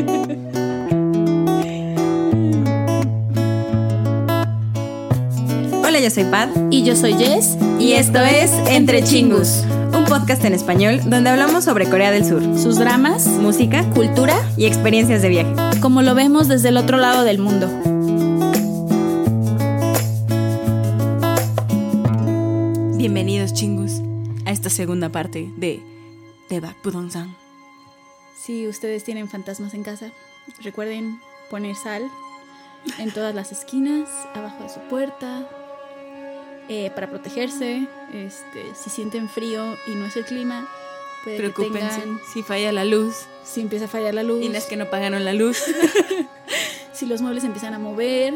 Hola, 5.84 6.00
yo 6.00 6.10
soy 6.10 6.24
Pat. 6.24 6.50
Y 6.70 6.84
yo 6.84 6.96
soy 6.96 7.14
Jess. 7.14 7.56
Y 7.78 7.92
esto 7.92 8.20
es 8.20 8.50
Entre 8.68 9.02
Chingus, 9.02 9.64
un 9.92 10.04
podcast 10.06 10.44
en 10.44 10.54
español 10.54 11.00
donde 11.06 11.30
hablamos 11.30 11.64
sobre 11.64 11.88
Corea 11.88 12.10
del 12.10 12.24
Sur, 12.24 12.42
Sus 12.58 12.78
dramas, 12.78 13.26
música 13.26 13.84
cultura, 13.90 14.36
y 14.56 14.66
experiencias 14.66 15.22
de 15.22 15.28
viaje. 15.28 15.54
como 15.80 16.02
lo 16.02 16.14
vemos 16.14 16.48
desde 16.48 16.68
el 16.68 16.76
otro 16.76 16.98
lado 16.98 17.24
del 17.24 17.38
mundo. 17.38 17.68
Bienvenidos, 22.96 23.54
Chingus, 23.54 24.02
a 24.44 24.50
esta 24.50 24.68
segunda 24.68 25.08
parte 25.08 25.50
de 25.56 25.80
The 26.48 26.60
Back 26.60 26.76
Budong-san. 26.84 27.34
Si 28.40 28.66
ustedes 28.66 29.04
tienen 29.04 29.28
fantasmas 29.28 29.74
en 29.74 29.82
casa, 29.82 30.10
recuerden 30.62 31.20
poner 31.50 31.76
sal 31.76 32.10
en 32.98 33.10
todas 33.10 33.34
las 33.34 33.52
esquinas, 33.52 34.08
abajo 34.34 34.62
de 34.62 34.70
su 34.70 34.80
puerta, 34.88 35.46
eh, 36.68 36.90
para 36.94 37.10
protegerse. 37.10 37.86
Este, 38.14 38.74
si 38.74 38.88
sienten 38.88 39.28
frío 39.28 39.76
y 39.86 39.90
no 39.90 40.06
es 40.06 40.16
el 40.16 40.24
clima, 40.24 40.66
puede 41.22 41.36
que 41.36 41.42
Preocúpense 41.42 42.00
tengan, 42.00 42.20
si 42.32 42.42
falla 42.42 42.72
la 42.72 42.84
luz 42.84 43.26
si 43.44 43.60
empieza 43.60 43.86
a 43.86 43.88
fallar 43.88 44.14
la 44.14 44.22
luz, 44.22 44.42
y 44.42 44.54
es 44.54 44.64
que 44.66 44.76
no 44.76 44.88
pagaron 44.90 45.24
la 45.24 45.32
luz. 45.32 45.58
si 46.92 47.06
los 47.06 47.20
muebles 47.20 47.44
empiezan 47.44 47.74
a 47.74 47.78
mover, 47.78 48.32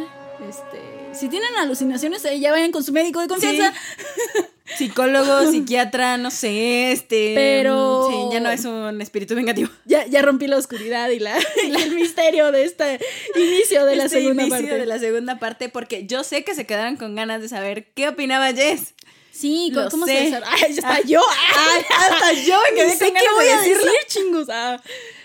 este, 0.48 1.14
si 1.14 1.28
tienen 1.28 1.54
alucinaciones, 1.56 2.24
eh, 2.24 2.40
ya 2.40 2.50
vayan 2.50 2.72
con 2.72 2.82
su 2.82 2.92
médico 2.92 3.20
de 3.20 3.28
confianza. 3.28 3.72
Psicólogo, 4.76 5.46
psiquiatra, 5.50 6.16
no 6.16 6.30
sé, 6.30 6.92
este. 6.92 7.32
Pero- 7.34 8.08
Sí, 8.10 8.16
ya 8.34 8.40
no 8.40 8.50
es 8.50 8.64
un 8.64 9.00
espíritu 9.00 9.34
vengativo. 9.34 9.70
Ya, 9.84 10.06
ya 10.06 10.22
rompí 10.22 10.46
la 10.46 10.56
oscuridad 10.56 11.08
y, 11.10 11.18
la, 11.18 11.36
y 11.66 11.74
el 11.82 11.94
misterio 11.94 12.50
de 12.52 12.64
este 12.64 12.98
inicio 13.36 13.84
de 13.84 13.96
la 13.96 14.04
Este 14.04 14.20
segunda 14.20 14.42
inicio 14.44 14.60
parte. 14.66 14.78
de 14.78 14.86
la 14.86 14.98
segunda 14.98 15.38
parte, 15.38 15.68
porque 15.68 16.06
yo 16.06 16.24
sé 16.24 16.42
que 16.44 16.54
se 16.54 16.66
quedaron 16.66 16.96
con 16.96 17.14
ganas 17.14 17.40
de 17.42 17.48
saber 17.48 17.92
qué 17.94 18.08
opinaba 18.08 18.52
Jess. 18.52 18.94
Sí, 19.30 19.70
Lo 19.72 19.88
¿cómo 19.90 20.06
sé. 20.06 20.16
se 20.16 20.24
desarrolla? 20.26 20.52
Ay, 20.52 20.72
ya 20.74 20.78
está 20.78 21.00
yo. 21.02 21.20
Ay, 21.56 21.82
hasta 21.90 22.32
yo 22.44 22.56
Ni 22.86 22.92
sé 22.92 23.12
qué 23.12 23.24
voy 23.34 23.48
a 23.48 23.60
decir, 23.60 23.76
chingos. 24.06 24.48
Ah. 24.48 24.80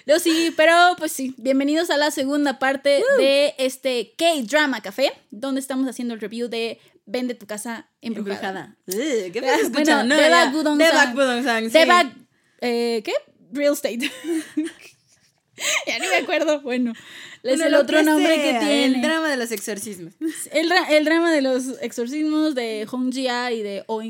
Yo 0.07 0.17
sí, 0.19 0.51
pero 0.57 0.73
pues 0.97 1.11
sí, 1.11 1.35
bienvenidos 1.37 1.91
a 1.91 1.97
la 1.97 2.09
segunda 2.09 2.57
parte 2.57 3.03
de 3.19 3.53
este 3.59 4.13
K-Drama 4.17 4.81
Café, 4.81 5.13
donde 5.29 5.61
estamos 5.61 5.87
haciendo 5.87 6.15
el 6.15 6.19
review 6.21 6.47
de 6.49 6.79
Vende 7.11 7.33
tu 7.33 7.47
casa 7.47 7.89
embrujada. 8.01 8.75
Embrujada. 8.85 9.25
Ugh, 9.25 9.31
¿Qué 9.33 9.39
Ah, 9.39 9.45
estás 9.55 9.61
escuchando? 9.61 10.15
bueno, 10.15 10.15
No, 10.15 10.29
ya. 10.29 10.45
Bak 10.45 10.53
Budong 10.53 10.79
Sang. 10.79 11.15
Budong 11.15 12.11
sí. 12.13 12.25
Eh, 12.61 13.01
¿qué? 13.03 13.13
Real 13.51 13.73
estate. 13.73 13.97
ya 15.87 15.99
ni 15.99 16.07
me 16.07 16.15
acuerdo. 16.17 16.61
Bueno, 16.61 16.91
es 16.91 17.57
Bueno, 17.57 17.65
el 17.65 17.75
otro 17.75 18.03
nombre 18.03 18.35
que 18.35 18.59
tiene. 18.59 18.85
El 18.85 19.01
drama 19.01 19.29
de 19.29 19.37
los 19.37 19.51
exorcismos. 19.51 20.13
El, 20.51 20.71
el 20.89 21.05
drama 21.05 21.31
de 21.31 21.41
los 21.41 21.63
exorcismos 21.81 22.53
de 22.55 22.85
Hong 22.87 23.11
Jia 23.11 23.51
y 23.51 23.63
de 23.63 23.83
Oh 23.87 24.01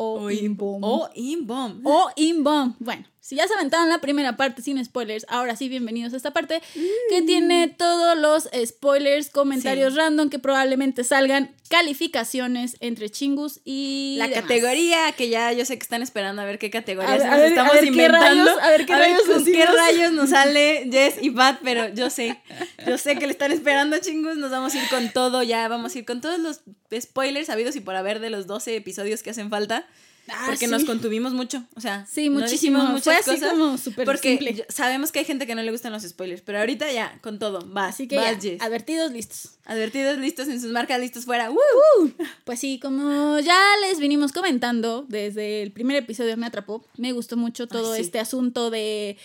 Oh 0.00 0.24
O 0.24 0.30
In-bom. 0.30 0.80
O 0.82 1.10
Inbom. 1.14 1.80
O 1.84 2.10
In-bom. 2.16 2.74
Bueno, 2.78 3.04
si 3.28 3.36
ya 3.36 3.46
se 3.46 3.52
aventaron 3.52 3.90
la 3.90 4.00
primera 4.00 4.38
parte 4.38 4.62
sin 4.62 4.82
spoilers, 4.82 5.26
ahora 5.28 5.54
sí, 5.54 5.68
bienvenidos 5.68 6.14
a 6.14 6.16
esta 6.16 6.30
parte 6.32 6.62
que 7.10 7.20
tiene 7.20 7.68
todos 7.68 8.16
los 8.16 8.48
spoilers, 8.66 9.28
comentarios 9.28 9.92
Sí. 9.92 9.98
random 9.98 10.30
que 10.30 10.38
probablemente 10.38 11.04
salgan, 11.04 11.54
calificaciones 11.68 12.76
entre 12.80 13.10
chingus 13.10 13.60
y. 13.66 14.14
La 14.18 14.28
demás. 14.28 14.42
categoría 14.42 15.12
que 15.12 15.28
ya 15.28 15.52
yo 15.52 15.66
sé 15.66 15.76
que 15.76 15.82
están 15.82 16.00
esperando 16.00 16.40
a 16.40 16.46
ver 16.46 16.58
qué 16.58 16.70
categorías 16.70 17.20
A 17.22 17.26
nos 17.32 17.36
ver- 17.38 17.48
estamos 17.48 17.72
a 17.72 17.74
ver 17.74 17.82
qué 17.84 17.88
inventando. 17.90 18.44
rayos- 18.44 18.62
a 18.62 18.70
ver 18.70 18.86
qué 18.86 18.96
rayos 18.96 19.22
con 19.24 19.44
qué 19.44 19.66
rayos 19.66 20.12
nos 20.12 20.30
sale 20.30 20.88
Jess 20.90 21.16
y 21.20 21.28
Pat, 21.30 21.58
pero 21.62 21.88
yo 21.92 22.08
sé, 22.08 22.40
yo 22.86 22.96
sé 22.96 23.16
que 23.18 23.26
le 23.26 23.32
están 23.32 23.52
esperando 23.52 23.98
chingus, 23.98 24.38
nos 24.38 24.50
vamos 24.50 24.74
a 24.74 24.82
ir 24.82 24.88
con 24.88 25.10
todo, 25.12 25.42
ya 25.42 25.68
vamos 25.68 25.94
a 25.94 25.98
ir 25.98 26.06
con 26.06 26.22
todos 26.22 26.38
los 26.38 26.60
spoilers 26.98 27.50
habidos 27.50 27.76
y 27.76 27.80
por 27.80 27.94
haber 27.94 28.20
de 28.20 28.30
los 28.30 28.46
12 28.46 28.74
episodios 28.76 29.22
que 29.22 29.28
hacen 29.30 29.50
falta. 29.50 29.86
Ah, 30.30 30.44
porque 30.46 30.66
sí. 30.66 30.70
nos 30.70 30.84
contuvimos 30.84 31.32
mucho, 31.32 31.64
o 31.74 31.80
sea, 31.80 32.06
Sí, 32.06 32.28
no 32.28 32.40
muchísimo. 32.40 32.80
Fue 32.80 32.88
muchas 32.90 33.20
así 33.20 33.30
cosas 33.30 33.50
como 33.50 33.78
súper 33.78 34.04
porque 34.04 34.36
simple. 34.38 34.66
sabemos 34.68 35.10
que 35.12 35.20
hay 35.20 35.24
gente 35.24 35.46
que 35.46 35.54
no 35.54 35.62
le 35.62 35.70
gustan 35.70 35.92
los 35.92 36.02
spoilers, 36.02 36.42
pero 36.42 36.58
ahorita 36.58 36.90
ya, 36.92 37.18
con 37.22 37.38
todo, 37.38 37.60
vas, 37.66 37.94
Así 37.94 38.06
que 38.08 38.16
ya, 38.16 38.38
advertidos, 38.64 39.10
listos. 39.12 39.52
Advertidos, 39.64 40.18
listos 40.18 40.48
en 40.48 40.60
sus 40.60 40.70
marcas, 40.70 41.00
listos 41.00 41.24
fuera. 41.24 41.50
¡Woo! 41.50 42.12
Pues 42.44 42.60
sí, 42.60 42.78
como 42.80 43.38
ya 43.40 43.58
les 43.88 43.98
vinimos 43.98 44.32
comentando, 44.32 45.04
desde 45.08 45.62
el 45.62 45.72
primer 45.72 45.96
episodio 45.96 46.36
me 46.36 46.46
atrapó. 46.46 46.84
Me 46.96 47.12
gustó 47.12 47.36
mucho 47.36 47.66
todo 47.66 47.94
sí. 47.94 48.00
este 48.00 48.18
asunto 48.20 48.70
de, 48.70 49.16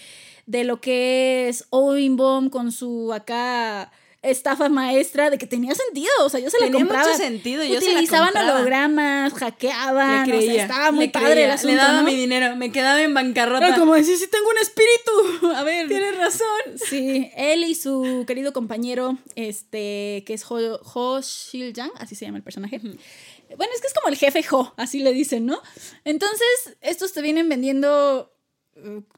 de 0.46 0.64
lo 0.64 0.82
que 0.82 1.50
es 1.50 1.66
Oinbom 1.70 2.50
con 2.50 2.72
su 2.72 3.14
acá 3.14 3.92
estafa 4.24 4.70
maestra, 4.70 5.30
de 5.30 5.38
que 5.38 5.46
tenía 5.48 5.76
sentido. 5.76 6.10
O 6.22 6.30
sea, 6.30 6.40
yo 6.40 6.50
se 6.50 6.58
la 6.60 6.66
Tenía 6.66 6.80
compraba. 6.80 7.06
mucho 7.06 7.18
sentido, 7.18 7.64
yo 7.64 7.80
se 7.80 7.88
la 7.88 7.92
Utilizaban 7.94 8.28
compraba. 8.34 8.56
hologramas, 8.56 9.34
hackeaban. 9.34 10.28
Le 10.30 10.38
o 10.38 10.40
sea, 10.40 10.48
creía. 10.48 10.62
estaba 10.64 10.92
muy 10.92 11.06
le 11.06 11.12
padre 11.12 11.32
creía, 11.32 11.46
el 11.46 11.52
asunto. 11.52 11.76
Le 11.76 11.82
daba 11.82 12.02
¿no? 12.02 12.04
mi 12.04 12.16
dinero, 12.16 12.56
me 12.56 12.72
quedaba 12.72 13.02
en 13.02 13.14
bancarrota. 13.14 13.68
Era 13.68 13.78
como 13.78 13.94
decir, 13.96 14.18
sí 14.18 14.28
tengo 14.28 14.50
un 14.50 14.58
espíritu. 14.58 15.48
A 15.56 15.64
ver. 15.64 15.88
Tienes 15.88 16.18
razón. 16.18 16.78
Sí, 16.90 17.30
él 17.36 17.64
y 17.66 17.76
su 17.76 18.24
querido 18.28 18.54
compañero, 18.54 19.18
este, 19.36 20.24
que 20.26 20.34
es 20.34 20.44
Ho, 20.50 20.58
Ho 20.94 21.20
Shil-jang, 21.22 21.92
así 22.00 22.16
se 22.16 22.26
llama 22.26 22.38
el 22.38 22.44
personaje. 22.44 22.80
Bueno, 22.80 23.72
es 23.76 23.82
que 23.82 23.88
es 23.88 23.94
como 23.94 24.08
el 24.08 24.16
jefe 24.18 24.44
Ho, 24.52 24.74
así 24.78 25.00
le 25.00 25.14
dicen, 25.14 25.46
¿no? 25.46 25.62
Entonces, 26.06 26.76
estos 26.82 27.14
te 27.14 27.22
vienen 27.22 27.50
vendiendo 27.50 28.33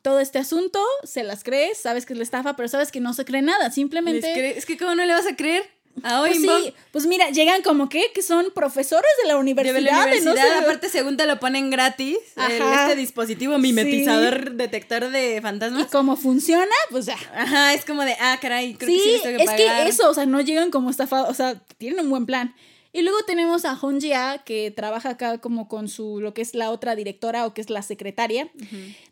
todo 0.01 0.19
este 0.19 0.37
asunto, 0.39 0.83
se 1.03 1.23
las 1.23 1.43
crees, 1.43 1.77
sabes 1.77 2.05
que 2.05 2.13
es 2.13 2.17
la 2.17 2.23
estafa, 2.23 2.55
pero 2.55 2.67
sabes 2.67 2.91
que 2.91 2.99
no 2.99 3.13
se 3.13 3.25
cree 3.25 3.41
nada, 3.41 3.71
simplemente... 3.71 4.57
Es 4.57 4.65
que, 4.65 4.77
¿cómo 4.77 4.95
no 4.95 5.05
le 5.05 5.13
vas 5.13 5.25
a 5.27 5.35
creer? 5.35 5.63
A 6.03 6.19
Pues 6.19 6.41
sí, 6.41 6.73
pues 6.91 7.05
mira, 7.05 7.29
llegan 7.29 7.61
como 7.61 7.87
que, 7.87 8.11
que 8.13 8.21
son 8.21 8.47
profesores 8.53 9.09
de 9.21 9.27
la 9.29 9.35
De 9.35 9.39
universidad, 9.39 9.73
la 9.81 10.05
de 10.07 10.19
no 10.21 10.31
universidad, 10.31 10.57
sé- 10.59 10.63
aparte 10.65 10.89
según 10.89 11.15
te 11.15 11.25
lo 11.25 11.39
ponen 11.39 11.69
gratis, 11.69 12.17
el- 12.35 12.61
este 12.61 12.95
dispositivo 12.97 13.57
mimetizador 13.57 14.51
detector 14.55 15.09
de 15.09 15.37
y 15.37 15.41
fantasmas. 15.41 15.87
cómo 15.87 16.17
funciona, 16.17 16.65
pues 16.89 17.05
ya. 17.05 17.15
Ajá, 17.33 17.73
es 17.73 17.85
como 17.85 18.01
de, 18.03 18.13
ah, 18.19 18.37
caray, 18.41 18.73
creo 18.73 18.89
que 18.89 18.93
sí 18.93 18.99
Sí, 19.01 19.11
les 19.13 19.23
tengo 19.23 19.37
que 19.37 19.43
es 19.45 19.49
pagar. 19.51 19.83
que 19.85 19.89
eso, 19.89 20.09
o 20.09 20.13
sea, 20.13 20.25
no 20.25 20.41
llegan 20.41 20.69
como 20.69 20.89
estafados, 20.89 21.29
o 21.29 21.33
sea, 21.33 21.55
tienen 21.77 22.01
un 22.01 22.09
buen 22.09 22.25
plan. 22.25 22.53
Y 22.95 23.01
luego 23.01 23.17
tenemos 23.27 23.65
a 23.65 23.77
Honjia, 23.79 24.41
que 24.45 24.71
trabaja 24.71 25.09
acá 25.09 25.39
como 25.39 25.67
con 25.67 25.89
su, 25.89 26.21
lo 26.21 26.33
que 26.33 26.41
es 26.41 26.55
la 26.55 26.71
otra 26.71 26.95
directora 26.95 27.45
o 27.45 27.53
que 27.53 27.59
es 27.59 27.69
la 27.69 27.81
secretaria, 27.81 28.49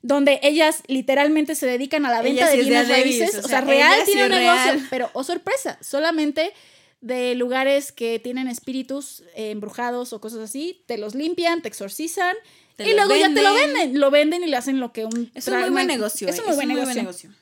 donde 0.02 0.40
ellas 0.42 0.84
literalmente 0.88 1.54
se 1.54 1.66
dedican 1.66 2.06
a 2.06 2.10
la 2.10 2.22
venta 2.22 2.50
sí 2.50 2.56
de 2.56 2.62
es 2.62 2.68
de 2.68 2.72
bienes 2.72 2.88
Davis, 2.88 3.20
raíces. 3.20 3.36
o 3.36 3.40
O 3.40 3.50
sea, 3.50 3.60
sea, 3.60 3.62
real 3.68 4.00
sí 4.06 4.14
tiene 4.14 4.24
un 4.24 4.42
negocio, 4.42 4.88
pero, 4.90 5.10
oh 5.12 5.26
sorpresa, 5.26 5.78
solamente 5.82 6.54
de 7.02 7.36
lugares 7.36 7.92
que 7.92 8.20
tienen 8.20 8.48
espíritus 8.48 9.22
eh, 9.36 9.52
embrujados 9.52 10.14
o 10.14 10.22
cosas 10.22 10.40
así, 10.40 10.82
te 10.86 10.98
los 10.98 11.14
limpian, 11.14 11.62
te 11.62 11.68
exorcizan. 11.68 12.38
Te 12.78 12.90
y 12.90 12.94
luego 12.94 13.14
ya 13.14 13.34
te 13.34 13.42
lo 13.42 13.54
venden. 13.54 14.00
lo 14.00 14.12
venden 14.12 14.46
y 14.46 14.48
le 14.48 14.56
hacen 14.56 14.80
lo 14.80 14.94
que 14.94 15.04
un... 15.04 15.30
Es 15.36 15.50
un 15.50 15.60
muy 15.60 15.70
buen 15.72 15.88
negocio. 15.88 16.30
Es 16.30 16.40
un 16.40 16.46
muy 16.46 16.56
buen 16.56 16.70
negocio. 16.70 17.34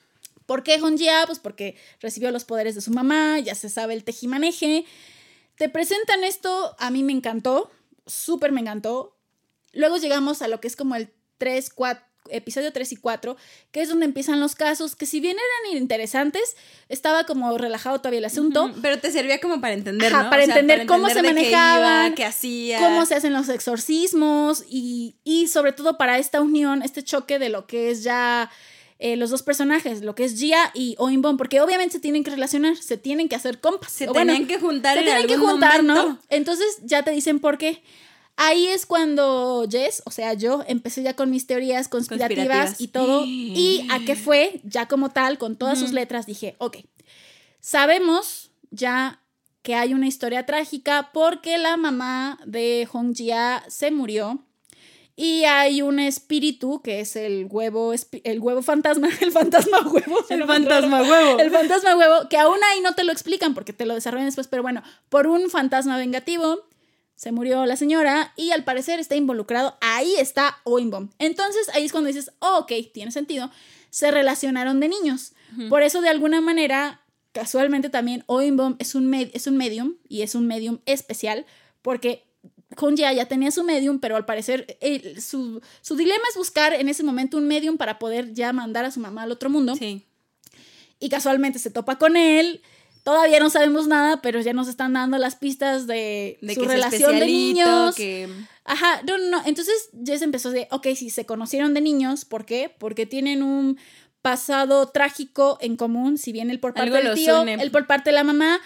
¿Por 0.48 0.64
qué 0.64 0.82
Honjia? 0.82 1.24
Pues 1.28 1.38
porque 1.38 1.76
recibió 2.00 2.32
los 2.32 2.46
poderes 2.46 2.74
de 2.74 2.82
su 2.82 2.90
mamá, 2.90 3.38
ya 3.38 3.54
se 3.54 3.70
sabe 3.70 3.94
el 3.94 4.04
tejimaneje. 4.04 4.86
Te 5.62 5.70
presentan 5.70 6.24
esto, 6.24 6.76
a 6.80 6.90
mí 6.90 7.04
me 7.04 7.12
encantó, 7.12 7.70
súper 8.08 8.52
me 8.52 8.62
encantó. 8.62 9.16
Luego 9.74 9.98
llegamos 9.98 10.42
a 10.42 10.48
lo 10.48 10.60
que 10.60 10.68
es 10.68 10.76
como 10.76 10.96
el 10.96 11.14
3, 11.38 11.70
4, 11.70 12.04
episodio 12.30 12.74
3 12.74 12.94
y 12.94 12.96
4, 12.96 13.38
que 13.70 13.82
es 13.84 13.90
donde 13.90 14.06
empiezan 14.06 14.40
los 14.40 14.56
casos, 14.56 14.96
que 14.96 15.06
si 15.06 15.20
bien 15.20 15.38
eran 15.38 15.78
interesantes, 15.78 16.56
estaba 16.90 17.26
como 17.26 17.56
relajado 17.60 18.00
todavía 18.00 18.18
el 18.18 18.26
asunto. 18.26 18.74
Pero 18.82 18.98
te 18.98 19.12
servía 19.12 19.40
como 19.40 19.62
para 19.62 19.76
entender, 19.76 20.12
Ajá, 20.12 20.24
¿no? 20.24 20.30
para 20.32 20.42
O 20.42 20.46
sea, 20.48 20.56
entender 20.56 20.88
cómo 20.88 21.08
se 21.10 21.22
manejaban, 21.22 22.16
qué 22.16 22.26
hacía. 22.26 22.80
cómo 22.80 23.06
se 23.06 23.14
hacen 23.14 23.32
los 23.32 23.48
exorcismos 23.48 24.66
y, 24.68 25.18
y 25.24 25.46
sobre 25.46 25.74
todo 25.74 25.96
para 25.96 26.18
esta 26.18 26.42
unión, 26.42 26.82
este 26.82 27.04
choque 27.04 27.38
de 27.38 27.50
lo 27.50 27.68
que 27.68 27.92
es 27.92 28.02
ya 28.02 28.50
eh, 29.04 29.16
los 29.16 29.32
dos 29.32 29.42
personajes, 29.42 30.04
lo 30.04 30.14
que 30.14 30.26
es 30.26 30.40
Gia 30.40 30.70
y 30.76 30.96
Oinbom, 31.00 31.36
porque 31.36 31.60
obviamente 31.60 31.94
se 31.94 32.00
tienen 32.00 32.24
que 32.24 32.30
relacionar, 32.30 32.78
se 32.78 32.98
tienen 32.98 33.30
que 33.30 33.36
hacer 33.36 33.60
compas. 33.60 33.92
Se 33.92 34.06
bueno, 34.06 34.32
tenían 34.32 34.48
que 34.48 34.60
juntar 34.60 34.94
se 34.94 35.00
en 35.00 35.06
tienen 35.08 35.28
que 35.28 35.38
juntar, 35.38 35.84
¿no? 35.84 36.20
Entonces 36.30 36.68
ya 36.84 37.02
te 37.02 37.10
dicen 37.10 37.40
por 37.40 37.58
qué. 37.58 37.82
Ahí 38.36 38.68
es 38.68 38.86
cuando 38.86 39.66
Jess, 39.68 40.04
o 40.06 40.12
sea, 40.12 40.36
yo 40.36 40.64
empecé 40.68 41.02
ya 41.02 41.16
con 41.16 41.32
mis 41.32 41.48
teorías 41.48 41.88
conspirativas, 41.88 42.76
Conspirativas. 42.78 42.82
y 42.82 42.88
todo. 42.90 43.24
Y 43.26 43.88
a 43.90 44.06
qué 44.06 44.16
fue, 44.16 44.62
ya 44.64 44.88
como 44.88 45.10
tal, 45.10 45.40
con 45.40 45.56
todas 45.56 45.80
sus 45.80 45.94
letras, 45.94 46.28
dije, 46.28 46.56
ok, 46.60 46.78
sabemos 47.60 48.52
ya 48.70 49.24
que 49.64 49.74
hay 49.74 49.96
una 49.96 50.08
historia 50.08 50.46
trágica 50.46 51.10
porque 51.12 51.58
la 51.58 51.76
mamá 51.76 52.40
de 52.46 52.88
Hong 52.92 53.16
Jia 53.16 53.64
se 53.68 53.90
murió. 53.90 54.46
Y 55.16 55.44
hay 55.44 55.82
un 55.82 56.00
espíritu 56.00 56.82
que 56.82 57.02
es 57.02 57.16
el 57.16 57.48
huevo, 57.50 57.94
el 58.24 58.40
huevo 58.40 58.62
fantasma, 58.62 59.10
el 59.22 59.32
fantasma 59.32 59.82
huevo. 59.82 60.18
El 60.30 60.46
fantasma 60.46 61.02
huevo. 61.02 61.40
El 61.40 61.52
fantasma 61.52 61.98
huevo, 61.98 62.30
que 62.30 62.38
aún 62.38 62.58
ahí 62.72 62.82
no 62.82 62.96
te 62.96 63.04
lo 63.04 63.12
explican 63.12 63.54
porque 63.54 63.74
te 63.74 63.86
lo 63.86 63.94
desarrollan 63.94 64.28
después, 64.28 64.48
pero 64.48 64.64
bueno, 64.64 64.82
por 65.10 65.28
un 65.28 65.50
fantasma 65.50 65.98
vengativo 65.98 66.66
se 67.22 67.32
murió 67.32 67.68
la 67.68 67.76
señora 67.76 68.34
y 68.36 68.50
al 68.50 68.64
parecer 68.64 69.00
está 69.00 69.16
involucrado, 69.16 69.78
ahí 69.80 70.16
está 70.18 70.58
Oinbom. 70.64 71.10
Entonces 71.20 71.70
ahí 71.76 71.86
es 71.86 71.92
cuando 71.92 72.08
dices, 72.08 72.32
oh, 72.40 72.62
ok, 72.62 72.72
tiene 72.92 73.12
sentido, 73.12 73.52
se 73.92 74.10
relacionaron 74.10 74.80
de 74.80 74.88
niños. 74.88 75.34
Por 75.70 75.84
eso, 75.84 76.02
de 76.02 76.08
alguna 76.10 76.40
manera, 76.40 77.02
casualmente 77.32 77.90
también 77.90 78.24
Oinbom 78.26 78.76
es 78.80 78.96
un, 78.96 79.14
es 79.14 79.46
un 79.46 79.58
medium 79.58 79.98
y 80.08 80.22
es 80.24 80.34
un 80.34 80.48
medium 80.48 80.80
especial 80.86 81.46
porque 81.82 82.31
Honja 82.78 83.12
ya 83.14 83.26
tenía 83.26 83.52
su 83.52 83.64
medium, 83.64 84.00
pero 84.00 84.16
al 84.16 84.26
parecer 84.26 84.78
su, 85.20 85.62
su, 85.82 85.96
dilema 85.96 86.24
es 86.30 86.38
buscar 86.38 86.74
en 86.74 86.90
ese 86.90 87.04
momento 87.04 87.38
un 87.38 87.48
medium 87.48 87.78
para 87.78 88.00
poder 88.00 88.34
ya 88.34 88.54
mandar 88.54 88.86
a 88.86 88.92
su 88.92 89.00
mamá 89.00 89.24
al 89.24 89.32
otro 89.32 89.50
mundo. 89.50 89.76
Sí. 89.76 90.06
Y 91.00 91.10
casualmente 91.10 91.60
se 91.60 91.72
topa 91.72 91.98
con 91.98 92.16
él. 92.16 92.62
Todavía 93.04 93.40
no 93.40 93.50
sabemos 93.50 93.88
nada, 93.88 94.22
pero 94.22 94.42
ya 94.42 94.54
nos 94.54 94.68
están 94.68 94.94
dando 94.94 95.18
las 95.18 95.36
pistas 95.36 95.88
de, 95.88 96.38
su 96.54 96.64
relación 96.66 97.20
de 97.20 97.26
niños. 97.26 97.96
Ajá, 98.64 99.02
no, 99.08 99.18
no, 99.18 99.42
Entonces 99.46 99.90
Jess 100.06 100.22
empezó 100.22 100.52
de, 100.52 100.68
ok, 100.70 100.88
si 100.96 101.10
se 101.10 101.26
conocieron 101.26 101.74
de 101.74 101.82
niños, 101.82 102.26
¿por 102.26 102.46
qué? 102.46 102.74
Porque 102.78 103.08
tienen 103.08 103.42
un 103.42 103.80
pasado 104.22 104.90
trágico 104.90 105.58
en 105.62 105.78
común, 105.78 106.20
si 106.20 106.32
bien 106.32 106.52
el 106.52 106.60
por 106.60 106.76
parte 106.76 106.92
del 106.92 107.16
tío, 107.16 107.42
el 107.44 107.72
por 107.72 107.88
parte 107.88 108.12
de 108.12 108.16
la 108.16 108.24
mamá. 108.24 108.62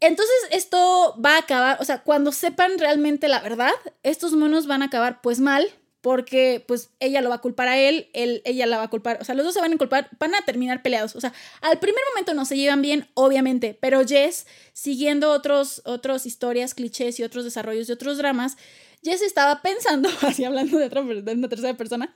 Entonces 0.00 0.34
esto 0.50 1.18
va 1.24 1.36
a 1.36 1.38
acabar, 1.38 1.78
o 1.80 1.84
sea, 1.84 2.02
cuando 2.02 2.32
sepan 2.32 2.78
realmente 2.78 3.28
la 3.28 3.40
verdad, 3.40 3.72
estos 4.02 4.32
monos 4.32 4.66
van 4.66 4.82
a 4.82 4.86
acabar 4.86 5.20
pues 5.22 5.40
mal, 5.40 5.70
porque 6.04 6.62
pues 6.68 6.90
ella 7.00 7.22
lo 7.22 7.30
va 7.30 7.36
a 7.36 7.40
culpar 7.40 7.66
a 7.66 7.78
él, 7.78 8.10
él, 8.12 8.42
ella 8.44 8.66
la 8.66 8.76
va 8.76 8.82
a 8.82 8.90
culpar, 8.90 9.16
o 9.22 9.24
sea, 9.24 9.34
los 9.34 9.42
dos 9.46 9.54
se 9.54 9.62
van 9.62 9.72
a 9.72 9.78
culpar, 9.78 10.10
van 10.18 10.34
a 10.34 10.42
terminar 10.42 10.82
peleados, 10.82 11.16
o 11.16 11.20
sea, 11.22 11.32
al 11.62 11.78
primer 11.78 12.02
momento 12.10 12.34
no 12.34 12.44
se 12.44 12.58
llevan 12.58 12.82
bien, 12.82 13.08
obviamente, 13.14 13.78
pero 13.80 14.06
Jess, 14.06 14.46
siguiendo 14.74 15.30
otros, 15.30 15.80
otros 15.86 16.26
historias, 16.26 16.74
clichés 16.74 17.18
y 17.18 17.22
otros 17.22 17.44
desarrollos 17.44 17.86
de 17.86 17.94
otros 17.94 18.18
dramas, 18.18 18.58
Jess 19.02 19.22
estaba 19.22 19.62
pensando, 19.62 20.10
así 20.20 20.44
hablando 20.44 20.76
de, 20.76 20.84
otra, 20.84 21.02
de 21.02 21.32
una 21.32 21.48
tercera 21.48 21.74
persona, 21.74 22.12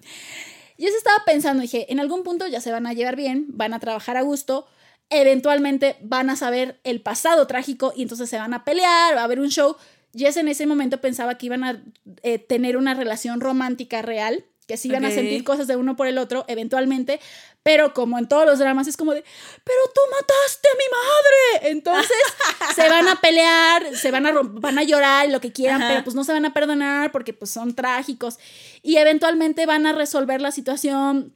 Jess 0.77 0.95
estaba 0.95 1.25
pensando, 1.25 1.63
dije, 1.63 1.91
en 1.91 1.99
algún 1.99 2.25
punto 2.25 2.47
ya 2.47 2.61
se 2.61 2.71
van 2.71 2.87
a 2.87 2.93
llevar 2.93 3.17
bien, 3.17 3.47
van 3.49 3.73
a 3.73 3.81
trabajar 3.81 4.19
a 4.19 4.21
gusto, 4.21 4.67
eventualmente 5.11 5.97
van 6.01 6.31
a 6.31 6.37
saber 6.37 6.81
el 6.85 7.01
pasado 7.01 7.47
trágico 7.47 7.93
y 7.97 8.03
entonces 8.03 8.29
se 8.29 8.39
van 8.39 8.55
a 8.55 8.65
pelear, 8.65 9.17
va 9.17 9.23
a 9.23 9.25
haber 9.25 9.41
un 9.41 9.49
show, 9.49 9.77
Jess 10.15 10.37
en 10.37 10.49
ese 10.49 10.67
momento 10.67 11.01
pensaba 11.01 11.37
que 11.37 11.47
iban 11.47 11.65
a 11.65 11.83
eh, 12.23 12.39
tener 12.39 12.77
una 12.77 12.95
relación 12.95 13.41
romántica 13.41 14.03
real, 14.03 14.45
que 14.67 14.77
se 14.77 14.89
iban 14.89 15.07
a 15.07 15.11
sentir 15.11 15.45
cosas 15.45 15.67
de 15.67 15.77
uno 15.77 15.97
por 15.97 16.07
el 16.07 16.19
otro 16.19 16.45
eventualmente, 16.47 17.21
pero 17.63 17.95
como 17.95 18.19
en 18.19 18.29
todos 18.29 18.45
los 18.45 18.59
dramas 18.59 18.87
es 18.87 18.99
como 18.99 19.15
de, 19.15 19.25
pero 19.65 19.79
tú 19.95 20.01
mataste 20.11 20.69
a 20.69 20.77
mi 20.77 21.63
madre. 21.63 21.71
Entonces 21.71 22.17
se 22.75 22.89
van 22.89 23.09
a 23.09 23.19
pelear, 23.19 23.97
se 23.97 24.11
van 24.11 24.27
a, 24.27 24.33
van 24.43 24.79
a 24.79 24.83
llorar, 24.83 25.31
lo 25.31 25.41
que 25.41 25.53
quieran, 25.53 25.83
pero 25.89 26.05
pues 26.05 26.15
no 26.15 26.23
se 26.23 26.33
van 26.35 26.45
a 26.45 26.53
perdonar 26.53 27.13
porque 27.13 27.33
pues 27.33 27.51
son 27.51 27.75
trágicos. 27.75 28.39
Y 28.83 28.99
eventualmente 28.99 29.65
van 29.65 29.87
a 29.87 29.95
resolver 29.95 30.43
la 30.43 30.53
situación 30.53 31.35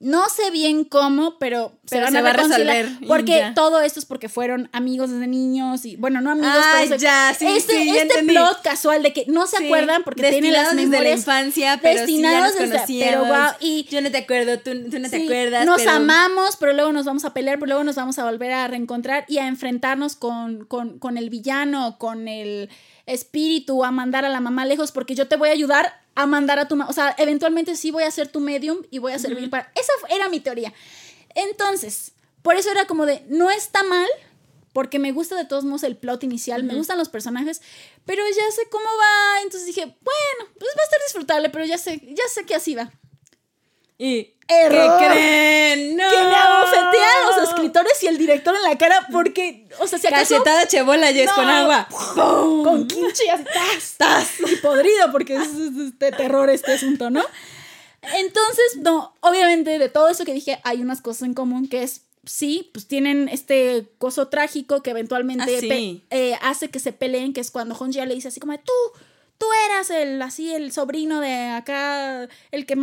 no 0.00 0.28
sé 0.28 0.50
bien 0.52 0.84
cómo, 0.84 1.38
pero, 1.38 1.72
se 1.84 2.00
van 2.00 2.14
a, 2.16 2.22
va 2.22 2.30
a 2.30 2.32
resolver. 2.34 2.88
Porque 3.08 3.50
todo 3.54 3.80
esto 3.80 3.98
es 3.98 4.06
porque 4.06 4.28
fueron 4.28 4.68
amigos 4.72 5.10
desde 5.10 5.26
niños 5.26 5.84
y, 5.84 5.96
bueno, 5.96 6.20
no 6.20 6.30
amigos, 6.30 6.52
pero 6.84 6.96
ya, 6.96 7.34
sí, 7.36 7.46
este, 7.46 7.82
sí, 7.82 7.96
este 7.96 8.22
plot 8.22 8.62
casual 8.62 9.02
de 9.02 9.12
que 9.12 9.24
no 9.26 9.46
se 9.48 9.64
acuerdan 9.64 10.04
porque 10.04 10.30
tienen 10.30 10.52
las 10.52 10.74
memorias 10.74 10.90
desde 10.90 11.04
la 11.04 11.16
infancia, 11.16 11.80
pero 11.82 12.00
destinados 12.00 12.52
sí 12.52 12.58
ya 12.58 12.66
nos 12.66 12.86
pero 12.86 13.24
wow, 13.24 13.52
y 13.60 13.84
yo 13.90 14.00
no 14.00 14.10
te 14.10 14.18
acuerdo, 14.18 14.58
tú, 14.60 14.72
no 14.74 15.10
te 15.10 15.24
acuerdas. 15.24 15.66
Nos 15.66 15.84
amamos, 15.86 16.56
pero 16.56 16.74
luego 16.74 16.92
nos 16.92 17.04
vamos 17.04 17.24
a 17.24 17.34
pelear, 17.34 17.58
pero 17.58 17.66
luego 17.66 17.84
nos 17.84 17.96
vamos 17.96 18.18
a 18.20 18.24
volver 18.24 18.52
a 18.52 18.68
reencontrar 18.68 19.24
y 19.26 19.38
a 19.38 19.48
enfrentarnos 19.48 20.14
con, 20.14 20.64
con, 20.64 20.98
con 21.00 21.16
el 21.18 21.28
villano, 21.28 21.98
con 21.98 22.28
el 22.28 22.70
espíritu, 23.06 23.84
a 23.84 23.90
mandar 23.90 24.24
a 24.24 24.28
la 24.28 24.40
mamá 24.40 24.64
lejos 24.64 24.92
porque 24.92 25.14
yo 25.14 25.26
te 25.26 25.36
voy 25.36 25.48
a 25.48 25.52
ayudar 25.52 25.92
a 26.18 26.26
mandar 26.26 26.58
a 26.58 26.66
tu 26.66 26.74
mamá. 26.74 26.90
O 26.90 26.92
sea, 26.92 27.14
eventualmente 27.16 27.76
sí 27.76 27.92
voy 27.92 28.02
a 28.02 28.10
ser 28.10 28.26
tu 28.26 28.40
medium 28.40 28.78
y 28.90 28.98
voy 28.98 29.12
a 29.12 29.20
servir 29.20 29.48
para... 29.50 29.70
Esa 29.76 29.92
era 30.10 30.28
mi 30.28 30.40
teoría. 30.40 30.74
Entonces, 31.36 32.12
por 32.42 32.56
eso 32.56 32.72
era 32.72 32.86
como 32.86 33.06
de, 33.06 33.24
no 33.28 33.50
está 33.50 33.84
mal, 33.84 34.08
porque 34.72 34.98
me 34.98 35.12
gusta 35.12 35.36
de 35.36 35.44
todos 35.44 35.64
modos 35.64 35.84
el 35.84 35.96
plot 35.96 36.24
inicial, 36.24 36.64
me 36.64 36.74
gustan 36.74 36.98
los 36.98 37.08
personajes, 37.08 37.62
pero 38.04 38.24
ya 38.26 38.50
sé 38.52 38.68
cómo 38.68 38.84
va, 38.84 39.42
entonces 39.42 39.66
dije, 39.66 39.84
bueno, 39.84 40.52
pues 40.58 40.70
va 40.76 40.80
a 40.80 40.84
estar 40.84 41.00
disfrutable, 41.06 41.50
pero 41.50 41.64
ya 41.64 41.78
sé, 41.78 42.02
ya 42.08 42.24
sé 42.28 42.44
que 42.44 42.56
así 42.56 42.74
va. 42.74 42.90
Y 43.98 44.34
¿Error? 44.48 44.98
¿Qué 44.98 45.06
creen? 45.06 45.96
No. 45.96 46.08
Que 46.08 46.16
me 46.16 46.34
abofetean 46.34 47.26
los 47.26 47.48
escritores 47.50 48.02
y 48.02 48.06
el 48.06 48.16
director 48.16 48.54
en 48.56 48.62
la 48.62 48.78
cara 48.78 49.06
porque, 49.12 49.68
o 49.78 49.86
sea, 49.86 49.98
si 49.98 50.06
acaso... 50.06 50.36
Cachetada 50.36 50.66
chebola, 50.66 51.12
Jess, 51.12 51.30
con 51.32 51.46
agua. 51.46 51.86
Con 52.14 52.86
kimchi, 52.86 53.28
así, 53.28 53.44
tas, 53.98 54.30
Y 54.40 54.56
podrido 54.56 55.12
porque 55.12 55.36
es, 55.36 55.98
de 55.98 56.12
terror 56.12 56.48
este 56.48 56.72
asunto, 56.72 57.10
¿no? 57.10 57.22
Entonces, 58.16 58.78
no, 58.78 59.14
obviamente 59.20 59.78
de 59.78 59.88
todo 59.90 60.08
eso 60.08 60.24
que 60.24 60.32
dije 60.32 60.60
hay 60.64 60.80
unas 60.80 61.02
cosas 61.02 61.24
en 61.24 61.34
común 61.34 61.68
que 61.68 61.82
es 61.82 62.02
sí, 62.24 62.70
pues 62.72 62.86
tienen 62.86 63.28
este 63.28 63.86
coso 63.98 64.28
trágico 64.28 64.82
que 64.82 64.90
eventualmente 64.90 65.42
ah, 65.70 66.14
eh, 66.14 66.38
hace 66.40 66.68
que 66.70 66.78
se 66.78 66.92
peleen, 66.92 67.32
que 67.32 67.40
es 67.40 67.50
cuando 67.50 67.76
Honjia 67.76 68.06
le 68.06 68.14
dice 68.14 68.28
así 68.28 68.40
como, 68.40 68.56
tú, 68.58 68.72
tú 69.38 69.46
eras 69.66 69.90
el 69.90 70.20
así 70.20 70.52
el 70.52 70.72
sobrino 70.72 71.20
de 71.20 71.46
acá 71.46 72.28
el 72.50 72.66
que 72.66 72.74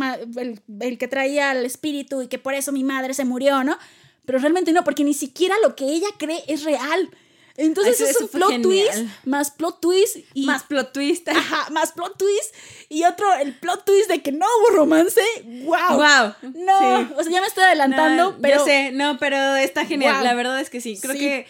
el, 0.80 0.98
que 0.98 1.08
traía 1.08 1.52
el 1.52 1.64
espíritu 1.64 2.22
y 2.22 2.28
que 2.28 2.38
por 2.38 2.54
eso 2.54 2.72
mi 2.72 2.82
madre 2.82 3.14
se 3.14 3.24
murió 3.24 3.62
no 3.62 3.78
pero 4.24 4.38
realmente 4.38 4.72
no 4.72 4.84
porque 4.84 5.04
ni 5.04 5.14
siquiera 5.14 5.54
lo 5.62 5.76
que 5.76 5.84
ella 5.84 6.08
cree 6.18 6.42
es 6.48 6.64
real. 6.64 7.10
Entonces 7.58 8.00
es 8.02 8.20
un 8.20 8.28
plot 8.28 8.60
twist 8.60 9.04
más 9.24 9.50
plot 9.50 9.80
twist 9.80 10.16
y 10.34 10.44
más 10.44 10.64
plot 10.64 10.92
twist. 10.92 11.26
Ajá 11.28 11.70
más 11.70 11.92
plot 11.92 12.18
twist 12.18 12.54
y 12.90 13.04
otro 13.04 13.32
el 13.36 13.54
plot 13.54 13.84
twist 13.86 14.10
de 14.10 14.20
que 14.20 14.30
no 14.32 14.44
hubo 14.44 14.76
romance. 14.76 15.22
Wow 15.64 15.96
wow 15.96 16.34
no 16.54 17.16
o 17.16 17.22
sea 17.22 17.32
ya 17.32 17.40
me 17.40 17.46
estoy 17.46 17.64
adelantando 17.64 18.36
pero 18.42 18.58
yo 18.58 18.64
sé 18.64 18.90
no 18.92 19.16
pero 19.18 19.56
está 19.56 19.86
genial 19.86 20.22
la 20.22 20.34
verdad 20.34 20.60
es 20.60 20.68
que 20.68 20.80
sí. 20.82 20.98
Creo 21.00 21.14
que 21.14 21.46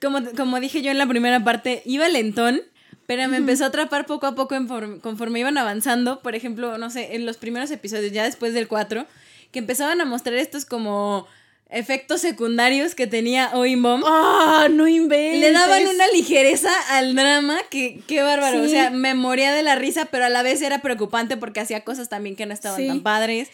como, 0.00 0.20
como 0.36 0.60
dije 0.60 0.82
yo 0.82 0.90
en 0.90 0.98
la 0.98 1.06
primera 1.06 1.42
parte 1.42 1.82
iba 1.86 2.06
lentón 2.08 2.60
pero 3.06 3.28
me 3.28 3.36
empezó 3.36 3.64
a 3.64 3.68
atrapar 3.68 4.06
poco 4.06 4.26
a 4.26 4.34
poco 4.34 4.56
conforme 5.00 5.40
iban 5.40 5.56
avanzando. 5.58 6.20
Por 6.20 6.34
ejemplo, 6.34 6.76
no 6.76 6.90
sé, 6.90 7.14
en 7.14 7.24
los 7.24 7.36
primeros 7.36 7.70
episodios, 7.70 8.12
ya 8.12 8.24
después 8.24 8.52
del 8.52 8.66
4, 8.66 9.06
que 9.52 9.58
empezaban 9.60 10.00
a 10.00 10.04
mostrar 10.04 10.36
estos 10.36 10.64
como 10.64 11.26
efectos 11.68 12.20
secundarios 12.20 12.96
que 12.96 13.06
tenía 13.06 13.50
Oimbom. 13.54 14.02
¡Ah! 14.04 14.66
no 14.70 14.88
inventes. 14.88 15.40
Le 15.40 15.52
daban 15.52 15.86
una 15.86 16.06
ligereza 16.08 16.70
al 16.90 17.14
drama 17.14 17.58
que 17.70 18.00
qué 18.08 18.22
bárbaro. 18.22 18.62
O 18.62 18.68
sea, 18.68 18.90
me 18.90 19.14
moría 19.14 19.52
de 19.52 19.62
la 19.62 19.76
risa, 19.76 20.06
pero 20.06 20.24
a 20.24 20.28
la 20.28 20.42
vez 20.42 20.60
era 20.62 20.82
preocupante 20.82 21.36
porque 21.36 21.60
hacía 21.60 21.84
cosas 21.84 22.08
también 22.08 22.34
que 22.34 22.46
no 22.46 22.54
estaban 22.54 22.84
tan 22.88 23.02
padres. 23.02 23.50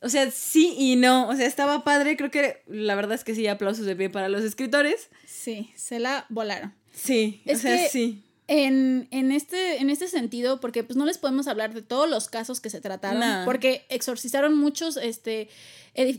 O 0.00 0.08
sea, 0.08 0.30
sí 0.30 0.74
y 0.78 0.96
no. 0.96 1.28
O 1.28 1.36
sea, 1.36 1.46
estaba 1.46 1.84
padre. 1.84 2.16
Creo 2.16 2.30
que 2.30 2.62
la 2.66 2.94
verdad 2.94 3.14
es 3.14 3.24
que 3.24 3.34
sí, 3.34 3.46
aplausos 3.46 3.84
de 3.84 3.94
pie 3.94 4.08
para 4.08 4.30
los 4.30 4.42
escritores. 4.42 5.10
Sí, 5.26 5.70
se 5.76 5.98
la 5.98 6.24
volaron. 6.30 6.74
Sí, 6.94 7.42
o 7.46 7.56
sea, 7.56 7.88
sí 7.88 8.24
en, 8.52 9.06
en, 9.12 9.30
este, 9.30 9.76
en 9.76 9.90
este 9.90 10.08
sentido, 10.08 10.58
porque 10.58 10.82
pues 10.82 10.96
no 10.96 11.06
les 11.06 11.18
podemos 11.18 11.46
hablar 11.46 11.72
de 11.72 11.82
todos 11.82 12.10
los 12.10 12.28
casos 12.28 12.60
que 12.60 12.68
se 12.68 12.80
trataron, 12.80 13.44
porque 13.44 13.86
exorcizaron 13.88 14.58
muchos 14.58 14.96
este, 14.96 15.48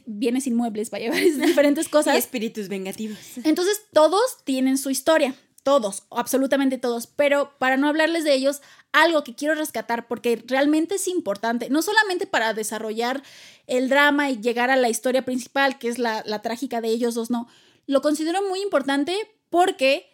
bienes 0.05 0.47
inmuebles, 0.47 0.91
vaya, 0.91 1.11
diferentes 1.11 1.89
cosas. 1.89 2.15
Y 2.15 2.19
espíritus 2.19 2.69
vengativos. 2.69 3.17
Entonces, 3.43 3.81
todos 3.91 4.45
tienen 4.45 4.77
su 4.77 4.89
historia, 4.89 5.35
todos, 5.63 6.03
absolutamente 6.09 6.77
todos, 6.77 7.05
pero 7.05 7.51
para 7.59 7.75
no 7.75 7.89
hablarles 7.89 8.23
de 8.23 8.33
ellos, 8.33 8.61
algo 8.93 9.25
que 9.25 9.35
quiero 9.35 9.53
rescatar, 9.53 10.07
porque 10.07 10.41
realmente 10.47 10.95
es 10.95 11.09
importante, 11.09 11.69
no 11.69 11.81
solamente 11.81 12.27
para 12.27 12.53
desarrollar 12.53 13.23
el 13.67 13.89
drama 13.89 14.31
y 14.31 14.39
llegar 14.39 14.69
a 14.69 14.77
la 14.77 14.87
historia 14.87 15.25
principal, 15.25 15.77
que 15.79 15.89
es 15.89 15.99
la, 15.99 16.23
la 16.25 16.41
trágica 16.41 16.79
de 16.79 16.87
ellos 16.87 17.13
dos, 17.13 17.29
no, 17.29 17.49
lo 17.87 18.01
considero 18.01 18.41
muy 18.47 18.61
importante 18.61 19.17
porque 19.49 20.10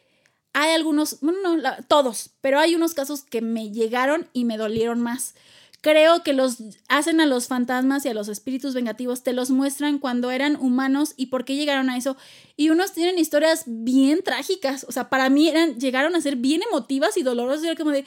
hay 0.60 0.74
algunos, 0.74 1.20
bueno, 1.22 1.56
no, 1.56 1.72
todos, 1.88 2.32
pero 2.42 2.58
hay 2.58 2.74
unos 2.74 2.96
casos 2.96 3.22
que 3.22 3.42
me 3.42 3.70
llegaron 3.70 4.28
y 4.34 4.44
me 4.44 4.58
dolieron 4.58 5.00
más. 5.00 5.36
Creo 5.82 6.24
que 6.24 6.34
los 6.34 6.58
hacen 6.88 7.22
a 7.22 7.28
los 7.28 7.48
fantasmas 7.48 8.04
y 8.04 8.10
a 8.10 8.16
los 8.16 8.28
espíritus 8.28 8.74
vengativos, 8.74 9.22
te 9.22 9.34
los 9.34 9.52
muestran 9.52 10.00
cuando 10.00 10.32
eran 10.32 10.56
humanos 10.56 11.14
y 11.16 11.28
por 11.28 11.46
qué 11.46 11.56
llegaron 11.56 11.92
a 11.92 11.98
eso. 11.98 12.18
Y 12.56 12.72
unos 12.72 12.94
tienen 12.94 13.20
historias 13.20 13.66
bien 13.68 14.24
trágicas, 14.24 14.84
o 14.90 14.92
sea, 14.92 15.10
para 15.10 15.30
mí 15.30 15.48
eran, 15.48 15.80
llegaron 15.80 16.16
a 16.16 16.22
ser 16.22 16.38
bien 16.38 16.64
emotivas 16.64 17.18
y 17.18 17.22
dolorosas, 17.22 17.64
era 17.64 17.76
como 17.76 17.92
de, 17.92 18.04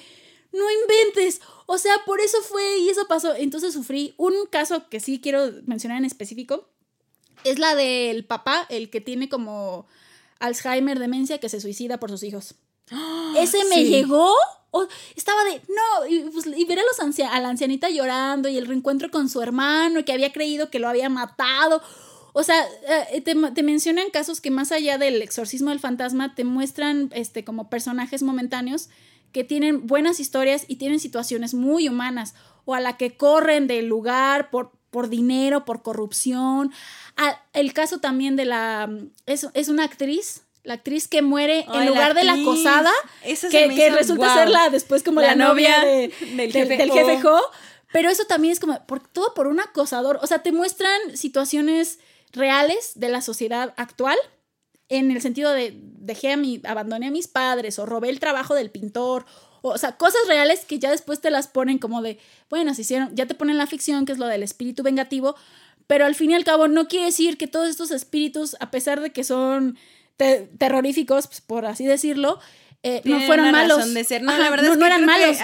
no 0.53 0.65
inventes, 0.83 1.43
o 1.67 1.79
sea, 1.79 1.93
por 2.05 2.21
eso 2.21 2.39
fue 2.43 2.81
y 2.81 2.89
eso 2.89 3.07
pasó. 3.07 3.33
Entonces 3.37 3.75
sufrí 3.75 4.13
un 4.17 4.35
caso 4.51 4.89
que 4.89 4.99
sí 4.99 5.21
quiero 5.21 5.53
mencionar 5.67 5.99
en 5.99 6.05
específico, 6.05 6.69
es 7.45 7.61
la 7.61 7.77
del 7.77 8.25
papá, 8.25 8.67
el 8.71 8.91
que 8.91 9.01
tiene 9.01 9.29
como 9.29 9.87
Alzheimer, 10.41 10.99
demencia, 10.99 11.39
que 11.39 11.49
se 11.49 11.61
suicida 11.61 12.01
por 12.01 12.11
sus 12.11 12.23
hijos. 12.23 12.55
Ese 13.39 13.65
me 13.67 13.85
llegó. 13.85 14.35
estaba 15.15 15.45
de, 15.45 15.63
no, 15.69 16.07
y, 16.09 16.31
pues, 16.31 16.47
ver 16.47 16.79
a, 16.79 16.83
los 16.83 17.21
a 17.21 17.41
la 17.41 17.49
ancianita 17.49 17.89
llorando 17.89 18.49
y 18.49 18.59
el 18.59 18.67
reencuentro 18.67 19.11
con 19.11 19.29
su 19.29 19.41
hermano 19.43 20.05
que 20.05 20.13
había 20.13 20.33
creído 20.33 20.71
que 20.71 20.81
lo 20.81 20.89
había 20.89 21.09
matado. 21.09 21.83
O 22.33 22.43
sea, 22.43 22.65
eh, 23.13 23.21
te, 23.21 23.35
te, 23.35 23.63
mencionan 23.63 24.11
casos 24.11 24.41
que 24.41 24.51
más 24.51 24.73
allá 24.73 24.99
del 24.99 25.21
exorcismo 25.23 25.71
del 25.71 25.81
fantasma, 25.81 26.35
te 26.35 26.45
muestran 26.45 27.11
este, 27.13 27.45
como 27.45 27.69
personajes 27.69 28.23
momentáneos 28.23 28.89
que 29.33 29.45
tienen 29.45 29.87
buenas 29.87 30.21
historias 30.21 30.65
y 30.69 30.77
tienen 30.77 31.01
situaciones 31.01 31.55
muy 31.55 31.89
humanas 31.89 32.35
o 32.65 32.75
a 32.75 32.81
la 32.81 32.97
que 32.97 33.17
corren 33.17 33.67
del 33.67 33.87
lugar 33.87 34.51
por 34.51 34.73
por 34.91 35.09
dinero, 35.09 35.65
por 35.65 35.83
corrupción. 35.83 36.73
Ah, 37.17 37.41
el 37.53 37.73
caso 37.73 37.99
también 37.99 38.37
de 38.37 38.45
la... 38.45 38.91
Es, 39.27 39.47
es 39.55 39.69
una 39.69 39.85
actriz 39.85 40.43
la 40.63 40.75
actriz 40.75 41.09
que 41.09 41.23
muere 41.23 41.67
en 41.73 41.87
lugar 41.87 42.15
de 42.15 42.25
la 42.25 42.35
acosada, 42.35 42.93
que, 43.23 43.91
resulta 43.91 44.35
ser 44.35 44.51
la 44.51 44.69
después 44.69 45.03
como 45.03 45.21
la, 45.21 45.35
novia, 45.35 45.81
del 45.85 46.13
jefe, 46.53 46.77
del, 46.77 46.91
Pero 47.93 48.11
eso 48.11 48.25
también 48.25 48.53
es 48.53 48.61
como 48.61 48.79
por, 48.87 49.01
todo 49.01 49.33
por 49.33 49.47
un 49.47 49.59
acosador. 49.59 50.19
O 50.23 50.27
sea, 50.27 50.43
te 50.43 50.53
muestran 50.53 51.17
situaciones 51.17 51.99
reales 52.33 52.93
de 52.95 53.09
la 53.09 53.23
sociedad 53.23 53.73
actual 53.79 54.19
en 54.91 55.11
el 55.11 55.23
sentido 55.23 55.53
de 55.53 55.73
dejé 55.83 56.33
a 56.33 56.37
mi, 56.37 56.61
abandoné 56.65 57.07
a 57.07 57.11
mis 57.11 57.29
padres 57.29 57.79
o 57.79 57.87
robé 57.87 58.11
el 58.11 58.21
trabajo 58.21 58.55
del 58.55 58.71
pintor. 58.71 59.25
O, 59.63 59.79
sea, 59.79 59.97
cosas 59.97 60.21
reales 60.27 60.65
que 60.65 60.79
ya 60.79 60.91
después 60.91 61.21
te 61.21 61.31
las 61.31 61.49
ponen 61.49 61.79
como 61.79 62.03
de, 62.03 62.19
bueno, 62.49 62.75
se 62.75 62.83
hicieron, 62.83 63.15
ya 63.15 63.27
te 63.27 63.35
ponen 63.35 63.59
la 63.59 63.67
ficción, 63.67 64.07
que 64.07 64.13
es 64.13 64.19
lo 64.19 64.27
del 64.27 64.43
espíritu 64.43 64.83
vengativo, 64.83 65.37
pero 65.87 66.07
al 66.07 66.15
fin 66.15 66.31
y 66.31 66.35
al 66.35 66.45
cabo 66.45 66.69
no 66.69 66.89
quiere 66.89 67.07
decir 67.07 67.37
que 67.37 67.47
todos 67.47 67.69
estos 67.69 67.91
espíritus, 67.91 68.57
a 68.61 68.71
pesar 68.71 69.01
de 69.01 69.11
que 69.11 69.25
son 69.25 69.77
terroríficos, 70.59 71.27
pues, 71.27 71.41
por 71.41 71.65
así 71.67 71.85
decirlo, 71.85 72.39
eh, 72.83 73.03
no 73.05 73.21
fueron 73.21 73.51
malos. 73.51 73.93
De 73.93 74.05
ser. 74.05 74.23
No, 74.23 74.37
la 74.39 74.49
verdad 74.49 74.67
es 74.67 74.73
que 74.73 74.79
no 74.79 74.87
eran 74.87 75.05
malos. 75.05 75.37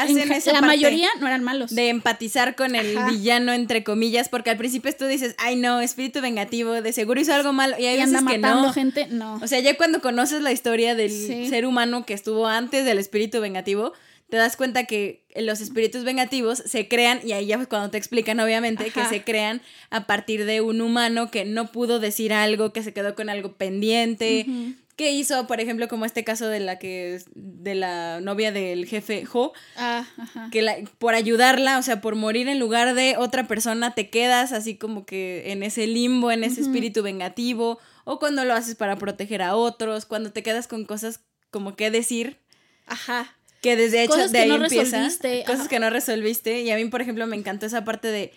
la 0.46 0.60
mayoría 0.62 1.08
no 1.20 1.26
eran 1.26 1.44
malos. 1.44 1.74
De 1.74 1.90
empatizar 1.90 2.56
con 2.56 2.74
el 2.74 2.96
villano, 3.10 3.52
entre 3.52 3.84
comillas, 3.84 4.28
porque 4.28 4.50
al 4.50 4.56
principio 4.56 4.94
tú 4.96 5.06
dices, 5.06 5.34
ay 5.38 5.56
no, 5.56 5.80
espíritu 5.80 6.20
vengativo, 6.20 6.72
de 6.72 6.92
seguro 6.92 7.20
hizo 7.20 7.34
algo 7.34 7.52
malo. 7.52 7.76
Y 7.78 7.86
hay 7.86 7.98
veces 7.98 8.22
que 8.26 8.38
no. 8.38 8.72
gente, 8.72 9.06
no. 9.08 9.36
O 9.42 9.46
sea, 9.46 9.60
ya 9.60 9.76
cuando 9.76 10.00
conoces 10.00 10.40
la 10.40 10.52
historia 10.52 10.94
del 10.94 11.10
ser 11.10 11.66
humano 11.66 12.06
que 12.06 12.14
estuvo 12.14 12.46
antes 12.46 12.84
del 12.84 12.98
espíritu 12.98 13.40
vengativo, 13.40 13.92
te 14.30 14.36
das 14.38 14.56
cuenta 14.56 14.84
que 14.84 15.24
los 15.36 15.60
espíritus 15.60 16.04
vengativos 16.04 16.58
se 16.58 16.88
crean, 16.88 17.20
y 17.22 17.32
ahí 17.32 17.46
ya 17.46 17.58
fue 17.58 17.66
cuando 17.66 17.90
te 17.90 17.98
explican, 17.98 18.40
obviamente, 18.40 18.90
que 18.90 19.04
se 19.04 19.22
crean 19.22 19.60
a 19.90 20.06
partir 20.06 20.46
de 20.46 20.60
un 20.62 20.80
humano 20.80 21.30
que 21.30 21.44
no 21.44 21.70
pudo 21.70 22.00
decir 22.00 22.32
algo, 22.32 22.72
que 22.72 22.82
se 22.82 22.92
quedó 22.92 23.14
con 23.14 23.28
algo 23.28 23.52
pendiente. 23.52 24.46
Que 24.96 25.12
hizo, 25.12 25.46
por 25.46 25.60
ejemplo, 25.60 25.88
como 25.88 26.06
este 26.06 26.24
caso 26.24 26.48
de 26.48 26.58
la 26.58 26.78
que 26.78 27.22
de 27.34 27.74
la 27.74 28.20
novia 28.22 28.50
del 28.50 28.86
jefe 28.86 29.24
Ho, 29.32 29.52
ah, 29.76 30.06
que 30.50 30.62
la, 30.62 30.76
por 30.98 31.14
ayudarla, 31.14 31.78
o 31.78 31.82
sea, 31.82 32.00
por 32.00 32.14
morir 32.14 32.48
en 32.48 32.58
lugar 32.58 32.94
de 32.94 33.16
otra 33.18 33.46
persona, 33.46 33.94
te 33.94 34.08
quedas 34.08 34.52
así 34.52 34.76
como 34.76 35.04
que 35.04 35.52
en 35.52 35.62
ese 35.62 35.86
limbo, 35.86 36.32
en 36.32 36.44
ese 36.44 36.62
espíritu 36.62 37.02
vengativo, 37.02 37.78
o 38.04 38.18
cuando 38.18 38.44
lo 38.46 38.54
haces 38.54 38.74
para 38.74 38.96
proteger 38.96 39.42
a 39.42 39.54
otros, 39.54 40.06
cuando 40.06 40.32
te 40.32 40.42
quedas 40.42 40.66
con 40.66 40.86
cosas 40.86 41.20
como 41.50 41.76
que 41.76 41.90
decir. 41.90 42.38
Ajá. 42.86 43.36
Que 43.60 43.76
desde 43.76 44.02
hecho 44.04 44.28
de 44.28 44.38
ahí 44.38 44.50
empieza. 44.50 45.08
Cosas 45.46 45.68
que 45.68 45.78
no 45.78 45.90
resolviste. 45.90 46.62
Y 46.62 46.70
a 46.70 46.76
mí, 46.76 46.84
por 46.86 47.02
ejemplo, 47.02 47.26
me 47.26 47.36
encantó 47.36 47.66
esa 47.66 47.84
parte 47.84 48.08
de 48.08 48.32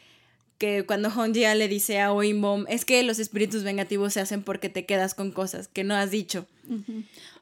que 0.59 0.85
cuando 0.85 1.07
Honjia 1.07 1.55
le 1.55 1.67
dice 1.67 1.99
a 2.01 2.11
Oimbom, 2.11 2.65
es 2.67 2.85
que 2.85 3.01
los 3.01 3.17
espíritus 3.17 3.63
vengativos 3.63 4.13
se 4.13 4.19
hacen 4.19 4.43
porque 4.43 4.69
te 4.69 4.85
quedas 4.85 5.15
con 5.15 5.31
cosas 5.31 5.69
que 5.69 5.83
no 5.85 5.95
has 5.95 6.11
dicho. 6.11 6.45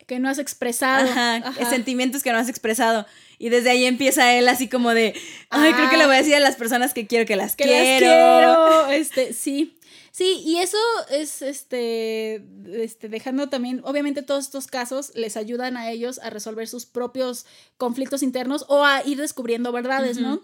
Que 0.05 0.19
no 0.19 0.29
has 0.29 0.37
expresado. 0.37 1.09
Ajá, 1.09 1.51
sentimientos 1.69 2.23
que 2.23 2.31
no 2.31 2.37
has 2.37 2.47
expresado. 2.47 3.05
Y 3.39 3.49
desde 3.49 3.71
ahí 3.71 3.85
empieza 3.85 4.33
él 4.35 4.47
así 4.47 4.69
como 4.69 4.93
de, 4.93 5.15
ay, 5.49 5.73
creo 5.73 5.89
que 5.89 5.97
le 5.97 6.05
voy 6.05 6.15
a 6.15 6.19
decir 6.19 6.35
a 6.35 6.39
las 6.39 6.55
personas 6.55 6.93
que 6.93 7.07
quiero 7.07 7.25
que 7.25 7.35
las 7.35 7.55
que 7.55 7.65
quiero. 7.65 8.07
Las 8.07 8.85
quiero. 8.85 8.87
Este, 8.91 9.33
sí. 9.33 9.73
Sí, 10.11 10.41
y 10.45 10.57
eso 10.57 10.77
es 11.11 11.41
este, 11.41 12.43
este, 12.73 13.09
dejando 13.09 13.49
también, 13.49 13.81
obviamente 13.83 14.23
todos 14.23 14.45
estos 14.45 14.65
casos 14.65 15.11
les 15.13 15.37
ayudan 15.37 15.77
a 15.77 15.91
ellos 15.91 16.19
a 16.19 16.31
resolver 16.31 16.67
sus 16.67 16.87
propios 16.87 17.45
conflictos 17.77 18.23
internos 18.23 18.65
o 18.67 18.83
a 18.83 19.05
ir 19.05 19.19
descubriendo 19.19 19.71
verdades, 19.71 20.17
¿no? 20.17 20.41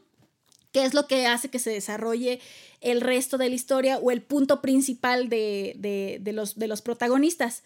¿Qué 0.74 0.84
es 0.84 0.94
lo 0.94 1.08
que 1.08 1.28
hace 1.28 1.50
que 1.50 1.60
se 1.60 1.70
desarrolle 1.70 2.42
el 2.82 3.00
resto 3.00 3.38
de 3.38 3.48
la 3.48 3.56
historia 3.56 4.00
o 4.00 4.12
el 4.12 4.22
punto 4.22 4.62
principal 4.62 5.30
de, 5.30 6.20
los, 6.34 6.58
de 6.58 6.68
los 6.68 6.82
protagonistas? 6.82 7.64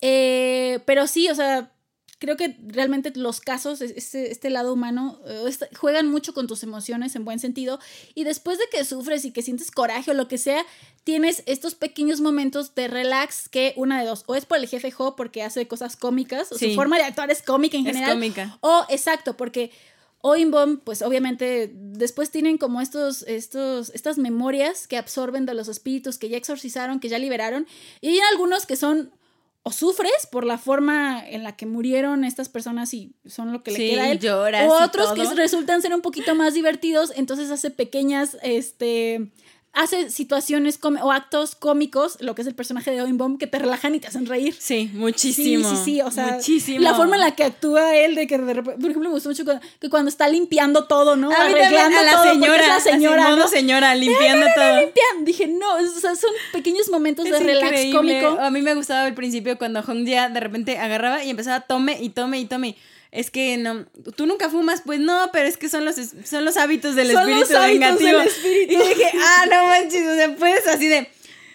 Eh, 0.00 0.80
pero 0.86 1.06
sí, 1.06 1.28
o 1.28 1.34
sea, 1.34 1.70
creo 2.18 2.36
que 2.36 2.56
realmente 2.66 3.12
los 3.14 3.40
casos, 3.40 3.82
este, 3.82 4.32
este 4.32 4.48
lado 4.48 4.72
humano, 4.72 5.20
eh, 5.26 5.50
juegan 5.76 6.10
mucho 6.10 6.32
con 6.32 6.46
tus 6.46 6.62
emociones 6.62 7.14
en 7.16 7.26
buen 7.26 7.38
sentido. 7.38 7.78
Y 8.14 8.24
después 8.24 8.58
de 8.58 8.64
que 8.70 8.82
sufres 8.84 9.26
y 9.26 9.30
que 9.30 9.42
sientes 9.42 9.70
coraje 9.70 10.10
o 10.10 10.14
lo 10.14 10.26
que 10.26 10.38
sea, 10.38 10.64
tienes 11.04 11.42
estos 11.44 11.74
pequeños 11.74 12.20
momentos 12.20 12.74
de 12.74 12.88
relax 12.88 13.50
que 13.50 13.74
una 13.76 14.00
de 14.00 14.06
dos, 14.06 14.24
o 14.26 14.34
es 14.34 14.46
por 14.46 14.56
el 14.56 14.66
jefe 14.66 14.90
Jo 14.90 15.16
porque 15.16 15.42
hace 15.42 15.68
cosas 15.68 15.96
cómicas, 15.96 16.50
o 16.50 16.58
su 16.58 16.74
forma 16.74 16.96
de 16.96 17.04
actuar 17.04 17.30
es 17.30 17.42
cómica 17.42 17.76
en 17.76 17.84
general. 17.84 18.10
Es 18.10 18.14
cómica. 18.14 18.58
O 18.62 18.86
exacto, 18.88 19.36
porque 19.36 19.70
Oinbom, 20.20 20.78
pues 20.78 21.02
obviamente 21.02 21.70
después 21.72 22.30
tienen 22.30 22.58
como 22.58 22.80
estos, 22.80 23.22
estos, 23.22 23.90
estas 23.90 24.18
memorias 24.18 24.88
que 24.88 24.96
absorben 24.96 25.46
de 25.46 25.54
los 25.54 25.68
espíritus 25.68 26.18
que 26.18 26.28
ya 26.28 26.36
exorcizaron, 26.36 26.98
que 26.98 27.08
ya 27.08 27.18
liberaron, 27.18 27.66
y 28.00 28.08
hay 28.08 28.20
algunos 28.32 28.66
que 28.66 28.76
son 28.76 29.12
o 29.62 29.72
sufres 29.72 30.26
por 30.32 30.44
la 30.44 30.56
forma 30.56 31.22
en 31.28 31.42
la 31.42 31.54
que 31.56 31.66
murieron 31.66 32.24
estas 32.24 32.48
personas 32.48 32.94
y 32.94 33.12
son 33.26 33.52
lo 33.52 33.62
que 33.62 33.72
le 33.72 33.76
queda 33.76 34.04
a 34.04 34.10
él. 34.12 34.20
o 34.68 34.82
otros 34.82 35.12
que 35.12 35.24
resultan 35.34 35.82
ser 35.82 35.94
un 35.94 36.00
poquito 36.00 36.34
más 36.34 36.54
divertidos, 36.54 37.12
entonces 37.14 37.50
hace 37.50 37.70
pequeñas, 37.70 38.38
este, 38.42 39.30
hace 39.72 40.10
situaciones 40.10 40.78
o 40.82 41.12
actos 41.12 41.54
cómicos, 41.54 42.18
lo 42.20 42.34
que 42.34 42.42
es 42.42 42.48
el 42.48 42.54
personaje 42.54 42.90
de 42.90 43.02
Oinbom, 43.02 43.38
que 43.38 43.46
te 43.46 43.58
relajan 43.58 43.94
y 43.94 44.00
te 44.00 44.08
hacen 44.08 44.26
reír. 44.26 44.56
Sí, 44.58 44.90
muchísimo. 44.94 45.68
Sí, 45.68 45.76
sí, 45.76 45.84
sí, 45.84 46.00
o 46.00 46.10
sea, 46.10 46.34
muchísimo. 46.34 46.80
la 46.80 46.94
forma 46.94 47.16
en 47.16 47.22
la 47.22 47.34
que 47.34 47.44
actúa 47.44 47.94
él, 47.94 48.14
de 48.14 48.26
que 48.26 48.38
de 48.38 48.54
repente, 48.54 48.80
por 48.80 48.90
ejemplo, 48.90 49.10
me 49.10 49.14
gustó 49.14 49.28
mucho 49.28 49.44
que 49.80 49.90
cuando 49.90 50.08
está 50.08 50.28
limpiando 50.28 50.84
todo, 50.84 51.16
¿no? 51.16 51.30
Arreglando 51.30 51.98
a 51.98 52.02
la 52.02 52.12
todo, 52.12 52.32
señora, 52.32 52.60
es 52.60 52.68
la 52.68 52.80
señora, 52.80 53.36
¿no? 53.36 53.48
señora, 53.48 53.94
limpiando 53.94 54.46
todo. 54.54 54.92
Dije, 55.22 55.46
no, 55.46 55.76
o 55.76 56.00
sea, 56.00 56.16
son 56.16 56.30
pequeños 56.52 56.88
momentos 56.88 57.24
de 57.26 57.38
relax 57.38 57.94
cómico. 57.94 58.38
A 58.40 58.50
mí 58.50 58.62
me 58.62 58.74
gustaba 58.74 59.04
al 59.04 59.14
principio 59.14 59.58
cuando 59.58 59.82
Hong 59.82 60.04
Jia 60.04 60.28
de 60.28 60.40
repente 60.40 60.78
agarraba 60.78 61.24
y 61.24 61.30
empezaba 61.30 61.56
a 61.56 61.60
tome 61.60 61.98
y 62.00 62.10
tome 62.10 62.40
y 62.40 62.46
tome 62.46 62.76
es 63.10 63.30
que 63.30 63.56
no, 63.56 63.86
tú 64.16 64.26
nunca 64.26 64.50
fumas, 64.50 64.82
pues 64.84 65.00
no, 65.00 65.30
pero 65.32 65.48
es 65.48 65.56
que 65.56 65.68
son 65.68 65.84
los, 65.84 65.96
son 66.24 66.44
los 66.44 66.56
hábitos 66.56 66.94
del 66.94 67.12
son 67.12 67.28
espíritu 67.28 67.52
los 67.52 67.60
hábitos 67.62 67.98
Del 67.98 68.16
espíritu. 68.26 68.72
Y 68.72 68.76
dije, 68.76 69.10
ah, 69.14 69.46
no 69.50 69.66
manches, 69.66 70.06
o 70.06 70.14
sea, 70.14 70.36
puedes 70.36 70.66
así 70.66 70.88
de, 70.88 71.08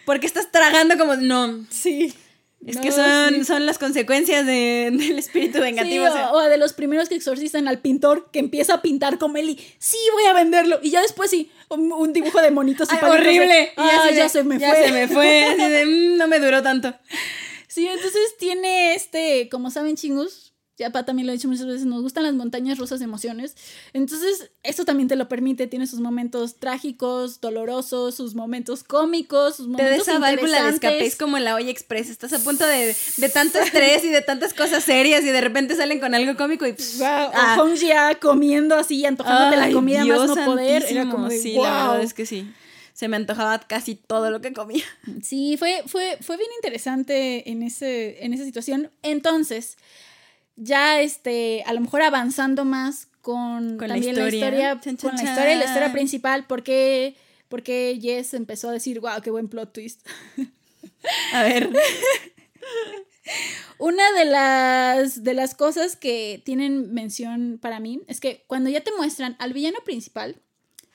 porque 0.05 0.25
estás 0.25 0.51
tragando 0.51 0.97
como, 0.97 1.15
no. 1.15 1.65
Sí. 1.69 2.13
Es 2.65 2.77
que 2.77 2.93
son, 2.93 3.43
son 3.43 3.65
las 3.65 3.77
consecuencias 3.77 4.45
de, 4.45 4.89
del 4.93 5.19
espíritu 5.19 5.59
vengativo. 5.59 6.05
o, 6.31 6.41
de 6.41 6.57
los 6.57 6.73
primeros 6.73 7.09
que 7.09 7.15
exorcizan 7.15 7.67
al 7.67 7.79
pintor 7.79 8.29
que 8.31 8.39
empieza 8.39 8.75
a 8.75 8.81
pintar 8.81 9.17
como 9.17 9.37
él 9.37 9.49
y 9.49 9.59
sí, 9.79 9.97
voy 10.13 10.25
a 10.25 10.33
venderlo. 10.33 10.79
Y 10.81 10.91
ya 10.91 11.01
después 11.01 11.29
sí, 11.29 11.51
un, 11.69 12.13
dibujo 12.13 12.41
de 12.41 12.51
monitos 12.51 12.87
y 12.91 13.05
Horrible. 13.05 13.73
Ah, 13.75 14.09
ya, 14.13 14.29
se 14.29 14.43
me 14.43 14.59
fue. 14.59 14.85
se 14.85 14.91
me 14.91 15.07
fue. 15.07 15.43
Así 15.43 15.61
de, 15.61 15.85
mm, 15.85 16.17
no 16.17 16.27
me 16.27 16.39
duró 16.39 16.61
tanto. 16.63 16.93
Sí, 17.67 17.87
entonces 17.87 18.37
tiene 18.37 18.93
este, 18.93 19.49
como 19.49 19.71
saben, 19.71 19.95
chingus, 19.95 20.52
ya 20.83 21.05
también 21.05 21.25
lo 21.25 21.31
ha 21.31 21.35
dicho 21.35 21.47
muchas 21.47 21.65
veces, 21.65 21.85
nos 21.85 22.01
gustan 22.01 22.23
las 22.23 22.33
montañas 22.33 22.77
rusas 22.77 22.99
de 22.99 23.05
emociones. 23.05 23.55
Entonces, 23.93 24.51
esto 24.63 24.83
también 24.83 25.07
te 25.07 25.15
lo 25.15 25.29
permite, 25.29 25.67
tiene 25.67 25.87
sus 25.87 25.99
momentos 25.99 26.57
trágicos, 26.59 27.39
dolorosos, 27.39 28.15
sus 28.15 28.35
momentos 28.35 28.83
cómicos, 28.83 29.55
sus 29.55 29.67
momentos 29.67 30.05
Te 30.05 30.11
da 30.11 30.15
esa 30.15 30.19
válvula 30.19 30.63
de 30.63 30.69
escape, 30.69 31.05
es 31.05 31.15
como 31.15 31.39
la 31.39 31.55
olla 31.55 31.71
express, 31.71 32.09
estás 32.09 32.33
a 32.33 32.39
punto 32.39 32.65
de, 32.67 32.95
de 33.17 33.29
tanto 33.29 33.59
estrés 33.59 34.03
y 34.03 34.09
de 34.09 34.21
tantas 34.21 34.53
cosas 34.53 34.83
serias 34.83 35.23
y 35.23 35.27
de 35.27 35.41
repente 35.41 35.75
salen 35.75 35.99
con 35.99 36.13
algo 36.13 36.35
cómico 36.35 36.67
y 36.67 36.71
wow, 36.71 37.07
ah. 37.33 37.55
Hong 37.57 37.75
Jia 37.77 38.19
comiendo 38.19 38.75
así, 38.75 39.05
antojándote 39.05 39.57
la 39.57 39.71
comida 39.71 40.05
más 40.05 40.27
no 40.27 40.45
poder, 40.45 40.85
era 40.89 41.09
como 41.09 41.29
sí, 41.29 41.53
la 41.53 41.87
verdad 41.87 42.03
es 42.03 42.13
que 42.13 42.25
sí 42.25 42.45
se 42.93 43.07
me 43.07 43.17
antojaba 43.17 43.59
casi 43.59 43.95
todo 43.95 44.29
lo 44.29 44.39
que 44.39 44.53
comía. 44.53 44.85
Sí, 45.21 45.57
fue, 45.57 45.83
fue, 45.87 46.17
fue 46.21 46.37
bien 46.37 46.49
interesante 46.55 47.49
en, 47.49 47.63
ese, 47.63 48.23
en 48.23 48.33
esa 48.33 48.45
situación. 48.45 48.91
Entonces, 49.01 49.77
ya 50.55 51.01
este, 51.01 51.63
a 51.65 51.73
lo 51.73 51.81
mejor 51.81 52.01
avanzando 52.01 52.65
más 52.65 53.07
con, 53.21 53.77
también 53.77 54.15
la 54.15 54.29
historia, 54.29 54.79
con 54.79 55.15
la 55.15 55.23
historia 55.23 55.55
la 55.55 55.65
historia 55.65 55.91
principal, 55.91 56.45
porque, 56.45 57.15
porque 57.49 57.97
Jess 58.01 58.33
empezó 58.33 58.69
a 58.69 58.73
decir, 58.73 58.99
wow, 58.99 59.21
qué 59.21 59.31
buen 59.31 59.47
plot 59.47 59.73
twist. 59.73 60.05
a 61.33 61.43
ver. 61.43 61.69
Una 63.77 64.11
de 64.11 64.25
las, 64.25 65.23
de 65.23 65.33
las 65.33 65.55
cosas 65.55 65.95
que 65.95 66.41
tienen 66.45 66.93
mención 66.93 67.57
para 67.61 67.79
mí 67.79 68.01
es 68.07 68.19
que 68.19 68.43
cuando 68.47 68.69
ya 68.69 68.81
te 68.81 68.91
muestran 68.95 69.35
al 69.39 69.53
villano 69.53 69.79
principal, 69.85 70.41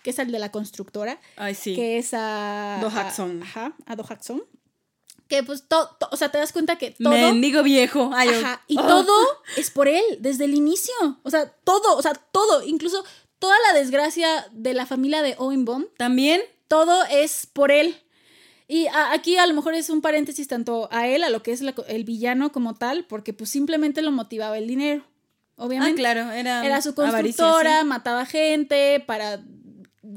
que 0.03 0.11
es 0.11 0.19
el 0.19 0.31
de 0.31 0.39
la 0.39 0.51
constructora, 0.51 1.21
que 1.65 1.99
es 1.99 2.15
a... 2.15 2.79
Do 2.81 2.89
Ajá, 2.89 3.75
a 3.87 3.97
Do 3.97 4.05
que 5.29 5.43
pues 5.43 5.65
todo, 5.69 5.97
o 6.11 6.17
sea, 6.17 6.31
te 6.31 6.39
das 6.39 6.53
cuenta 6.53 6.77
que 6.77 6.93
todo... 6.93 7.11
Mendigo 7.11 7.63
viejo. 7.63 8.11
ajá, 8.13 8.63
y 8.67 8.77
todo 8.77 9.15
es 9.57 9.71
por 9.71 9.87
él, 9.87 10.03
desde 10.21 10.45
el 10.45 10.55
inicio. 10.55 10.95
O 11.23 11.31
sea, 11.31 11.49
todo, 11.65 11.97
o 11.97 12.03
sea, 12.03 12.15
todo, 12.15 12.65
incluso 12.65 13.05
toda 13.39 13.55
la 13.67 13.79
desgracia 13.79 14.49
de 14.53 14.75
la 14.75 14.87
familia 14.87 15.23
de 15.23 15.35
Owen 15.39 15.65
Bomb. 15.65 15.87
También. 15.97 16.41
Todo 16.67 17.05
es 17.11 17.47
por 17.47 17.71
él. 17.71 17.97
Y 18.67 18.87
aquí 19.13 19.39
a 19.39 19.47
lo 19.47 19.55
mejor 19.55 19.75
es 19.75 19.89
un 19.89 20.03
paréntesis 20.03 20.49
tanto 20.49 20.89
a 20.93 21.07
él, 21.07 21.23
a 21.25 21.31
lo 21.31 21.43
que 21.43 21.53
es 21.53 21.63
el 21.63 22.05
villano 22.05 22.53
como 22.53 22.75
tal, 22.75 23.07
porque 23.07 23.33
pues 23.33 23.49
simplemente 23.49 24.03
lo 24.03 24.13
motivaba 24.13 24.59
el 24.59 24.67
dinero. 24.67 25.05
Obviamente. 25.57 26.01
Ah, 26.01 26.13
claro, 26.15 26.31
era. 26.31 26.65
Era 26.65 26.83
su 26.83 26.95
constructora, 26.95 27.83
mataba 27.85 28.27
gente 28.27 29.03
para 29.07 29.43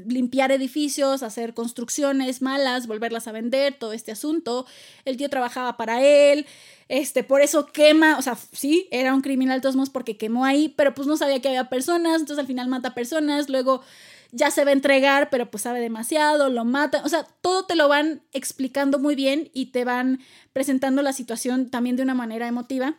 limpiar 0.06 0.52
edificios, 0.52 1.22
hacer 1.22 1.54
construcciones 1.54 2.42
malas, 2.42 2.86
volverlas 2.86 3.28
a 3.28 3.32
vender, 3.32 3.74
todo 3.74 3.92
este 3.92 4.12
asunto. 4.12 4.66
El 5.04 5.16
tío 5.16 5.28
trabajaba 5.28 5.76
para 5.76 6.02
él, 6.02 6.46
este, 6.88 7.24
por 7.24 7.40
eso 7.40 7.66
quema, 7.66 8.18
o 8.18 8.22
sea, 8.22 8.36
sí, 8.52 8.88
era 8.90 9.14
un 9.14 9.22
criminal 9.22 9.58
de 9.58 9.62
todos 9.62 9.76
modos 9.76 9.90
porque 9.90 10.16
quemó 10.16 10.44
ahí, 10.44 10.68
pero 10.76 10.94
pues 10.94 11.08
no 11.08 11.16
sabía 11.16 11.40
que 11.40 11.48
había 11.48 11.68
personas, 11.68 12.20
entonces 12.20 12.38
al 12.38 12.46
final 12.46 12.68
mata 12.68 12.94
personas, 12.94 13.48
luego 13.48 13.82
ya 14.30 14.50
se 14.50 14.64
va 14.64 14.70
a 14.70 14.74
entregar, 14.74 15.30
pero 15.30 15.50
pues 15.50 15.62
sabe 15.62 15.80
demasiado, 15.80 16.48
lo 16.48 16.64
mata, 16.64 17.02
o 17.04 17.08
sea, 17.08 17.24
todo 17.42 17.66
te 17.66 17.76
lo 17.76 17.88
van 17.88 18.22
explicando 18.32 18.98
muy 18.98 19.14
bien 19.14 19.50
y 19.52 19.66
te 19.66 19.84
van 19.84 20.20
presentando 20.52 21.02
la 21.02 21.12
situación 21.12 21.70
también 21.70 21.96
de 21.96 22.02
una 22.02 22.14
manera 22.14 22.48
emotiva. 22.48 22.96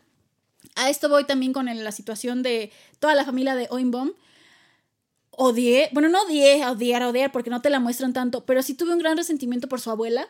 A 0.75 0.89
esto 0.89 1.09
voy 1.09 1.25
también 1.25 1.53
con 1.53 1.65
la 1.65 1.91
situación 1.91 2.43
de 2.43 2.71
toda 2.99 3.15
la 3.15 3.25
familia 3.25 3.55
de 3.55 3.67
Oinbom. 3.69 4.11
Odié, 5.37 5.89
bueno, 5.91 6.09
no 6.09 6.21
odié, 6.23 6.65
odiar, 6.65 7.03
odiar, 7.03 7.31
porque 7.31 7.49
no 7.49 7.61
te 7.61 7.69
la 7.69 7.79
muestran 7.79 8.13
tanto, 8.13 8.45
pero 8.45 8.61
sí 8.61 8.73
tuve 8.73 8.93
un 8.93 8.99
gran 8.99 9.17
resentimiento 9.17 9.67
por 9.67 9.81
su 9.81 9.89
abuela. 9.89 10.29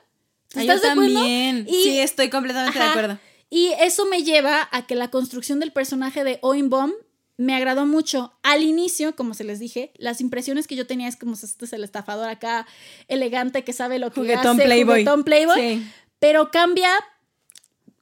¿Estás 0.55 0.81
de 0.81 0.89
acuerdo? 0.89 1.13
también. 1.15 1.67
sí, 1.69 1.99
estoy 1.99 2.29
completamente 2.29 2.77
de 2.77 2.85
acuerdo. 2.85 3.19
Y 3.49 3.67
eso 3.79 4.05
me 4.05 4.23
lleva 4.23 4.67
a 4.71 4.87
que 4.87 4.95
la 4.95 5.09
construcción 5.09 5.59
del 5.59 5.71
personaje 5.71 6.23
de 6.23 6.39
Oinbom 6.41 6.91
me 7.37 7.55
agradó 7.55 7.85
mucho. 7.85 8.33
Al 8.43 8.63
inicio, 8.63 9.15
como 9.15 9.33
se 9.33 9.43
les 9.43 9.59
dije, 9.59 9.91
las 9.97 10.21
impresiones 10.21 10.67
que 10.67 10.75
yo 10.75 10.87
tenía 10.87 11.07
es 11.07 11.15
como 11.15 11.33
este 11.33 11.65
es 11.65 11.73
el 11.73 11.83
estafador 11.83 12.29
acá, 12.29 12.65
elegante, 13.07 13.63
que 13.63 13.73
sabe 13.73 13.99
lo 13.99 14.11
que 14.11 14.21
juguetón 14.21 14.57
hace, 14.57 14.63
Playboy. 14.63 15.01
juguetón 15.01 15.23
Playboy. 15.23 15.83
Pero 16.19 16.51
cambia 16.51 16.89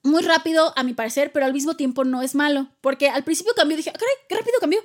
muy 0.04 0.22
rápido, 0.22 0.74
a 0.76 0.84
mi 0.84 0.94
parecer, 0.94 1.32
pero 1.32 1.46
al 1.46 1.54
mismo 1.54 1.76
tiempo 1.76 2.04
no 2.04 2.22
es 2.22 2.36
malo. 2.36 2.68
Porque 2.82 3.10
al 3.10 3.24
principio 3.24 3.54
cambió, 3.56 3.78
dije, 3.78 3.92
caray, 3.92 4.16
qué 4.28 4.36
rápido 4.36 4.60
cambió. 4.60 4.80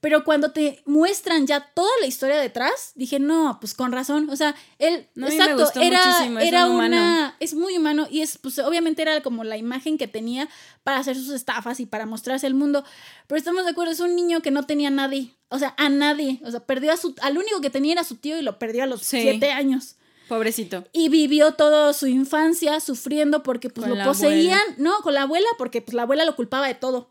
Pero 0.00 0.24
cuando 0.24 0.50
te 0.52 0.82
muestran 0.86 1.46
ya 1.46 1.60
toda 1.74 1.90
la 2.00 2.06
historia 2.06 2.38
detrás, 2.38 2.92
dije, 2.94 3.20
no, 3.20 3.58
pues 3.60 3.74
con 3.74 3.92
razón. 3.92 4.30
O 4.30 4.36
sea, 4.36 4.54
él, 4.78 5.06
exacto, 5.14 5.70
era, 5.78 6.26
era 6.40 6.66
una, 6.70 7.36
es 7.38 7.54
muy 7.54 7.76
humano 7.76 8.06
y 8.10 8.22
es, 8.22 8.38
pues 8.38 8.58
obviamente 8.60 9.02
era 9.02 9.22
como 9.22 9.44
la 9.44 9.58
imagen 9.58 9.98
que 9.98 10.08
tenía 10.08 10.48
para 10.84 10.98
hacer 10.98 11.16
sus 11.16 11.30
estafas 11.30 11.80
y 11.80 11.86
para 11.86 12.06
mostrarse 12.06 12.46
al 12.46 12.54
mundo. 12.54 12.82
Pero 13.26 13.38
estamos 13.38 13.64
de 13.64 13.72
acuerdo, 13.72 13.92
es 13.92 14.00
un 14.00 14.16
niño 14.16 14.40
que 14.40 14.50
no 14.50 14.64
tenía 14.64 14.88
a 14.88 14.92
nadie, 14.92 15.34
o 15.50 15.58
sea, 15.58 15.74
a 15.76 15.90
nadie. 15.90 16.40
O 16.44 16.50
sea, 16.50 16.60
perdió 16.60 16.92
a 16.92 16.96
su, 16.96 17.14
al 17.20 17.36
único 17.36 17.60
que 17.60 17.68
tenía 17.68 17.92
era 17.92 18.04
su 18.04 18.16
tío 18.16 18.38
y 18.38 18.42
lo 18.42 18.58
perdió 18.58 18.84
a 18.84 18.86
los 18.86 19.02
siete 19.02 19.52
años. 19.52 19.96
Pobrecito. 20.30 20.86
Y 20.92 21.10
vivió 21.10 21.52
toda 21.52 21.92
su 21.92 22.06
infancia 22.06 22.80
sufriendo 22.80 23.42
porque 23.42 23.68
pues 23.68 23.86
lo 23.86 24.02
poseían, 24.02 24.62
no, 24.78 24.98
con 25.02 25.12
la 25.12 25.22
abuela, 25.22 25.48
porque 25.58 25.82
pues 25.82 25.92
la 25.92 26.02
abuela 26.02 26.24
lo 26.24 26.36
culpaba 26.36 26.68
de 26.68 26.74
todo 26.74 27.10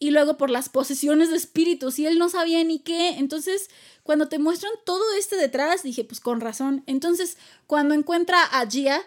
y 0.00 0.10
luego 0.10 0.38
por 0.38 0.48
las 0.50 0.70
posesiones 0.70 1.30
de 1.30 1.36
espíritus 1.36 1.98
y 1.98 2.06
él 2.06 2.18
no 2.18 2.30
sabía 2.30 2.64
ni 2.64 2.80
qué. 2.80 3.10
Entonces, 3.18 3.68
cuando 4.02 4.28
te 4.28 4.38
muestran 4.38 4.72
todo 4.86 5.04
este 5.16 5.36
detrás, 5.36 5.82
dije, 5.82 6.04
pues 6.04 6.20
con 6.20 6.40
razón. 6.40 6.82
Entonces, 6.86 7.36
cuando 7.66 7.94
encuentra 7.94 8.42
a 8.42 8.68
Gia 8.68 8.98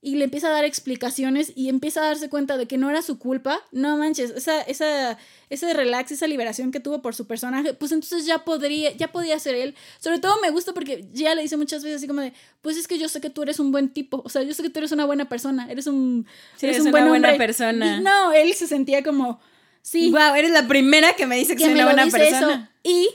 y 0.00 0.14
le 0.14 0.24
empieza 0.24 0.46
a 0.46 0.52
dar 0.52 0.64
explicaciones 0.64 1.52
y 1.56 1.68
empieza 1.68 2.02
a 2.02 2.06
darse 2.06 2.28
cuenta 2.30 2.56
de 2.56 2.68
que 2.68 2.78
no 2.78 2.88
era 2.88 3.02
su 3.02 3.18
culpa, 3.18 3.58
no 3.72 3.96
manches, 3.96 4.30
esa, 4.30 4.60
esa, 4.62 5.18
ese 5.50 5.74
relax, 5.74 6.12
esa 6.12 6.28
liberación 6.28 6.70
que 6.70 6.78
tuvo 6.78 7.02
por 7.02 7.16
su 7.16 7.26
personaje, 7.26 7.74
pues 7.74 7.90
entonces 7.90 8.24
ya 8.24 8.44
podría, 8.44 8.92
ya 8.92 9.10
podía 9.10 9.36
ser 9.40 9.56
él. 9.56 9.74
Sobre 9.98 10.20
todo 10.20 10.40
me 10.40 10.50
gusta 10.50 10.72
porque 10.72 11.04
Gia 11.12 11.34
le 11.34 11.42
dice 11.42 11.56
muchas 11.56 11.82
veces 11.82 11.96
así 11.96 12.06
como 12.06 12.20
de, 12.20 12.32
pues 12.60 12.76
es 12.76 12.86
que 12.86 12.96
yo 12.96 13.08
sé 13.08 13.20
que 13.20 13.30
tú 13.30 13.42
eres 13.42 13.58
un 13.58 13.72
buen 13.72 13.88
tipo, 13.88 14.22
o 14.24 14.28
sea, 14.28 14.44
yo 14.44 14.54
sé 14.54 14.62
que 14.62 14.70
tú 14.70 14.78
eres 14.78 14.92
una 14.92 15.04
buena 15.04 15.28
persona, 15.28 15.68
eres 15.68 15.88
un, 15.88 16.28
eres, 16.60 16.78
un 16.78 16.88
una 16.88 17.08
buena 17.08 17.36
persona. 17.36 18.00
no, 18.00 18.32
él 18.32 18.54
se 18.54 18.68
sentía 18.68 19.02
como 19.02 19.40
Sí. 19.82 20.10
Wow, 20.10 20.34
eres 20.36 20.52
la 20.52 20.66
primera 20.66 21.14
que 21.14 21.26
me 21.26 21.36
dice 21.36 21.56
que, 21.56 21.64
soy 21.64 21.74
una 21.74 21.84
buena 21.84 22.06
persona. 22.06 22.72
Y 22.82 23.08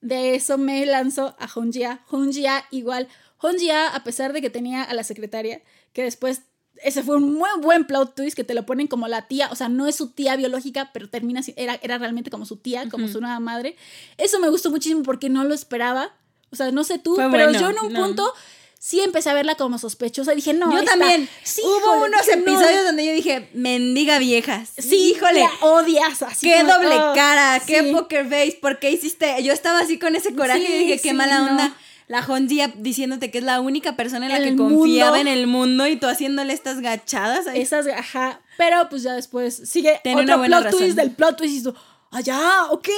de 0.00 0.34
eso 0.34 0.58
me 0.58 0.84
lanzo 0.86 1.36
a 1.38 1.48
Honjia. 1.54 2.00
Honjia 2.10 2.64
igual. 2.70 3.08
Honjia, 3.38 3.88
a 3.88 4.02
pesar 4.04 4.32
de 4.32 4.40
que 4.40 4.50
tenía 4.50 4.82
a 4.82 4.94
la 4.94 5.04
secretaria, 5.04 5.62
que 5.92 6.02
después 6.02 6.42
ese 6.82 7.02
fue 7.02 7.16
un 7.16 7.34
muy 7.34 7.48
buen 7.60 7.86
plot 7.86 8.14
twist 8.14 8.36
que 8.36 8.44
te 8.44 8.54
lo 8.54 8.64
ponen 8.64 8.86
como 8.86 9.08
la 9.08 9.26
tía, 9.26 9.48
o 9.50 9.56
sea, 9.56 9.68
no 9.68 9.86
es 9.86 9.96
su 9.96 10.10
tía 10.10 10.36
biológica, 10.36 10.90
pero 10.92 11.08
termina 11.08 11.40
era, 11.56 11.78
era 11.82 11.98
realmente 11.98 12.30
como 12.30 12.46
su 12.46 12.56
tía, 12.56 12.88
como 12.88 13.08
su 13.08 13.20
nueva 13.20 13.40
madre. 13.40 13.76
Eso 14.16 14.38
me 14.40 14.48
gustó 14.48 14.70
muchísimo 14.70 15.02
porque 15.02 15.28
no 15.28 15.44
lo 15.44 15.54
esperaba. 15.54 16.12
O 16.50 16.56
sea, 16.56 16.70
no 16.70 16.84
sé 16.84 16.98
tú, 16.98 17.16
pero 17.30 17.52
yo 17.52 17.70
en 17.70 17.78
un 17.78 17.92
punto 17.92 18.32
sí 18.78 19.00
empecé 19.00 19.30
a 19.30 19.34
verla 19.34 19.56
como 19.56 19.78
sospechosa. 19.78 20.34
Dije, 20.34 20.54
no. 20.54 20.72
Yo 20.72 20.84
también. 20.84 21.28
Sí, 21.42 21.62
Hubo 21.64 22.04
unos 22.04 22.26
episodios 22.28 22.84
donde 22.84 23.04
yo 23.04 23.12
dije, 23.12 23.48
mendiga 23.52 24.18
vieja. 24.18 24.64
Sí, 24.78 25.14
híjole. 25.14 25.44
odias 25.60 26.22
así. 26.22 26.48
Qué 26.48 26.62
doble 26.62 26.96
oh, 26.96 27.12
cara, 27.14 27.60
qué 27.66 27.84
poker 27.92 28.24
face. 28.24 28.58
¿Por 28.60 28.78
qué 28.78 28.90
hiciste? 28.90 29.42
Yo 29.42 29.52
estaba 29.52 29.80
así 29.80 29.98
con 29.98 30.16
ese 30.16 30.34
coraje 30.34 30.64
y 30.64 30.78
dije, 30.84 31.00
qué 31.00 31.12
mala 31.12 31.42
onda. 31.42 31.76
La 32.06 32.24
Honjia 32.26 32.72
diciéndote 32.74 33.30
que 33.30 33.36
es 33.36 33.44
la 33.44 33.60
única 33.60 33.94
persona 33.94 34.24
en 34.26 34.32
la 34.32 34.38
que 34.42 34.56
confiaba 34.56 35.20
en 35.20 35.28
el 35.28 35.46
mundo 35.46 35.86
y 35.86 35.96
tú 35.96 36.06
haciéndole 36.06 36.54
estas 36.54 36.80
gachadas. 36.80 37.46
Esas, 37.52 37.86
ajá. 37.86 38.40
Pero 38.56 38.88
pues 38.88 39.02
ya 39.02 39.12
después 39.12 39.60
sigue 39.66 40.00
Tiene 40.02 40.22
otro 40.22 40.42
plot 40.42 40.70
twist 40.70 40.96
del 40.96 41.10
plot 41.10 41.36
twist 41.36 41.56
y 41.56 41.62
tú, 41.64 41.74
allá, 42.10 42.38
ah, 42.40 42.68
ok. 42.70 42.88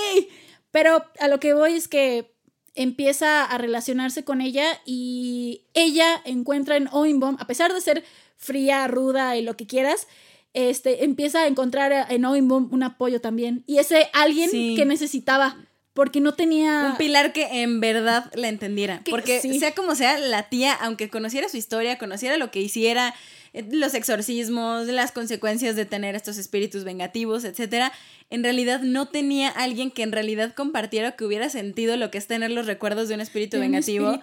Pero 0.70 1.04
a 1.18 1.26
lo 1.26 1.40
que 1.40 1.54
voy 1.54 1.74
es 1.74 1.88
que 1.88 2.29
empieza 2.74 3.44
a 3.44 3.58
relacionarse 3.58 4.24
con 4.24 4.40
ella 4.40 4.80
y 4.84 5.62
ella 5.74 6.20
encuentra 6.24 6.76
en 6.76 6.88
Oinbom, 6.92 7.36
a 7.38 7.46
pesar 7.46 7.72
de 7.72 7.80
ser 7.80 8.04
fría, 8.36 8.86
ruda 8.88 9.36
y 9.36 9.42
lo 9.42 9.56
que 9.56 9.66
quieras, 9.66 10.06
este, 10.54 11.04
empieza 11.04 11.42
a 11.42 11.46
encontrar 11.46 12.06
en 12.10 12.24
Oinbom 12.24 12.68
un 12.72 12.82
apoyo 12.82 13.20
también. 13.20 13.64
Y 13.66 13.78
ese 13.78 14.08
alguien 14.12 14.50
que 14.50 14.84
necesitaba, 14.84 15.56
porque 15.94 16.20
no 16.20 16.34
tenía... 16.34 16.88
Un 16.92 16.96
pilar 16.96 17.32
que 17.32 17.62
en 17.62 17.80
verdad 17.80 18.30
la 18.34 18.48
entendiera. 18.48 19.02
porque 19.08 19.40
sea 19.40 19.74
como 19.74 19.94
sea, 19.94 20.18
la 20.18 20.48
tía, 20.48 20.72
aunque 20.72 21.10
conociera 21.10 21.48
su 21.48 21.56
historia, 21.56 21.98
conociera 21.98 22.36
lo 22.36 22.50
que 22.50 22.60
hiciera, 22.60 23.14
los 23.52 23.94
exorcismos, 23.94 24.86
las 24.86 25.12
consecuencias 25.12 25.76
de 25.76 25.84
tener 25.84 26.14
estos 26.14 26.38
espíritus 26.38 26.84
vengativos, 26.84 27.44
etcétera, 27.44 27.92
en 28.30 28.44
realidad 28.44 28.80
no 28.82 29.08
tenía 29.08 29.48
alguien 29.48 29.90
que 29.90 30.02
en 30.02 30.12
realidad 30.12 30.54
compartiera 30.54 31.10
o 31.10 31.16
que 31.16 31.24
hubiera 31.24 31.48
sentido 31.48 31.96
lo 31.96 32.10
que 32.10 32.18
es 32.18 32.26
tener 32.26 32.50
los 32.50 32.66
recuerdos 32.66 33.08
de 33.08 33.14
un 33.14 33.20
espíritu 33.20 33.58
vengativo. 33.58 34.20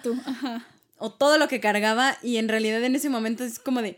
O 1.00 1.12
todo 1.12 1.38
lo 1.38 1.46
que 1.46 1.60
cargaba 1.60 2.18
y 2.22 2.38
en 2.38 2.48
realidad 2.48 2.82
en 2.82 2.96
ese 2.96 3.08
momento 3.08 3.44
es 3.44 3.58
como 3.58 3.82
de... 3.82 3.96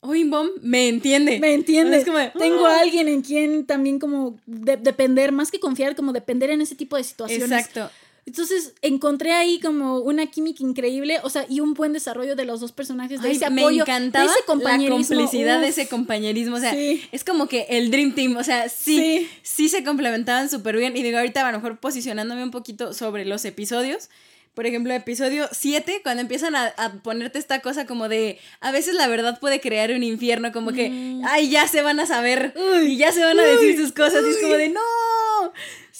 Oimbom 0.00 0.48
me 0.62 0.88
entiende. 0.88 1.38
Me 1.38 1.54
entiende. 1.54 1.98
Es 1.98 2.04
como 2.04 2.18
Tengo 2.36 2.66
a 2.66 2.78
ah". 2.78 2.80
alguien 2.80 3.06
en 3.06 3.22
quien 3.22 3.66
también 3.66 4.00
como 4.00 4.36
depender, 4.46 5.30
más 5.30 5.52
que 5.52 5.60
confiar, 5.60 5.94
como 5.94 6.12
depender 6.12 6.50
en 6.50 6.60
ese 6.60 6.74
tipo 6.74 6.96
de 6.96 7.04
situaciones. 7.04 7.52
Exacto. 7.52 7.88
Entonces 8.24 8.74
encontré 8.82 9.32
ahí 9.32 9.58
como 9.58 9.98
una 9.98 10.26
química 10.26 10.62
increíble, 10.62 11.18
o 11.24 11.30
sea, 11.30 11.44
y 11.48 11.58
un 11.58 11.74
buen 11.74 11.92
desarrollo 11.92 12.36
de 12.36 12.44
los 12.44 12.60
dos 12.60 12.70
personajes, 12.70 13.20
de 13.20 13.32
ese 13.32 13.46
apoyo, 13.46 13.84
me 13.84 13.92
encantaba 13.92 14.30
ese 14.30 14.44
compañerismo. 14.46 14.98
La 14.98 15.06
complicidad 15.06 15.60
de 15.60 15.68
ese 15.68 15.88
compañerismo, 15.88 16.56
o 16.56 16.60
sea, 16.60 16.72
es 16.72 17.24
como 17.24 17.48
que 17.48 17.66
el 17.68 17.90
Dream 17.90 18.14
Team, 18.14 18.36
o 18.36 18.44
sea, 18.44 18.68
sí, 18.68 19.28
sí, 19.42 19.68
se 19.68 19.82
complementaban 19.82 20.48
súper 20.48 20.76
bien. 20.76 20.96
Y 20.96 21.02
digo, 21.02 21.18
ahorita 21.18 21.46
a 21.46 21.50
lo 21.50 21.58
mejor 21.58 21.80
posicionándome 21.80 22.44
un 22.44 22.52
poquito 22.52 22.94
sobre 22.94 23.24
los 23.24 23.44
episodios. 23.44 24.08
Por 24.54 24.66
ejemplo, 24.66 24.92
episodio 24.92 25.48
7, 25.50 26.00
cuando 26.04 26.20
empiezan 26.20 26.54
a, 26.54 26.72
ponerte 27.02 27.38
esta 27.38 27.60
cosa 27.60 27.86
como 27.86 28.08
de, 28.08 28.38
a 28.60 28.70
veces 28.70 28.94
la 28.94 29.08
verdad 29.08 29.40
puede 29.40 29.60
crear 29.60 29.90
un 29.90 30.02
infierno, 30.04 30.52
como 30.52 30.72
que, 30.72 30.90
mm. 30.90 31.22
ay, 31.24 31.50
ya 31.50 31.66
se 31.66 31.82
van 31.82 31.98
a 31.98 32.06
saber 32.06 32.54
y 32.84 32.98
ya 32.98 33.10
se 33.10 33.24
van 33.24 33.40
a 33.40 33.42
decir 33.42 33.76
sus 33.76 33.92
cosas, 33.92 34.22
y 34.24 34.30
es 34.30 34.38
como 34.38 34.54
de, 34.54 34.68
no. 34.68 34.80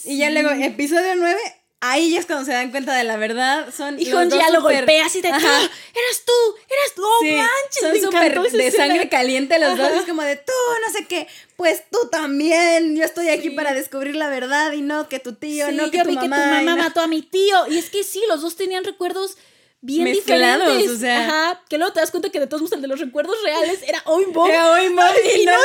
Y 0.04 0.18
ya 0.18 0.30
luego, 0.30 0.50
episodio 0.50 1.14
9, 1.16 1.38
ahí 1.82 2.12
ya 2.12 2.20
es 2.20 2.26
cuando 2.26 2.44
se 2.46 2.52
dan 2.52 2.70
cuenta 2.70 2.94
de 2.94 3.04
la 3.04 3.16
verdad. 3.16 3.68
Son 3.76 4.00
y 4.00 4.10
John 4.10 4.30
ya 4.30 4.50
lo 4.50 4.62
golpea 4.62 5.06
así 5.06 5.20
de 5.20 5.28
¡Ah, 5.28 5.36
eras 5.38 6.22
tú, 6.24 6.56
eras 6.56 6.94
tú, 6.94 7.02
oh, 7.04 7.24
manches, 7.24 7.80
son 7.80 8.12
súper 8.12 8.40
de 8.50 8.70
sangre 8.70 9.08
caliente 9.08 9.58
los 9.58 9.76
dos, 9.76 9.90
es 9.90 10.06
como 10.06 10.22
de 10.22 10.36
tú, 10.36 10.52
no 10.86 10.92
sé 10.92 11.06
qué, 11.06 11.26
pues 11.56 11.82
tú 11.90 12.08
también, 12.10 12.96
yo 12.96 13.04
estoy 13.04 13.28
aquí 13.28 13.50
para 13.50 13.74
descubrir 13.74 14.14
la 14.14 14.28
verdad 14.28 14.72
y 14.72 14.80
no 14.80 15.08
que 15.08 15.18
tu 15.18 15.34
tío, 15.34 15.70
no 15.72 15.90
que 15.90 15.98
yo 15.98 16.04
tu 16.04 16.10
vi 16.10 16.14
mamá. 16.14 16.36
que 16.36 16.42
tu 16.42 16.48
mamá 16.48 16.76
mató 16.76 17.00
a 17.00 17.08
mi 17.08 17.22
tío 17.22 17.66
y 17.68 17.78
es 17.78 17.90
que 17.90 18.04
sí, 18.04 18.22
los 18.28 18.40
dos 18.40 18.56
tenían 18.56 18.84
recuerdos 18.84 19.36
bien 19.82 20.04
Mezclados, 20.04 20.78
diferentes. 20.78 20.96
o 20.96 21.00
sea. 21.00 21.26
Ajá, 21.26 21.62
que 21.68 21.76
luego 21.76 21.92
te 21.92 22.00
das 22.00 22.10
cuenta 22.10 22.30
que 22.30 22.40
de 22.40 22.46
todos 22.46 22.62
modos 22.62 22.72
el 22.72 22.82
de 22.82 22.88
los 22.88 23.00
recuerdos 23.00 23.36
reales 23.44 23.80
era 23.86 24.00
Oinbo. 24.06 24.46
Era 24.46 24.70
Oinbo 24.72 25.02
y, 25.36 25.44
no, 25.44 25.52
la 25.52 25.58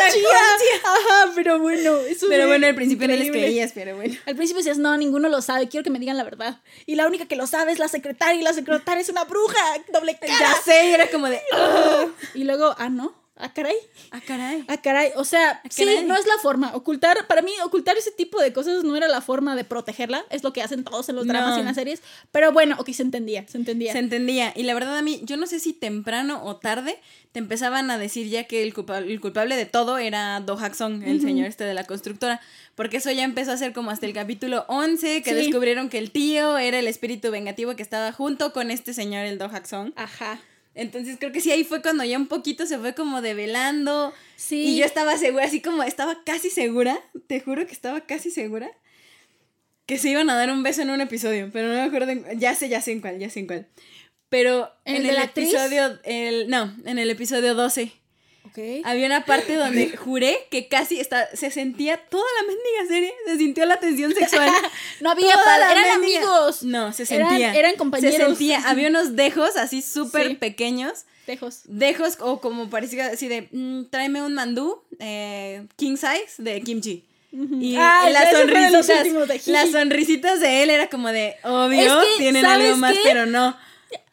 Ajá, 0.83 1.31
pero 1.35 1.59
bueno, 1.59 1.97
eso 1.99 2.25
Pero 2.27 2.47
bueno, 2.47 2.67
al 2.67 2.75
principio 2.75 3.07
no 3.07 3.15
les 3.15 3.29
creías, 3.29 3.71
pero 3.73 3.95
bueno. 3.95 4.15
Al 4.25 4.35
principio 4.35 4.57
decías, 4.57 4.79
no, 4.79 4.97
ninguno 4.97 5.29
lo 5.29 5.41
sabe, 5.41 5.69
quiero 5.69 5.83
que 5.83 5.91
me 5.91 5.99
digan 5.99 6.17
la 6.17 6.23
verdad. 6.23 6.59
Y 6.85 6.95
la 6.95 7.07
única 7.07 7.27
que 7.27 7.35
lo 7.35 7.47
sabe 7.47 7.71
es 7.71 7.79
la 7.79 7.87
secretaria 7.87 8.41
y 8.41 8.43
la 8.43 8.53
secretaria 8.53 9.01
es 9.01 9.09
una 9.09 9.23
bruja, 9.23 9.59
doble 9.93 10.17
cara. 10.19 10.33
Ya 10.39 10.55
sé, 10.65 10.89
y 10.89 10.93
era 10.93 11.09
como 11.09 11.29
de... 11.29 11.39
Y 12.33 12.43
luego, 12.43 12.75
ah, 12.77 12.89
no. 12.89 13.26
Ah, 13.39 13.53
caray. 13.53 13.75
Ah, 14.11 14.21
caray. 14.25 14.65
Ah, 14.67 14.77
caray. 14.77 15.11
O 15.15 15.23
sea, 15.23 15.61
sí, 15.69 15.85
no 16.05 16.15
es 16.15 16.25
la 16.25 16.37
forma. 16.41 16.75
Ocultar, 16.75 17.27
para 17.27 17.41
mí, 17.41 17.51
ocultar 17.63 17.97
ese 17.97 18.11
tipo 18.11 18.41
de 18.41 18.53
cosas 18.53 18.83
no 18.83 18.95
era 18.95 19.07
la 19.07 19.21
forma 19.21 19.55
de 19.55 19.63
protegerla. 19.63 20.25
Es 20.29 20.43
lo 20.43 20.53
que 20.53 20.61
hacen 20.61 20.83
todos 20.83 21.09
en 21.09 21.15
los 21.15 21.27
dramas 21.27 21.57
y 21.57 21.59
en 21.59 21.65
las 21.65 21.75
series. 21.75 22.01
Pero 22.31 22.51
bueno, 22.51 22.75
ok, 22.79 22.89
se 22.91 23.03
entendía, 23.03 23.47
se 23.47 23.57
entendía. 23.57 23.93
Se 23.93 23.99
entendía. 23.99 24.53
Y 24.55 24.63
la 24.63 24.73
verdad 24.73 24.97
a 24.97 25.01
mí, 25.01 25.21
yo 25.23 25.37
no 25.37 25.47
sé 25.47 25.59
si 25.59 25.73
temprano 25.73 26.43
o 26.43 26.57
tarde 26.57 26.99
te 27.31 27.39
empezaban 27.39 27.91
a 27.91 27.97
decir 27.97 28.27
ya 28.29 28.45
que 28.45 28.63
el 28.63 28.73
culpable, 28.73 29.55
de 29.55 29.65
todo 29.65 29.97
era 29.97 30.39
Do 30.39 30.59
Jackson, 30.59 31.03
el 31.03 31.21
señor 31.21 31.47
este 31.47 31.63
de 31.63 31.73
la 31.73 31.83
constructora. 31.83 32.41
Porque 32.75 32.97
eso 32.97 33.11
ya 33.11 33.23
empezó 33.23 33.51
a 33.51 33.57
ser 33.57 33.73
como 33.73 33.91
hasta 33.91 34.05
el 34.05 34.13
capítulo 34.13 34.65
11, 34.67 35.21
que 35.21 35.33
descubrieron 35.33 35.89
que 35.89 35.97
el 35.97 36.11
tío 36.11 36.57
era 36.57 36.79
el 36.79 36.87
espíritu 36.87 37.31
vengativo 37.31 37.75
que 37.75 37.83
estaba 37.83 38.11
junto 38.11 38.53
con 38.53 38.71
este 38.71 38.93
señor, 38.93 39.25
el 39.25 39.37
Do. 39.37 39.49
Ajá. 39.95 40.39
Entonces 40.77 41.17
creo 41.19 41.31
que 41.31 41.41
sí, 41.41 41.51
ahí 41.51 41.63
fue 41.63 41.81
cuando 41.81 42.03
ya 42.03 42.17
un 42.17 42.27
poquito 42.27 42.67
se 42.67 42.77
fue 42.77 42.93
como 42.93 43.21
develando. 43.21 44.13
Sí. 44.35 44.67
Y 44.67 44.77
yo 44.77 44.85
estaba 44.85 45.17
segura, 45.17 45.45
así 45.45 45.59
como 45.59 45.81
estaba 45.81 46.23
casi 46.23 46.51
segura, 46.51 46.99
te 47.25 47.41
juro 47.41 47.65
que 47.65 47.73
estaba 47.73 48.01
casi 48.01 48.29
segura, 48.29 48.69
que 49.87 49.97
se 49.97 50.09
iban 50.09 50.29
a 50.29 50.35
dar 50.35 50.51
un 50.51 50.61
beso 50.61 50.83
en 50.83 50.91
un 50.91 51.01
episodio, 51.01 51.49
pero 51.51 51.67
no 51.67 51.73
me 51.73 51.81
acuerdo, 51.81 52.13
ya 52.37 52.53
sé, 52.53 52.69
ya 52.69 52.81
sé 52.81 52.91
en 52.91 53.01
cuál, 53.01 53.17
ya 53.17 53.29
sé 53.31 53.39
en 53.39 53.47
cuál. 53.47 53.67
Pero 54.29 54.71
en 54.85 55.05
el, 55.05 55.17
episodio, 55.17 55.99
el, 56.03 56.47
no, 56.47 56.75
en 56.85 56.99
el 56.99 57.09
episodio 57.09 57.55
12. 57.55 57.91
Había 58.83 59.05
una 59.05 59.25
parte 59.25 59.55
donde 59.55 59.95
juré 59.97 60.37
que 60.49 60.67
casi 60.67 60.99
está, 60.99 61.27
se 61.35 61.51
sentía 61.51 61.97
toda 61.97 62.25
la 62.39 62.47
mendiga 62.47 62.87
serie, 62.87 63.13
se 63.25 63.37
sintió 63.37 63.65
la 63.65 63.79
tensión 63.79 64.13
sexual. 64.13 64.49
no 65.01 65.11
había 65.11 65.33
eran 65.71 65.89
amigos. 65.91 66.63
No, 66.63 66.91
se 66.93 67.05
sentía. 67.05 67.53
Eran, 67.53 67.75
compañeros. 67.75 68.15
Se 68.15 68.23
sentía, 68.25 68.59
había 68.65 68.89
unos 68.89 69.15
dejos 69.15 69.55
así 69.57 69.81
súper 69.81 70.39
pequeños. 70.39 71.05
Dejos. 71.27 71.61
Dejos, 71.65 72.17
o 72.19 72.39
como 72.39 72.69
parecía 72.69 73.07
así 73.07 73.27
de, 73.27 73.49
mm, 73.51 73.85
tráeme 73.89 74.23
un 74.23 74.33
mandú, 74.33 74.81
eh, 74.99 75.65
king 75.75 75.97
size, 75.97 76.41
de 76.41 76.61
kimchi. 76.61 77.03
Y 77.31 77.73
las 77.73 78.31
sonrisitas, 78.31 79.47
las 79.47 79.69
sonrisitas 79.71 80.39
de 80.39 80.63
él 80.63 80.69
era 80.69 80.87
como 80.87 81.09
de, 81.09 81.35
obvio, 81.43 82.01
tienen 82.17 82.45
algo 82.45 82.77
más, 82.77 82.95
pero 83.03 83.25
no. 83.25 83.55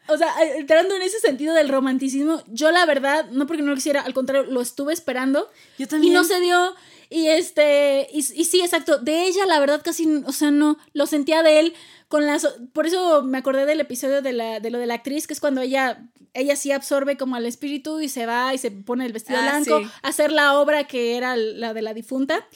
O 0.08 0.18
sea, 0.18 0.28
eh, 0.42 0.58
entrando 0.58 0.94
en 0.94 1.02
ese 1.02 1.18
sentido 1.18 1.54
del 1.54 1.68
romanticismo, 1.68 2.42
yo 2.48 2.70
la 2.70 2.84
verdad, 2.86 3.26
no 3.30 3.46
porque 3.46 3.62
no 3.62 3.70
lo 3.70 3.76
quisiera, 3.76 4.02
al 4.02 4.14
contrario, 4.14 4.50
lo 4.50 4.60
estuve 4.60 4.92
esperando. 4.92 5.50
Yo 5.78 5.88
también. 5.88 6.12
Y 6.12 6.14
no 6.14 6.24
se 6.24 6.40
dio. 6.40 6.74
Y 7.10 7.28
este, 7.28 8.08
y, 8.12 8.22
sí, 8.22 8.60
exacto. 8.60 8.98
De 8.98 9.26
ella, 9.26 9.46
la 9.46 9.60
verdad, 9.60 9.82
casi, 9.84 10.22
o 10.26 10.32
sea, 10.32 10.50
no, 10.50 10.78
lo 10.92 11.06
sentía 11.06 11.42
de 11.42 11.60
él 11.60 11.74
con 12.08 12.26
las. 12.26 12.46
Por 12.72 12.86
eso 12.86 13.22
me 13.22 13.38
acordé 13.38 13.66
del 13.66 13.80
episodio 13.80 14.20
de, 14.20 14.32
la, 14.32 14.60
de 14.60 14.70
lo 14.70 14.78
de 14.78 14.86
la 14.86 14.94
actriz, 14.94 15.26
que 15.26 15.32
es 15.32 15.40
cuando 15.40 15.60
ella, 15.60 16.06
ella 16.32 16.56
sí 16.56 16.72
absorbe 16.72 17.16
como 17.16 17.36
al 17.36 17.46
espíritu 17.46 18.00
y 18.00 18.08
se 18.08 18.26
va 18.26 18.52
y 18.52 18.58
se 18.58 18.70
pone 18.70 19.06
el 19.06 19.12
vestido 19.12 19.38
ah, 19.38 19.42
blanco 19.42 19.82
a 20.02 20.08
hacer 20.08 20.32
la 20.32 20.58
obra 20.58 20.84
que 20.84 21.16
era 21.16 21.36
la 21.36 21.72
de 21.72 21.82
la 21.82 21.94
difunta 21.94 22.46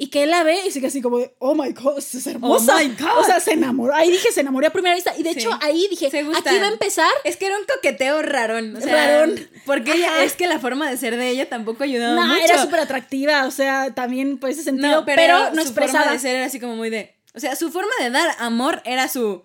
y 0.00 0.10
que 0.10 0.22
él 0.22 0.30
la 0.30 0.44
ve 0.44 0.60
y 0.64 0.70
sigue 0.70 0.86
así 0.86 1.02
como 1.02 1.18
de, 1.18 1.34
oh 1.40 1.56
my 1.56 1.72
god, 1.72 1.98
es 1.98 2.26
hermosa. 2.28 2.76
Oh 2.76 2.78
my 2.78 2.88
god. 2.90 3.18
O 3.18 3.24
sea, 3.24 3.40
se 3.40 3.54
enamoró. 3.54 3.92
Ahí 3.92 4.12
dije, 4.12 4.30
se 4.30 4.42
enamoró 4.42 4.68
a 4.68 4.70
primera 4.70 4.94
vista. 4.94 5.12
Y 5.18 5.24
de 5.24 5.30
hecho, 5.30 5.50
ahí 5.60 5.88
dije, 5.90 6.06
aquí 6.06 6.58
va 6.58 6.66
a 6.66 6.72
empezar. 6.72 7.10
Es 7.24 7.36
que 7.36 7.46
era 7.46 7.58
un 7.58 7.64
coqueteo 7.64 8.22
rarón. 8.22 8.76
O 8.76 8.80
sea, 8.80 8.94
rarón. 8.94 9.48
Porque 9.66 9.94
ella, 9.94 10.22
es 10.22 10.34
que 10.34 10.46
la 10.46 10.60
forma 10.60 10.88
de 10.88 10.96
ser 10.96 11.16
de 11.16 11.28
ella 11.28 11.48
tampoco 11.48 11.82
ayudaba 11.82 12.14
no, 12.14 12.26
mucho. 12.28 12.44
era 12.44 12.62
súper 12.62 12.78
atractiva. 12.78 13.44
O 13.46 13.50
sea, 13.50 13.92
también 13.92 14.38
por 14.38 14.50
ese 14.50 14.62
sentido. 14.62 15.04
pero, 15.04 15.50
no 15.50 15.64
su 15.64 15.74
forma 15.74 16.12
de 16.12 16.18
ser 16.20 16.36
era 16.36 16.46
así 16.46 16.60
como 16.60 16.76
muy 16.76 16.90
de. 16.90 17.16
O 17.34 17.40
sea, 17.40 17.56
su 17.56 17.72
forma 17.72 17.90
de 18.00 18.10
dar 18.10 18.36
amor 18.38 18.82
era 18.84 19.08
su 19.08 19.42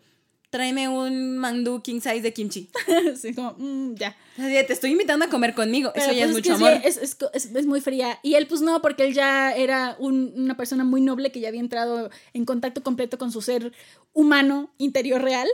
tráeme 0.54 0.88
un 0.88 1.39
mandú 1.39 1.82
king 1.82 2.00
size 2.00 2.22
de 2.22 2.32
kimchi. 2.32 2.70
sí, 3.20 3.34
como, 3.34 3.56
mm, 3.58 3.96
ya. 3.96 4.16
Te 4.38 4.72
estoy 4.72 4.92
invitando 4.92 5.26
a 5.26 5.28
comer 5.28 5.56
conmigo. 5.56 5.92
Eso 5.96 6.12
ya 6.12 6.26
es 6.26 6.32
pues 6.32 6.46
mucho 6.46 6.54
amor. 6.54 6.80
es, 6.84 6.98
es, 6.98 7.18
es, 7.34 7.66
muy 7.66 7.82
fría. 7.82 8.20
Y 8.22 8.36
él, 8.36 8.46
pues 8.46 8.62
no, 8.62 8.80
porque 8.80 9.04
él 9.04 9.16
ya 9.16 9.52
era 9.52 9.96
una 9.98 10.56
persona 10.56 10.84
muy 10.84 11.02
noble 11.02 11.32
que 11.32 11.39
ya 11.39 11.48
había 11.48 11.60
entrado 11.60 12.12
en 12.34 12.46
contacto 12.46 12.84
completo 12.84 13.18
con 13.18 13.32
su 13.32 13.42
ser 13.42 13.74
humano 14.13 14.72
interior 14.78 15.24
real. 15.24 15.48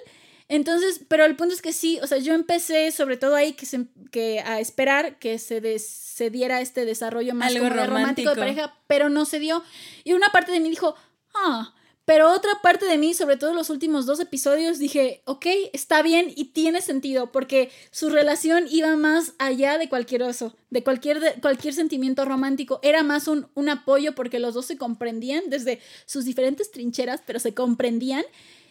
Entonces, 0.49 0.99
pero 1.07 1.23
el 1.23 1.37
punto 1.37 1.53
es 1.53 1.61
que 1.61 1.71
sí, 1.71 1.97
o 2.03 2.07
sea, 2.07 2.17
yo 2.17 2.33
empecé 2.33 2.91
sobre 2.91 3.15
todo 3.15 3.35
ahí 3.35 3.53
que, 3.53 3.65
se, 3.65 3.85
que 4.11 4.41
a 4.41 4.59
esperar 4.59 5.17
que 5.17 5.39
se, 5.39 5.79
se 5.79 6.29
diera 6.29 6.59
este 6.59 6.83
desarrollo 6.83 7.33
más 7.35 7.57
romántico. 7.57 8.31
de 8.31 8.35
pareja, 8.35 8.75
pero 8.87 9.07
no 9.07 9.23
se 9.23 9.39
dio. 9.39 9.63
Y 10.03 10.11
una 10.11 10.27
parte 10.33 10.51
de 10.51 10.59
mí 10.59 10.69
dijo, 10.69 10.95
ah, 11.35 11.73
pero 12.09 12.33
otra 12.33 12.59
parte 12.63 12.87
de 12.87 12.97
mí, 12.97 13.13
sobre 13.13 13.37
todo 13.37 13.53
los 13.53 13.69
últimos 13.69 14.07
dos 14.07 14.19
episodios, 14.19 14.79
dije, 14.79 15.21
ok, 15.25 15.45
está 15.73 16.01
bien 16.01 16.33
y 16.35 16.45
tiene 16.45 16.81
sentido, 16.81 17.31
porque 17.31 17.69
su 17.91 18.09
relación 18.09 18.65
iba 18.67 18.95
más 18.95 19.33
allá 19.37 19.77
de 19.77 19.89
cualquier 19.89 20.23
oso, 20.23 20.55
de 20.71 20.83
cualquier, 20.83 21.19
de 21.19 21.33
cualquier 21.33 21.75
sentimiento 21.75 22.25
romántico. 22.25 22.79
Era 22.81 23.03
más 23.03 23.27
un, 23.27 23.47
un 23.53 23.69
apoyo 23.69 24.15
porque 24.15 24.39
los 24.39 24.55
dos 24.55 24.65
se 24.65 24.75
comprendían 24.75 25.51
desde 25.51 25.81
sus 26.07 26.25
diferentes 26.25 26.71
trincheras, 26.71 27.21
pero 27.27 27.37
se 27.37 27.53
comprendían 27.53 28.25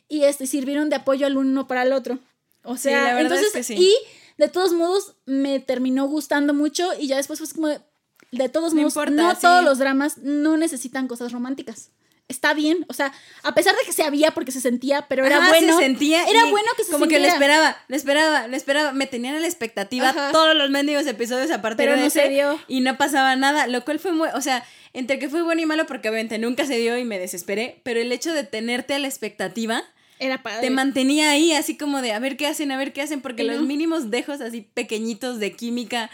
y 0.08 0.24
este, 0.24 0.48
sirvieron 0.48 0.90
de 0.90 0.96
apoyo 0.96 1.24
al 1.24 1.36
uno 1.36 1.68
para 1.68 1.84
el 1.84 1.92
otro. 1.92 2.18
O 2.64 2.76
sea, 2.76 3.20
entonces, 3.20 3.70
y 3.70 3.94
de 4.36 4.48
todos 4.48 4.72
modos 4.72 5.14
me 5.26 5.60
terminó 5.60 6.08
gustando 6.08 6.54
mucho 6.54 6.90
y 6.98 7.06
ya 7.06 7.16
después 7.18 7.38
fue 7.38 7.48
como, 7.54 7.68
de, 7.68 8.48
todos 8.48 8.74
modos, 8.74 8.96
no 9.12 9.38
todos 9.38 9.64
los 9.64 9.78
dramas 9.78 10.18
no 10.18 10.56
necesitan 10.56 11.06
cosas 11.06 11.30
románticas 11.30 11.92
está 12.28 12.54
bien. 12.54 12.84
O 12.88 12.92
sea, 12.92 13.12
a 13.42 13.54
pesar 13.54 13.74
de 13.74 13.84
que 13.84 13.92
se 13.92 14.02
había 14.02 14.30
porque 14.30 14.52
se 14.52 14.60
sentía, 14.60 15.06
pero 15.08 15.24
era 15.26 15.48
bueno. 15.48 15.76
Se 15.78 15.84
sentía. 15.84 16.24
Era 16.24 16.44
bueno 16.46 16.68
que 16.76 16.84
se 16.84 16.92
Como 16.92 17.08
que 17.08 17.18
le 17.18 17.28
esperaba, 17.28 17.76
le 17.88 17.96
esperaba, 17.96 18.46
le 18.46 18.56
esperaba. 18.56 18.92
Me 18.92 19.06
tenían 19.06 19.34
a 19.34 19.40
la 19.40 19.46
expectativa 19.46 20.14
todos 20.32 20.54
los 20.54 20.70
mendigos 20.70 21.06
episodios 21.06 21.50
a 21.50 21.62
partir 21.62 21.88
de 21.90 21.96
no 21.96 22.04
ese. 22.04 22.22
Se 22.22 22.28
dio. 22.28 22.60
Y 22.68 22.80
no 22.80 22.96
pasaba 22.96 23.34
nada. 23.36 23.66
Lo 23.66 23.84
cual 23.84 23.98
fue 23.98 24.12
muy. 24.12 24.28
O 24.34 24.40
sea, 24.40 24.64
entre 24.92 25.18
que 25.18 25.28
fue 25.28 25.42
bueno 25.42 25.60
y 25.60 25.66
malo, 25.66 25.86
porque 25.86 26.08
obviamente 26.08 26.38
nunca 26.38 26.66
se 26.66 26.76
dio 26.76 26.96
y 26.98 27.04
me 27.04 27.18
desesperé. 27.18 27.80
Pero 27.82 28.00
el 28.00 28.12
hecho 28.12 28.32
de 28.32 28.44
tenerte 28.44 28.94
a 28.94 28.98
la 28.98 29.08
expectativa. 29.08 29.82
Era 30.20 30.42
padre. 30.42 30.62
Te 30.62 30.70
mantenía 30.70 31.30
ahí, 31.30 31.52
así 31.52 31.76
como 31.76 32.02
de 32.02 32.12
a 32.12 32.18
ver 32.18 32.36
qué 32.36 32.48
hacen, 32.48 32.72
a 32.72 32.76
ver 32.76 32.92
qué 32.92 33.02
hacen, 33.02 33.20
porque 33.20 33.44
los 33.44 33.62
mínimos 33.62 34.10
dejos 34.10 34.40
así 34.40 34.62
pequeñitos 34.62 35.38
de 35.38 35.52
química 35.52 36.10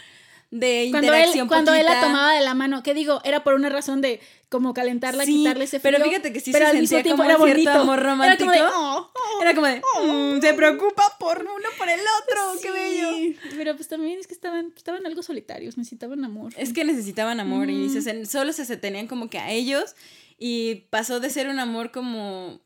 de 0.51 0.85
interacción 0.85 1.47
cuando 1.47 1.73
él, 1.73 1.83
cuando 1.83 1.93
él 1.93 2.01
la 2.01 2.01
tomaba 2.01 2.33
de 2.33 2.41
la 2.41 2.53
mano, 2.53 2.83
¿qué 2.83 2.93
digo? 2.93 3.21
Era 3.23 3.43
por 3.43 3.55
una 3.55 3.69
razón 3.69 4.01
de 4.01 4.19
como 4.49 4.73
calentarla, 4.73 5.25
quitarle 5.25 5.65
ese 5.65 5.79
frío. 5.79 5.97
Pero 5.97 6.05
fíjate 6.05 6.31
que 6.31 6.39
sí 6.39 6.51
pero 6.51 6.69
se 6.69 6.87
sentía 6.87 7.11
como 7.11 7.23
era 7.23 7.37
bonito. 7.37 7.71
amor 7.71 8.01
romántico. 8.01 8.51
Era 8.51 8.63
como 8.63 8.71
de, 8.71 8.77
oh, 8.77 9.11
oh, 9.13 9.41
era 9.41 9.55
como 9.55 9.67
de 9.67 9.81
oh, 9.95 10.03
mm, 10.05 10.41
se 10.41 10.53
preocupa 10.53 11.03
por 11.19 11.41
uno 11.41 11.69
por 11.77 11.89
el 11.89 11.99
otro, 11.99 12.61
qué 12.61 12.71
bello. 12.71 13.35
Pero 13.57 13.75
pues 13.75 13.87
también 13.87 14.19
es 14.19 14.27
que 14.27 14.33
estaban, 14.33 14.71
estaban 14.75 15.05
algo 15.05 15.23
solitarios, 15.23 15.77
necesitaban 15.77 16.23
amor. 16.23 16.53
Es 16.57 16.73
que 16.73 16.85
necesitaban 16.85 17.39
amor 17.39 17.69
y 17.69 17.89
se, 17.89 18.25
solo 18.25 18.53
se, 18.53 18.65
se 18.65 18.77
tenían 18.77 19.07
como 19.07 19.29
que 19.29 19.39
a 19.39 19.51
ellos 19.51 19.95
y 20.37 20.87
pasó 20.89 21.19
de 21.19 21.29
ser 21.29 21.47
un 21.49 21.59
amor 21.59 21.91
como 21.91 22.61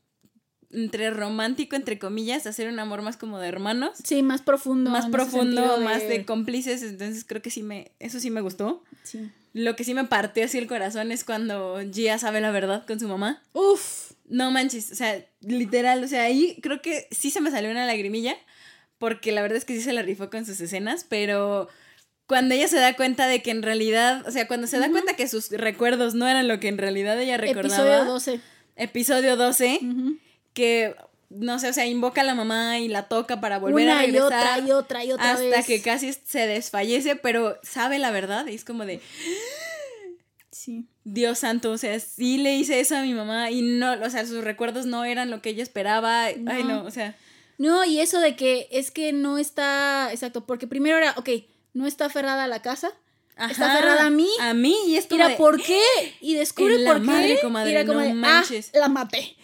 entre 0.72 1.10
romántico, 1.10 1.76
entre 1.76 1.98
comillas, 1.98 2.46
hacer 2.46 2.68
un 2.68 2.78
amor 2.78 3.02
más 3.02 3.16
como 3.16 3.38
de 3.38 3.48
hermanos. 3.48 3.92
Sí, 4.04 4.22
más 4.22 4.42
profundo. 4.42 4.90
Más 4.90 5.08
profundo, 5.08 5.78
más 5.78 6.06
de 6.06 6.24
cómplices. 6.24 6.82
Entonces 6.82 7.24
creo 7.24 7.42
que 7.42 7.50
sí 7.50 7.62
me, 7.62 7.92
eso 7.98 8.20
sí 8.20 8.30
me 8.30 8.40
gustó. 8.40 8.84
Sí. 9.02 9.30
Lo 9.52 9.74
que 9.74 9.84
sí 9.84 9.94
me 9.94 10.04
partió 10.04 10.44
así 10.44 10.58
el 10.58 10.68
corazón 10.68 11.10
es 11.10 11.24
cuando 11.24 11.80
Gia 11.92 12.18
sabe 12.18 12.40
la 12.40 12.52
verdad 12.52 12.86
con 12.86 13.00
su 13.00 13.08
mamá. 13.08 13.42
Uf. 13.52 14.12
No 14.28 14.52
manches, 14.52 14.92
o 14.92 14.94
sea, 14.94 15.26
literal, 15.40 16.04
o 16.04 16.06
sea, 16.06 16.22
ahí 16.22 16.56
creo 16.62 16.80
que 16.80 17.08
sí 17.10 17.32
se 17.32 17.40
me 17.40 17.50
salió 17.50 17.68
una 17.68 17.84
lagrimilla, 17.84 18.36
porque 18.96 19.32
la 19.32 19.42
verdad 19.42 19.58
es 19.58 19.64
que 19.64 19.74
sí 19.74 19.82
se 19.82 19.92
la 19.92 20.02
rifó 20.02 20.30
con 20.30 20.46
sus 20.46 20.60
escenas, 20.60 21.02
pero 21.02 21.68
cuando 22.28 22.54
ella 22.54 22.68
se 22.68 22.76
da 22.76 22.94
cuenta 22.94 23.26
de 23.26 23.42
que 23.42 23.50
en 23.50 23.64
realidad, 23.64 24.24
o 24.28 24.30
sea, 24.30 24.46
cuando 24.46 24.68
se 24.68 24.78
da 24.78 24.88
cuenta 24.88 25.16
que 25.16 25.26
sus 25.26 25.50
recuerdos 25.50 26.14
no 26.14 26.28
eran 26.28 26.46
lo 26.46 26.60
que 26.60 26.68
en 26.68 26.78
realidad 26.78 27.20
ella 27.20 27.38
recordaba. 27.38 27.82
Episodio 27.82 28.04
12. 28.04 28.40
Episodio 28.76 29.36
12 29.36 29.80
que 30.52 30.96
no 31.30 31.60
sé, 31.60 31.68
o 31.68 31.72
sea, 31.72 31.86
invoca 31.86 32.22
a 32.22 32.24
la 32.24 32.34
mamá 32.34 32.80
y 32.80 32.88
la 32.88 33.08
toca 33.08 33.40
para 33.40 33.58
volver 33.58 33.88
a 33.88 34.00
regresar. 34.00 34.58
Y 34.58 34.62
otra 34.62 34.66
y 34.66 34.72
otra 34.72 35.04
y 35.04 35.12
otra 35.12 35.32
hasta 35.32 35.62
que 35.62 35.80
casi 35.80 36.12
se 36.12 36.46
desfallece, 36.46 37.14
pero 37.14 37.58
sabe 37.62 37.98
la 37.98 38.10
verdad 38.10 38.46
y 38.46 38.54
es 38.54 38.64
como 38.64 38.84
de 38.84 39.00
Sí. 40.50 40.88
Dios 41.04 41.38
santo, 41.38 41.70
o 41.70 41.78
sea, 41.78 41.98
sí 42.00 42.36
le 42.36 42.54
hice 42.54 42.80
eso 42.80 42.94
a 42.94 43.02
mi 43.02 43.14
mamá 43.14 43.50
y 43.50 43.62
no, 43.62 43.92
o 43.92 44.10
sea, 44.10 44.26
sus 44.26 44.44
recuerdos 44.44 44.84
no 44.84 45.04
eran 45.04 45.30
lo 45.30 45.40
que 45.40 45.50
ella 45.50 45.62
esperaba. 45.62 46.24
Ay, 46.24 46.64
no, 46.64 46.84
o 46.84 46.90
sea. 46.90 47.16
No, 47.56 47.84
y 47.84 48.00
eso 48.00 48.20
de 48.20 48.36
que 48.36 48.68
es 48.70 48.90
que 48.90 49.12
no 49.12 49.38
está, 49.38 50.10
exacto, 50.12 50.44
porque 50.44 50.66
primero 50.66 50.98
era, 50.98 51.14
ok, 51.16 51.30
no 51.72 51.86
está 51.86 52.06
aferrada 52.06 52.44
a 52.44 52.48
la 52.48 52.60
casa, 52.60 52.92
está 53.48 53.72
aferrada 53.72 54.06
a 54.06 54.10
mí. 54.10 54.28
A 54.40 54.52
mí, 54.52 54.76
y 54.86 54.96
es 54.96 55.06
como. 55.06 55.24
Mira, 55.24 55.36
¿por 55.38 55.62
qué? 55.62 55.80
Y 56.20 56.34
descubre 56.34 56.84
por 56.84 56.96
qué. 56.96 57.06
Madre, 57.06 57.38
comadre, 57.40 57.70
era 57.70 57.86
como 57.86 58.00
no 58.00 58.10
ah, 58.10 58.12
manches. 58.12 58.70
la 58.74 58.88
maté. 58.88 59.36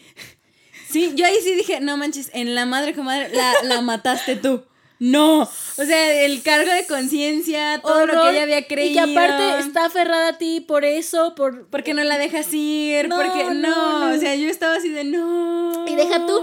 Sí, 0.88 1.12
yo 1.14 1.26
ahí 1.26 1.36
sí 1.42 1.54
dije, 1.54 1.80
no 1.80 1.96
manches, 1.96 2.30
en 2.32 2.54
la 2.54 2.66
madre 2.66 2.94
comadre 2.94 3.30
la, 3.34 3.52
la 3.64 3.80
mataste 3.80 4.36
tú. 4.36 4.62
No, 4.98 5.42
o 5.42 5.84
sea, 5.84 6.24
el 6.24 6.42
cargo 6.42 6.72
de 6.72 6.86
conciencia, 6.86 7.80
todo 7.82 8.06
lo 8.06 8.22
que 8.22 8.30
ella 8.30 8.42
había 8.44 8.66
creído. 8.66 8.92
Y 8.92 8.94
que 8.94 9.18
aparte 9.18 9.58
está 9.58 9.84
aferrada 9.86 10.28
a 10.28 10.38
ti 10.38 10.62
por 10.62 10.86
eso, 10.86 11.34
por... 11.34 11.68
Porque 11.68 11.92
no 11.92 12.02
la 12.02 12.16
dejas 12.16 12.52
ir, 12.54 13.08
porque 13.10 13.44
no, 13.54 14.14
o 14.14 14.18
sea, 14.18 14.34
yo 14.36 14.48
estaba 14.48 14.76
así 14.76 14.88
de 14.88 15.04
no. 15.04 15.86
Y 15.86 15.96
deja 15.96 16.24
tú, 16.24 16.42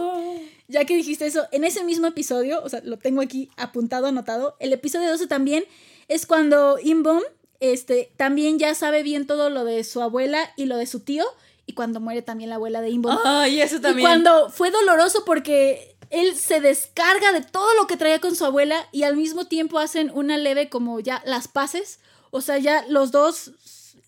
ya 0.67 0.85
que 0.85 0.95
dijiste 0.95 1.25
eso, 1.25 1.47
en 1.51 1.63
ese 1.63 1.83
mismo 1.83 2.05
episodio, 2.05 2.61
o 2.63 2.69
sea, 2.69 2.81
lo 2.83 2.97
tengo 2.97 3.21
aquí 3.21 3.49
apuntado, 3.57 4.05
anotado, 4.05 4.55
el 4.59 4.71
episodio 4.71 5.09
12 5.09 5.25
también 5.25 5.65
es 6.07 6.27
cuando 6.27 6.77
Imbom 6.83 7.21
este, 7.59 8.11
también 8.17 8.59
ya 8.59 8.75
sabe 8.75 9.03
bien 9.03 9.25
todo 9.25 9.49
lo 9.49 9.63
de 9.63 9.83
su 9.85 10.01
abuela 10.01 10.51
y 10.57 10.65
lo 10.65 10.75
de 10.75 10.85
su 10.85 10.99
tío. 10.99 11.23
Y 11.65 11.73
cuando 11.73 11.99
muere 11.99 12.21
también 12.21 12.49
la 12.49 12.57
abuela 12.57 12.81
de 12.81 12.89
Imbo. 12.89 13.09
Ay, 13.23 13.61
eso 13.61 13.79
también. 13.79 13.99
Y 13.99 14.01
cuando 14.01 14.49
fue 14.49 14.69
doloroso 14.69 15.23
porque 15.25 15.95
él 16.09 16.35
se 16.35 16.61
descarga 16.61 17.31
de 17.31 17.41
todo 17.41 17.73
lo 17.75 17.87
que 17.87 17.97
traía 17.97 18.19
con 18.19 18.35
su 18.35 18.45
abuela 18.45 18.87
y 18.91 19.03
al 19.03 19.15
mismo 19.15 19.45
tiempo 19.45 19.79
hacen 19.79 20.11
una 20.13 20.37
leve 20.37 20.69
como 20.69 20.99
ya 20.99 21.23
las 21.25 21.47
paces. 21.47 21.99
O 22.31 22.41
sea, 22.41 22.57
ya 22.59 22.85
los 22.87 23.11
dos, 23.11 23.53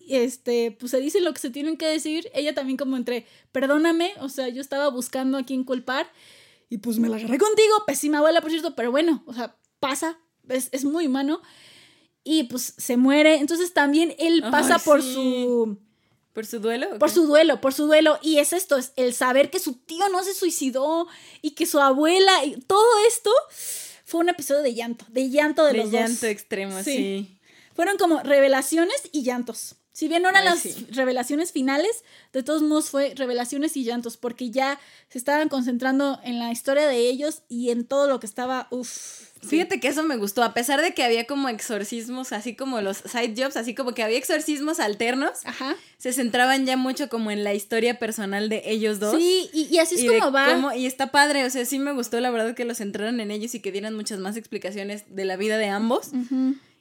este, 0.08 0.76
pues 0.78 0.90
se 0.90 1.00
dicen 1.00 1.24
lo 1.24 1.32
que 1.32 1.40
se 1.40 1.50
tienen 1.50 1.76
que 1.76 1.86
decir. 1.86 2.30
Ella 2.34 2.54
también 2.54 2.76
como 2.76 2.96
entre, 2.96 3.26
perdóname, 3.52 4.12
o 4.20 4.28
sea, 4.28 4.48
yo 4.48 4.60
estaba 4.60 4.88
buscando 4.88 5.38
a 5.38 5.44
quién 5.44 5.64
culpar 5.64 6.10
y 6.68 6.78
pues 6.78 6.98
me 6.98 7.08
la 7.08 7.16
agarré 7.16 7.38
contigo, 7.38 7.84
pésima 7.86 8.18
abuela, 8.18 8.40
por 8.40 8.50
cierto, 8.50 8.74
pero 8.74 8.90
bueno, 8.90 9.22
o 9.26 9.32
sea, 9.32 9.56
pasa, 9.80 10.18
es, 10.48 10.68
es 10.72 10.84
muy 10.84 11.06
humano. 11.06 11.40
Y 12.22 12.44
pues 12.44 12.74
se 12.76 12.96
muere. 12.96 13.36
Entonces 13.36 13.72
también 13.72 14.14
él 14.18 14.44
pasa 14.50 14.80
por 14.80 15.02
su 15.02 15.78
¿Por 16.36 16.44
su 16.44 16.58
duelo? 16.58 16.98
Por 16.98 17.10
su 17.10 17.26
duelo, 17.26 17.62
por 17.62 17.72
su 17.72 17.86
duelo. 17.86 18.18
Y 18.20 18.40
es 18.40 18.52
esto, 18.52 18.76
es 18.76 18.92
el 18.96 19.14
saber 19.14 19.48
que 19.48 19.58
su 19.58 19.72
tío 19.72 20.06
no 20.10 20.22
se 20.22 20.34
suicidó 20.34 21.06
y 21.40 21.52
que 21.52 21.64
su 21.64 21.80
abuela, 21.80 22.44
y 22.44 22.60
todo 22.60 22.84
esto 23.08 23.30
fue 24.04 24.20
un 24.20 24.28
episodio 24.28 24.60
de 24.60 24.74
llanto, 24.74 25.06
de 25.08 25.30
llanto 25.30 25.64
de, 25.64 25.72
los 25.72 25.84
dos. 25.84 25.92
De 25.92 25.98
llanto 25.98 26.26
extremo, 26.26 26.82
sí. 26.82 27.38
Fueron 27.74 27.96
como 27.96 28.20
revelaciones 28.22 29.00
y 29.12 29.22
llantos. 29.22 29.76
Si 29.96 30.08
bien 30.08 30.20
no 30.20 30.28
eran 30.28 30.44
las 30.44 30.90
revelaciones 30.90 31.52
finales, 31.52 32.04
de 32.34 32.42
todos 32.42 32.60
modos 32.60 32.90
fue 32.90 33.14
revelaciones 33.16 33.78
y 33.78 33.84
llantos, 33.84 34.18
porque 34.18 34.50
ya 34.50 34.78
se 35.08 35.16
estaban 35.16 35.48
concentrando 35.48 36.20
en 36.22 36.38
la 36.38 36.52
historia 36.52 36.86
de 36.86 36.98
ellos 36.98 37.44
y 37.48 37.70
en 37.70 37.86
todo 37.86 38.06
lo 38.06 38.20
que 38.20 38.26
estaba, 38.26 38.68
uff, 38.70 39.22
Fíjate 39.40 39.80
que 39.80 39.88
eso 39.88 40.02
me 40.02 40.18
gustó, 40.18 40.42
a 40.42 40.52
pesar 40.52 40.82
de 40.82 40.92
que 40.92 41.02
había 41.02 41.26
como 41.26 41.48
exorcismos, 41.48 42.32
así 42.32 42.54
como 42.54 42.82
los 42.82 42.98
side 42.98 43.34
jobs, 43.42 43.56
así 43.56 43.74
como 43.74 43.92
que 43.92 44.02
había 44.02 44.18
exorcismos 44.18 44.80
alternos, 44.80 45.30
Ajá. 45.44 45.76
se 45.96 46.12
centraban 46.12 46.66
ya 46.66 46.76
mucho 46.76 47.08
como 47.08 47.30
en 47.30 47.42
la 47.42 47.54
historia 47.54 47.98
personal 47.98 48.50
de 48.50 48.64
ellos 48.66 49.00
dos. 49.00 49.16
Sí, 49.16 49.48
y, 49.54 49.78
así 49.78 49.94
es 49.94 50.20
como 50.20 50.30
va. 50.30 50.76
y 50.76 50.84
está 50.84 51.10
padre, 51.10 51.46
o 51.46 51.48
sea, 51.48 51.64
sí 51.64 51.78
me 51.78 51.92
gustó 51.94 52.20
la 52.20 52.30
verdad 52.30 52.54
que 52.54 52.66
los 52.66 52.76
centraran 52.76 53.18
en 53.20 53.30
ellos 53.30 53.54
y 53.54 53.60
que 53.60 53.72
dieran 53.72 53.94
muchas 53.94 54.18
más 54.18 54.36
explicaciones 54.36 55.04
de 55.08 55.24
la 55.24 55.38
vida 55.38 55.56
de 55.56 55.68
ambos. 55.68 56.10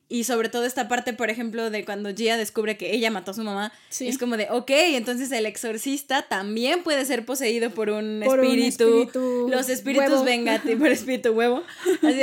Y 0.07 0.25
sobre 0.25 0.49
todo 0.49 0.65
esta 0.65 0.87
parte, 0.87 1.13
por 1.13 1.31
ejemplo, 1.31 1.71
de 1.71 1.83
cuando 1.83 2.13
Gia 2.13 2.37
descubre 2.37 2.77
que 2.77 2.93
ella 2.93 3.09
mató 3.09 3.31
a 3.31 3.33
su 3.33 3.43
mamá. 3.43 3.73
Es 3.99 4.19
como 4.19 4.37
de, 4.37 4.47
ok, 4.51 4.69
entonces 4.69 5.31
el 5.31 5.47
exorcista 5.47 6.21
también 6.21 6.83
puede 6.83 7.05
ser 7.05 7.25
poseído 7.25 7.71
por 7.71 7.89
un, 7.89 8.21
espíritu, 8.21 9.47
Los 9.49 9.67
espíritus 9.69 10.23
vengativos, 10.23 10.79
por 10.79 10.91
espíritu 10.91 11.29
huevo. 11.31 11.63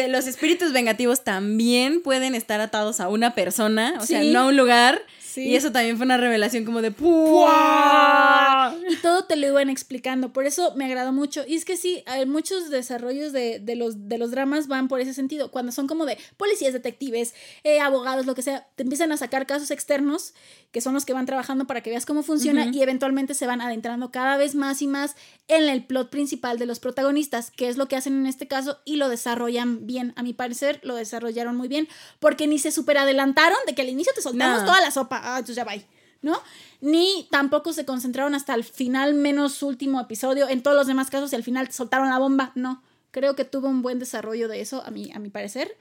los 0.09 0.27
espíritus 0.29 0.73
vengativos 0.73 1.25
también 1.25 2.03
pueden 2.03 2.37
estar 2.37 2.61
atados 2.61 3.01
a 3.01 3.09
una 3.09 3.35
persona, 3.35 3.95
o 4.01 4.07
sea, 4.07 4.23
no 4.23 4.41
a 4.41 4.47
un 4.47 4.57
lugar. 4.57 5.03
Y 5.37 5.57
eso 5.57 5.73
también 5.73 5.97
fue 5.97 6.07
una 6.07 6.17
revelación 6.17 6.65
como 6.65 6.83
de 6.83 6.91
¡Pua! 6.91 8.75
Y 8.89 8.97
todo 8.97 9.25
te 9.25 9.37
lo 9.37 9.47
iban 9.47 9.71
explicando. 9.71 10.33
Por 10.33 10.47
eso 10.47 10.75
me 10.77 10.85
agradó 10.85 11.13
mucho. 11.13 11.43
Y 11.47 11.57
es 11.57 11.65
que 11.65 11.77
sí, 11.77 12.03
hay 12.07 12.27
muchos 12.27 12.71
desarrollos 12.71 13.33
de, 13.33 13.63
los, 13.77 14.09
de 14.09 14.19
los 14.19 14.31
dramas 14.31 14.69
van 14.69 14.89
por 14.89 15.01
ese 15.01 15.15
sentido. 15.15 15.51
Cuando 15.51 15.73
son 15.73 15.87
como 15.87 16.07
de 16.07 16.19
policías, 16.37 16.73
detectives, 16.73 17.35
eh, 17.65 17.81
abogados, 17.81 18.27
lo 18.27 18.35
que 18.35 18.43
sea, 18.43 18.67
te 18.75 18.83
empiezan 18.83 19.13
a 19.13 19.17
sacar 19.17 19.47
casos 19.47 19.71
externos 19.71 20.35
que 20.73 20.81
son 20.81 20.95
los 20.95 21.05
que 21.05 21.13
van 21.13 21.27
trabajando 21.27 21.67
para 21.67 21.83
que 21.83 21.91
veas 21.91 22.07
cómo 22.07 22.23
funciona 22.23 22.67
y 22.67 22.83
eventualmente 22.83 23.35
se 23.35 23.47
van 23.47 23.61
adentrando 23.61 24.11
cada 24.11 24.39
vez 24.39 24.55
más 24.55 24.81
y 24.81 24.87
más 24.87 25.17
en 25.49 25.69
el 25.69 25.85
plot 25.85 26.09
principal 26.09 26.59
de 26.59 26.65
los 26.65 26.81
protagonistas, 26.81 27.51
que 27.51 27.69
es 27.69 27.77
lo 27.77 27.89
que 27.89 27.97
hacen 27.97 28.15
en 28.15 28.27
este 28.27 28.49
caso 28.49 28.79
y 28.87 28.97
lo 28.97 29.11
desarrollan 29.11 29.87
bien. 29.87 30.15
A 30.17 30.23
mi 30.23 30.33
parecer, 30.33 30.81
lo 30.83 30.95
desarrollaron 30.95 31.57
muy 31.57 31.69
bien 31.69 31.89
porque 32.21 32.47
ni 32.47 32.59
se 32.59 32.73
super 32.73 32.97
adelantaron 32.97 33.59
de 33.67 33.75
que 33.75 33.83
al 33.83 33.91
inicio 33.91 34.13
te 34.15 34.23
soltamos 34.23 34.65
toda 34.65 34.81
la 34.81 34.91
sopa 34.91 35.19
ah, 35.23 35.39
entonces 35.39 35.57
ya 35.57 35.65
va 35.65 35.73
¿no? 36.23 36.41
Ni 36.81 37.27
tampoco 37.31 37.73
se 37.73 37.85
concentraron 37.85 38.35
hasta 38.35 38.55
el 38.55 38.65
final, 38.65 39.15
menos 39.15 39.63
último 39.63 40.01
episodio. 40.01 40.49
En 40.49 40.63
todos 40.63 40.77
los 40.77 40.87
demás 40.87 41.11
casos, 41.11 41.33
y 41.33 41.37
al 41.37 41.43
final 41.43 41.71
soltaron 41.73 42.09
la 42.09 42.19
bomba. 42.19 42.53
No, 42.55 42.83
creo 43.11 43.35
que 43.37 43.45
tuvo 43.45 43.69
un 43.69 43.83
buen 43.83 43.99
desarrollo 43.99 44.49
de 44.49 44.61
eso, 44.61 44.83
a 44.87 44.91
mi, 44.91 45.13
a 45.13 45.19
mi 45.19 45.31
parecer. 45.31 45.77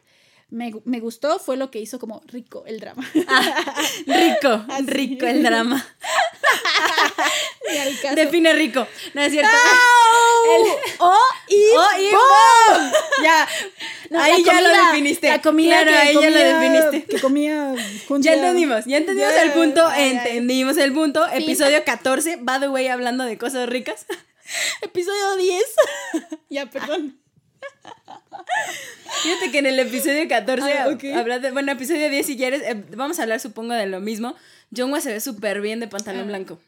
Me, 0.52 0.74
me 0.84 1.00
gustó, 1.00 1.40
fue 1.40 1.56
lo 1.56 1.72
que 1.72 1.80
hizo 1.80 1.98
como 1.98 2.22
rico 2.28 2.66
el 2.68 2.82
drama. 2.82 3.10
Ah, 3.28 3.74
rico, 4.06 4.66
rico 4.86 5.26
el 5.26 5.44
drama. 5.44 5.84
Define 8.16 8.54
rico. 8.54 8.86
No 9.14 9.22
es 9.22 9.32
cierto. 9.32 9.50
o 11.00 11.16
y, 11.48 11.56
o 11.56 12.02
y 12.02 13.24
Ya. 13.24 13.48
ahí 14.22 14.44
ya 14.44 14.60
lo 14.60 14.70
definiste. 14.70 15.30
La 15.30 15.42
comida 15.42 15.84
claro, 15.84 15.98
ahí 15.98 16.14
ya 16.20 16.30
lo 16.30 16.38
definiste. 16.38 17.04
Que 17.06 17.22
comía 17.22 17.74
Ya 18.20 18.34
entendimos, 18.34 18.86
ya 18.86 18.98
entendimos 18.98 19.34
el 19.34 19.52
punto, 19.52 19.90
entendimos 19.94 20.78
el 20.78 20.92
punto. 20.92 21.26
Episodio 21.28 21.84
14, 21.86 22.40
by 22.42 22.60
the 22.60 22.68
way, 22.68 22.88
hablando 22.88 23.24
de 23.24 23.38
cosas 23.38 23.70
ricas. 23.70 24.06
Episodio 24.82 25.38
10. 25.38 25.64
ya, 26.50 26.70
perdón. 26.70 27.21
Fíjate 29.24 29.52
que 29.52 29.60
en 29.60 29.68
el 29.68 29.80
episodio 29.80 30.28
14, 30.28 30.74
ah, 31.14 31.52
bueno, 31.54 31.72
episodio 31.72 32.10
10 32.10 32.26
si 32.26 32.38
quieres, 32.38 32.62
eh, 32.64 32.84
vamos 32.96 33.20
a 33.20 33.24
hablar 33.24 33.40
supongo 33.40 33.74
de 33.74 33.86
lo 33.86 34.00
mismo. 34.00 34.36
Jungwa 34.76 35.02
se 35.02 35.12
ve 35.12 35.20
súper 35.20 35.62
bien 35.62 35.80
de 35.80 35.88
pantalón 35.88 36.24
ah. 36.24 36.28
blanco. 36.28 36.60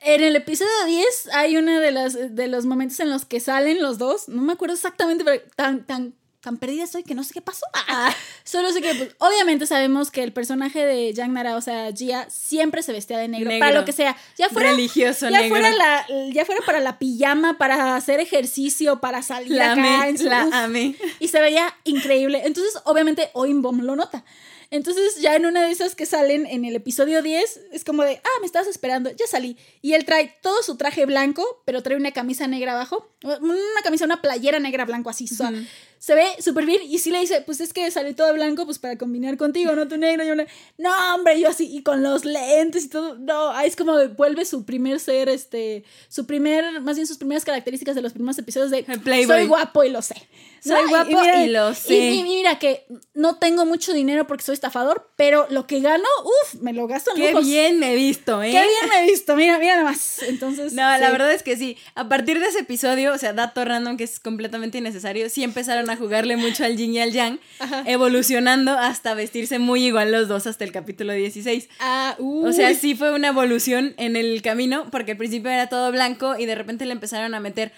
En 0.00 0.22
el 0.22 0.34
episodio 0.34 0.70
10 0.86 1.28
hay 1.34 1.56
uno 1.56 1.78
de 1.78 1.92
de 2.30 2.48
los 2.48 2.64
momentos 2.66 3.00
en 3.00 3.10
los 3.10 3.24
que 3.24 3.40
salen 3.40 3.82
los 3.82 3.98
dos. 3.98 4.28
No 4.28 4.42
me 4.42 4.54
acuerdo 4.54 4.74
exactamente, 4.74 5.24
pero 5.24 5.42
tan, 5.56 5.86
tan 5.86 6.14
tan 6.40 6.56
perdida 6.56 6.84
estoy 6.84 7.02
que 7.02 7.14
no 7.14 7.22
sé 7.22 7.34
qué 7.34 7.42
pasó. 7.42 7.66
Ah, 7.72 8.14
solo 8.44 8.72
sé 8.72 8.80
que, 8.80 8.94
pues, 8.94 9.10
obviamente 9.18 9.66
sabemos 9.66 10.10
que 10.10 10.22
el 10.22 10.32
personaje 10.32 10.84
de 10.86 11.12
Yang 11.12 11.32
Nara, 11.32 11.56
o 11.56 11.60
sea, 11.60 11.92
Gia, 11.92 12.28
siempre 12.30 12.82
se 12.82 12.92
vestía 12.92 13.18
de 13.18 13.28
negro, 13.28 13.50
para 13.58 13.72
lo 13.72 13.84
que 13.84 13.92
sea. 13.92 14.16
Ya 14.38 14.48
fuera. 14.48 14.70
Religioso 14.70 15.28
ya 15.28 15.48
Fuera 15.48 15.70
la, 15.70 16.06
ya 16.32 16.44
fuera 16.44 16.64
para 16.64 16.80
la 16.80 16.98
pijama, 16.98 17.58
para 17.58 17.96
hacer 17.96 18.20
ejercicio, 18.20 19.00
para 19.00 19.22
salir 19.22 19.52
la 19.52 19.72
acá. 19.72 20.08
en 20.08 20.18
su, 20.18 20.24
la 20.24 20.70
Y 21.18 21.28
se 21.28 21.40
veía 21.40 21.74
increíble. 21.84 22.42
Entonces, 22.44 22.80
obviamente, 22.84 23.30
Oimbom 23.34 23.80
lo 23.80 23.96
nota. 23.96 24.24
Entonces, 24.72 25.20
ya 25.20 25.34
en 25.34 25.46
una 25.46 25.64
de 25.64 25.72
esas 25.72 25.96
que 25.96 26.06
salen 26.06 26.46
en 26.46 26.64
el 26.64 26.76
episodio 26.76 27.22
10, 27.22 27.60
es 27.72 27.84
como 27.84 28.04
de, 28.04 28.20
ah, 28.22 28.40
me 28.40 28.46
estabas 28.46 28.68
esperando, 28.68 29.10
ya 29.10 29.26
salí. 29.26 29.56
Y 29.82 29.94
él 29.94 30.04
trae 30.04 30.36
todo 30.42 30.62
su 30.62 30.76
traje 30.76 31.06
blanco, 31.06 31.44
pero 31.64 31.82
trae 31.82 31.96
una 31.96 32.12
camisa 32.12 32.46
negra 32.46 32.72
abajo. 32.72 33.08
Una 33.24 33.82
camisa, 33.82 34.04
una 34.04 34.22
playera 34.22 34.60
negra 34.60 34.84
blanco 34.84 35.10
así. 35.10 35.26
suave 35.26 35.66
se 36.00 36.14
ve 36.14 36.24
súper 36.38 36.64
bien. 36.64 36.80
Y 36.82 36.98
sí 36.98 37.10
le 37.10 37.20
dice, 37.20 37.42
pues 37.42 37.60
es 37.60 37.74
que 37.74 37.88
sale 37.90 38.14
todo 38.14 38.32
blanco, 38.32 38.64
pues 38.64 38.78
para 38.78 38.96
combinar 38.96 39.36
contigo, 39.36 39.72
¿no? 39.76 39.86
Tu 39.86 39.98
negro. 39.98 40.24
Y 40.24 40.30
una, 40.30 40.46
no, 40.78 40.90
hombre, 41.14 41.38
yo 41.38 41.48
así, 41.48 41.68
y 41.70 41.82
con 41.82 42.02
los 42.02 42.24
lentes 42.24 42.86
y 42.86 42.88
todo. 42.88 43.18
No, 43.18 43.50
ahí 43.50 43.68
es 43.68 43.76
como 43.76 44.08
vuelve 44.16 44.46
su 44.46 44.64
primer 44.64 44.98
ser, 44.98 45.28
este, 45.28 45.84
su 46.08 46.24
primer, 46.24 46.80
más 46.80 46.96
bien 46.96 47.06
sus 47.06 47.18
primeras 47.18 47.44
características 47.44 47.94
de 47.94 48.00
los 48.00 48.14
primeros 48.14 48.38
episodios 48.38 48.70
de 48.70 48.86
soy 49.26 49.46
guapo 49.46 49.84
y 49.84 49.90
lo 49.90 50.00
sé. 50.00 50.14
Soy 50.62 50.88
guapo 50.88 51.10
y, 51.10 51.48
lo 51.48 51.74
sé. 51.74 51.94
Y, 51.94 52.22
mira 52.22 52.58
que 52.58 52.86
no 53.14 53.36
tengo 53.36 53.64
mucho 53.66 53.92
dinero 53.92 54.26
porque 54.26 54.44
soy 54.44 54.54
estafador, 54.54 55.10
pero 55.16 55.46
lo 55.50 55.66
que 55.66 55.80
gano, 55.80 56.04
uff, 56.24 56.60
me 56.60 56.72
lo 56.72 56.86
gasto 56.86 57.12
en 57.14 57.16
Qué 57.16 57.40
bien 57.40 57.78
me 57.78 57.92
he 57.92 57.96
visto, 57.96 58.42
¿eh? 58.42 58.50
Qué 58.50 58.60
bien 58.60 58.88
me 58.88 59.02
he 59.02 59.10
visto, 59.10 59.36
mira, 59.36 59.58
mira 59.58 59.76
nomás. 59.76 60.22
Entonces. 60.22 60.72
No, 60.72 60.82
la 60.82 61.10
verdad 61.10 61.32
es 61.32 61.42
que 61.42 61.56
sí. 61.56 61.76
A 61.94 62.08
partir 62.08 62.40
de 62.40 62.46
ese 62.46 62.60
episodio, 62.60 63.12
o 63.12 63.18
sea, 63.18 63.32
dato 63.32 63.64
random 63.64 63.96
que 63.96 64.04
es 64.04 64.18
completamente 64.18 64.78
innecesario, 64.78 65.28
sí 65.28 65.42
empezaron 65.42 65.89
a 65.90 65.96
jugarle 65.96 66.36
mucho 66.36 66.64
al 66.64 66.76
yin 66.76 66.94
y 66.94 67.00
al 67.00 67.12
yang, 67.12 67.38
evolucionando 67.86 68.72
hasta 68.72 69.14
vestirse 69.14 69.58
muy 69.58 69.86
igual 69.86 70.12
los 70.12 70.28
dos 70.28 70.46
hasta 70.46 70.64
el 70.64 70.72
capítulo 70.72 71.12
16. 71.12 71.68
Ah, 71.80 72.16
O 72.18 72.52
sea, 72.52 72.74
sí 72.74 72.94
fue 72.94 73.12
una 73.14 73.28
evolución 73.28 73.94
en 73.96 74.16
el 74.16 74.42
camino, 74.42 74.86
porque 74.90 75.12
al 75.12 75.16
principio 75.16 75.50
era 75.50 75.68
todo 75.68 75.90
blanco 75.92 76.36
y 76.38 76.46
de 76.46 76.54
repente 76.54 76.86
le 76.86 76.92
empezaron 76.92 77.34
a 77.34 77.40
meter 77.40 77.72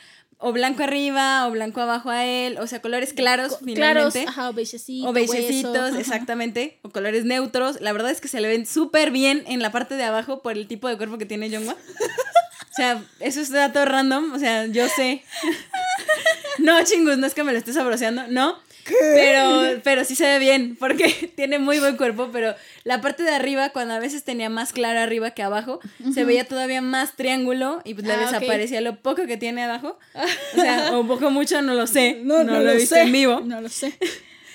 o 0.45 0.53
blanco 0.53 0.83
arriba 0.83 1.47
o 1.47 1.53
blanco 1.53 1.81
abajo 1.81 2.11
a 2.11 2.27
él, 2.27 2.59
o 2.59 2.67
sea, 2.67 2.83
colores 2.83 3.13
claros 3.13 3.59
finalmente. 3.65 4.25
Claros, 4.25 4.49
o 4.49 4.53
beigecitos. 4.53 5.09
O 5.09 5.13
beigecitos, 5.13 5.97
exactamente, 5.97 6.79
o 6.83 6.91
colores 6.91 7.25
neutros. 7.25 7.81
La 7.81 7.93
verdad 7.93 8.11
es 8.11 8.21
que 8.21 8.27
se 8.29 8.41
le 8.41 8.49
ven 8.49 8.67
súper 8.67 9.13
bien 9.13 9.45
en 9.47 9.63
la 9.63 9.71
parte 9.71 9.95
de 9.95 10.03
abajo 10.03 10.43
por 10.43 10.59
el 10.59 10.67
tipo 10.67 10.89
de 10.89 10.97
cuerpo 10.97 11.17
que 11.17 11.27
tiene 11.27 11.49
Jongwa. 11.49 11.77
O 12.73 12.75
sea, 12.75 13.03
eso 13.21 13.43
es 13.43 13.51
dato 13.51 13.85
random, 13.85 14.33
o 14.33 14.39
sea, 14.39 14.67
yo 14.67 14.89
sé. 14.89 15.23
No, 16.59 16.83
chingus, 16.85 17.19
no 17.19 17.27
es 17.27 17.35
que 17.35 17.45
me 17.45 17.53
lo 17.53 17.59
esté 17.59 17.73
sabroseando, 17.73 18.29
no. 18.29 18.59
Pero, 18.99 19.81
pero 19.85 20.05
sí 20.05 20.17
se 20.17 20.25
ve 20.25 20.39
bien, 20.39 20.77
porque 20.79 21.33
tiene 21.37 21.59
muy 21.59 21.79
buen 21.79 21.97
cuerpo, 21.97 22.31
pero 22.33 22.55
la 22.85 23.01
parte 23.01 23.23
de 23.23 23.31
arriba, 23.31 23.71
cuando 23.71 23.95
a 23.95 23.99
veces 23.99 24.25
tenía 24.25 24.49
más 24.49 24.73
claro 24.73 25.01
arriba 25.01 25.33
que 25.33 25.43
abajo, 25.43 25.81
se 26.13 26.25
veía 26.25 26.45
todavía 26.45 26.81
más 26.81 27.15
triángulo 27.15 27.81
y 27.85 27.95
pues 27.95 28.07
le 28.07 28.15
ah, 28.15 28.19
desaparecía 28.19 28.81
lo 28.81 28.97
poco 28.97 29.27
que 29.27 29.37
tiene 29.37 29.63
abajo. 29.65 29.99
O 30.57 30.61
sea, 30.61 30.97
o 30.99 31.07
poco 31.07 31.31
mucho, 31.31 31.63
no 31.63 31.75
lo 31.75 31.87
sé. 31.87 32.21
No, 32.23 32.43
lo, 32.43 32.71
he 32.71 32.77
visto 32.77 32.97
en 32.97 33.13
vivo. 33.13 33.41
No 33.41 33.61
lo 33.61 33.69
sé. 33.69 33.99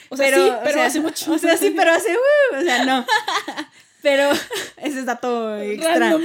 O 0.10 0.18
sea, 0.18 0.26
pero, 0.26 0.46
sí, 0.46 0.54
pero 0.64 0.82
hace 0.82 1.00
mucho. 1.02 1.34
O 1.34 1.38
sea, 1.38 1.58
sí, 1.58 1.74
pero 1.76 1.92
hace, 1.92 2.12
uh, 2.12 2.58
o 2.58 2.62
sea, 2.62 2.86
no. 2.86 3.06
Pero 4.08 4.32
ese 4.78 5.00
es 5.00 5.06
dato 5.06 5.58
extra. 5.58 6.16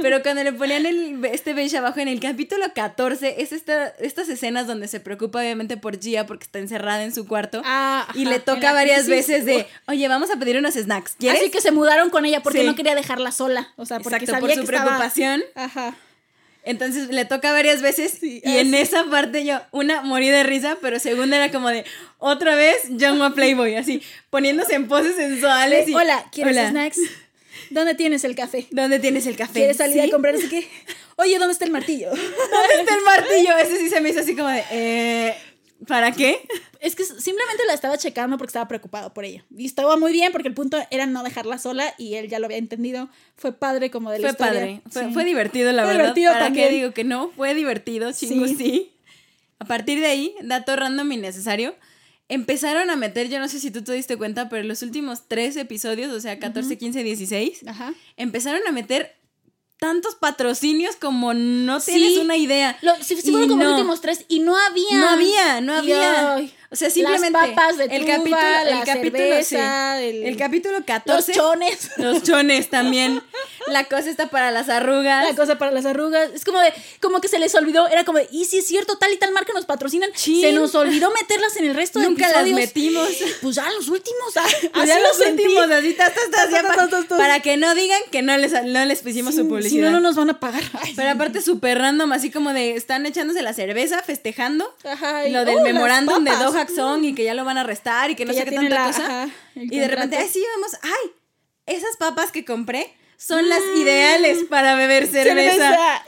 Pero 0.00 0.22
cuando 0.22 0.42
le 0.42 0.54
ponían 0.54 0.86
el, 0.86 1.22
este 1.26 1.52
beige 1.52 1.76
abajo 1.76 2.00
en 2.00 2.08
el 2.08 2.20
capítulo 2.20 2.64
14, 2.74 3.42
es 3.42 3.52
esta, 3.52 3.88
estas 3.98 4.30
escenas 4.30 4.66
donde 4.66 4.88
se 4.88 4.98
preocupa 4.98 5.40
obviamente 5.40 5.76
por 5.76 6.00
Gia 6.00 6.24
porque 6.24 6.44
está 6.44 6.58
encerrada 6.58 7.04
en 7.04 7.14
su 7.14 7.26
cuarto. 7.26 7.60
Ah, 7.66 8.08
y 8.14 8.24
le 8.24 8.38
toca 8.38 8.72
varias 8.72 9.08
veces 9.08 9.44
de, 9.44 9.66
oye, 9.88 10.08
vamos 10.08 10.30
a 10.30 10.36
pedir 10.36 10.56
unos 10.56 10.72
snacks. 10.72 11.16
¿Quieres? 11.18 11.42
Así 11.42 11.50
que 11.50 11.60
se 11.60 11.70
mudaron 11.70 12.08
con 12.08 12.24
ella 12.24 12.42
porque 12.42 12.64
no 12.64 12.74
quería 12.74 12.94
dejarla 12.94 13.30
sola. 13.30 13.74
O 13.76 13.84
sea, 13.84 14.00
porque 14.00 14.24
Exacto, 14.24 14.46
por 14.46 14.54
su 14.54 14.64
preocupación. 14.64 15.42
Ajá. 15.54 15.94
Entonces 16.68 17.08
le 17.08 17.24
toca 17.24 17.50
varias 17.50 17.80
veces 17.80 18.22
y 18.22 18.42
en 18.44 18.74
esa 18.74 19.06
parte 19.06 19.42
yo, 19.42 19.58
una, 19.72 20.02
morí 20.02 20.28
de 20.28 20.42
risa, 20.42 20.76
pero 20.82 20.98
segunda 20.98 21.38
era 21.38 21.50
como 21.50 21.70
de, 21.70 21.86
otra 22.18 22.56
vez, 22.56 22.76
John 23.00 23.22
a 23.22 23.34
Playboy, 23.34 23.74
así, 23.76 24.02
poniéndose 24.28 24.74
en 24.74 24.86
poses 24.86 25.16
sensuales. 25.16 25.88
Y, 25.88 25.94
Hola, 25.94 26.26
¿quieres 26.30 26.68
snacks? 26.68 26.98
¿Dónde 27.70 27.94
tienes 27.94 28.22
el 28.24 28.34
café? 28.34 28.66
¿Dónde 28.70 28.98
tienes 28.98 29.26
el 29.26 29.34
café? 29.34 29.54
¿Quieres 29.54 29.78
salir 29.78 30.02
a 30.02 30.10
comprar 30.10 30.34
así 30.34 30.46
que? 30.50 30.68
Oye, 31.16 31.38
¿dónde 31.38 31.52
está 31.52 31.64
el 31.64 31.70
martillo? 31.70 32.10
¿Dónde 32.10 32.80
está 32.80 32.94
el 32.94 33.02
martillo? 33.02 33.56
Ese 33.56 33.78
sí 33.78 33.88
se 33.88 34.02
me 34.02 34.10
hizo 34.10 34.20
así 34.20 34.36
como 34.36 34.50
de, 34.50 34.62
eh, 34.70 35.34
¿Para 35.86 36.12
qué? 36.12 36.40
Es 36.80 36.94
que 36.94 37.04
simplemente 37.38 37.66
la 37.66 37.74
estaba 37.74 37.98
checando 37.98 38.36
porque 38.36 38.48
estaba 38.48 38.68
preocupado 38.68 39.14
por 39.14 39.24
ella. 39.24 39.44
Y 39.56 39.66
estaba 39.66 39.96
muy 39.96 40.12
bien 40.12 40.32
porque 40.32 40.48
el 40.48 40.54
punto 40.54 40.78
era 40.90 41.06
no 41.06 41.22
dejarla 41.22 41.58
sola 41.58 41.94
y 41.98 42.14
él 42.14 42.28
ya 42.28 42.38
lo 42.38 42.46
había 42.46 42.58
entendido. 42.58 43.08
Fue 43.36 43.52
padre 43.52 43.90
como 43.90 44.10
de 44.10 44.18
la 44.18 44.28
fue 44.28 44.36
Padre. 44.36 44.82
Fue, 44.90 45.24
divertido, 45.24 45.72
la 45.72 45.84
verdad. 45.84 46.14
Divertido 46.14 46.32
¿Para 46.32 46.52
qué 46.52 46.70
digo 46.70 46.92
que 46.92 47.04
no? 47.04 47.30
Fue 47.36 47.54
divertido, 47.54 48.12
chingo 48.12 48.46
sí. 48.48 48.92
A 49.58 49.64
partir 49.64 50.00
de 50.00 50.06
ahí, 50.06 50.34
dato 50.42 50.74
random 50.76 51.10
innecesario, 51.12 51.74
empezaron 52.28 52.90
a 52.90 52.96
meter, 52.96 53.28
yo 53.28 53.38
no 53.38 53.48
sé 53.48 53.58
si 53.58 53.70
tú 53.70 53.82
te 53.82 53.92
diste 53.92 54.16
cuenta, 54.16 54.48
pero 54.48 54.62
los 54.62 54.82
últimos 54.82 55.26
tres 55.26 55.56
episodios, 55.56 56.12
o 56.12 56.20
sea, 56.20 56.38
14, 56.38 56.78
15, 56.78 57.02
16, 57.02 57.64
empezaron 58.16 58.60
a 58.68 58.72
meter 58.72 59.16
tantos 59.78 60.14
patrocinios 60.14 60.96
como 60.96 61.34
no 61.34 61.80
tienes 61.80 62.18
una 62.18 62.36
idea. 62.36 62.78
Lo, 62.82 62.94
sí, 63.02 63.16
fueron 63.16 63.48
como 63.48 63.64
los 63.64 63.72
últimos 63.74 64.00
tres 64.00 64.24
y 64.28 64.40
no 64.40 64.56
había. 64.56 64.98
No 64.98 65.08
había, 65.08 65.60
no 65.60 65.74
había. 65.74 66.48
O 66.70 66.76
sea, 66.76 66.90
simplemente 66.90 67.30
las 67.30 67.48
papas 67.48 67.78
de 67.78 67.84
el 67.84 68.04
capítulo, 68.04 68.36
el 68.66 68.84
capítulo, 68.84 69.18
cerveza, 69.18 70.02
el, 70.02 70.36
capítulo 70.36 70.84
14. 70.84 71.34
Los 71.34 71.36
chones. 71.36 71.90
Los 71.96 72.22
chones 72.22 72.68
también. 72.68 73.22
La 73.68 73.84
cosa 73.84 74.10
está 74.10 74.28
para 74.28 74.50
las 74.50 74.68
arrugas. 74.68 75.26
La 75.28 75.34
cosa 75.34 75.56
para 75.58 75.72
las 75.72 75.86
arrugas. 75.86 76.30
Es 76.34 76.44
como 76.44 76.60
de, 76.60 76.72
como 77.00 77.20
que 77.20 77.28
se 77.28 77.38
les 77.38 77.54
olvidó. 77.54 77.88
Era 77.88 78.04
como 78.04 78.18
de, 78.18 78.28
y 78.30 78.44
si 78.44 78.58
es 78.58 78.66
cierto, 78.66 78.98
tal 78.98 79.12
y 79.12 79.16
tal 79.16 79.32
marca 79.32 79.52
nos 79.54 79.64
patrocinan. 79.64 80.10
Se 80.14 80.52
nos 80.52 80.74
olvidó 80.74 81.10
meterlas 81.10 81.56
en 81.56 81.64
el 81.64 81.74
resto 81.74 82.00
de 82.00 82.06
Nunca 82.06 82.30
las 82.30 82.46
metimos. 82.46 83.08
Pues 83.40 83.56
ya 83.56 83.70
los 83.70 83.88
últimos. 83.88 84.36
Ah, 84.36 84.46
pues 84.74 84.88
ya 84.88 85.00
los 85.00 85.18
últimos. 85.20 85.70
Así, 85.70 85.96
para, 87.08 87.40
que 87.40 87.56
no 87.56 87.74
digan 87.74 88.00
que 88.10 88.22
no 88.22 88.36
les, 88.36 88.52
no 88.64 88.84
les 88.84 89.00
pusimos 89.00 89.34
su 89.34 89.48
publicidad. 89.48 89.70
Si 89.70 89.78
no, 89.78 89.90
no 89.90 90.00
nos 90.00 90.16
van 90.16 90.30
a 90.30 90.40
pagar. 90.40 90.62
Pero 90.96 91.10
aparte 91.10 91.40
súper 91.40 91.78
random, 91.78 92.12
así 92.12 92.30
como 92.30 92.52
de, 92.52 92.74
están 92.74 93.06
echándose 93.06 93.42
la 93.42 93.54
cerveza, 93.54 94.02
festejando. 94.02 94.74
Ajá. 94.84 95.28
lo 95.28 95.44
del 95.44 95.58
oh, 95.58 95.62
memorándum 95.62 96.24
de 96.24 96.30
Doha 96.32 96.57
Song 96.66 97.04
y 97.04 97.14
que 97.14 97.24
ya 97.24 97.34
lo 97.34 97.44
van 97.44 97.58
a 97.58 97.60
arrestar 97.60 98.10
y 98.10 98.16
que 98.16 98.24
no 98.24 98.32
sé 98.32 98.44
qué 98.44 98.52
tanta 98.52 98.86
cosa. 98.86 99.30
y 99.54 99.78
de 99.78 99.88
repente, 99.88 100.16
así 100.16 100.42
vamos, 100.56 100.72
ay, 100.82 101.12
esas 101.66 101.96
papas 101.96 102.32
que 102.32 102.44
compré 102.44 102.92
son 103.16 103.48
las 103.48 103.60
mm. 103.60 103.80
ideales 103.80 104.44
para 104.48 104.74
beber 104.74 105.06
cerveza. 105.10 106.02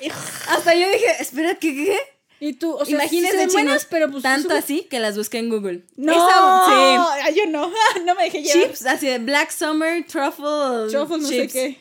Hasta 0.48 0.74
yo 0.74 0.90
dije, 0.90 1.06
espera, 1.20 1.54
¿qué? 1.56 1.74
qué? 1.74 1.98
Y 2.42 2.54
tú, 2.54 2.72
o 2.72 2.86
sea, 2.86 2.94
imagínese 2.94 3.48
buenas, 3.48 3.84
pero 3.84 4.10
pues 4.10 4.22
tanto 4.22 4.54
así 4.54 4.86
que 4.88 4.98
las 4.98 5.14
busqué 5.14 5.36
en 5.36 5.50
Google. 5.50 5.84
No, 5.96 6.14
sí. 6.14 7.34
yo 7.36 7.46
no, 7.46 7.70
no 8.06 8.14
me 8.14 8.24
dejé 8.24 8.42
llevar. 8.42 8.68
Chips, 8.68 8.86
así 8.86 9.08
de 9.08 9.18
Black 9.18 9.50
Summer 9.50 10.06
Truffle, 10.06 10.90
truffle 10.90 11.18
no 11.18 11.28
sé 11.28 11.48
qué. 11.48 11.78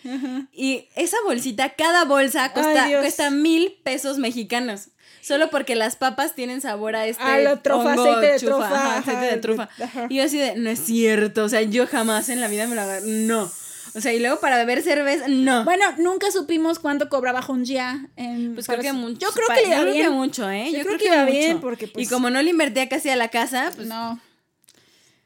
Y 0.52 0.90
esa 0.98 1.16
bolsita, 1.24 1.70
cada 1.70 2.04
bolsa 2.04 2.52
cuesta, 2.52 2.90
cuesta 3.00 3.30
mil 3.30 3.80
pesos 3.84 4.18
mexicanos. 4.18 4.90
Solo 5.22 5.50
porque 5.50 5.76
las 5.76 5.96
papas 5.96 6.36
tienen 6.36 6.62
sabor 6.62 6.96
a 6.96 7.06
este. 7.06 7.24
A 7.24 7.40
lo 7.40 7.60
trufa, 7.60 7.94
aceite 7.94 8.32
de 8.32 8.40
trufa. 8.40 8.98
aceite 8.98 9.26
de 9.26 9.38
trufa. 9.38 9.70
Y 10.10 10.18
yo 10.18 10.24
así 10.24 10.38
de, 10.38 10.56
no 10.56 10.70
es 10.70 10.80
cierto. 10.80 11.44
O 11.44 11.50
sea, 11.50 11.62
yo 11.62 11.88
jamás 11.88 12.30
en 12.30 12.42
la 12.42 12.48
vida 12.48 12.68
me 12.68 12.76
lo 12.76 12.82
hago. 12.82 13.06
No. 13.06 13.52
O 13.96 14.02
sea, 14.02 14.14
y 14.14 14.20
luego 14.20 14.40
para 14.40 14.58
beber 14.58 14.84
cerveza, 14.84 15.26
no. 15.28 15.64
Bueno, 15.64 15.86
nunca 15.98 16.32
supimos 16.32 16.80
cuánto 16.80 17.10
cobraba 17.10 17.40
Honjia 17.40 18.08
en 18.16 18.54
Pues 18.54 18.68
creo 18.68 18.82
que 18.82 18.94
mucho. 18.94 19.20
Yo 19.20 19.32
creo 19.32 19.48
que 19.48 19.68
le 19.68 19.76
iba 19.76 19.84
bien. 19.84 20.12
mucho, 20.12 20.50
¿eh? 20.50 20.72
Yo, 20.72 20.84
creo, 20.84 20.98
que 20.98 21.06
iba 21.06 21.26
bien 21.26 21.60
porque 21.60 21.88
pues, 21.88 22.06
Y 22.06 22.10
como 22.10 22.30
no 22.30 22.42
le 22.42 22.52
invertía 22.52 22.88
casi 22.88 23.10
a 23.10 23.16
la 23.16 23.30
casa, 23.30 23.72
pues 23.76 23.88
no. 23.88 24.20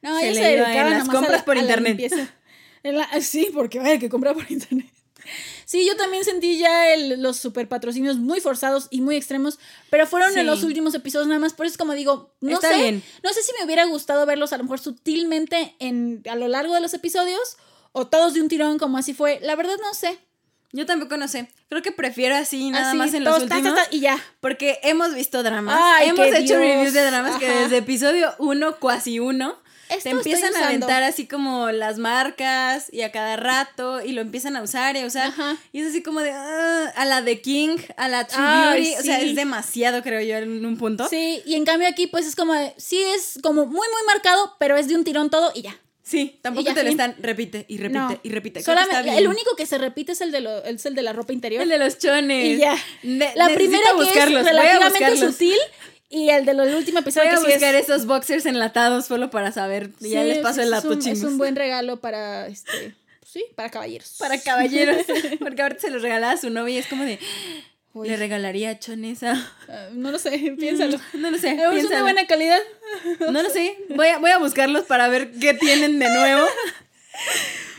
No, 0.02 0.20
se, 0.20 0.34
se 0.34 0.56
iba 0.56 0.74
en 0.74 0.90
las 0.90 1.10
compras 1.10 1.44
por 1.44 1.58
internet. 1.58 2.00
sí, 3.22 3.50
porque 3.54 3.80
vaya 3.80 4.00
que 4.00 4.10
compra 4.10 4.34
por 4.34 4.50
internet. 4.50 4.90
Sí, 5.66 5.86
yo 5.86 5.96
también 5.96 6.24
sentí 6.24 6.58
ya 6.58 6.94
el, 6.94 7.22
los 7.22 7.38
super 7.38 7.68
patrocinios 7.68 8.18
muy 8.18 8.40
forzados 8.40 8.88
y 8.90 9.02
muy 9.02 9.16
extremos, 9.16 9.60
pero 9.90 10.08
fueron 10.08 10.38
en 10.38 10.46
los 10.46 10.64
últimos 10.64 10.94
episodios 10.96 11.28
nada 11.28 11.40
más. 11.40 11.54
Por 11.54 11.66
eso 11.66 11.78
como 11.78 11.94
digo, 11.94 12.34
no 12.42 12.60
sé. 12.60 13.02
No 13.24 13.34
sé 13.34 13.44
si 13.44 13.52
me 13.58 13.66
hubiera 13.66 13.86
gustado 13.86 14.26
verlos 14.26 14.54
a 14.54 14.58
lo 14.58 14.64
mejor 14.64 14.80
sutilmente 14.80 15.76
en, 15.80 16.24
a 16.30 16.36
lo 16.36 16.48
largo 16.48 16.74
de 16.74 16.82
los 16.82 16.94
episodios 16.94 17.58
o 17.92 18.08
todos 18.08 18.34
de 18.34 18.42
un 18.42 18.50
tirón 18.50 18.78
como 18.78 18.98
así 18.98 19.14
fue. 19.14 19.40
La 19.42 19.56
verdad 19.56 19.76
no 19.82 19.94
sé. 19.94 20.20
Yo 20.76 20.88
tampoco 20.88 21.18
no 21.18 21.28
sé. 21.28 21.48
Creo 21.70 21.84
que 21.84 21.92
prefiero 21.92 22.36
así, 22.36 22.72
nada 22.72 22.96
más 22.96 23.14
en 23.14 23.24
los 23.24 23.44
últimos. 23.44 23.80
Y 23.92 24.00
ya. 24.00 24.20
Porque 24.42 24.80
hemos 24.82 25.14
visto 25.14 25.44
dramas. 25.44 25.80
Ay, 25.80 26.10
hemos 26.10 26.26
hecho 26.26 26.58
reviews 26.58 26.94
de 26.94 27.06
dramas 27.06 27.38
que 27.40 27.48
desde 27.48 27.78
episodio 27.78 28.34
1, 28.40 28.80
cuasi 28.80 29.20
1, 29.20 29.56
esto 29.90 30.04
te 30.04 30.10
empiezan 30.10 30.56
a 30.56 30.68
aventar 30.68 31.04
así 31.04 31.28
como 31.28 31.72
las 31.72 31.98
marcas 31.98 32.88
y 32.92 33.02
a 33.02 33.12
cada 33.12 33.36
rato 33.36 34.04
y 34.04 34.12
lo 34.14 34.22
empiezan 34.22 34.56
a 34.56 34.62
usar 34.62 34.96
y 34.96 35.00
a 35.00 35.06
usar. 35.06 35.28
Ajá. 35.28 35.58
Y 35.72 35.82
es 35.82 35.88
así 35.90 36.02
como 36.02 36.22
de 36.22 36.32
uh, 36.32 36.90
a 36.96 37.06
la 37.06 37.22
de 37.22 37.42
King, 37.42 37.78
a 37.98 38.08
la 38.08 38.26
True 38.28 38.44
Beauty. 38.44 38.86
Sí. 38.86 38.96
O 39.00 39.04
sea, 39.04 39.22
es 39.22 39.36
demasiado, 39.36 40.02
creo 40.02 40.22
yo, 40.22 40.38
en 40.38 40.66
un 40.66 40.78
punto. 40.78 41.08
Sí, 41.10 41.42
y 41.46 41.56
en 41.56 41.66
cambio 41.66 41.88
aquí, 41.88 42.08
pues 42.08 42.26
es 42.26 42.36
como 42.36 42.54
de, 42.54 42.74
sí, 42.78 43.02
es 43.16 43.40
como 43.42 43.66
muy, 43.66 43.88
muy 43.88 44.02
marcado, 44.08 44.56
pero 44.60 44.78
es 44.78 44.88
de 44.88 44.96
un 44.96 45.04
tirón 45.04 45.30
todo 45.30 45.52
y 45.54 45.64
ya. 45.64 45.78
Sí, 46.04 46.38
tampoco 46.42 46.74
te 46.74 46.84
lo 46.84 46.90
están, 46.90 47.16
repite 47.20 47.66
y 47.70 47.78
repite 47.78 47.98
no. 47.98 48.20
y 48.24 48.30
repite. 48.30 48.62
Solamente, 48.62 49.18
el 49.18 49.26
único 49.26 49.56
que 49.56 49.66
se 49.66 49.78
repite 49.78 50.12
es 50.12 50.20
el, 50.20 50.34
de 50.34 50.42
lo, 50.42 50.62
es 50.66 50.86
el 50.86 50.96
de 50.96 51.02
la 51.02 51.14
ropa 51.14 51.32
interior. 51.32 51.64
El 51.64 51.70
de 51.70 51.78
los 51.78 51.98
chones. 51.98 52.46
Y 52.46 52.58
ya. 52.58 52.78
Ne 53.04 53.32
la 53.36 53.48
primera 53.48 53.84
que 53.98 54.20
es 54.20 54.30
relativamente 54.30 55.18
sutil, 55.18 55.58
y 56.10 56.30
el 56.30 56.46
de 56.46 56.54
los 56.54 56.74
últimos 56.76 57.02
episodios. 57.02 57.42
Voy 57.42 57.52
a 57.52 57.56
buscar 57.56 57.76
esos 57.76 58.06
boxers 58.06 58.46
enlatados 58.46 59.08
solo 59.08 59.30
para 59.32 59.52
saber. 59.52 59.90
Y 60.00 60.10
ya 60.10 60.24
les 60.24 60.40
paso 60.40 60.62
el 60.62 60.70
dato 60.70 60.94
es 60.94 61.06
es 61.08 61.24
un 61.24 61.38
buen 61.38 61.56
regalo 61.56 61.98
para 61.98 62.48
este. 62.48 62.96
Sí, 63.26 63.44
para 63.56 63.72
caballeros. 63.72 64.16
Para 64.20 64.40
caballeros. 64.40 65.06
porque 65.40 65.64
ahorita 65.64 65.82
se 65.82 65.90
los 65.90 66.04
regalaba 66.04 66.34
a 66.34 66.38
su 66.38 66.52
novia 66.52 66.76
y 66.76 66.78
es 66.78 66.88
como 66.88 67.04
de. 67.04 67.18
¿Le 67.96 68.18
regalaría 68.18 68.72
a 68.72 68.80
Chonesa? 68.80 69.34
Ah, 69.68 69.90
no 69.94 70.12
lo 70.12 70.20
sé, 70.20 70.56
piénsalo. 70.60 71.00
No 71.14 71.32
lo 71.32 71.38
sé. 71.38 71.58
¿Es 71.74 71.86
una 71.86 72.04
buena 72.04 72.28
calidad? 72.28 72.60
No 73.32 73.42
lo 73.42 73.50
sé. 73.50 73.76
Voy 73.90 74.08
a, 74.08 74.20
voy 74.20 74.32
a 74.32 74.38
buscarlos 74.38 74.86
para 74.86 75.08
ver 75.08 75.32
qué 75.32 75.56
tienen 75.56 75.98
de 75.98 76.10
nuevo. 76.10 76.46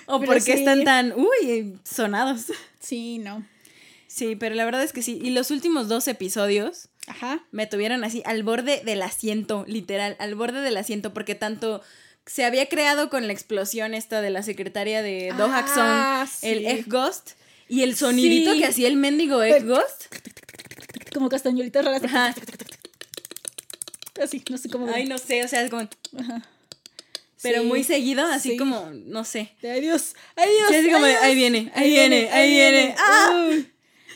o 0.06 0.20
por 0.20 0.42
qué 0.42 0.54
están 0.54 0.82
tan. 0.82 1.12
Uy, 1.12 1.78
sonados. 1.84 2.46
Sí, 2.80 3.18
no. 3.18 3.46
Sí, 4.08 4.36
pero 4.36 4.54
la 4.54 4.64
verdad 4.64 4.82
es 4.82 4.92
que 4.92 5.02
sí. 5.02 5.20
Y 5.22 5.30
los 5.30 5.50
últimos 5.50 5.88
dos 5.88 6.06
episodios 6.08 6.88
Ajá. 7.06 7.44
Me 7.50 7.66
tuvieron 7.66 8.04
así 8.04 8.22
al 8.24 8.42
borde 8.42 8.82
del 8.84 9.02
asiento, 9.02 9.64
literal, 9.68 10.16
al 10.18 10.34
borde 10.34 10.60
del 10.60 10.76
asiento, 10.76 11.12
porque 11.12 11.34
tanto 11.34 11.82
se 12.26 12.44
había 12.44 12.66
creado 12.68 13.10
con 13.10 13.26
la 13.26 13.32
explosión 13.32 13.94
esta 13.94 14.20
de 14.20 14.30
la 14.30 14.42
secretaria 14.42 15.02
de 15.02 15.30
ah, 15.32 16.26
el 16.42 16.66
Egg 16.66 16.86
Ghost, 16.88 17.32
y 17.68 17.82
el 17.82 17.96
sonidito 17.96 18.54
que 18.54 18.66
hacía 18.66 18.88
el 18.88 18.96
mendigo 18.96 19.42
Egg 19.42 19.66
Ghost. 19.66 20.06
Como 21.12 21.28
castañuelitas 21.28 21.84
raras. 21.84 22.02
Ajá. 22.04 22.34
Así, 24.22 24.42
no 24.48 24.58
sé 24.58 24.68
cómo. 24.68 24.88
Ay, 24.92 25.06
no 25.06 25.18
sé, 25.18 25.44
o 25.44 25.48
sea, 25.48 25.62
es 25.62 25.70
como. 25.70 25.88
Ajá. 26.18 26.42
Pero 27.42 27.62
muy 27.62 27.84
seguido, 27.84 28.24
así 28.24 28.56
como, 28.56 28.90
no 28.90 29.22
sé. 29.24 29.52
Ay 29.62 29.82
Dios, 29.82 30.14
ay 30.34 30.50
Dios. 30.50 30.70
así 30.70 30.90
como, 30.90 31.04
ahí 31.04 31.34
viene, 31.34 31.70
ahí, 31.74 31.90
viene, 31.90 32.30
ahí 32.30 32.50
viene. 32.50 32.94
¡Ah! 32.98 33.56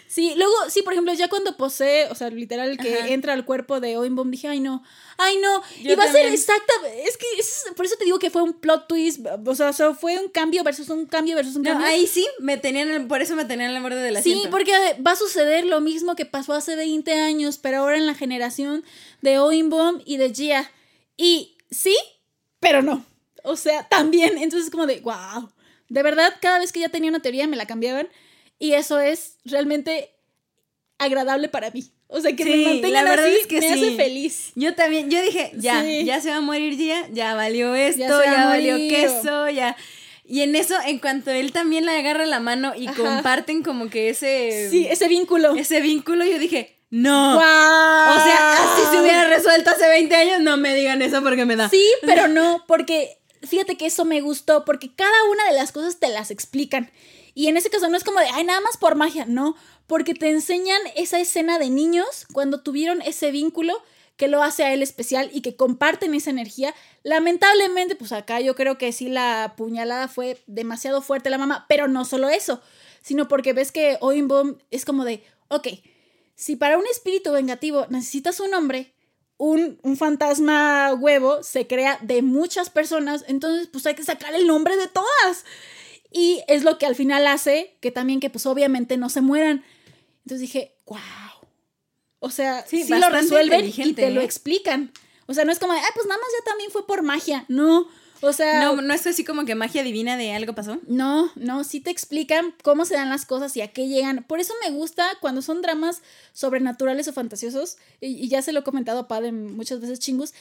Sí, 0.08 0.32
luego, 0.36 0.54
sí, 0.70 0.80
por 0.80 0.94
ejemplo, 0.94 1.12
ya 1.12 1.28
cuando 1.28 1.56
posee, 1.56 2.06
o 2.10 2.14
sea, 2.14 2.30
literal, 2.30 2.78
que 2.78 3.12
entra 3.12 3.34
al 3.34 3.44
cuerpo 3.44 3.78
de 3.78 3.98
Oinbom, 3.98 4.30
dije, 4.30 4.48
ay 4.48 4.58
no, 4.58 4.82
ay 5.18 5.36
no, 5.36 5.62
y 5.78 5.94
va 5.94 6.04
a 6.04 6.12
ser 6.12 6.26
exacta, 6.32 6.72
es 7.04 7.18
que 7.18 7.26
por 7.74 7.84
eso 7.84 7.96
te 7.98 8.06
digo 8.06 8.18
que 8.18 8.30
fue 8.30 8.42
un 8.42 8.54
plot 8.54 8.88
twist, 8.88 9.20
o 9.44 9.54
sea, 9.54 9.72
fue 9.94 10.18
un 10.18 10.28
cambio 10.28 10.64
versus 10.64 10.88
un 10.88 11.04
cambio 11.04 11.36
versus 11.36 11.56
un 11.56 11.62
cambio. 11.62 11.86
ahí 11.86 12.06
sí, 12.06 12.26
me 12.40 12.56
tenían, 12.56 13.06
por 13.06 13.20
eso 13.20 13.36
me 13.36 13.44
tenían 13.44 13.74
la 13.74 13.82
borde 13.82 14.00
de 14.00 14.10
la 14.10 14.22
Sí, 14.22 14.44
porque 14.50 14.72
va 15.06 15.10
a 15.12 15.16
suceder 15.16 15.66
lo 15.66 15.82
mismo 15.82 16.16
que 16.16 16.24
pasó 16.24 16.54
hace 16.54 16.74
20 16.74 17.12
años, 17.12 17.58
pero 17.58 17.78
ahora 17.78 17.98
en 17.98 18.06
la 18.06 18.14
generación 18.14 18.84
de 19.20 19.38
Oinbom 19.38 20.00
y 20.06 20.16
de 20.16 20.32
Gia. 20.32 20.70
Y 21.18 21.56
sí, 21.70 21.96
pero 22.60 22.80
no. 22.82 23.04
O 23.44 23.56
sea, 23.56 23.86
también, 23.88 24.38
entonces 24.38 24.70
como 24.70 24.86
de, 24.86 25.00
wow. 25.00 25.50
De 25.88 26.02
verdad, 26.02 26.34
cada 26.40 26.58
vez 26.58 26.72
que 26.72 26.80
ya 26.80 26.88
tenía 26.88 27.10
una 27.10 27.20
teoría 27.20 27.46
me 27.46 27.56
la 27.56 27.66
cambiaban. 27.66 28.08
Y 28.58 28.72
eso 28.72 28.98
es 28.98 29.36
realmente 29.44 30.10
agradable 30.98 31.48
para 31.48 31.70
mí. 31.70 31.92
O 32.08 32.20
sea, 32.20 32.34
que 32.34 32.44
me 32.44 32.56
mantengan 32.64 33.04
la 33.04 33.10
verdad 33.10 33.26
así, 33.26 33.36
es 33.42 33.46
que 33.46 33.60
me 33.60 33.68
hace 33.68 33.96
feliz. 33.96 34.52
Yo 34.54 34.74
también, 34.74 35.10
yo 35.10 35.20
dije, 35.20 35.52
ya, 35.56 35.84
ya 35.84 36.20
se 36.20 36.30
va 36.30 36.36
a 36.36 36.40
morir 36.40 36.76
Gia, 36.76 37.06
ya 37.10 37.34
valió 37.34 37.74
esto, 37.74 38.24
ya, 38.24 38.46
valió 38.46 38.76
queso, 38.76 39.48
ya. 39.50 39.76
Y 40.24 40.42
en 40.42 40.56
eso, 40.56 40.74
en 40.86 40.98
cuanto 40.98 41.30
él 41.30 41.52
también 41.52 41.86
le 41.86 41.92
agarra 41.92 42.26
la 42.26 42.40
mano 42.40 42.72
y 42.76 42.86
comparten 42.86 43.62
como 43.62 43.88
que 43.90 44.10
ese... 44.10 44.68
Sí, 44.70 44.86
ese 44.86 45.08
vínculo. 45.08 45.54
Ese 45.54 45.80
vínculo, 45.80 46.24
yo 46.24 46.38
dije, 46.38 46.78
no. 46.90 47.36
O 47.36 47.40
sea, 47.40 48.54
así 48.54 48.82
se 48.90 49.00
hubiera 49.00 49.28
resuelto 49.28 49.70
hace 49.70 49.86
20 49.88 50.14
años, 50.14 50.40
no 50.40 50.56
me 50.56 50.74
digan 50.74 51.02
eso 51.02 51.22
porque 51.22 51.44
me 51.44 51.56
da. 51.56 51.68
Sí, 51.68 51.84
pero 52.02 52.28
no, 52.28 52.64
porque 52.66 53.18
fíjate 53.42 53.76
que 53.76 53.86
eso 53.86 54.04
me 54.04 54.20
gustó, 54.20 54.64
porque 54.64 54.90
cada 54.94 55.24
una 55.30 55.46
de 55.46 55.52
las 55.52 55.72
cosas 55.72 55.98
te 55.98 56.08
las 56.08 56.30
explican. 56.30 56.90
Y 57.38 57.46
en 57.46 57.56
ese 57.56 57.70
caso 57.70 57.88
no 57.88 57.96
es 57.96 58.02
como 58.02 58.18
de, 58.18 58.26
ay, 58.32 58.42
nada 58.42 58.60
más 58.60 58.76
por 58.76 58.96
magia, 58.96 59.24
no, 59.24 59.54
porque 59.86 60.12
te 60.12 60.28
enseñan 60.28 60.80
esa 60.96 61.20
escena 61.20 61.60
de 61.60 61.70
niños 61.70 62.26
cuando 62.32 62.62
tuvieron 62.62 63.00
ese 63.00 63.30
vínculo 63.30 63.80
que 64.16 64.26
lo 64.26 64.42
hace 64.42 64.64
a 64.64 64.74
él 64.74 64.82
especial 64.82 65.30
y 65.32 65.40
que 65.40 65.54
comparten 65.54 66.14
esa 66.14 66.30
energía. 66.30 66.74
Lamentablemente, 67.04 67.94
pues 67.94 68.10
acá 68.10 68.40
yo 68.40 68.56
creo 68.56 68.76
que 68.76 68.90
sí 68.90 69.08
la 69.08 69.54
puñalada 69.56 70.08
fue 70.08 70.42
demasiado 70.48 71.00
fuerte 71.00 71.30
la 71.30 71.38
mamá, 71.38 71.64
pero 71.68 71.86
no 71.86 72.04
solo 72.04 72.28
eso, 72.28 72.60
sino 73.02 73.28
porque 73.28 73.52
ves 73.52 73.70
que 73.70 73.98
Oinbom 74.00 74.56
es 74.72 74.84
como 74.84 75.04
de, 75.04 75.22
ok, 75.46 75.68
si 76.34 76.56
para 76.56 76.76
un 76.76 76.88
espíritu 76.88 77.30
vengativo 77.30 77.86
necesitas 77.88 78.40
un 78.40 78.52
hombre, 78.52 78.92
un, 79.36 79.78
un, 79.84 79.96
fantasma 79.96 80.92
huevo 80.94 81.44
se 81.44 81.68
crea 81.68 82.00
de 82.02 82.22
muchas 82.22 82.68
personas, 82.68 83.24
entonces 83.28 83.68
pues 83.68 83.86
hay 83.86 83.94
que 83.94 84.02
sacar 84.02 84.34
el 84.34 84.48
nombre 84.48 84.76
de 84.76 84.88
todas. 84.88 85.44
Y 86.10 86.42
es 86.48 86.64
lo 86.64 86.78
que 86.78 86.86
al 86.86 86.94
final 86.94 87.26
hace 87.26 87.76
que 87.80 87.90
también 87.90 88.20
que 88.20 88.30
pues 88.30 88.46
obviamente 88.46 88.96
no 88.96 89.10
se 89.10 89.20
mueran. 89.20 89.64
Entonces 90.24 90.40
dije, 90.40 90.74
wow. 90.86 90.98
O 92.20 92.30
sea, 92.30 92.64
sí, 92.66 92.86
lo 92.88 93.10
resuelven 93.10 93.72
y 93.74 93.92
te 93.92 94.10
lo 94.10 94.20
explican. 94.20 94.92
O 95.26 95.34
sea, 95.34 95.44
no 95.44 95.52
es 95.52 95.58
como, 95.58 95.72
ah, 95.72 95.90
pues 95.94 96.06
nada 96.06 96.20
más 96.20 96.28
ya 96.38 96.44
también 96.44 96.70
fue 96.70 96.86
por 96.86 97.02
magia. 97.02 97.44
No, 97.48 97.86
o 98.20 98.32
sea... 98.32 98.60
No, 98.60 98.80
no 98.80 98.94
es 98.94 99.06
así 99.06 99.24
como 99.24 99.44
que 99.44 99.54
magia 99.54 99.82
divina 99.82 100.16
de 100.16 100.32
algo 100.32 100.54
pasó. 100.54 100.80
No, 100.86 101.30
no, 101.36 101.64
sí 101.64 101.80
te 101.80 101.90
explican 101.90 102.54
cómo 102.62 102.84
se 102.84 102.94
dan 102.94 103.08
las 103.08 103.26
cosas 103.26 103.56
y 103.56 103.60
a 103.60 103.68
qué 103.68 103.86
llegan. 103.86 104.24
Por 104.26 104.40
eso 104.40 104.54
me 104.64 104.70
gusta 104.70 105.06
cuando 105.20 105.42
son 105.42 105.62
dramas 105.62 106.02
sobrenaturales 106.32 107.06
o 107.08 107.12
fantasiosos, 107.12 107.76
y, 108.00 108.28
ya 108.28 108.42
se 108.42 108.52
lo 108.52 108.60
he 108.60 108.64
comentado 108.64 109.00
a 109.00 109.08
Padre 109.08 109.32
muchas 109.32 109.80
veces 109.80 110.00
chingus, 110.00 110.32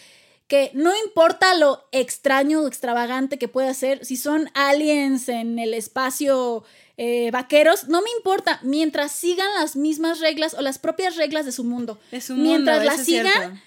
que 0.48 0.72
no 0.74 0.94
importa 1.06 1.54
lo 1.56 1.88
extraño 1.92 2.62
o 2.62 2.68
extravagante 2.68 3.38
que 3.38 3.50
pueda 3.50 3.74
ser, 3.74 4.06
si 4.06 4.16
son 4.16 4.50
aliens 4.54 5.28
en 5.28 5.60
el 5.60 5.74
espacio, 5.74 6.64
eh, 6.96 7.30
vaqueros, 7.32 7.90
no 7.90 8.02
me 8.02 8.10
importa, 8.18 8.60
mientras 8.64 9.12
sigan 9.12 9.48
las 9.60 9.76
mismas 9.76 10.20
reglas 10.20 10.54
o 10.54 10.62
las 10.62 10.80
propias 10.80 11.18
reglas 11.18 11.46
de 11.46 11.52
su 11.52 11.66
mundo. 11.66 12.00
De 12.12 12.22
su 12.22 12.34
mundo 12.34 12.50
mientras 12.50 12.86
las 12.86 13.04
sigan, 13.04 13.62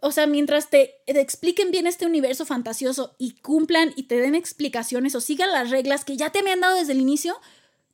o 0.00 0.12
sea, 0.12 0.26
mientras 0.26 0.68
te, 0.68 0.94
te, 1.06 1.18
expliquen 1.20 1.70
bien 1.70 1.86
este 1.86 2.04
universo 2.04 2.44
fantasioso 2.44 3.16
y 3.18 3.36
cumplan 3.36 3.94
y 3.96 4.02
te 4.02 4.20
den 4.20 4.34
explicaciones 4.34 5.14
o 5.14 5.22
sigan 5.22 5.52
las 5.52 5.70
reglas 5.70 6.04
que 6.04 6.18
ya 6.18 6.30
te 6.30 6.40
habían 6.40 6.60
dado 6.60 6.76
desde 6.76 6.92
el 6.92 7.00
inicio, 7.00 7.40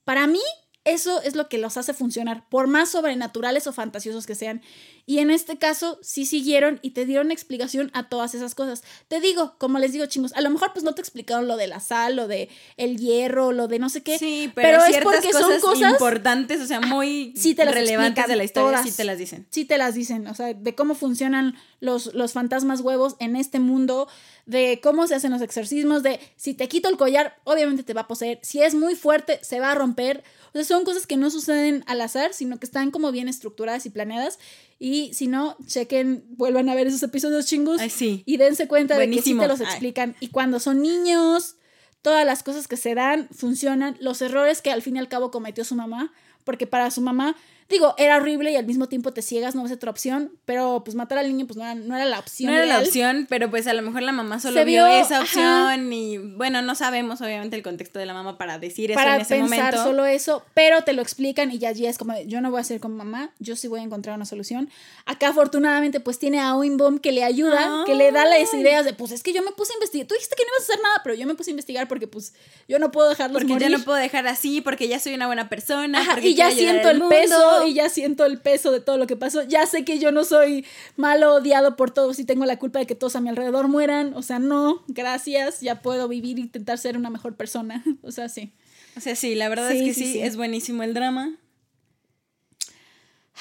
para 0.05 0.27
mí 0.27 0.43
eso 0.85 1.21
es 1.23 1.37
lo 1.37 1.49
que 1.49 1.59
los 1.59 1.77
hace 1.77 1.93
funcionar, 1.93 2.49
por 2.49 2.67
más 2.67 2.91
sobrenaturales 2.91 3.67
o 3.67 3.73
fantasiosos 3.73 4.27
que 4.27 4.35
sean. 4.35 4.63
Y 5.05 5.19
en 5.19 5.31
este 5.31 5.59
caso, 5.59 5.99
sí 6.03 6.25
siguieron 6.25 6.79
y 6.83 6.91
te 6.91 7.05
dieron 7.05 7.31
explicación 7.31 7.91
a 7.95 8.09
todas 8.09 8.35
esas 8.35 8.55
cosas. 8.55 8.83
Te 9.09 9.21
digo, 9.21 9.57
como 9.59 9.79
les 9.79 9.93
digo, 9.93 10.07
chingos, 10.07 10.33
a 10.35 10.41
lo 10.41 10.51
mejor 10.51 10.73
pues 10.73 10.85
no 10.85 10.95
te 10.95 11.01
explicaron 11.03 11.49
lo 11.49 11.57
de 11.57 11.67
la 11.67 11.81
sal, 11.81 12.17
lo 12.17 12.29
de 12.29 12.49
el 12.77 12.97
hierro, 12.97 13.53
lo 13.53 13.69
de 13.69 13.79
no 13.79 13.89
sé 13.89 14.03
qué. 14.03 14.19
Sí, 14.19 14.51
pero, 14.55 14.83
es 14.85 14.99
porque 15.03 15.33
son 15.33 15.61
cosas 15.61 15.93
importantes, 15.93 16.61
o 16.61 16.67
sea, 16.67 16.81
muy 16.81 17.35
sí 17.37 17.55
te 17.55 17.65
las 17.65 17.75
relevantes 17.75 18.27
de 18.27 18.37
la 18.37 18.45
historia, 18.45 18.83
sí 18.83 18.93
te 18.93 19.05
las 19.05 19.19
dicen. 19.19 19.47
Sí 19.51 19.65
te 19.65 19.77
las 19.79 19.95
dicen, 19.95 20.29
o 20.29 20.35
sea, 20.35 20.55
de 20.55 20.75
cómo 20.75 20.95
funcionan 20.95 21.57
los, 21.81 22.15
los 22.15 22.33
fantasmas 22.33 22.81
huevos 22.81 23.17
en 23.19 23.37
este 23.37 23.59
mundo, 23.59 24.09
de 24.47 24.81
cómo 24.83 25.07
se 25.07 25.15
hacen 25.15 25.33
los 25.33 25.43
exorcismos, 25.43 26.03
de 26.03 26.21
si 26.37 26.55
te 26.55 26.69
quito 26.69 26.89
el 26.89 26.97
collar, 26.97 27.37
obviamente 27.45 27.83
te 27.83 27.95
va 27.95 28.03
a 28.03 28.09
poseer. 28.09 28.39
Si 28.43 28.63
es 28.63 28.75
muy 28.75 28.95
fuerte, 28.95 29.39
se 29.43 29.61
va 29.61 29.73
a 29.73 29.75
romper. 29.75 30.23
O 30.51 30.53
sea, 30.55 30.65
son 30.65 30.85
cosas 30.85 31.07
que 31.07 31.17
no 31.17 31.31
suceden 31.31 31.85
al 31.87 32.01
azar, 32.01 32.35
sino 32.35 32.59
que 32.59 32.67
están 32.67 32.91
como 32.91 33.13
bien 33.13 33.29
estructuradas 33.29 33.87
y 33.87 33.91
planeadas. 33.91 34.39
Y 34.79 35.13
si 35.15 35.27
no, 35.27 35.57
chequen, 35.67 36.25
vuelvan 36.31 36.69
a 36.69 36.75
ver 36.75 36.87
esos 36.87 37.03
episodios 37.03 37.47
chingus. 37.47 37.81
Y 38.27 38.37
dense 38.37 38.67
cuenta 38.69 38.99
de 38.99 39.11
que 39.11 39.23
sí 39.23 39.37
te 39.37 39.47
los 39.47 39.61
explican. 39.61 40.17
Y 40.21 40.29
cuando 40.29 40.59
son 40.59 40.83
niños, 40.83 41.57
todas 42.03 42.27
las 42.27 42.43
cosas 42.43 42.67
que 42.67 42.77
se 42.77 42.95
dan 42.95 43.29
funcionan. 43.31 43.97
Los 44.01 44.23
errores 44.23 44.63
que 44.63 44.71
al 44.71 44.83
fin 44.83 44.97
y 44.97 44.99
al 44.99 45.09
cabo 45.09 45.31
cometió 45.31 45.65
su 45.65 45.75
mamá. 45.75 46.13
Porque 46.45 46.67
para 46.67 46.91
su 46.91 47.01
mamá 47.01 47.37
Digo, 47.71 47.95
era 47.99 48.17
horrible 48.17 48.51
y 48.51 48.57
al 48.57 48.67
mismo 48.67 48.89
tiempo 48.89 49.13
te 49.13 49.23
ciegas, 49.23 49.55
no 49.55 49.63
ves 49.63 49.71
otra 49.71 49.93
opción, 49.93 50.33
pero 50.45 50.83
pues 50.85 50.97
matar 50.97 51.19
al 51.19 51.29
niño 51.29 51.47
pues 51.47 51.57
no 51.57 51.63
era, 51.63 51.77
no 51.77 51.95
era 51.95 52.05
la 52.05 52.19
opción. 52.19 52.51
No 52.51 52.57
era 52.59 52.67
la 52.67 52.81
opción, 52.81 53.29
pero 53.31 53.49
pues 53.49 53.69
a 53.69 53.75
lo 53.75 53.83
mejor 53.83 54.03
la 54.03 54.11
mamá 54.11 54.41
solo 54.41 54.65
vio, 54.65 54.89
esa 54.89 55.21
opción 55.21 55.93
y 55.93 56.19
bueno, 56.19 56.63
no 56.63 56.75
sabemos 56.75 57.21
obviamente 57.21 57.55
el 57.55 57.63
contexto 57.63 58.01
de 58.01 58.07
la 58.07 58.13
mamá 58.13 58.37
para 58.39 58.59
decir 58.59 58.91
eso 58.91 59.01
en 59.01 59.21
ese 59.21 59.37
pensar 59.37 59.77
solo 59.77 60.05
eso, 60.05 60.45
pero 60.53 60.83
te 60.83 60.93
lo 60.95 61.01
explican 61.01 61.53
y 61.53 61.59
ya 61.59 61.69
allí 61.69 61.87
es 61.87 61.97
como, 61.97 62.21
yo 62.23 62.41
no 62.41 62.51
voy 62.51 62.61
a 62.61 62.65
ser 62.65 62.81
como 62.81 62.97
mamá, 62.97 63.31
yo 63.39 63.55
sí 63.55 63.69
voy 63.69 63.79
a 63.79 63.85
encontrar 63.85 64.17
una 64.17 64.27
solución. 64.27 64.69
Acá 65.07 65.29
afortunadamente 65.29 66.01
pues 66.01 66.19
tiene 66.19 66.41
a 66.41 66.57
Oinbom 66.57 66.99
que 66.99 67.13
le 67.13 67.23
ayuda, 67.23 67.85
que 67.87 67.95
le 67.95 68.11
da 68.11 68.25
las 68.25 68.53
ideas 68.53 68.85
de 68.85 68.95
pues 68.95 69.13
es 69.13 69.23
que 69.23 69.33
yo 69.33 69.45
me 69.45 69.53
puse 69.53 69.75
a 69.75 69.77
investigar, 69.77 70.09
tú 70.09 70.15
dijiste 70.15 70.35
que 70.37 70.43
no 70.43 70.49
ibas 70.57 70.69
a 70.69 70.73
hacer 70.73 70.83
nada, 70.83 71.01
pero 71.05 71.15
yo 71.15 71.25
me 71.25 71.37
puse 71.37 71.51
a 71.51 71.53
investigar 71.53 71.87
porque 71.87 72.09
pues 72.09 72.35
yo 72.67 72.81
no 72.81 72.91
puedo 72.91 73.09
dejarlos 73.09 73.45
porque 73.45 73.61
ya 73.61 73.69
no 73.69 73.79
puedo 73.85 73.97
dejar 73.97 74.27
así, 74.27 74.61
porque 74.61 74.89
ya 74.89 74.99
soy 74.99 75.15
una 75.15 75.27
buena 75.27 75.49
persona, 75.49 76.03
y 76.21 76.35
ya 76.35 76.51
siento 76.51 76.91
el 76.91 77.03
peso 77.03 77.60
y 77.67 77.75
ya 77.75 77.89
siento 77.89 78.25
el 78.25 78.39
peso 78.39 78.73
de 78.73 78.81
todo 78.81 78.99
lo 78.99 79.07
que 79.07 79.17
pasó. 79.17 79.43
Ya 79.43 79.67
sé 79.67 79.85
que 79.85 79.99
yo 79.99 80.13
no 80.13 80.25
soy 80.25 80.65
malo, 80.97 81.35
odiado 81.35 81.77
por 81.77 81.91
todos 81.91 82.19
y 82.19 82.25
tengo 82.25 82.45
la 82.45 82.59
culpa 82.59 82.79
de 82.79 82.87
que 82.87 82.95
todos 82.95 83.17
a 83.17 83.21
mi 83.21 83.29
alrededor 83.29 83.69
mueran. 83.69 84.15
O 84.15 84.23
sea, 84.23 84.39
no, 84.39 84.83
gracias, 84.89 85.61
ya 85.61 85.83
puedo 85.83 86.09
vivir 86.09 86.39
e 86.39 86.43
intentar 86.43 86.79
ser 86.79 86.97
una 86.97 87.11
mejor 87.11 87.37
persona. 87.37 87.85
O 88.03 88.13
sea, 88.13 88.29
sí. 88.29 88.53
O 88.97 89.01
sea, 89.01 89.15
sí, 89.15 89.35
la 89.35 89.49
verdad 89.49 89.71
es 89.71 89.83
que 89.83 89.95
sí, 89.95 90.21
es 90.21 90.37
buenísimo 90.37 90.83
el 90.83 90.95
drama. 90.95 91.35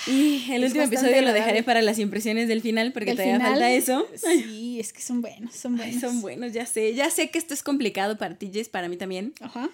Y 0.08 0.52
el 0.52 0.64
último 0.64 0.86
episodio 0.86 1.22
lo 1.22 1.34
dejaré 1.34 1.64
para 1.64 1.82
las 1.82 2.00
impresiones 2.00 2.48
del 2.48 2.62
final 2.62 2.94
porque 2.94 3.14
todavía 3.14 3.40
falta 3.40 3.72
eso. 3.72 4.08
Sí, 4.16 4.78
es 4.80 4.94
que 4.94 5.02
son 5.02 5.22
buenos, 5.22 5.56
son 5.56 5.76
buenos. 5.76 6.00
son 6.00 6.22
buenos, 6.22 6.54
ya 6.54 6.66
sé. 6.66 6.94
Ya 6.94 7.10
sé 7.10 7.30
que 7.30 7.38
esto 7.38 7.54
es 7.54 7.64
complicado 7.64 8.18
para 8.18 8.36
ti, 8.36 8.50
Jess, 8.54 8.70
para 8.70 8.88
mí 8.88 8.98
también. 8.98 9.34
Ajá. 9.42 9.70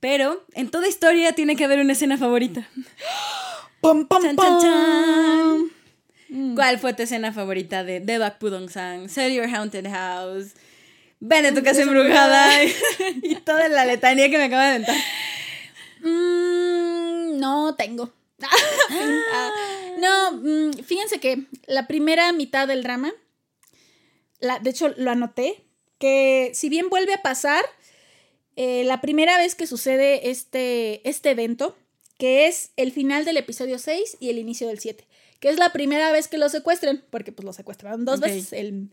Pero 0.00 0.44
en 0.52 0.70
toda 0.70 0.86
historia 0.86 1.32
tiene 1.32 1.56
que 1.56 1.64
haber 1.64 1.80
una 1.80 1.94
escena 1.94 2.18
favorita. 2.18 2.68
Mm. 6.28 6.54
¿Cuál 6.54 6.78
fue 6.78 6.94
tu 6.94 7.02
escena 7.02 7.32
favorita 7.32 7.84
de 7.84 8.00
The 8.00 8.18
Back 8.18 8.38
Pudong 8.38 8.68
Sang? 8.70 9.08
Sell 9.08 9.32
Your 9.32 9.46
Haunted 9.46 9.86
House. 9.88 10.54
Ven 11.20 11.46
a 11.46 11.54
tu 11.54 11.62
casa 11.62 11.82
embrujada. 11.82 12.64
y 13.22 13.36
toda 13.36 13.68
la 13.68 13.84
letanía 13.84 14.30
que 14.30 14.38
me 14.38 14.44
acaba 14.44 14.64
de 14.64 14.70
aventar. 14.70 14.96
Mm, 16.00 17.38
no 17.38 17.74
tengo. 17.76 18.12
Ah, 19.36 19.50
no, 19.98 20.32
mm, 20.32 20.82
fíjense 20.84 21.18
que 21.18 21.44
la 21.66 21.86
primera 21.86 22.32
mitad 22.32 22.68
del 22.68 22.82
drama, 22.82 23.12
la, 24.38 24.58
de 24.58 24.70
hecho 24.70 24.92
lo 24.96 25.10
anoté, 25.10 25.64
que 25.98 26.50
si 26.54 26.68
bien 26.68 26.90
vuelve 26.90 27.14
a 27.14 27.22
pasar, 27.22 27.64
eh, 28.56 28.84
la 28.84 29.00
primera 29.00 29.38
vez 29.38 29.54
que 29.54 29.66
sucede 29.66 30.30
este, 30.30 31.08
este 31.08 31.30
evento, 31.30 31.76
que 32.24 32.46
es 32.46 32.70
el 32.78 32.90
final 32.90 33.26
del 33.26 33.36
episodio 33.36 33.78
6 33.78 34.16
y 34.18 34.30
el 34.30 34.38
inicio 34.38 34.66
del 34.66 34.78
7, 34.78 35.06
que 35.40 35.50
es 35.50 35.58
la 35.58 35.74
primera 35.74 36.10
vez 36.10 36.26
que 36.26 36.38
lo 36.38 36.48
secuestran, 36.48 37.04
porque 37.10 37.32
pues 37.32 37.44
lo 37.44 37.52
secuestraron 37.52 38.06
dos 38.06 38.18
veces, 38.18 38.54
el, 38.54 38.88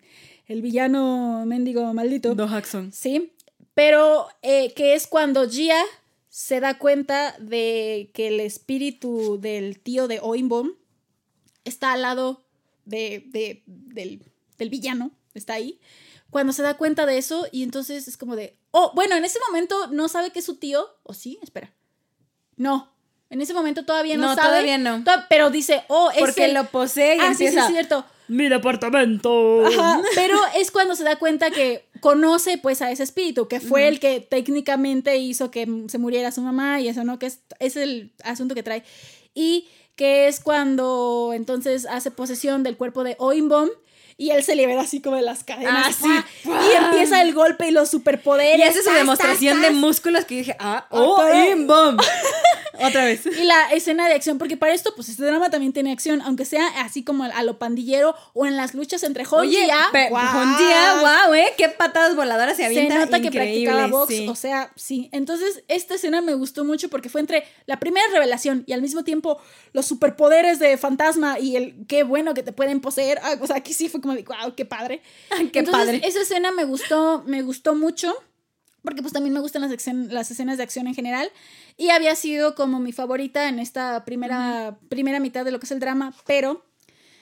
villano 0.61 1.45
mendigo 1.45 1.93
maldito. 1.93 2.35
Do 2.35 2.45
Jackson. 2.45 2.91
Sí, 2.91 3.31
pero 3.73 4.27
eh, 4.41 4.73
que 4.73 4.95
es 4.95 5.07
cuando 5.07 5.49
Gia 5.49 5.81
se 6.27 6.59
da 6.59 6.77
cuenta 6.77 7.37
de 7.39 8.11
que 8.13 8.27
el 8.27 8.41
espíritu 8.41 9.39
del 9.39 9.79
tío 9.79 10.09
de 10.09 10.19
Oinbom 10.21 10.73
está 11.63 11.93
al 11.93 12.01
lado 12.01 12.43
de, 12.83 13.23
del, 13.65 14.23
del 14.57 14.69
villano, 14.69 15.11
está 15.33 15.53
ahí. 15.53 15.79
Cuando 16.31 16.51
se 16.51 16.63
da 16.63 16.75
cuenta 16.75 17.05
de 17.05 17.17
eso 17.17 17.47
y 17.49 17.63
entonces 17.63 18.09
es 18.09 18.17
como 18.17 18.35
de, 18.35 18.57
oh, 18.71 18.91
bueno, 18.93 19.15
en 19.15 19.23
ese 19.23 19.39
momento 19.47 19.87
no 19.87 20.09
sabe 20.09 20.31
que 20.31 20.39
es 20.39 20.45
su 20.45 20.57
tío, 20.57 20.85
o 21.03 21.13
sí, 21.13 21.39
espera. 21.41 21.73
No, 22.57 22.91
en 23.31 23.41
ese 23.41 23.53
momento 23.53 23.85
todavía 23.85 24.17
no, 24.17 24.27
no 24.27 24.35
sabe. 24.35 24.47
todavía 24.47 24.77
no. 24.77 25.03
pero 25.29 25.49
dice, 25.49 25.83
oh, 25.87 26.11
es 26.11 26.19
Porque 26.19 26.49
lo 26.49 26.65
posee 26.65 27.15
y 27.15 27.19
ah, 27.19 27.33
sí, 27.33 27.47
sí, 27.47 27.57
es 27.57 27.67
cierto. 27.67 28.05
Mi 28.27 28.49
departamento. 28.49 29.65
Ajá, 29.65 30.01
pero 30.15 30.37
es 30.57 30.69
cuando 30.69 30.95
se 30.95 31.05
da 31.05 31.15
cuenta 31.15 31.49
que 31.49 31.85
conoce 32.01 32.57
pues 32.57 32.81
a 32.81 32.91
ese 32.91 33.03
espíritu, 33.03 33.47
que 33.47 33.61
fue 33.61 33.87
el 33.87 34.01
que 34.01 34.19
técnicamente 34.19 35.17
hizo 35.17 35.49
que 35.49 35.65
se 35.87 35.97
muriera 35.97 36.31
su 36.31 36.41
mamá 36.41 36.81
y 36.81 36.89
eso, 36.89 37.05
¿no? 37.05 37.19
Que 37.19 37.27
es, 37.27 37.39
es 37.59 37.77
el 37.77 38.11
asunto 38.23 38.53
que 38.53 38.63
trae. 38.63 38.83
Y 39.33 39.69
que 39.95 40.27
es 40.27 40.41
cuando 40.41 41.31
entonces 41.33 41.85
hace 41.85 42.11
posesión 42.11 42.63
del 42.63 42.75
cuerpo 42.75 43.05
de 43.05 43.15
Oimbom 43.17 43.69
y 44.21 44.29
él 44.29 44.43
se 44.43 44.55
libera 44.55 44.81
así 44.81 45.01
como 45.01 45.15
de 45.15 45.23
las 45.23 45.43
cadenas. 45.43 45.97
Ah, 46.05 46.23
y 46.45 46.85
empieza 46.85 47.23
el 47.23 47.33
golpe 47.33 47.69
y 47.69 47.71
los 47.71 47.89
superpoderes. 47.89 48.59
Y 48.59 48.61
hace 48.61 48.83
su 48.83 48.91
demostración 48.91 49.63
de 49.63 49.71
músculos 49.71 50.25
que 50.25 50.35
dije, 50.35 50.55
ah, 50.59 50.85
oh, 50.91 51.17
boom. 51.65 51.97
Otra 52.83 53.05
vez. 53.05 53.25
Y 53.25 53.43
la 53.43 53.71
escena 53.71 54.07
de 54.07 54.13
acción, 54.13 54.37
porque 54.37 54.57
para 54.57 54.73
esto, 54.73 54.93
pues 54.95 55.09
este 55.09 55.23
drama 55.23 55.49
también 55.49 55.73
tiene 55.73 55.91
acción, 55.91 56.21
aunque 56.21 56.45
sea 56.45 56.67
así 56.83 57.03
como 57.03 57.23
a 57.23 57.43
lo 57.43 57.59
pandillero 57.59 58.15
o 58.33 58.45
en 58.45 58.57
las 58.57 58.73
luchas 58.73 59.03
entre 59.03 59.23
Honjia. 59.29 59.87
Honjia, 60.11 61.01
wow, 61.01 61.33
eh, 61.33 61.53
qué 61.57 61.69
patadas 61.69 62.15
voladoras 62.15 62.57
se 62.57 62.65
avienta. 62.65 62.93
Se 62.93 62.99
nota 62.99 63.21
que 63.21 63.31
practicaba 63.31 63.87
box, 63.87 64.13
o 64.27 64.35
sea, 64.35 64.71
sí. 64.75 65.09
Entonces, 65.11 65.63
esta 65.67 65.95
escena 65.95 66.21
me 66.21 66.33
gustó 66.33 66.63
mucho 66.63 66.89
porque 66.89 67.09
fue 67.09 67.21
entre 67.21 67.43
la 67.65 67.79
primera 67.79 68.05
revelación 68.11 68.63
y 68.67 68.73
al 68.73 68.81
mismo 68.81 69.03
tiempo 69.03 69.39
los 69.73 69.85
superpoderes 69.85 70.59
de 70.59 70.77
fantasma 70.77 71.39
y 71.39 71.55
el 71.55 71.85
qué 71.87 72.03
bueno 72.03 72.33
que 72.33 72.43
te 72.43 72.51
pueden 72.51 72.81
poseer. 72.81 73.19
Ah, 73.23 73.35
o 73.39 73.47
sea, 73.47 73.57
aquí 73.57 73.73
sí 73.73 73.89
fue 73.89 74.01
como 74.01 74.10
de, 74.15 74.23
wow, 74.23 74.55
qué 74.55 74.65
padre. 74.65 75.01
qué 75.51 75.59
Entonces, 75.59 75.71
padre. 75.71 76.01
Esa 76.03 76.21
escena 76.21 76.51
me 76.51 76.65
gustó, 76.65 77.23
me 77.25 77.41
gustó 77.41 77.75
mucho 77.75 78.13
porque 78.83 79.01
pues 79.01 79.13
también 79.13 79.33
me 79.33 79.39
gustan 79.39 79.61
las, 79.61 79.71
las 80.11 80.31
escenas 80.31 80.57
de 80.57 80.63
acción 80.63 80.87
en 80.87 80.95
general 80.95 81.31
y 81.77 81.89
había 81.89 82.15
sido 82.15 82.55
como 82.55 82.79
mi 82.79 82.91
favorita 82.91 83.47
en 83.47 83.59
esta 83.59 84.05
primera, 84.05 84.77
primera 84.89 85.19
mitad 85.19 85.45
de 85.45 85.51
lo 85.51 85.59
que 85.59 85.65
es 85.65 85.71
el 85.71 85.79
drama, 85.79 86.13
pero 86.25 86.65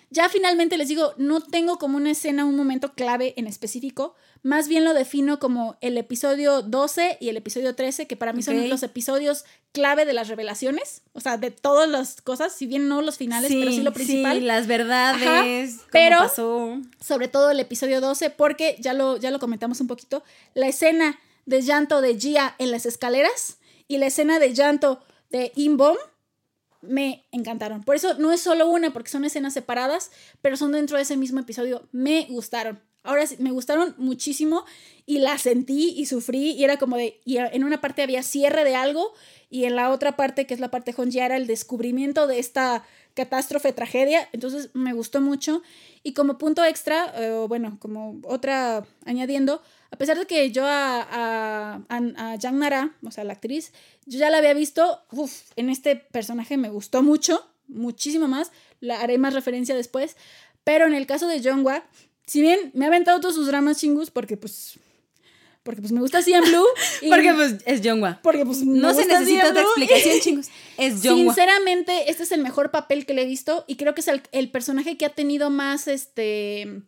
ya 0.10 0.30
finalmente 0.30 0.78
les 0.78 0.88
digo, 0.88 1.14
no 1.18 1.42
tengo 1.42 1.78
como 1.78 1.98
una 1.98 2.12
escena, 2.12 2.46
un 2.46 2.56
momento 2.56 2.94
clave 2.94 3.34
en 3.38 3.46
específico, 3.48 4.16
más 4.42 4.68
bien 4.68 4.86
lo 4.86 4.94
defino 4.94 5.40
como 5.40 5.78
el 5.82 5.98
episodio 5.98 6.62
12 6.62 7.18
y 7.20 7.30
el 7.30 7.38
episodio 7.38 7.76
13, 7.76 8.08
que 8.08 8.16
para 8.16 8.34
mí 8.34 8.42
son 8.42 8.70
los 8.70 8.84
episodios 8.84 9.46
clave 9.72 10.06
de 10.06 10.14
las 10.14 10.28
revelaciones, 10.28 11.02
o 11.14 11.22
sea, 11.22 11.38
de 11.38 11.52
todas 11.52 11.90
las 11.90 12.22
cosas, 12.22 12.54
si 12.54 12.66
bien 12.66 12.88
no 12.88 13.02
los 13.02 13.18
finales, 13.18 13.52
pero 13.52 13.72
sí 13.72 13.82
lo 13.82 13.94
principal. 13.94 14.40
Sí, 14.40 14.46
las 14.46 14.68
verdades, 14.68 15.80
pero 15.92 16.20
pasó. 16.20 16.80
sobre 17.00 17.28
todo 17.28 17.52
el 17.52 17.60
episodio 17.60 18.02
12, 18.02 18.30
porque 18.32 18.78
ya 18.80 18.94
lo, 18.94 19.18
ya 19.18 19.32
lo 19.32 19.40
comentamos 19.40 19.82
un 19.82 19.88
poquito, 19.88 20.24
la 20.54 20.68
escena 20.68 21.20
de 21.46 21.62
llanto 21.62 22.02
de 22.02 22.18
Gia 22.18 22.56
en 22.60 22.72
las 22.72 22.86
escaleras 22.86 23.58
y 23.88 23.98
la 23.98 24.08
escena 24.08 24.40
de 24.40 24.54
llanto 24.54 25.02
de 25.30 25.52
Imbom 25.56 25.98
me 26.82 27.26
encantaron. 27.32 27.84
Por 27.84 27.96
eso 27.96 28.14
no 28.16 28.32
es 28.32 28.42
solo 28.42 28.70
una, 28.70 28.92
porque 28.92 29.10
son 29.10 29.26
escenas 29.26 29.54
separadas, 29.54 30.12
pero 30.42 30.58
son 30.58 30.72
dentro 30.72 30.98
de 30.98 31.04
ese 31.04 31.18
mismo 31.18 31.40
episodio. 31.40 31.88
Me 31.92 32.26
gustaron. 32.30 32.80
Ahora 33.04 33.26
sí, 33.26 33.38
me 33.40 33.52
gustaron 33.52 33.96
muchísimo 33.98 34.66
y 35.06 35.20
la 35.20 35.38
sentí 35.38 35.94
y 35.98 36.06
sufrí 36.06 36.52
y 36.52 36.64
era 36.64 36.78
como 36.78 36.98
de, 36.98 37.20
y 37.26 37.38
en 37.38 37.64
una 37.64 37.82
parte 37.82 38.02
había 38.02 38.24
cierre 38.24 38.64
de 38.64 38.76
algo 38.76 39.14
y 39.50 39.64
en 39.66 39.76
la 39.76 39.90
otra 39.90 40.16
parte, 40.16 40.46
que 40.46 40.54
es 40.54 40.60
la 40.60 40.70
parte 40.70 40.94
ya 41.08 41.26
era 41.26 41.38
el 41.38 41.48
descubrimiento 41.48 42.28
de 42.28 42.40
esta 42.40 42.84
catástrofe, 43.14 43.74
tragedia. 43.74 44.30
Entonces 44.32 44.70
me 44.74 44.94
gustó 44.94 45.22
mucho. 45.22 45.62
Y 46.04 46.14
como 46.14 46.38
punto 46.38 46.64
extra, 46.64 47.14
eh, 47.18 47.46
bueno, 47.48 47.78
como 47.80 48.20
otra 48.24 48.86
añadiendo, 49.06 49.62
a 49.92 49.98
pesar 49.98 50.18
de 50.18 50.26
que 50.26 50.52
yo 50.52 50.66
a, 50.66 51.02
a, 51.02 51.82
a, 51.90 52.52
Nara, 52.52 52.96
o 53.04 53.12
sea, 53.12 53.24
la 53.24 53.34
actriz, 53.34 53.74
yo 54.06 54.20
ya 54.20 54.30
la 54.30 54.38
había 54.38 54.54
visto, 54.54 55.02
en 55.56 55.70
este 55.70 55.96
personaje 55.96 56.58
me 56.58 56.70
gustó 56.70 57.02
mucho, 57.04 57.46
muchísimo 57.68 58.28
más, 58.28 58.52
la 58.80 59.02
haré 59.02 59.18
más 59.18 59.34
referencia 59.34 59.76
después, 59.76 60.16
pero 60.64 60.86
en 60.86 60.94
el 60.94 61.08
caso 61.08 61.28
de 61.28 61.42
Jongwa, 61.42 61.84
si 62.30 62.42
bien 62.42 62.70
me 62.76 62.86
ha 62.86 62.90
aventado 62.90 63.20
todos 63.20 63.34
sus 63.34 63.48
dramas 63.48 63.78
chingus, 63.78 64.12
porque 64.12 64.38
pues 64.38 64.78
porque 65.64 65.82
pues 65.82 65.92
me 65.92 66.00
gusta 66.00 66.22
CM 66.22 66.48
Blue. 66.48 66.66
porque 67.10 67.34
pues 67.34 67.56
es 67.66 67.82
Jongwa. 67.84 68.20
Porque 68.22 68.46
pues 68.46 68.64
no 68.64 68.94
se 68.94 69.06
necesita 69.08 69.50
otra 69.50 69.64
explicación, 69.64 70.20
chingos. 70.22 70.48
Es 70.78 71.02
Jongwa. 71.04 71.34
Sinceramente, 71.34 72.10
este 72.10 72.24
es 72.24 72.32
el 72.32 72.42
mejor 72.42 72.70
papel 72.70 73.08
que 73.08 73.16
le 73.16 73.24
he 73.24 73.26
visto 73.26 73.66
y 73.68 73.78
creo 73.78 73.96
que 73.96 74.02
es 74.02 74.08
el, 74.08 74.22
el, 74.32 74.52
personaje 74.52 74.96
que 74.96 75.06
ha 75.06 75.10
tenido 75.10 75.50
más, 75.50 75.88
este, 75.88 76.84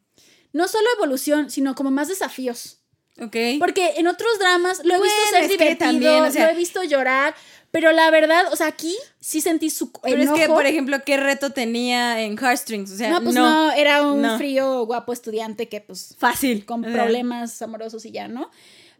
no 0.53 0.67
solo 0.67 0.87
evolución, 0.95 1.49
sino 1.49 1.73
como 1.73 1.89
más 1.89 2.07
desafíos. 2.07 2.83
Ok. 3.19 3.35
Porque 3.57 3.93
en 3.97 4.07
otros 4.07 4.37
dramas 4.37 4.81
lo 4.83 4.95
he 4.95 5.01
visto 5.01 5.21
ser 5.31 5.47
divertido, 5.47 5.77
también, 5.77 6.23
lo 6.23 6.29
he 6.29 6.55
visto 6.55 6.83
llorar, 6.83 7.35
pero 7.71 7.93
la 7.93 8.11
verdad, 8.11 8.51
o 8.51 8.55
sea, 8.55 8.67
aquí 8.67 8.95
sí 9.19 9.39
sentí 9.39 9.69
su 9.69 9.91
Pero 9.91 10.21
es 10.21 10.29
que, 10.31 10.47
por 10.47 10.65
ejemplo, 10.65 10.97
¿qué 11.05 11.17
reto 11.17 11.51
tenía 11.51 12.21
en 12.21 12.37
Heartstrings? 12.37 12.91
O 12.91 12.95
sea, 12.97 13.09
no, 13.09 13.23
pues 13.23 13.33
no, 13.33 13.71
era 13.71 14.03
un 14.03 14.37
frío, 14.37 14.85
guapo 14.85 15.13
estudiante 15.13 15.69
que, 15.69 15.79
pues. 15.79 16.15
Fácil. 16.17 16.65
Con 16.65 16.81
problemas 16.81 17.61
amorosos 17.61 18.05
y 18.05 18.11
ya, 18.11 18.27
¿no? 18.27 18.51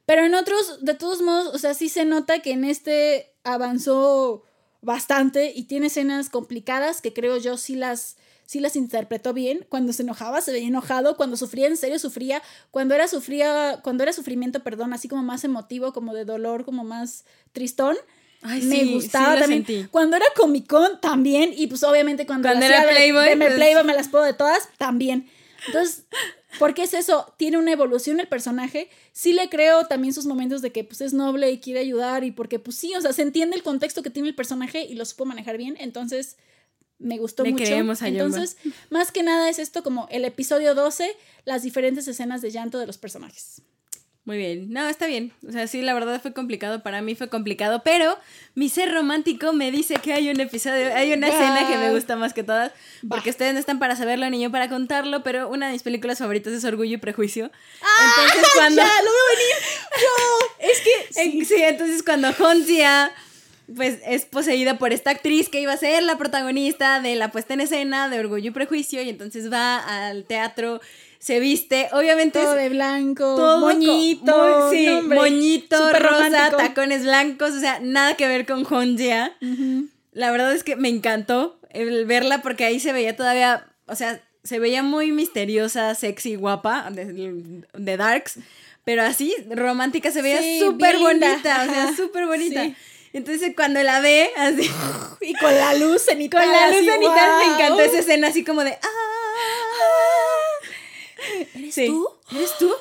Pero 0.06 0.24
en 0.26 0.34
otros, 0.36 0.84
de 0.84 0.94
todos 0.94 1.22
modos, 1.22 1.54
o 1.54 1.58
sea, 1.58 1.74
sí 1.74 1.90
se 1.90 2.06
nota 2.06 2.40
que 2.40 2.54
en 2.54 2.64
este 2.64 3.34
avanzó 3.44 4.44
bastante 4.82 5.52
y 5.56 5.64
tiene 5.64 5.88
escenas 5.88 6.30
complicadas 6.30 7.02
que 7.02 7.14
creo 7.14 7.38
yo 7.38 7.58
sí 7.58 7.76
las 7.76 8.18
sí 8.46 8.60
las 8.60 8.76
interpretó 8.76 9.34
bien. 9.34 9.66
Cuando 9.70 9.94
se 9.94 10.04
enojaba 10.04 10.42
se 10.42 10.52
veía 10.52 10.68
enojado, 10.68 11.16
cuando 11.16 11.38
sufría 11.38 11.68
en 11.68 11.78
serio 11.78 12.00
sufría, 12.00 12.42
cuando 12.70 12.94
era 12.96 13.08
sufría, 13.08 13.80
cuando 13.84 14.04
era 14.04 14.12
sufrimiento, 14.12 14.62
perdón, 14.62 14.92
así 14.92 15.08
como 15.08 15.24
más 15.24 15.46
emotivo, 15.46 15.94
como 15.94 16.14
de 16.14 16.26
dolor, 16.26 16.66
como 16.66 16.84
más 16.84 17.24
tristón. 17.54 17.96
Me 18.42 18.86
gustaba 18.86 19.40
también. 19.40 19.88
Cuando 19.92 20.18
era 20.18 20.26
Comic 20.36 20.68
Con 20.68 21.00
también 21.00 21.54
y 21.56 21.68
pues 21.68 21.84
obviamente 21.84 22.26
cuando, 22.26 22.50
cuando 22.50 22.66
era 22.66 22.84
Playboy, 22.84 23.30
de, 23.30 23.38
pues 23.38 23.54
Playboy 23.54 23.84
me 23.84 23.94
las 23.94 24.08
puedo 24.08 24.24
de 24.24 24.34
todas 24.34 24.70
también. 24.78 25.30
Entonces, 25.68 26.06
¿por 26.58 26.74
qué 26.74 26.84
es 26.84 26.94
eso? 26.94 27.34
Tiene 27.38 27.58
una 27.58 27.72
evolución 27.72 28.20
el 28.20 28.28
personaje. 28.28 28.90
Sí 29.12 29.34
le 29.34 29.50
creo 29.50 29.86
también 29.86 30.14
sus 30.14 30.26
momentos 30.26 30.62
de 30.62 30.72
que 30.72 30.84
pues 30.84 31.02
es 31.02 31.14
noble 31.14 31.52
y 31.52 31.60
quiere 31.60 31.80
ayudar 31.82 32.24
y 32.24 32.32
porque 32.32 32.60
pues 32.60 32.78
sí, 32.78 32.96
o 32.96 33.02
sea, 33.02 33.14
se 33.14 33.22
entiende 33.22 33.56
el 33.56 33.64
contexto 33.64 34.02
que 34.02 34.10
tiene 34.10 34.30
el 34.30 34.36
personaje 34.36 34.84
y 34.84 34.96
lo 34.96 35.06
supo 35.06 35.26
manejar 35.26 35.58
bien. 35.58 35.78
Entonces, 35.80 36.38
me 36.98 37.18
gustó 37.18 37.46
mucho. 37.46 37.64
Entonces, 37.64 38.58
más 38.90 39.12
que 39.12 39.24
nada 39.24 39.50
es 39.50 39.60
esto 39.60 39.84
como 39.84 40.08
el 40.12 40.26
episodio 40.26 40.76
12, 40.76 41.16
las 41.46 41.64
diferentes 41.64 42.08
escenas 42.08 42.42
de 42.42 42.52
llanto 42.52 42.80
de 42.80 42.88
los 42.88 42.98
personajes. 42.98 43.62
Muy 44.24 44.38
bien, 44.38 44.72
no, 44.72 44.88
está 44.88 45.08
bien. 45.08 45.34
O 45.48 45.52
sea, 45.52 45.66
sí, 45.66 45.82
la 45.82 45.96
verdad 45.96 46.22
fue 46.22 46.32
complicado, 46.32 46.84
para 46.84 47.02
mí 47.02 47.16
fue 47.16 47.28
complicado, 47.28 47.82
pero 47.84 48.16
mi 48.54 48.70
ser 48.70 48.94
romántico 48.94 49.52
me 49.52 49.72
dice 49.72 49.96
que 49.96 50.14
hay 50.14 50.30
un 50.30 50.40
episodio, 50.40 50.94
hay 50.96 51.12
una 51.12 51.28
escena 51.28 51.68
que 51.68 51.76
me 51.78 51.92
gusta 51.92 52.16
más 52.16 52.34
que 52.34 52.44
todas, 52.44 52.72
porque 53.10 53.32
ustedes 53.32 53.54
no 53.54 53.60
están 53.60 53.80
para 53.80 53.96
saberlo 53.96 54.30
ni 54.30 54.40
yo 54.40 54.52
para 54.52 54.70
contarlo, 54.70 55.24
pero 55.24 55.50
una 55.50 55.68
de 55.68 55.74
mis 55.74 55.82
películas 55.82 56.20
favoritas 56.20 56.54
es 56.54 56.64
Orgullo 56.64 56.96
y 56.96 56.98
Prejuicio. 56.98 57.50
¡Ah! 57.82 58.14
Entonces 58.28 58.52
cuando... 58.56 58.82
Ya, 58.84 58.88
lo 58.88 59.10
veo 59.12 59.24
venir. 59.36 59.56
No, 59.98 60.70
es 60.70 60.82
que... 60.82 61.46
Sí, 61.46 61.56
entonces 61.64 62.04
cuando 62.04 62.30
Honzia 62.40 63.12
pues 63.76 64.00
es 64.06 64.26
poseída 64.26 64.78
por 64.78 64.94
esta 64.94 65.12
actriz 65.12 65.50
que 65.50 65.62
iba 65.62 65.74
a 65.74 65.78
ser 65.78 66.04
la 66.04 66.18
protagonista 66.18 67.00
de 67.00 67.16
la 67.16 67.32
puesta 67.32 67.54
en 67.54 67.62
escena 67.62 68.10
de 68.10 68.20
Orgullo 68.20 68.50
y 68.50 68.52
Prejuicio 68.52 69.02
y 69.02 69.10
entonces 69.10 69.52
va 69.52 69.78
al 69.78 70.26
teatro, 70.26 70.82
se 71.22 71.40
viste, 71.40 71.88
obviamente 71.92 72.40
todo 72.40 72.56
de 72.56 72.70
blanco, 72.70 73.36
todo 73.36 73.60
moñito, 73.60 74.72
sí, 74.72 74.90
moñito, 75.04 75.94
rosa, 75.94 76.50
tacones 76.58 77.04
blancos, 77.04 77.52
o 77.52 77.60
sea, 77.60 77.80
nada 77.80 78.16
que 78.16 78.28
ver 78.28 78.48
con 78.48 78.66
Honjia. 78.68 79.38
La 80.14 80.32
verdad 80.32 80.52
es 80.52 80.64
que 80.64 80.76
me 80.76 80.90
encantó 80.90 81.60
el 81.70 82.06
verla 82.06 82.42
porque 82.42 82.66
ahí 82.66 82.80
se 82.80 82.92
veía 82.92 83.16
todavía, 83.16 83.68
o 83.86 83.96
sea, 83.96 84.20
se 84.44 84.58
veía 84.58 84.82
muy 84.82 85.12
misteriosa, 85.12 85.94
sexy, 85.94 86.38
guapa 86.38 86.90
de, 86.90 87.98
Darks, 87.98 88.40
pero 88.84 89.04
así 89.04 89.36
romántica 89.48 90.10
se 90.10 90.24
veía 90.24 90.42
súper 90.60 90.98
bonita, 90.98 91.66
o 91.68 91.72
sea, 91.72 91.96
súper 91.96 92.26
bonita. 92.26 92.66
Entonces 93.14 93.54
cuando 93.56 93.84
la 93.84 94.00
ve, 94.00 94.32
así. 94.38 94.72
Y 95.22 95.36
con 95.36 95.54
la 95.54 95.76
luz 95.76 96.02
cenital. 96.02 96.42
Con 96.42 96.52
la 96.52 96.70
luz 96.70 96.78
cenital 96.78 97.32
me 97.38 97.54
encantó 97.54 97.82
esa 97.82 98.00
escena 98.00 98.30
así 98.30 98.44
como 98.44 98.64
de. 98.64 98.72
¡Ah! 98.72 100.31
¿Eres 101.56 101.76
tú? 101.76 102.10
¿Eres 102.32 102.58
tú? 102.58 102.72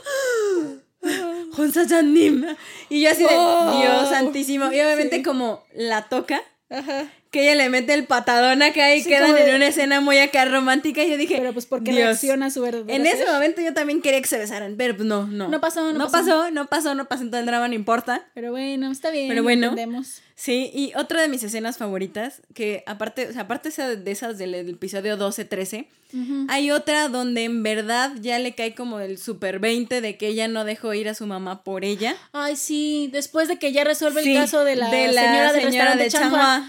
Honsa 1.56 1.88
Janim. 1.88 2.44
Y 2.88 3.02
yo 3.02 3.10
así 3.10 3.22
de. 3.22 3.30
Oh. 3.32 3.80
Dios 3.80 4.08
santísimo. 4.10 4.66
Y 4.66 4.80
obviamente 4.80 5.22
como 5.22 5.64
la 5.74 6.08
toca. 6.08 6.42
Ajá 6.68 7.10
que 7.30 7.42
ella 7.42 7.54
le 7.54 7.68
mete 7.68 7.94
el 7.94 8.06
patadón 8.06 8.62
acá 8.62 8.94
y 8.94 9.04
quedan 9.04 9.36
en 9.36 9.54
una 9.54 9.68
escena 9.68 10.00
muy 10.00 10.18
acá 10.18 10.44
romántica 10.46 11.02
y 11.04 11.10
yo 11.10 11.16
dije 11.16 11.36
pero 11.38 11.52
pues 11.52 11.66
porque 11.66 11.92
reacciona 11.92 12.50
su 12.50 12.60
verdad 12.60 12.82
en 12.88 13.06
ese 13.06 13.24
momento 13.24 13.60
yo 13.60 13.72
también 13.72 14.02
quería 14.02 14.20
que 14.20 14.26
se 14.26 14.38
besaran 14.38 14.74
pero 14.76 14.96
pues 14.96 15.06
no 15.06 15.26
no 15.26 15.48
no 15.48 15.60
pasó 15.60 15.92
no, 15.92 15.98
no 15.98 16.10
pasó. 16.10 16.50
no 16.50 16.66
pasó 16.66 16.94
no 16.94 17.06
pasó 17.06 17.22
en 17.22 17.30
todo 17.30 17.40
el 17.40 17.46
drama 17.46 17.68
no 17.68 17.74
importa 17.74 18.26
pero 18.34 18.50
bueno 18.50 18.90
está 18.90 19.10
bien 19.10 19.28
pero 19.28 19.42
bueno 19.44 19.68
entendemos. 19.68 20.22
Sí 20.40 20.70
y 20.72 20.92
otra 20.96 21.20
de 21.20 21.28
mis 21.28 21.42
escenas 21.42 21.76
favoritas 21.76 22.40
que 22.54 22.82
aparte 22.86 23.28
o 23.28 23.32
sea 23.32 23.42
aparte 23.42 23.68
de 23.68 24.10
esas 24.10 24.38
del, 24.38 24.54
episodio 24.54 25.18
12 25.18 25.44
13 25.44 25.86
hay 26.48 26.70
otra 26.72 27.08
donde 27.08 27.44
en 27.44 27.62
verdad 27.62 28.12
ya 28.20 28.38
le 28.38 28.54
cae 28.54 28.74
como 28.74 28.98
el 28.98 29.18
super 29.18 29.60
20 29.60 30.00
de 30.00 30.16
que 30.16 30.28
ella 30.28 30.48
no 30.48 30.64
dejó 30.64 30.92
ir 30.92 31.08
a 31.08 31.14
su 31.14 31.24
mamá 31.24 31.62
por 31.62 31.84
ella. 31.84 32.16
Ay 32.32 32.56
sí 32.56 33.08
después 33.12 33.46
de 33.46 33.60
que 33.60 33.70
ya 33.70 33.84
resuelve 33.84 34.22
el 34.22 34.34
caso 34.34 34.64
de 34.64 34.74
la, 34.74 34.90
señora, 34.90 35.52
del 35.52 35.62
restaurante 35.62 36.02
de 36.04 36.10
Changua 36.10 36.64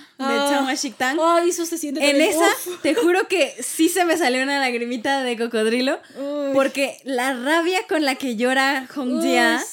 Ay, 1.20 1.50
eso 1.50 1.66
se 1.66 1.80
siente 1.80 2.08
En 2.08 2.22
esa, 2.22 2.46
te 2.84 2.94
juro 2.94 3.28
que 3.28 3.56
sí 3.64 3.90
se 3.90 4.06
me 4.06 4.18
salió 4.18 4.44
una 4.44 4.60
lagrimita 4.60 5.24
de 5.24 5.36
cocodrilo. 5.38 6.00
Porque 6.54 7.00
la 7.06 7.34
rabia 7.34 7.80
con 7.88 8.06
la 8.06 8.16
que 8.16 8.36
llora 8.36 8.88
Hongjia 8.96 9.64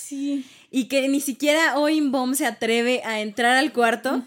y 0.71 0.89
que 0.89 1.09
ni 1.09 1.21
siquiera 1.21 1.79
Oin 1.79 2.13
Bomb 2.13 2.35
se 2.35 2.47
atreve 2.47 3.03
a 3.05 3.21
entrar 3.21 3.57
al 3.57 3.73
cuarto. 3.73 4.23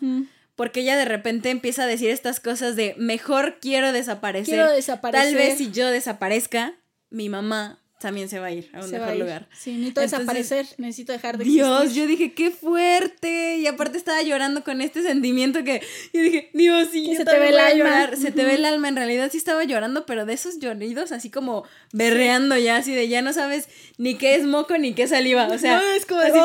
Porque 0.56 0.82
ella 0.82 0.96
de 0.96 1.06
repente 1.06 1.50
empieza 1.50 1.84
a 1.84 1.88
decir 1.88 2.10
estas 2.10 2.40
cosas 2.40 2.76
de 2.76 2.94
mejor 2.98 3.58
quiero 3.60 3.92
desaparecer. 3.92 4.56
Quiero 4.56 4.72
desaparecer. 4.72 5.28
Tal 5.28 5.36
vez 5.36 5.58
si 5.58 5.72
yo 5.72 5.90
desaparezca, 5.90 6.74
mi 7.10 7.30
mamá 7.30 7.80
también 8.02 8.28
se 8.28 8.40
va 8.40 8.48
a 8.48 8.52
ir 8.52 8.70
a 8.74 8.84
un 8.84 8.92
mejor 8.92 9.16
lugar. 9.16 9.48
Sí, 9.58 9.74
necesito 9.74 10.02
desaparecer, 10.02 10.66
necesito 10.78 11.14
dejar 11.14 11.38
de 11.38 11.46
Dios, 11.46 11.94
yo 11.94 12.08
dije, 12.08 12.34
qué 12.34 12.52
fuerte. 12.52 13.58
Y 13.58 13.68
aparte 13.68 13.98
estaba 13.98 14.22
llorando 14.22 14.64
con 14.64 14.82
este 14.82 15.04
sentimiento 15.04 15.64
que 15.64 15.82
yo 16.12 16.22
dije, 16.22 16.50
Dios, 16.54 16.90
sí, 16.92 17.16
se 17.16 17.24
te 17.24 17.40
ve 17.40 17.50
el 17.50 17.60
alma. 17.60 18.10
Se 18.16 18.32
te 18.32 18.44
ve 18.44 18.56
el 18.56 18.66
alma. 18.66 18.90
En 18.90 18.96
realidad 18.96 19.30
sí 19.32 19.38
estaba 19.38 19.64
llorando, 19.64 20.06
pero 20.06 20.26
de 20.26 20.34
esos 20.34 20.60
lloridos 20.60 21.12
así 21.12 21.30
como 21.30 21.64
berreando 21.94 22.58
ya, 22.58 22.78
así 22.78 22.94
de 22.94 23.08
ya 23.08 23.22
no 23.22 23.32
sabes 23.34 23.70
ni 23.98 24.16
qué 24.16 24.36
es 24.36 24.46
moco 24.46 24.78
ni 24.78 24.94
qué 24.94 25.08
saliva. 25.08 25.48
O 25.48 25.58
sea, 25.58 25.82
es 25.96 26.06
como 26.06 26.22
así, 26.22 26.40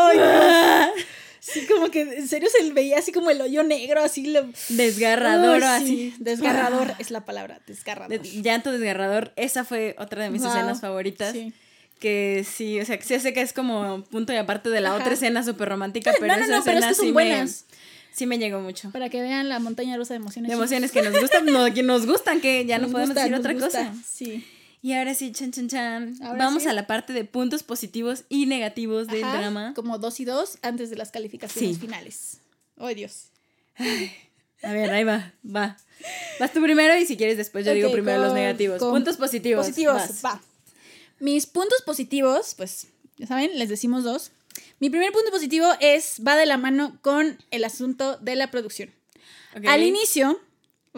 Sí, 1.53 1.65
como 1.67 1.91
que 1.91 2.01
en 2.01 2.27
serio 2.27 2.49
se 2.51 2.73
veía 2.73 2.99
así 2.99 3.13
como 3.13 3.31
el 3.31 3.41
hoyo 3.41 3.63
negro, 3.63 4.03
así 4.03 4.27
lo... 4.27 4.45
Desgarrador, 4.69 5.63
así. 5.63 6.13
Desgarrador 6.19 6.95
es 6.99 7.13
la 7.13 7.25
palabra, 7.25 7.61
desgarrador. 7.69 8.21
llanto 8.23 8.73
desgarrador, 8.73 9.33
esa 9.37 9.65
fue 9.65 9.95
otra 9.99 10.25
de 10.25 10.31
mis 10.31 10.43
escenas 10.43 10.81
favoritas. 10.81 11.37
Que 12.01 12.45
sí, 12.47 12.81
o 12.81 12.85
sea, 12.85 13.01
sí 13.01 13.19
sé 13.21 13.33
que 13.33 13.41
es 13.41 13.53
como 13.53 14.03
punto 14.11 14.33
y 14.33 14.37
aparte 14.37 14.71
de 14.71 14.81
la 14.81 14.95
otra 14.95 15.15
escena 15.15 15.45
súper 15.45 15.69
romántica, 15.69 16.13
pero 16.19 16.35
esa 16.35 16.43
escena 16.43 16.63
pero 16.65 16.79
es 16.79 16.87
que 16.87 16.95
son 16.95 17.07
sí 17.07 17.13
buenas. 17.13 17.65
Me, 17.71 17.77
sí 18.13 18.27
me 18.27 18.39
llegó 18.39 18.61
mucho. 18.61 18.91
Para 18.91 19.09
que 19.09 19.23
vean 19.23 19.49
la 19.49 19.61
montaña 19.61 19.97
rusa 19.97 20.15
de 20.15 20.19
emociones. 20.19 20.49
De 20.49 20.55
emociones 20.55 20.91
que 20.91 21.01
nos 21.01 21.19
gustan, 21.19 21.47
no, 21.47 21.73
que 21.73 21.83
nos 21.83 22.07
gustan, 22.07 22.41
que 22.41 22.67
ya 22.67 22.79
no 22.79 22.89
podemos 22.89 23.15
decir 23.15 23.35
otra 23.35 23.55
cosa. 23.55 23.95
Sí. 24.05 24.45
Y 24.87 24.93
ahora 24.93 25.15
sí, 25.15 25.33
chan, 25.33 25.51
chan, 25.51 25.67
chan. 25.67 26.17
Vamos 26.39 26.65
a 26.65 26.73
la 26.73 26.87
parte 26.87 27.13
de 27.13 27.25
puntos 27.25 27.65
positivos 27.65 28.23
y 28.29 28.47
negativos 28.47 29.09
del 29.09 29.23
drama. 29.23 29.73
Como 29.75 29.99
dos 29.99 30.21
y 30.21 30.25
dos 30.25 30.59
antes 30.63 30.91
de 30.91 30.97
las 30.97 31.11
calificaciones 31.11 31.81
finales. 31.81 32.39
¡Oh, 32.79 32.87
Dios! 32.87 33.31
a 34.63 34.73
ver, 34.73 34.93
ahí 34.93 35.03
va, 35.03 35.33
va. 35.45 35.77
Vas 36.39 36.53
tú 36.53 36.63
primero 36.63 36.97
y 36.97 37.05
si 37.05 37.17
quieres 37.17 37.37
después 37.37 37.67
yo 37.67 37.75
digo 37.75 37.91
primero 37.91 38.23
los 38.23 38.33
negativos. 38.33 38.79
Puntos 38.79 39.17
positivos. 39.17 39.67
Positivos, 39.67 40.03
va. 40.25 40.41
Mis 41.19 41.47
puntos 41.47 41.83
positivos, 41.83 42.55
pues, 42.57 42.87
ya 43.17 43.27
saben, 43.27 43.59
les 43.59 43.69
decimos 43.69 44.05
dos. 44.05 44.31
Mi 44.79 44.89
primer 44.89 45.11
punto 45.11 45.33
positivo 45.33 45.67
es, 45.81 46.23
va 46.25 46.37
de 46.37 46.47
la 46.47 46.59
mano 46.59 46.97
con 47.03 47.43
el 47.51 47.65
asunto 47.65 48.19
de 48.19 48.37
la 48.37 48.53
producción. 48.53 48.93
Al 49.67 49.83
inicio, 49.83 50.41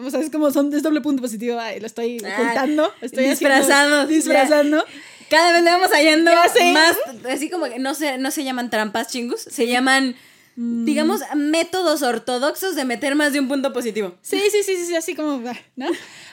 o 0.05 0.09
sea, 0.09 0.19
es 0.19 0.29
como 0.29 0.51
son, 0.51 0.73
es 0.73 0.83
doble 0.83 1.01
punto 1.01 1.21
positivo, 1.21 1.59
lo 1.79 1.85
estoy 1.85 2.21
ah, 2.25 2.33
ocultando, 2.33 2.93
estoy 3.01 3.29
disfrazando, 3.29 4.07
disfrazando. 4.07 4.83
Cada 5.29 5.53
vez 5.53 5.63
le 5.63 5.69
vamos 5.69 5.89
hallando 5.91 6.31
más, 6.31 6.97
así 7.29 7.49
como 7.49 7.65
que 7.65 7.79
no 7.79 7.93
se, 7.93 8.17
no 8.17 8.31
se 8.31 8.43
llaman 8.43 8.69
trampas 8.69 9.09
chingus, 9.09 9.41
se 9.41 9.67
llaman, 9.67 10.15
mm. 10.55 10.85
digamos, 10.85 11.21
métodos 11.35 12.01
ortodoxos 12.01 12.75
de 12.75 12.85
meter 12.85 13.15
más 13.15 13.33
de 13.33 13.39
un 13.39 13.47
punto 13.47 13.71
positivo. 13.71 14.15
Sí, 14.21 14.41
sí, 14.51 14.63
sí, 14.63 14.75
sí, 14.85 14.95
así 14.95 15.15
como, 15.15 15.41
¿no? 15.75 15.87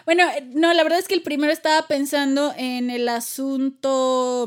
Bueno, 0.07 0.25
no, 0.55 0.73
la 0.73 0.83
verdad 0.83 0.99
es 0.99 1.09
que 1.09 1.15
el 1.15 1.23
primero 1.23 1.53
estaba 1.53 1.87
pensando 1.89 2.55
en 2.57 2.91
el 2.91 3.09
asunto 3.09 4.47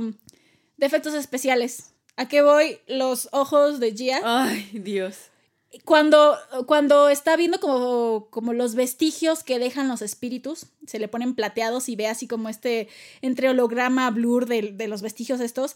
de 0.78 0.86
efectos 0.86 1.14
especiales. 1.14 1.92
¿A 2.16 2.28
qué 2.28 2.42
voy? 2.42 2.80
Los 2.88 3.30
ojos 3.32 3.80
de 3.80 3.92
Gia. 3.94 4.22
Ay, 4.24 4.70
Dios 4.74 5.29
cuando, 5.86 6.36
cuando 6.66 7.10
está 7.10 7.36
viendo 7.36 7.60
como, 7.60 8.28
como 8.32 8.54
los 8.54 8.74
vestigios 8.74 9.44
que 9.44 9.60
dejan 9.60 9.88
los 9.88 10.02
espíritus, 10.02 10.66
se 10.88 10.98
le 10.98 11.08
ponen 11.08 11.36
plateados 11.36 11.90
y 11.90 11.96
ve 11.96 12.08
así 12.08 12.28
como 12.28 12.50
este 12.50 12.88
entre 13.22 13.50
holograma 13.50 14.10
blur 14.10 14.48
de, 14.48 14.88
los 14.88 15.04
vestigios 15.04 15.40
estos, 15.42 15.76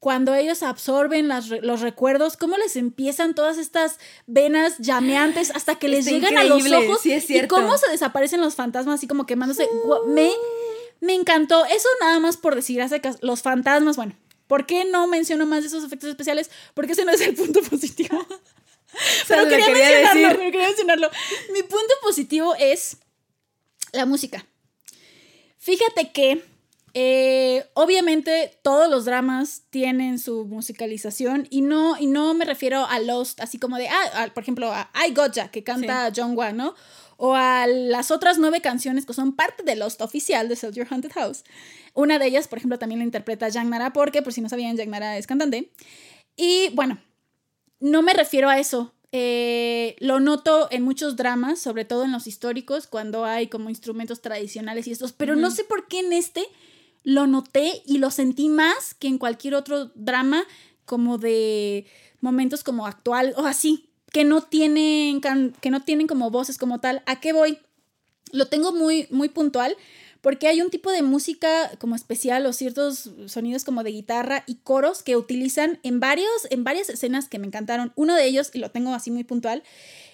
cuando 0.00 0.34
ellos 0.34 0.62
absorben 0.62 1.28
los 1.28 1.80
recuerdos, 1.80 2.36
cómo 2.36 2.56
les 2.56 2.76
empiezan 2.76 3.34
todas 3.34 3.58
estas 3.58 3.98
venas 4.26 4.78
llameantes 4.78 5.50
hasta 5.54 5.76
que 5.76 5.88
les 5.88 6.04
llegan 6.04 6.36
a 6.36 6.44
los 6.44 6.64
ojos 6.72 7.04
y 7.06 7.46
cómo 7.48 7.76
se 7.78 7.90
desaparecen 7.90 8.40
los 8.40 8.54
fantasmas 8.54 8.96
así 8.96 9.08
como 9.08 9.26
quemándose. 9.26 9.68
Me, 10.06 10.30
me 11.00 11.14
encantó. 11.14 11.64
Eso 11.64 11.88
nada 12.00 12.20
más 12.20 12.36
por 12.36 12.54
decir, 12.54 12.80
hace 12.80 13.00
los 13.22 13.42
fantasmas, 13.42 13.96
bueno, 13.96 14.14
¿por 14.46 14.66
qué 14.66 14.84
no 14.84 15.06
menciono 15.08 15.46
más 15.46 15.62
de 15.62 15.68
esos 15.68 15.84
efectos 15.84 16.10
especiales? 16.10 16.50
Porque 16.74 16.92
ese 16.92 17.04
no 17.04 17.12
es 17.12 17.20
el 17.20 17.34
punto 17.34 17.60
positivo. 17.62 18.24
Pero 19.28 19.48
quería, 19.48 19.68
mencionarlo, 19.68 20.38
quería 20.38 20.66
mencionarlo. 20.66 21.10
Mi 21.52 21.62
punto 21.62 21.94
positivo 22.02 22.54
es 22.58 22.96
la 23.92 24.06
música. 24.06 24.46
Fíjate 25.58 26.12
que 26.12 26.42
eh, 26.94 27.66
obviamente 27.74 28.58
todos 28.62 28.90
los 28.90 29.04
dramas 29.04 29.62
tienen 29.70 30.18
su 30.18 30.46
musicalización 30.46 31.46
y 31.50 31.60
no, 31.60 31.98
y 31.98 32.06
no 32.06 32.32
me 32.34 32.44
refiero 32.44 32.86
a 32.86 32.98
Lost, 33.00 33.40
así 33.40 33.58
como 33.58 33.76
de, 33.76 33.88
ah, 33.88 34.30
por 34.32 34.42
ejemplo, 34.42 34.72
a 34.72 34.90
I 35.06 35.12
Gotcha, 35.12 35.50
que 35.50 35.62
canta 35.62 36.10
John 36.14 36.36
Wayne, 36.36 36.56
¿no? 36.58 36.74
O 37.16 37.34
a 37.34 37.66
las 37.66 38.10
otras 38.10 38.38
nueve 38.38 38.60
canciones 38.60 39.04
que 39.04 39.12
son 39.12 39.34
parte 39.34 39.64
de 39.64 39.76
Lost 39.76 40.00
oficial 40.00 40.48
de 40.48 40.56
Sell 40.56 40.72
Your 40.72 40.86
Haunted 40.90 41.12
House. 41.12 41.44
Una 41.94 42.18
de 42.18 42.26
ellas, 42.26 42.48
por 42.48 42.58
ejemplo, 42.58 42.78
también 42.78 43.00
la 43.00 43.04
interpreta 43.04 43.48
Yang 43.48 43.70
Nara, 43.70 43.92
porque 43.92 44.22
por 44.22 44.32
si 44.32 44.40
no 44.40 44.48
sabían, 44.48 44.76
Yang 44.76 44.90
Nara 44.90 45.18
es 45.18 45.26
cantante. 45.26 45.70
Y 46.36 46.70
bueno, 46.74 46.98
no 47.80 48.02
me 48.02 48.12
refiero 48.12 48.48
a 48.48 48.58
eso. 48.58 48.92
Eh, 49.10 49.96
lo 50.00 50.20
noto 50.20 50.68
en 50.70 50.82
muchos 50.82 51.16
dramas, 51.16 51.58
sobre 51.58 51.84
todo 51.84 52.04
en 52.04 52.12
los 52.12 52.26
históricos, 52.26 52.86
cuando 52.86 53.24
hay 53.24 53.46
como 53.46 53.70
instrumentos 53.70 54.20
tradicionales 54.20 54.86
y 54.86 54.92
estos, 54.92 55.12
pero 55.12 55.34
no 55.34 55.50
sé 55.50 55.64
por 55.64 55.88
qué 55.88 56.00
en 56.00 56.12
este 56.12 56.44
lo 57.04 57.26
noté 57.26 57.82
y 57.86 57.98
lo 57.98 58.10
sentí 58.10 58.48
más 58.48 58.92
que 58.92 59.08
en 59.08 59.16
cualquier 59.16 59.54
otro 59.54 59.90
drama 59.94 60.44
como 60.84 61.16
de 61.16 61.86
momentos 62.20 62.62
como 62.62 62.86
actual 62.86 63.32
o 63.36 63.46
así, 63.46 63.88
que 64.12 64.24
no 64.24 64.42
tienen, 64.42 65.22
que 65.60 65.70
no 65.70 65.82
tienen 65.82 66.06
como 66.06 66.30
voces 66.30 66.58
como 66.58 66.80
tal. 66.80 67.02
¿A 67.06 67.20
qué 67.20 67.32
voy? 67.32 67.58
Lo 68.32 68.46
tengo 68.48 68.72
muy, 68.72 69.06
muy 69.10 69.30
puntual 69.30 69.74
porque 70.28 70.46
hay 70.46 70.60
un 70.60 70.68
tipo 70.68 70.92
de 70.92 71.00
música 71.00 71.70
como 71.78 71.96
especial 71.96 72.44
o 72.44 72.52
ciertos 72.52 73.08
sonidos 73.28 73.64
como 73.64 73.82
de 73.82 73.92
guitarra 73.92 74.44
y 74.46 74.56
coros 74.56 75.02
que 75.02 75.16
utilizan 75.16 75.80
en, 75.82 76.00
varios, 76.00 76.28
en 76.50 76.64
varias 76.64 76.90
escenas 76.90 77.30
que 77.30 77.38
me 77.38 77.46
encantaron. 77.46 77.94
Uno 77.96 78.14
de 78.14 78.26
ellos, 78.26 78.50
y 78.52 78.58
lo 78.58 78.70
tengo 78.70 78.92
así 78.92 79.10
muy 79.10 79.24
puntual, 79.24 79.62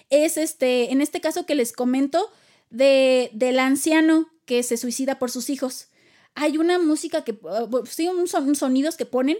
es 0.09 0.37
este, 0.37 0.93
en 0.93 1.01
este 1.01 1.19
caso 1.19 1.45
que 1.45 1.53
les 1.53 1.73
comento, 1.73 2.31
de, 2.69 3.29
del 3.33 3.59
anciano 3.59 4.29
que 4.45 4.63
se 4.63 4.77
suicida 4.77 5.19
por 5.19 5.31
sus 5.31 5.49
hijos. 5.49 5.89
Hay 6.33 6.57
una 6.57 6.79
música 6.79 7.25
que, 7.25 7.33
uh, 7.33 7.85
sí, 7.85 8.07
un 8.07 8.55
sonidos 8.55 8.95
que 8.95 9.05
ponen 9.05 9.35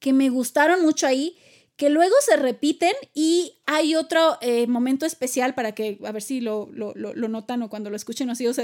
que 0.00 0.12
me 0.12 0.28
gustaron 0.28 0.82
mucho 0.82 1.06
ahí 1.06 1.38
que 1.76 1.90
luego 1.90 2.14
se 2.24 2.36
repiten 2.36 2.92
y 3.14 3.54
hay 3.66 3.94
otro 3.94 4.38
eh, 4.40 4.66
momento 4.66 5.04
especial 5.04 5.54
para 5.54 5.72
que, 5.72 5.98
a 6.04 6.12
ver 6.12 6.22
si 6.22 6.40
lo, 6.40 6.68
lo, 6.72 6.94
lo, 6.94 7.28
notan 7.28 7.62
o 7.62 7.68
cuando 7.68 7.90
lo 7.90 7.96
escuchen 7.96 8.30
o, 8.30 8.34
si 8.34 8.46
o, 8.46 8.54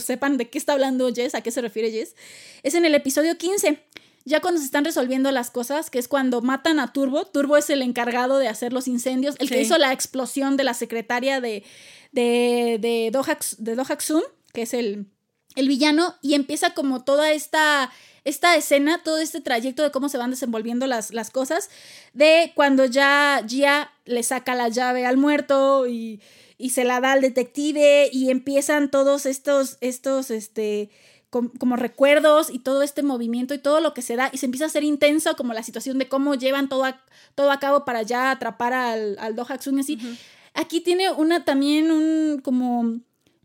sepan 0.00 0.36
de 0.36 0.48
qué 0.48 0.56
está 0.56 0.72
hablando 0.72 1.12
Jess, 1.12 1.34
a 1.34 1.40
qué 1.40 1.50
se 1.50 1.60
refiere 1.60 1.90
Jess, 1.90 2.14
es 2.62 2.74
en 2.74 2.84
el 2.84 2.94
episodio 2.94 3.36
15, 3.36 3.80
ya 4.24 4.40
cuando 4.40 4.60
se 4.60 4.66
están 4.66 4.84
resolviendo 4.84 5.32
las 5.32 5.50
cosas, 5.50 5.90
que 5.90 5.98
es 5.98 6.06
cuando 6.06 6.40
matan 6.40 6.78
a 6.78 6.92
Turbo, 6.92 7.26
Turbo 7.26 7.56
es 7.56 7.68
el 7.68 7.82
encargado 7.82 8.38
de 8.38 8.48
hacer 8.48 8.72
los 8.72 8.86
incendios, 8.86 9.34
el 9.40 9.48
que 9.48 9.60
hizo 9.60 9.76
la 9.78 9.92
explosión 9.92 10.56
de 10.56 10.64
la 10.64 10.74
secretaria 10.74 11.40
de, 11.40 11.64
de, 12.12 12.78
de, 12.80 13.10
de 13.58 14.26
que 14.52 14.62
es 14.62 14.72
el, 14.72 15.06
el 15.56 15.68
villano, 15.68 16.14
y 16.22 16.34
empieza 16.34 16.74
como 16.74 17.02
toda 17.02 17.32
esta 17.32 17.90
esta 18.26 18.56
escena, 18.56 19.04
todo 19.04 19.18
este 19.18 19.40
trayecto 19.40 19.84
de 19.84 19.92
cómo 19.92 20.08
se 20.08 20.18
van 20.18 20.30
desenvolviendo 20.30 20.88
las, 20.88 21.14
las 21.14 21.30
cosas, 21.30 21.70
de 22.12 22.50
cuando 22.56 22.84
ya 22.84 23.40
Gia 23.46 23.92
le 24.04 24.24
saca 24.24 24.56
la 24.56 24.68
llave 24.68 25.06
al 25.06 25.16
muerto 25.16 25.86
y, 25.86 26.20
se 26.70 26.84
la 26.84 27.00
da 27.00 27.12
al 27.12 27.20
detective 27.20 28.10
y 28.12 28.30
empiezan 28.30 28.90
todos 28.90 29.26
estos, 29.26 29.78
estos, 29.80 30.32
este, 30.32 30.90
como, 31.30 31.76
recuerdos 31.76 32.50
y 32.50 32.58
todo 32.58 32.82
este 32.82 33.04
movimiento 33.04 33.54
y 33.54 33.58
todo 33.58 33.80
lo 33.80 33.94
que 33.94 34.02
se 34.02 34.16
da 34.16 34.28
y 34.32 34.38
se 34.38 34.46
empieza 34.46 34.64
a 34.64 34.68
hacer 34.68 34.82
intenso 34.82 35.36
como 35.36 35.52
la 35.52 35.62
situación 35.62 35.98
de 35.98 36.08
cómo 36.08 36.34
llevan 36.34 36.68
todo 36.68 36.84
a, 36.84 37.00
todo 37.36 37.52
a 37.52 37.60
cabo 37.60 37.84
para 37.84 38.02
ya 38.02 38.32
atrapar 38.32 38.72
al, 38.72 39.16
al 39.20 39.36
Do 39.36 39.46
y 39.48 39.80
así. 39.80 39.98
Aquí 40.52 40.80
tiene 40.80 41.12
una 41.12 41.44
también 41.44 41.92
un 41.92 42.40
como 42.42 42.98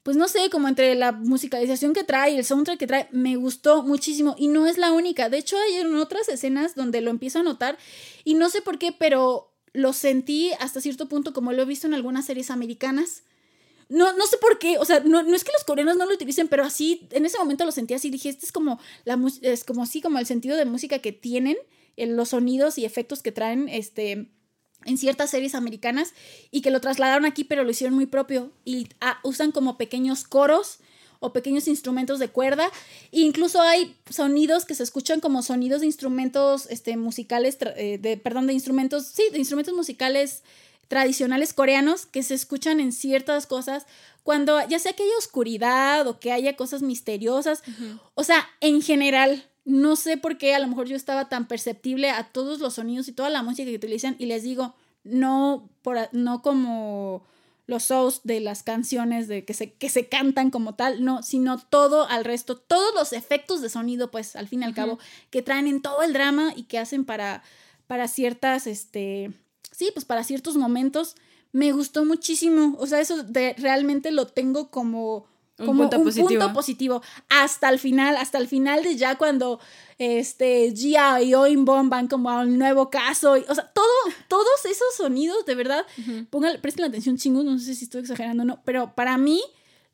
pues 0.04 0.18
no 0.18 0.28
sé, 0.28 0.50
como 0.50 0.68
entre 0.68 0.96
la 0.96 1.12
musicalización 1.12 1.94
que 1.94 2.04
trae 2.04 2.32
y 2.32 2.38
el 2.38 2.46
soundtrack 2.46 2.80
que 2.80 2.88
trae, 2.88 3.08
me 3.12 3.36
gustó 3.36 3.84
muchísimo 3.84 4.36
y 4.38 4.48
no 4.48 4.66
es 4.66 4.78
la 4.78 4.92
única. 4.92 5.30
De 5.30 5.38
hecho, 5.38 5.58
hay 5.58 5.80
otras 5.96 6.28
escenas 6.30 6.76
donde 6.76 7.02
lo 7.02 7.12
empiezo 7.12 7.40
a 7.40 7.44
notar 7.44 7.78
y 8.24 8.34
no 8.34 8.50
sé 8.50 8.62
por 8.62 8.80
qué, 8.80 8.92
pero 8.92 9.54
lo 9.74 9.94
sentí 9.94 10.52
hasta 10.60 10.82
cierto 10.82 11.08
punto 11.08 11.34
como 11.34 11.54
lo 11.54 11.62
he 11.62 11.66
visto 11.66 11.88
en 11.88 11.94
algunas 11.94 12.26
series 12.26 12.50
americanas. 12.50 13.24
No, 13.90 14.14
no 14.14 14.26
sé 14.26 14.38
por 14.38 14.58
qué, 14.58 14.78
o 14.78 14.86
sea, 14.86 15.02
no, 15.02 15.20
es 15.20 15.44
que 15.44 15.52
los 15.52 15.66
coreanos 15.66 15.98
no 15.98 16.06
lo 16.06 16.14
utilicen, 16.14 16.48
pero 16.48 16.64
así, 16.64 17.08
en 17.12 17.26
ese 17.26 17.38
momento 17.38 17.66
lo 17.66 17.74
sentí 17.74 17.94
así, 17.94 18.10
dije, 18.10 18.30
este 18.30 18.46
es 18.46 18.54
como, 18.54 18.80
la, 19.04 19.20
es 19.42 19.66
como 19.66 19.84
como 20.02 20.18
el 20.18 20.26
sentido 20.26 20.56
de 20.56 20.64
música 20.64 21.00
que 21.00 21.12
tienen, 21.12 21.58
los 21.98 22.30
sonidos 22.30 22.78
y 22.78 22.86
efectos 22.86 23.22
que 23.22 23.34
traen, 23.34 23.68
este, 23.68 24.32
en 24.86 24.98
ciertas 24.98 25.30
series 25.30 25.56
americanas 25.56 26.14
y 26.52 26.62
que 26.62 26.72
lo 26.72 26.82
trasladaron 26.82 27.26
aquí, 27.26 27.44
pero 27.44 27.64
lo 27.64 27.72
hicieron 27.72 27.96
muy 27.96 28.06
propio 28.06 28.52
y 28.66 28.88
ah, 29.00 29.20
usan 29.24 29.52
como 29.52 29.78
pequeños 29.78 30.24
coros 30.24 30.80
o 31.20 31.34
pequeños 31.34 31.68
instrumentos 31.68 32.20
de 32.20 32.30
cuerda. 32.30 32.68
E 33.12 33.22
incluso 33.22 33.62
hay 33.62 33.96
sonidos 34.10 34.66
que 34.66 34.76
se 34.76 34.84
escuchan 34.84 35.20
como 35.20 35.44
sonidos 35.44 35.82
de 35.82 35.88
instrumentos 35.88 36.68
este, 36.70 36.98
musicales, 36.98 37.58
eh, 37.78 38.00
de, 38.00 38.18
perdón, 38.18 38.48
de 38.48 38.54
instrumentos, 38.54 39.06
sí, 39.06 39.24
de 39.32 39.38
instrumentos 39.38 39.74
musicales 39.74 40.44
tradicionales 40.88 41.54
coreanos 41.54 42.06
que 42.06 42.22
se 42.22 42.34
escuchan 42.34 42.82
en 42.82 42.92
ciertas 42.92 43.48
cosas 43.48 43.86
cuando 44.24 44.60
ya 44.68 44.78
sea 44.78 44.92
que 44.94 45.04
haya 45.04 45.18
oscuridad 45.18 46.06
o 46.08 46.20
que 46.20 46.32
haya 46.32 46.58
cosas 46.58 46.82
misteriosas. 46.82 47.64
O 48.14 48.24
sea, 48.24 48.50
en 48.60 48.82
general, 48.82 49.46
no 49.66 49.96
sé 49.96 50.18
por 50.18 50.38
qué 50.38 50.56
a 50.56 50.60
lo 50.60 50.68
mejor 50.68 50.88
yo 50.88 50.96
estaba 50.96 51.30
tan 51.30 51.48
perceptible 51.48 52.10
a 52.10 52.32
todos 52.32 52.60
los 52.60 52.76
sonidos 52.76 53.08
y 53.08 53.14
toda 53.14 53.30
la 53.30 53.44
música 53.44 53.70
que 53.70 53.76
utilizan 53.76 54.16
y 54.20 54.26
les 54.26 54.44
digo, 54.44 54.76
no, 55.04 55.70
por, 55.82 55.98
no 56.12 56.42
como 56.42 57.24
los 57.68 57.84
shows 57.84 58.22
de 58.24 58.40
las 58.40 58.64
canciones 58.64 59.28
de 59.28 59.46
que 59.46 59.54
se, 59.54 59.74
que 59.74 59.90
se 59.90 60.08
cantan 60.08 60.52
como 60.52 60.76
tal, 60.76 61.04
no, 61.04 61.24
sino 61.24 61.58
todo 61.58 62.08
al 62.10 62.26
resto, 62.26 62.58
todos 62.58 62.94
los 62.96 63.14
efectos 63.14 63.62
de 63.62 63.70
sonido, 63.70 64.12
pues 64.12 64.36
al 64.36 64.48
fin 64.48 64.62
y 64.62 64.66
al 64.66 64.74
cabo, 64.74 65.00
que 65.30 65.42
traen 65.42 65.68
en 65.68 65.82
todo 65.82 66.02
el 66.02 66.14
drama 66.14 66.54
y 66.56 66.64
que 66.64 66.80
hacen 66.80 67.06
para, 67.06 67.44
para 67.88 68.08
ciertas, 68.08 68.68
este, 68.68 69.32
sí, 69.72 69.90
pues 69.94 70.06
para 70.06 70.24
ciertos 70.24 70.58
momentos, 70.58 71.16
me 71.54 71.72
gustó 71.72 72.04
muchísimo, 72.04 72.76
o 72.80 72.88
sea, 72.88 73.00
eso 73.00 73.24
de, 73.24 73.56
realmente 73.58 74.12
lo 74.12 74.28
tengo 74.28 74.70
como 74.70 75.26
un 75.70 75.78
punto 75.78 76.04
positivo. 76.04 76.54
positivo. 76.54 77.02
Hasta 77.30 77.70
el 77.70 77.80
final, 77.80 78.18
hasta 78.18 78.38
el 78.38 78.48
final 78.48 78.84
de 78.84 78.96
ya 78.96 79.18
cuando 79.18 79.60
este 79.98 80.74
Gia 80.76 81.22
y 81.22 81.34
Oinbom 81.34 81.90
van 81.90 82.08
como 82.08 82.30
a 82.30 82.42
un 82.42 82.58
nuevo 82.58 82.90
caso. 82.90 83.34
o 83.34 83.56
sea, 83.56 83.72
todo, 83.74 83.86
todos 84.28 84.66
esos 84.66 84.96
sonidos, 84.96 85.46
de 85.46 85.56
verdad, 85.56 85.86
presten 86.62 86.82
la 86.82 86.88
atención 86.88 87.18
chingos, 87.18 87.46
no 87.46 87.58
sé 87.60 87.76
si 87.76 87.86
estoy 87.86 88.02
exagerando 88.02 88.44
o 88.44 88.46
no, 88.46 88.62
pero 88.66 88.96
para 88.96 89.18
mí 89.18 89.42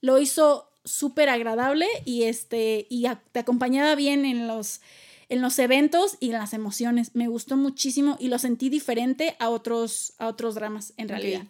lo 0.01 0.19
hizo 0.19 0.69
súper 0.85 1.29
agradable 1.29 1.87
y 2.05 2.23
este, 2.23 2.87
y 2.89 3.07
te 3.31 3.39
acompañaba 3.39 3.95
bien 3.95 4.25
en 4.25 4.47
los 4.47 4.81
en 5.29 5.41
los 5.41 5.59
eventos 5.59 6.17
y 6.19 6.27
en 6.27 6.33
las 6.33 6.53
emociones. 6.53 7.11
Me 7.13 7.27
gustó 7.27 7.57
muchísimo 7.57 8.17
y 8.19 8.29
lo 8.29 8.39
sentí 8.39 8.69
diferente 8.69 9.35
a 9.39 9.49
otros, 9.49 10.13
a 10.19 10.27
otros 10.27 10.55
dramas, 10.55 10.93
en 10.97 11.09
realidad. 11.09 11.43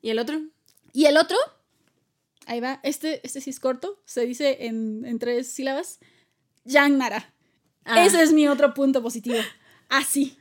¿Y 0.00 0.10
el 0.10 0.18
otro? 0.18 0.40
Y 0.92 1.04
el 1.06 1.16
otro, 1.16 1.36
Ahí 2.46 2.60
va. 2.60 2.80
Este, 2.82 3.20
este 3.24 3.40
sí 3.40 3.50
es 3.50 3.60
corto. 3.60 4.00
Se 4.04 4.26
dice 4.26 4.66
en, 4.66 5.18
tres 5.18 5.52
sílabas. 5.52 5.98
Yang 6.64 6.98
Nara. 6.98 7.34
Ah. 7.84 8.04
Ese 8.04 8.22
es 8.22 8.32
mi 8.32 8.48
otro 8.48 8.74
punto 8.74 9.02
positivo. 9.02 9.38
Así. 9.88 10.38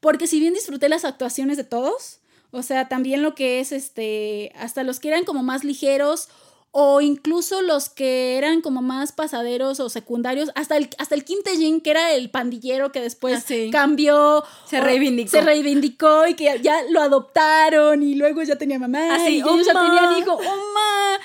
Porque 0.00 0.26
si 0.26 0.40
bien 0.40 0.54
disfruté 0.54 0.88
las 0.88 1.04
actuaciones 1.04 1.56
de 1.56 1.64
todos, 1.64 2.20
o 2.50 2.62
sea, 2.62 2.88
también 2.88 3.22
lo 3.22 3.34
que 3.34 3.60
es 3.60 3.72
este. 3.72 4.52
Hasta 4.56 4.82
los 4.82 5.00
que 5.00 5.08
eran 5.08 5.24
como 5.24 5.42
más 5.42 5.64
ligeros. 5.64 6.28
O 6.76 7.00
incluso 7.00 7.62
los 7.62 7.88
que 7.88 8.36
eran 8.36 8.60
como 8.60 8.82
más 8.82 9.12
pasaderos 9.12 9.78
o 9.78 9.88
secundarios, 9.88 10.50
hasta 10.56 10.76
el, 10.76 10.90
hasta 10.98 11.14
el 11.14 11.24
Kim 11.24 11.38
Tae-jin, 11.44 11.80
que 11.80 11.92
era 11.92 12.10
el 12.14 12.30
pandillero 12.30 12.90
que 12.90 13.00
después 13.00 13.44
ah, 13.48 13.54
cambió. 13.70 14.42
Se 14.66 14.80
reivindicó. 14.80 15.30
Se 15.30 15.40
reivindicó 15.40 16.26
y 16.26 16.34
que 16.34 16.58
ya, 16.60 16.82
lo 16.90 17.00
adoptaron 17.00 18.02
y 18.02 18.16
luego 18.16 18.42
ya 18.42 18.56
tenía 18.56 18.80
mamá. 18.80 19.14
Así, 19.14 19.24
ah, 19.24 19.30
y 19.30 19.36
ellos 19.36 19.66
ya 19.66 19.72
tenían 19.72 20.18
hijo. 20.18 20.32
¡Oh, 20.32 21.18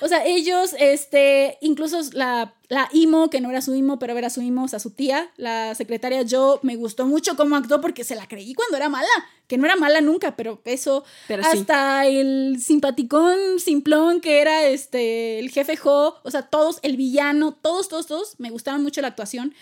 o 0.00 0.08
sea, 0.08 0.24
ellos, 0.24 0.74
este, 0.78 1.58
incluso 1.60 2.00
la, 2.12 2.54
la 2.68 2.88
Imo, 2.92 3.30
que 3.30 3.40
no 3.40 3.50
era 3.50 3.60
su 3.60 3.74
Imo, 3.74 3.98
pero 3.98 4.16
era 4.16 4.30
su 4.30 4.40
Imo, 4.42 4.64
o 4.64 4.68
sea, 4.68 4.78
su 4.78 4.90
tía, 4.90 5.30
la 5.36 5.74
secretaria 5.74 6.22
yo, 6.22 6.60
me 6.62 6.76
gustó 6.76 7.06
mucho 7.06 7.36
cómo 7.36 7.56
actuó 7.56 7.80
porque 7.80 8.04
se 8.04 8.14
la 8.14 8.26
creí 8.26 8.54
cuando 8.54 8.76
era 8.76 8.88
mala, 8.88 9.08
que 9.46 9.58
no 9.58 9.66
era 9.66 9.76
mala 9.76 10.00
nunca, 10.00 10.36
pero 10.36 10.60
eso, 10.64 11.04
hasta 11.42 12.06
el 12.06 12.58
simpaticón 12.60 13.58
simplón 13.58 14.20
que 14.20 14.40
era 14.40 14.66
este, 14.66 15.38
el 15.38 15.50
jefe 15.50 15.76
Jo, 15.76 16.16
o 16.22 16.30
sea, 16.30 16.42
todos, 16.42 16.78
el 16.82 16.96
villano, 16.96 17.52
todos, 17.52 17.88
todos, 17.88 18.06
todos, 18.06 18.34
me 18.38 18.50
gustaron 18.50 18.82
mucho 18.82 19.00
la 19.00 19.08
actuación. 19.08 19.54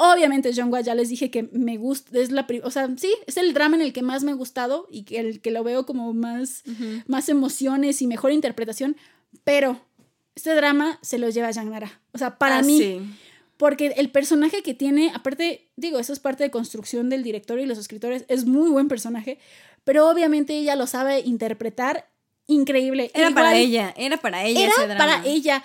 Obviamente, 0.00 0.52
Jongwa 0.54 0.80
ya 0.80 0.94
les 0.94 1.08
dije 1.08 1.28
que 1.28 1.48
me 1.52 1.76
gusta, 1.76 2.20
es 2.20 2.30
la, 2.30 2.46
o 2.62 2.70
sea, 2.70 2.88
sí, 2.96 3.12
es 3.26 3.36
el 3.36 3.52
drama 3.52 3.74
en 3.74 3.82
el 3.82 3.92
que 3.92 4.02
más 4.02 4.22
me 4.22 4.30
ha 4.30 4.34
gustado 4.34 4.86
y 4.92 5.02
que 5.02 5.18
el 5.18 5.40
que 5.40 5.50
lo 5.50 5.64
veo 5.64 5.86
como 5.86 6.14
más, 6.14 6.62
más 7.08 7.28
emociones 7.28 8.00
y 8.00 8.06
mejor 8.06 8.30
interpretación, 8.30 8.96
pero 9.44 9.80
este 10.34 10.54
drama 10.54 10.98
se 11.02 11.18
lo 11.18 11.28
lleva 11.30 11.50
Yang 11.50 11.70
Nara. 11.70 12.00
O 12.12 12.18
sea, 12.18 12.38
para 12.38 12.58
ah, 12.58 12.62
mí. 12.62 13.00
Porque 13.56 13.88
el 13.96 14.10
personaje 14.10 14.62
que 14.62 14.72
tiene, 14.72 15.10
aparte, 15.14 15.68
digo, 15.76 15.98
eso 15.98 16.12
es 16.12 16.20
parte 16.20 16.44
de 16.44 16.50
construcción 16.50 17.10
del 17.10 17.24
director 17.24 17.58
y 17.58 17.66
los 17.66 17.76
escritores, 17.76 18.24
es 18.28 18.44
muy 18.44 18.70
buen 18.70 18.86
personaje, 18.86 19.38
pero 19.82 20.08
obviamente 20.08 20.56
ella 20.56 20.76
lo 20.76 20.86
sabe 20.86 21.20
interpretar 21.20 22.08
increíble. 22.46 23.10
Era 23.14 23.32
para 23.32 23.56
ella, 23.56 23.92
era 23.96 24.16
para 24.16 24.44
ella. 24.44 24.70
Era 24.80 24.96
para 24.96 25.26
ella. 25.26 25.64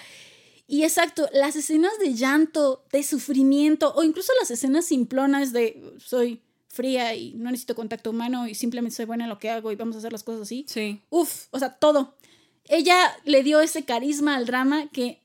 Y 0.66 0.84
exacto, 0.84 1.30
las 1.34 1.56
escenas 1.56 1.92
de 2.00 2.16
llanto, 2.16 2.84
de 2.92 3.04
sufrimiento, 3.04 3.94
o 3.96 4.02
incluso 4.02 4.32
las 4.40 4.50
escenas 4.50 4.86
simplonas 4.86 5.54
de 5.54 5.80
soy 6.00 6.42
fría 6.68 7.14
y 7.14 7.36
no 7.36 7.52
necesito 7.52 7.76
contacto 7.76 8.10
humano 8.10 8.48
y 8.48 8.56
simplemente 8.56 8.96
soy 8.96 9.06
buena 9.06 9.26
en 9.26 9.30
lo 9.30 9.38
que 9.38 9.52
hago 9.52 9.72
y 9.72 9.76
vamos 9.76 9.96
a 9.96 10.00
hacer 10.00 10.12
las 10.12 10.24
cosas 10.24 10.42
así. 10.42 10.66
Sí. 10.68 11.00
Uf, 11.12 11.46
o 11.52 11.60
sea, 11.60 11.76
todo 11.76 12.16
ella 12.68 13.16
le 13.26 13.44
dio 13.44 13.60
ese 13.62 13.84
carisma 13.84 14.36
al 14.36 14.46
drama 14.46 14.88
que 14.90 15.22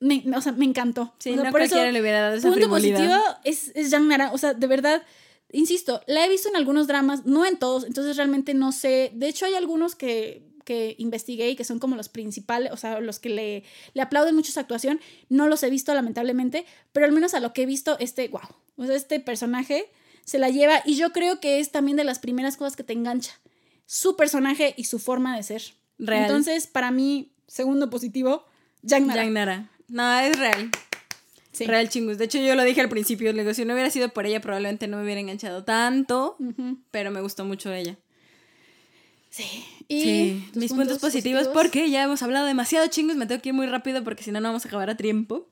me, 0.00 0.24
o 0.34 0.40
sea, 0.40 0.52
me 0.52 0.64
encantó. 0.64 1.12
Sí, 1.18 1.34
no 1.34 1.42
por 1.42 1.52
cualquiera 1.52 1.92
le 1.92 2.00
hubiera 2.00 2.22
dado 2.22 2.36
esa 2.36 2.50
punto 2.50 2.68
positivo 2.68 3.14
es, 3.44 3.70
es 3.74 3.90
Nara. 4.00 4.32
O 4.32 4.38
sea, 4.38 4.54
de 4.54 4.66
verdad, 4.66 5.02
insisto, 5.52 6.02
la 6.06 6.24
he 6.24 6.28
visto 6.28 6.48
en 6.48 6.56
algunos 6.56 6.86
dramas, 6.86 7.26
no 7.26 7.46
en 7.46 7.58
todos, 7.58 7.84
entonces 7.84 8.16
realmente 8.16 8.54
no 8.54 8.72
sé. 8.72 9.12
De 9.14 9.28
hecho, 9.28 9.44
hay 9.46 9.54
algunos 9.54 9.94
que, 9.94 10.42
que 10.64 10.96
investigué 10.98 11.50
y 11.50 11.56
que 11.56 11.64
son 11.64 11.78
como 11.78 11.96
los 11.96 12.08
principales, 12.08 12.72
o 12.72 12.76
sea, 12.76 13.00
los 13.00 13.18
que 13.18 13.28
le, 13.28 13.64
le 13.92 14.02
aplauden 14.02 14.34
mucho 14.34 14.52
su 14.52 14.60
actuación. 14.60 15.00
No 15.28 15.48
los 15.48 15.62
he 15.62 15.70
visto, 15.70 15.92
lamentablemente, 15.92 16.64
pero 16.92 17.06
al 17.06 17.12
menos 17.12 17.34
a 17.34 17.40
lo 17.40 17.52
que 17.52 17.62
he 17.62 17.66
visto, 17.66 17.98
este, 18.00 18.28
wow. 18.28 18.40
O 18.76 18.86
sea, 18.86 18.96
este 18.96 19.20
personaje 19.20 19.90
se 20.24 20.38
la 20.38 20.48
lleva 20.48 20.82
y 20.86 20.96
yo 20.96 21.12
creo 21.12 21.40
que 21.40 21.60
es 21.60 21.70
también 21.70 21.96
de 21.98 22.04
las 22.04 22.18
primeras 22.18 22.56
cosas 22.56 22.74
que 22.74 22.84
te 22.84 22.94
engancha. 22.94 23.32
Su 23.84 24.16
personaje 24.16 24.72
y 24.76 24.84
su 24.84 24.98
forma 24.98 25.36
de 25.36 25.42
ser. 25.42 25.62
Entonces, 26.06 26.66
para 26.66 26.90
mí, 26.90 27.32
segundo 27.46 27.90
positivo, 27.90 28.44
Yang 28.82 29.06
Nara. 29.32 29.70
No, 29.88 30.18
es 30.20 30.38
real. 30.38 30.70
Sí. 31.52 31.66
Real 31.66 31.88
chingus. 31.88 32.18
De 32.18 32.24
hecho, 32.24 32.38
yo 32.38 32.54
lo 32.54 32.62
dije 32.62 32.80
al 32.80 32.88
principio, 32.88 33.32
le 33.32 33.42
digo, 33.42 33.54
si 33.54 33.64
no 33.64 33.74
hubiera 33.74 33.90
sido 33.90 34.08
por 34.10 34.24
ella, 34.24 34.40
probablemente 34.40 34.86
no 34.86 34.98
me 34.98 35.04
hubiera 35.04 35.20
enganchado 35.20 35.64
tanto, 35.64 36.36
pero 36.90 37.10
me 37.10 37.20
gustó 37.20 37.44
mucho 37.44 37.72
ella. 37.72 37.96
Sí. 39.30 39.64
Y 39.88 40.44
mis 40.54 40.72
puntos, 40.72 40.98
positivos, 40.98 41.48
porque 41.48 41.90
ya 41.90 42.04
hemos 42.04 42.22
hablado 42.22 42.46
demasiado 42.46 42.86
chingus, 42.86 43.16
me 43.16 43.26
tengo 43.26 43.42
que 43.42 43.50
ir 43.50 43.54
muy 43.54 43.66
rápido 43.66 44.04
porque 44.04 44.22
si 44.22 44.30
no, 44.30 44.40
no 44.40 44.48
vamos 44.48 44.64
a 44.64 44.68
acabar 44.68 44.90
a 44.90 44.96
tiempo. 44.96 45.48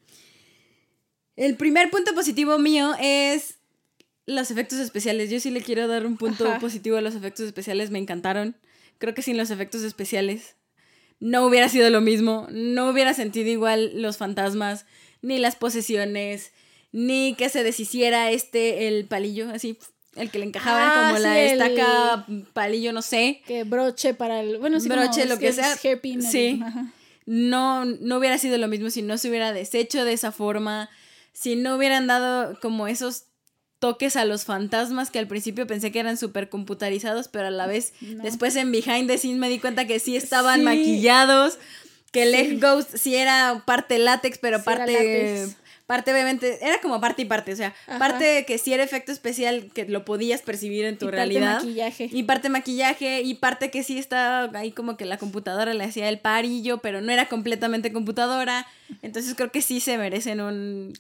El 1.37 1.57
primer 1.57 1.91
punto 1.91 2.15
positivo 2.15 2.59
mío 2.59 2.95
es 3.01 3.57
los 4.27 4.51
efectos 4.51 4.79
especiales. 4.79 5.31
Yo 5.31 5.41
sí 5.41 5.51
le 5.51 5.63
quiero 5.63 5.89
dar 5.89 6.07
un 6.07 6.17
punto 6.17 6.59
positivo 6.61 6.97
a 6.97 7.01
los 7.01 7.15
efectos 7.15 7.47
especiales, 7.47 7.91
me 7.91 7.99
encantaron. 7.99 8.57
Creo 8.99 9.15
que 9.15 9.23
sin 9.23 9.37
los 9.37 9.51
efectos 9.51 9.83
especiales 9.83 10.57
no 11.21 11.45
hubiera 11.47 11.69
sido 11.69 11.91
lo 11.91 12.01
mismo, 12.01 12.47
no 12.51 12.91
hubiera 12.91 13.15
sentido 13.15 13.49
igual 13.49 14.01
los 14.01 14.17
fantasmas, 14.17 14.87
ni 15.23 15.39
las 15.39 15.57
posesiones, 15.57 16.53
ni 16.93 17.35
que 17.35 17.49
se 17.49 17.65
deshiciera 17.65 18.31
este, 18.31 18.89
el 18.89 19.07
palillo, 19.07 19.51
así, 19.51 19.79
el 20.15 20.31
que 20.31 20.39
le 20.39 20.47
encajaba 20.47 20.89
ah, 20.89 21.09
como 21.09 21.19
la 21.19 21.41
estaca, 21.41 22.27
palillo, 22.53 22.93
no 22.93 23.03
sé. 23.03 23.43
Que 23.47 23.65
broche 23.65 24.15
para 24.15 24.41
el, 24.41 24.59
bueno, 24.59 24.81
sí, 24.81 24.89
broche, 24.89 25.27
lo 25.27 25.39
que, 25.39 25.53
sea. 25.53 25.77
sí. 25.77 26.61
No, 27.27 27.85
no 27.85 28.17
hubiera 28.17 28.39
sido 28.39 28.57
lo 28.57 28.69
mismo 28.69 28.89
si 28.91 29.03
no 29.03 29.19
se 29.19 29.29
hubiera 29.29 29.53
deshecho 29.53 30.05
de 30.05 30.15
esa 30.15 30.33
forma, 30.33 30.89
si 31.33 31.57
no 31.57 31.77
hubieran 31.77 32.07
dado 32.07 32.59
como 32.61 32.89
esos 32.89 33.25
toques 33.79 34.17
a 34.17 34.25
los 34.25 34.45
fantasmas 34.45 35.11
que 35.11 35.19
al 35.19 35.27
principio 35.27 35.67
pensé 35.67 35.93
que 35.93 36.01
eran 36.01 36.17
súper 36.17 36.49
computarizados, 36.49 37.29
pero 37.29 37.49
a 37.49 37.51
la 37.51 37.67
vez 37.67 37.93
después 38.01 38.57
en 38.57 38.73
Behind 38.73 39.09
the 39.09 39.19
Scenes 39.19 39.39
me 39.39 39.49
di 39.49 39.59
cuenta 39.59 39.87
que 39.87 40.01
sí 40.01 40.17
estaban 40.17 40.65
maquillados, 40.65 41.59
que 42.13 42.25
el 42.25 42.33
Leg 42.33 42.61
Ghost 42.61 42.97
sí 42.97 43.15
era 43.15 43.63
parte 43.67 43.99
látex, 43.99 44.39
pero 44.39 44.63
parte... 44.63 45.47
Parte 45.87 46.13
obviamente, 46.13 46.59
era 46.61 46.83
como 46.83 47.01
parte 47.01 47.23
y 47.23 47.25
parte, 47.25 47.51
o 47.51 47.57
sea, 47.57 47.75
parte 47.99 48.45
que 48.45 48.59
sí 48.59 48.75
era 48.75 48.83
efecto 48.83 49.11
especial 49.11 49.71
que 49.73 49.87
lo 49.87 50.05
podías 50.05 50.43
percibir 50.43 50.85
en 50.85 50.99
tu 50.99 51.11
realidad. 51.11 51.53
Parte 51.55 51.67
maquillaje. 51.67 52.11
Y 52.13 52.23
parte 52.25 52.49
maquillaje, 52.51 53.23
y 53.23 53.33
parte 53.37 53.71
que 53.71 53.83
sí 53.83 53.97
estaba 53.97 54.51
ahí 54.59 54.71
como 54.71 54.99
que 54.99 55.07
la 55.07 55.17
computadora 55.17 55.73
le 55.73 55.85
hacía 55.85 56.11
el 56.11 56.19
parillo, 56.19 56.77
pero 56.83 57.01
no 57.01 57.11
era 57.11 57.31
completamente 57.31 57.91
computadora. 57.91 58.67
Entonces 59.01 59.35
creo 59.35 59.51
que 59.51 59.63
sí 59.63 59.81
se 59.81 59.97
merecen 59.97 60.43
un 60.43 60.93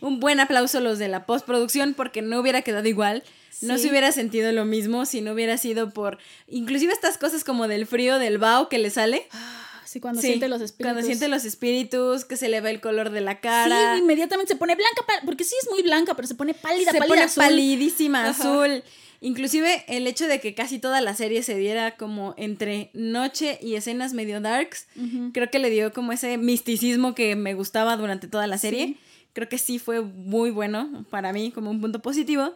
un 0.00 0.20
buen 0.20 0.40
aplauso 0.40 0.80
los 0.80 0.98
de 0.98 1.08
la 1.08 1.26
postproducción 1.26 1.94
porque 1.94 2.22
no 2.22 2.40
hubiera 2.40 2.62
quedado 2.62 2.88
igual. 2.88 3.22
No 3.62 3.76
se 3.76 3.90
hubiera 3.90 4.10
sentido 4.10 4.52
lo 4.52 4.64
mismo 4.64 5.04
si 5.04 5.20
no 5.20 5.32
hubiera 5.32 5.58
sido 5.58 5.90
por... 5.90 6.18
Inclusive 6.48 6.92
estas 6.92 7.18
cosas 7.18 7.44
como 7.44 7.68
del 7.68 7.86
frío 7.86 8.18
del 8.18 8.38
vaho 8.38 8.70
que 8.70 8.78
le 8.78 8.88
sale. 8.88 9.26
Ah, 9.32 9.82
sí, 9.84 10.00
cuando 10.00 10.22
siente 10.22 10.48
los 10.48 10.62
espíritus. 10.62 10.92
Cuando 10.92 11.06
siente 11.06 11.28
los 11.28 11.44
espíritus, 11.44 12.24
que 12.24 12.36
se 12.36 12.48
le 12.48 12.62
va 12.62 12.70
el 12.70 12.80
color 12.80 13.10
de 13.10 13.20
la 13.20 13.40
cara. 13.40 13.96
Sí, 13.96 14.00
inmediatamente 14.00 14.54
se 14.54 14.58
pone 14.58 14.76
blanca, 14.76 15.04
porque 15.26 15.44
sí 15.44 15.54
es 15.60 15.68
muy 15.70 15.82
blanca, 15.82 16.14
pero 16.14 16.26
se 16.26 16.34
pone 16.34 16.54
pálida, 16.54 16.90
se 16.92 17.02
pone 17.02 17.26
palidísima, 17.28 18.30
azul. 18.30 18.82
Inclusive 19.20 19.84
el 19.88 20.06
hecho 20.06 20.26
de 20.26 20.40
que 20.40 20.54
casi 20.54 20.78
toda 20.78 21.02
la 21.02 21.14
serie 21.14 21.42
se 21.42 21.54
diera 21.54 21.98
como 21.98 22.34
entre 22.38 22.88
noche 22.94 23.58
y 23.60 23.74
escenas 23.74 24.14
medio 24.14 24.40
darks, 24.40 24.86
creo 25.34 25.50
que 25.50 25.58
le 25.58 25.68
dio 25.68 25.92
como 25.92 26.12
ese 26.12 26.38
misticismo 26.38 27.14
que 27.14 27.36
me 27.36 27.52
gustaba 27.52 27.98
durante 27.98 28.26
toda 28.26 28.46
la 28.46 28.56
serie. 28.56 28.96
Creo 29.32 29.48
que 29.48 29.58
sí 29.58 29.78
fue 29.78 30.00
muy 30.00 30.50
bueno 30.50 31.04
para 31.10 31.32
mí 31.32 31.50
como 31.52 31.70
un 31.70 31.80
punto 31.80 32.00
positivo. 32.00 32.54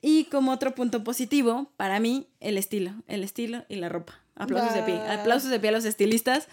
Y 0.00 0.24
como 0.24 0.52
otro 0.52 0.74
punto 0.74 1.02
positivo, 1.02 1.72
para 1.76 1.98
mí, 1.98 2.28
el 2.40 2.56
estilo. 2.56 2.92
El 3.08 3.24
estilo 3.24 3.64
y 3.68 3.76
la 3.76 3.88
ropa. 3.88 4.20
Aplausos 4.36 4.74
de 4.74 4.82
pie. 4.82 4.94
Aplausos 4.94 5.50
de 5.50 5.58
pie 5.58 5.70
a 5.70 5.72
los 5.72 5.84
estilistas. 5.84 6.48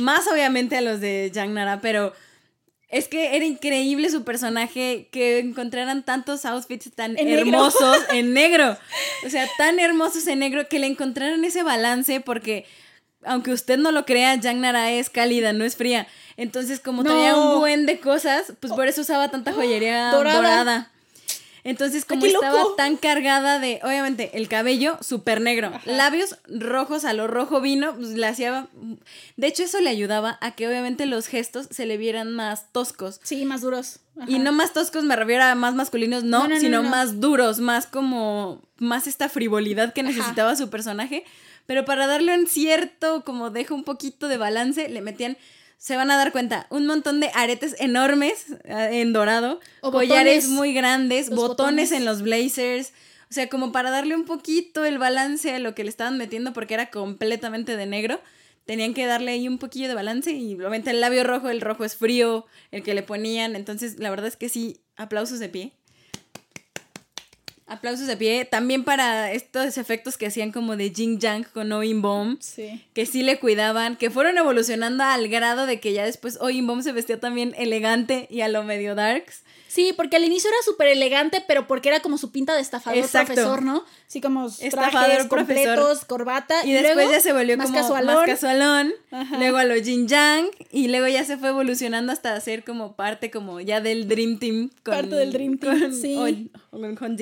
Más 0.00 0.28
obviamente 0.28 0.76
a 0.76 0.80
los 0.80 1.00
de 1.00 1.32
Yang 1.34 1.54
Nara, 1.54 1.80
pero 1.80 2.12
Es 2.92 3.06
que 3.06 3.36
era 3.36 3.44
increíble 3.44 4.10
su 4.10 4.24
personaje, 4.24 5.08
que 5.12 5.38
encontraran 5.38 6.04
tantos 6.04 6.44
outfits 6.44 6.90
tan 6.92 7.16
hermosos 7.18 7.98
en 8.12 8.34
negro. 8.34 8.76
O 9.24 9.30
sea, 9.30 9.48
tan 9.56 9.78
hermosos 9.78 10.26
en 10.26 10.40
negro, 10.40 10.68
que 10.68 10.80
le 10.80 10.88
encontraran 10.88 11.44
ese 11.44 11.62
balance, 11.62 12.20
porque 12.20 12.66
aunque 13.24 13.52
usted 13.52 13.78
no 13.78 13.92
lo 13.92 14.04
crea, 14.04 14.34
Yang 14.36 14.60
Nara 14.60 14.90
es 14.90 15.10
cálida, 15.10 15.52
no 15.52 15.64
es 15.64 15.76
fría. 15.76 16.06
Entonces, 16.36 16.80
como 16.80 17.04
tenía 17.04 17.36
un 17.36 17.58
buen 17.58 17.86
de 17.86 18.00
cosas, 18.00 18.52
pues 18.60 18.72
por 18.72 18.86
eso 18.86 19.02
usaba 19.02 19.30
tanta 19.30 19.52
joyería 19.52 20.10
dorada. 20.12 20.90
Entonces, 21.62 22.04
como 22.04 22.24
estaba 22.24 22.62
tan 22.76 22.96
cargada 22.96 23.58
de, 23.58 23.80
obviamente, 23.82 24.30
el 24.34 24.48
cabello 24.48 24.98
súper 25.02 25.40
negro, 25.40 25.72
labios 25.84 26.38
rojos 26.48 27.04
a 27.04 27.12
lo 27.12 27.26
rojo 27.26 27.60
vino, 27.60 27.94
pues 27.94 28.08
le 28.08 28.26
hacía. 28.26 28.68
De 29.36 29.46
hecho, 29.46 29.64
eso 29.64 29.80
le 29.80 29.90
ayudaba 29.90 30.38
a 30.40 30.52
que, 30.52 30.66
obviamente, 30.66 31.04
los 31.06 31.26
gestos 31.26 31.68
se 31.70 31.84
le 31.86 31.98
vieran 31.98 32.32
más 32.32 32.72
toscos. 32.72 33.20
Sí, 33.22 33.44
más 33.44 33.60
duros. 33.60 34.00
Y 34.26 34.38
no 34.38 34.52
más 34.52 34.72
toscos, 34.72 35.04
me 35.04 35.16
refiero 35.16 35.44
a 35.44 35.54
más 35.54 35.74
masculinos, 35.74 36.24
no, 36.24 36.46
sino 36.58 36.82
más 36.82 37.20
duros, 37.20 37.60
más 37.60 37.86
como. 37.86 38.62
Más 38.78 39.06
esta 39.06 39.28
frivolidad 39.28 39.92
que 39.92 40.02
necesitaba 40.02 40.56
su 40.56 40.70
personaje. 40.70 41.24
Pero 41.70 41.84
para 41.84 42.08
darle 42.08 42.36
un 42.36 42.48
cierto, 42.48 43.22
como 43.24 43.50
deja 43.50 43.74
un 43.74 43.84
poquito 43.84 44.26
de 44.26 44.36
balance, 44.38 44.88
le 44.88 45.00
metían 45.02 45.36
se 45.78 45.94
van 45.94 46.10
a 46.10 46.16
dar 46.16 46.32
cuenta, 46.32 46.66
un 46.68 46.84
montón 46.84 47.20
de 47.20 47.30
aretes 47.32 47.76
enormes 47.78 48.46
eh, 48.64 49.00
en 49.00 49.12
dorado, 49.12 49.60
collares 49.80 50.48
muy 50.48 50.74
grandes, 50.74 51.30
botones, 51.30 51.92
en 51.92 52.04
los 52.04 52.22
blazers, 52.22 52.88
o 53.30 53.32
sea, 53.32 53.48
como 53.48 53.70
para 53.70 53.92
darle 53.92 54.16
un 54.16 54.24
poquito 54.24 54.84
el 54.84 54.98
balance 54.98 55.54
a 55.54 55.60
lo 55.60 55.76
que 55.76 55.84
le 55.84 55.90
estaban 55.90 56.18
metiendo 56.18 56.52
porque 56.52 56.74
era 56.74 56.90
completamente 56.90 57.76
de 57.76 57.86
negro. 57.86 58.20
Tenían 58.64 58.92
que 58.92 59.06
darle 59.06 59.30
ahí 59.30 59.46
un 59.46 59.58
poquillo 59.58 59.86
de 59.86 59.94
balance 59.94 60.32
y 60.32 60.54
obviamente 60.54 60.90
el 60.90 61.00
labio 61.00 61.22
rojo, 61.22 61.50
el 61.50 61.60
rojo 61.60 61.84
es 61.84 61.94
frío, 61.94 62.46
el 62.72 62.82
que 62.82 62.94
le 62.94 63.04
ponían. 63.04 63.54
Entonces, 63.54 64.00
la 64.00 64.10
verdad 64.10 64.26
es 64.26 64.36
que 64.36 64.48
sí, 64.48 64.80
aplausos 64.96 65.38
de 65.38 65.48
pie. 65.48 65.72
Aplausos 67.70 68.08
de 68.08 68.16
pie. 68.16 68.44
También 68.44 68.82
para 68.82 69.32
estos 69.32 69.78
efectos 69.78 70.16
que 70.16 70.26
hacían 70.26 70.50
como 70.50 70.76
de 70.76 70.90
Jing 70.90 71.20
Yang 71.20 71.44
con 71.52 71.70
Oin 71.70 72.02
Bomb. 72.02 72.40
Sí. 72.40 72.84
Que 72.94 73.06
sí 73.06 73.22
le 73.22 73.38
cuidaban. 73.38 73.94
Que 73.96 74.10
fueron 74.10 74.36
evolucionando 74.36 75.04
al 75.04 75.28
grado 75.28 75.66
de 75.66 75.78
que 75.78 75.92
ya 75.92 76.04
después 76.04 76.36
Oin 76.40 76.66
Bomb 76.66 76.82
se 76.82 76.90
vestía 76.90 77.20
también 77.20 77.54
elegante 77.56 78.26
y 78.28 78.40
a 78.40 78.48
lo 78.48 78.64
medio 78.64 78.96
darks. 78.96 79.44
Sí, 79.70 79.92
porque 79.96 80.16
al 80.16 80.24
inicio 80.24 80.50
era 80.50 80.56
súper 80.64 80.88
elegante, 80.88 81.44
pero 81.46 81.68
porque 81.68 81.90
era 81.90 82.00
como 82.00 82.18
su 82.18 82.32
pinta 82.32 82.56
de 82.56 82.60
estafador 82.60 83.08
profesor, 83.08 83.62
¿no? 83.62 83.84
Sí, 84.08 84.20
como 84.20 84.48
estafador 84.48 85.28
completos, 85.28 86.04
corbata. 86.04 86.66
Y, 86.66 86.72
después 86.72 87.08
ya 87.08 87.20
se 87.20 87.32
volvió 87.32 87.56
más 87.56 87.68
como 87.68 87.78
casualón. 87.78 88.16
más 88.16 88.26
casualón. 88.26 88.92
Luego 89.38 89.58
a 89.58 89.64
lo 89.64 89.76
Jin 89.76 90.08
Yang. 90.08 90.48
Y 90.72 90.88
luego 90.88 91.06
ya 91.06 91.24
se 91.24 91.36
fue 91.36 91.50
evolucionando 91.50 92.10
hasta 92.10 92.40
ser 92.40 92.64
como 92.64 92.96
parte 92.96 93.30
como 93.30 93.60
ya 93.60 93.80
del 93.80 94.08
Dream 94.08 94.40
Team. 94.40 94.70
parte 94.82 95.14
del 95.14 95.32
Dream 95.32 95.56
Team, 95.58 95.92
sí. 95.92 96.50
Con, 96.70 96.96
con, 96.96 97.16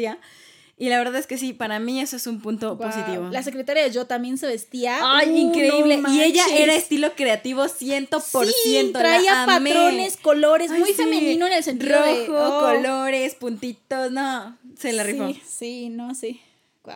y 0.81 0.89
la 0.89 0.99
verdad 0.99 1.17
es 1.17 1.27
que 1.27 1.39
sí, 1.39 1.53
para 1.53 1.81
mí 1.81 2.01
eso 2.01 2.15
es 2.15 2.29
un 2.29 2.41
punto 2.41 2.79
positivo. 2.79 3.29
La 3.33 3.43
secretaria 3.43 3.83
de 3.83 3.91
Yo 3.91 4.07
también 4.07 4.39
se 4.39 4.47
vestía. 4.47 4.99
Ay, 5.03 5.37
increíble. 5.37 6.01
y 6.09 6.21
ella 6.21 6.45
era 6.57 6.75
estilo 6.75 7.15
creativo 7.15 7.65
100%. 7.65 8.53
Sí, 8.63 8.91
traía 8.93 9.45
patrones, 9.45 10.17
colores, 10.17 10.71
muy 10.71 10.93
femenino 10.93 11.49
en 11.49 11.53
el 11.53 11.65
sentido 11.65 11.99
Rojo, 11.99 12.15
de, 12.15 12.29
oh. 12.31 12.61
colores, 12.61 13.35
puntitos, 13.35 14.13
no, 14.13 14.57
se 14.79 14.93
la 14.93 15.03
rifó. 15.03 15.27
Sí, 15.29 15.43
sí, 15.45 15.89
no, 15.89 16.15
sí. 16.15 16.41
Wow. 16.85 16.95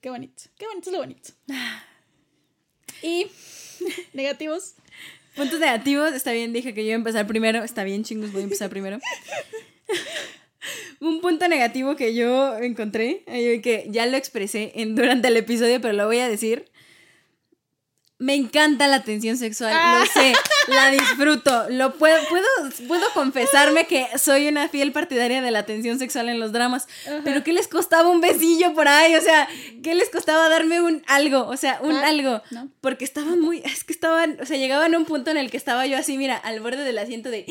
Qué 0.00 0.10
bonito. 0.10 0.42
Qué 0.58 0.66
bonito 0.66 0.90
es 0.90 0.92
lo 0.92 0.98
bonito. 0.98 1.30
Y 3.04 3.26
negativos. 4.12 4.74
Puntos 5.34 5.58
negativos, 5.58 6.12
está 6.12 6.30
bien, 6.30 6.52
dije 6.52 6.72
que 6.72 6.82
yo 6.82 6.88
iba 6.88 6.94
a 6.94 6.98
empezar 6.98 7.26
primero. 7.26 7.64
Está 7.64 7.82
bien, 7.82 8.04
chingos, 8.04 8.30
voy 8.32 8.42
a 8.42 8.44
empezar 8.44 8.70
primero. 8.70 8.98
Un 11.00 11.20
punto 11.20 11.48
negativo 11.48 11.96
que 11.96 12.14
yo 12.14 12.56
encontré, 12.58 13.24
eh, 13.26 13.60
que 13.62 13.86
ya 13.88 14.06
lo 14.06 14.16
expresé 14.16 14.72
en, 14.76 14.94
durante 14.94 15.28
el 15.28 15.36
episodio, 15.36 15.80
pero 15.80 15.94
lo 15.94 16.06
voy 16.06 16.18
a 16.18 16.28
decir. 16.28 16.70
Me 18.18 18.36
encanta 18.36 18.86
la 18.86 19.02
tensión 19.02 19.36
sexual, 19.36 19.72
lo 19.72 19.80
ah. 19.80 20.04
sé, 20.06 20.32
la 20.68 20.90
disfruto. 20.92 21.68
Lo 21.70 21.94
puedo, 21.94 22.16
puedo, 22.28 22.46
puedo 22.86 23.04
confesarme 23.14 23.88
que 23.88 24.06
soy 24.16 24.46
una 24.46 24.68
fiel 24.68 24.92
partidaria 24.92 25.42
de 25.42 25.50
la 25.50 25.66
tensión 25.66 25.98
sexual 25.98 26.28
en 26.28 26.38
los 26.38 26.52
dramas. 26.52 26.86
Pero 27.24 27.42
¿qué 27.42 27.52
les 27.52 27.66
costaba 27.66 28.08
un 28.08 28.20
besillo 28.20 28.74
por 28.74 28.86
ahí? 28.86 29.16
O 29.16 29.20
sea, 29.20 29.48
¿qué 29.82 29.96
les 29.96 30.08
costaba 30.08 30.48
darme 30.48 30.80
un 30.80 31.02
algo? 31.08 31.48
O 31.48 31.56
sea, 31.56 31.80
un 31.82 31.96
ah, 31.96 32.06
algo. 32.06 32.42
Porque 32.80 33.04
estaban 33.04 33.40
muy, 33.40 33.58
es 33.64 33.82
que 33.82 33.92
estaban, 33.92 34.38
o 34.40 34.46
sea, 34.46 34.56
llegaban 34.56 34.94
a 34.94 34.98
un 34.98 35.04
punto 35.04 35.32
en 35.32 35.36
el 35.36 35.50
que 35.50 35.56
estaba 35.56 35.84
yo 35.86 35.98
así, 35.98 36.16
mira, 36.16 36.36
al 36.36 36.60
borde 36.60 36.84
del 36.84 36.98
asiento 36.98 37.28
de 37.28 37.44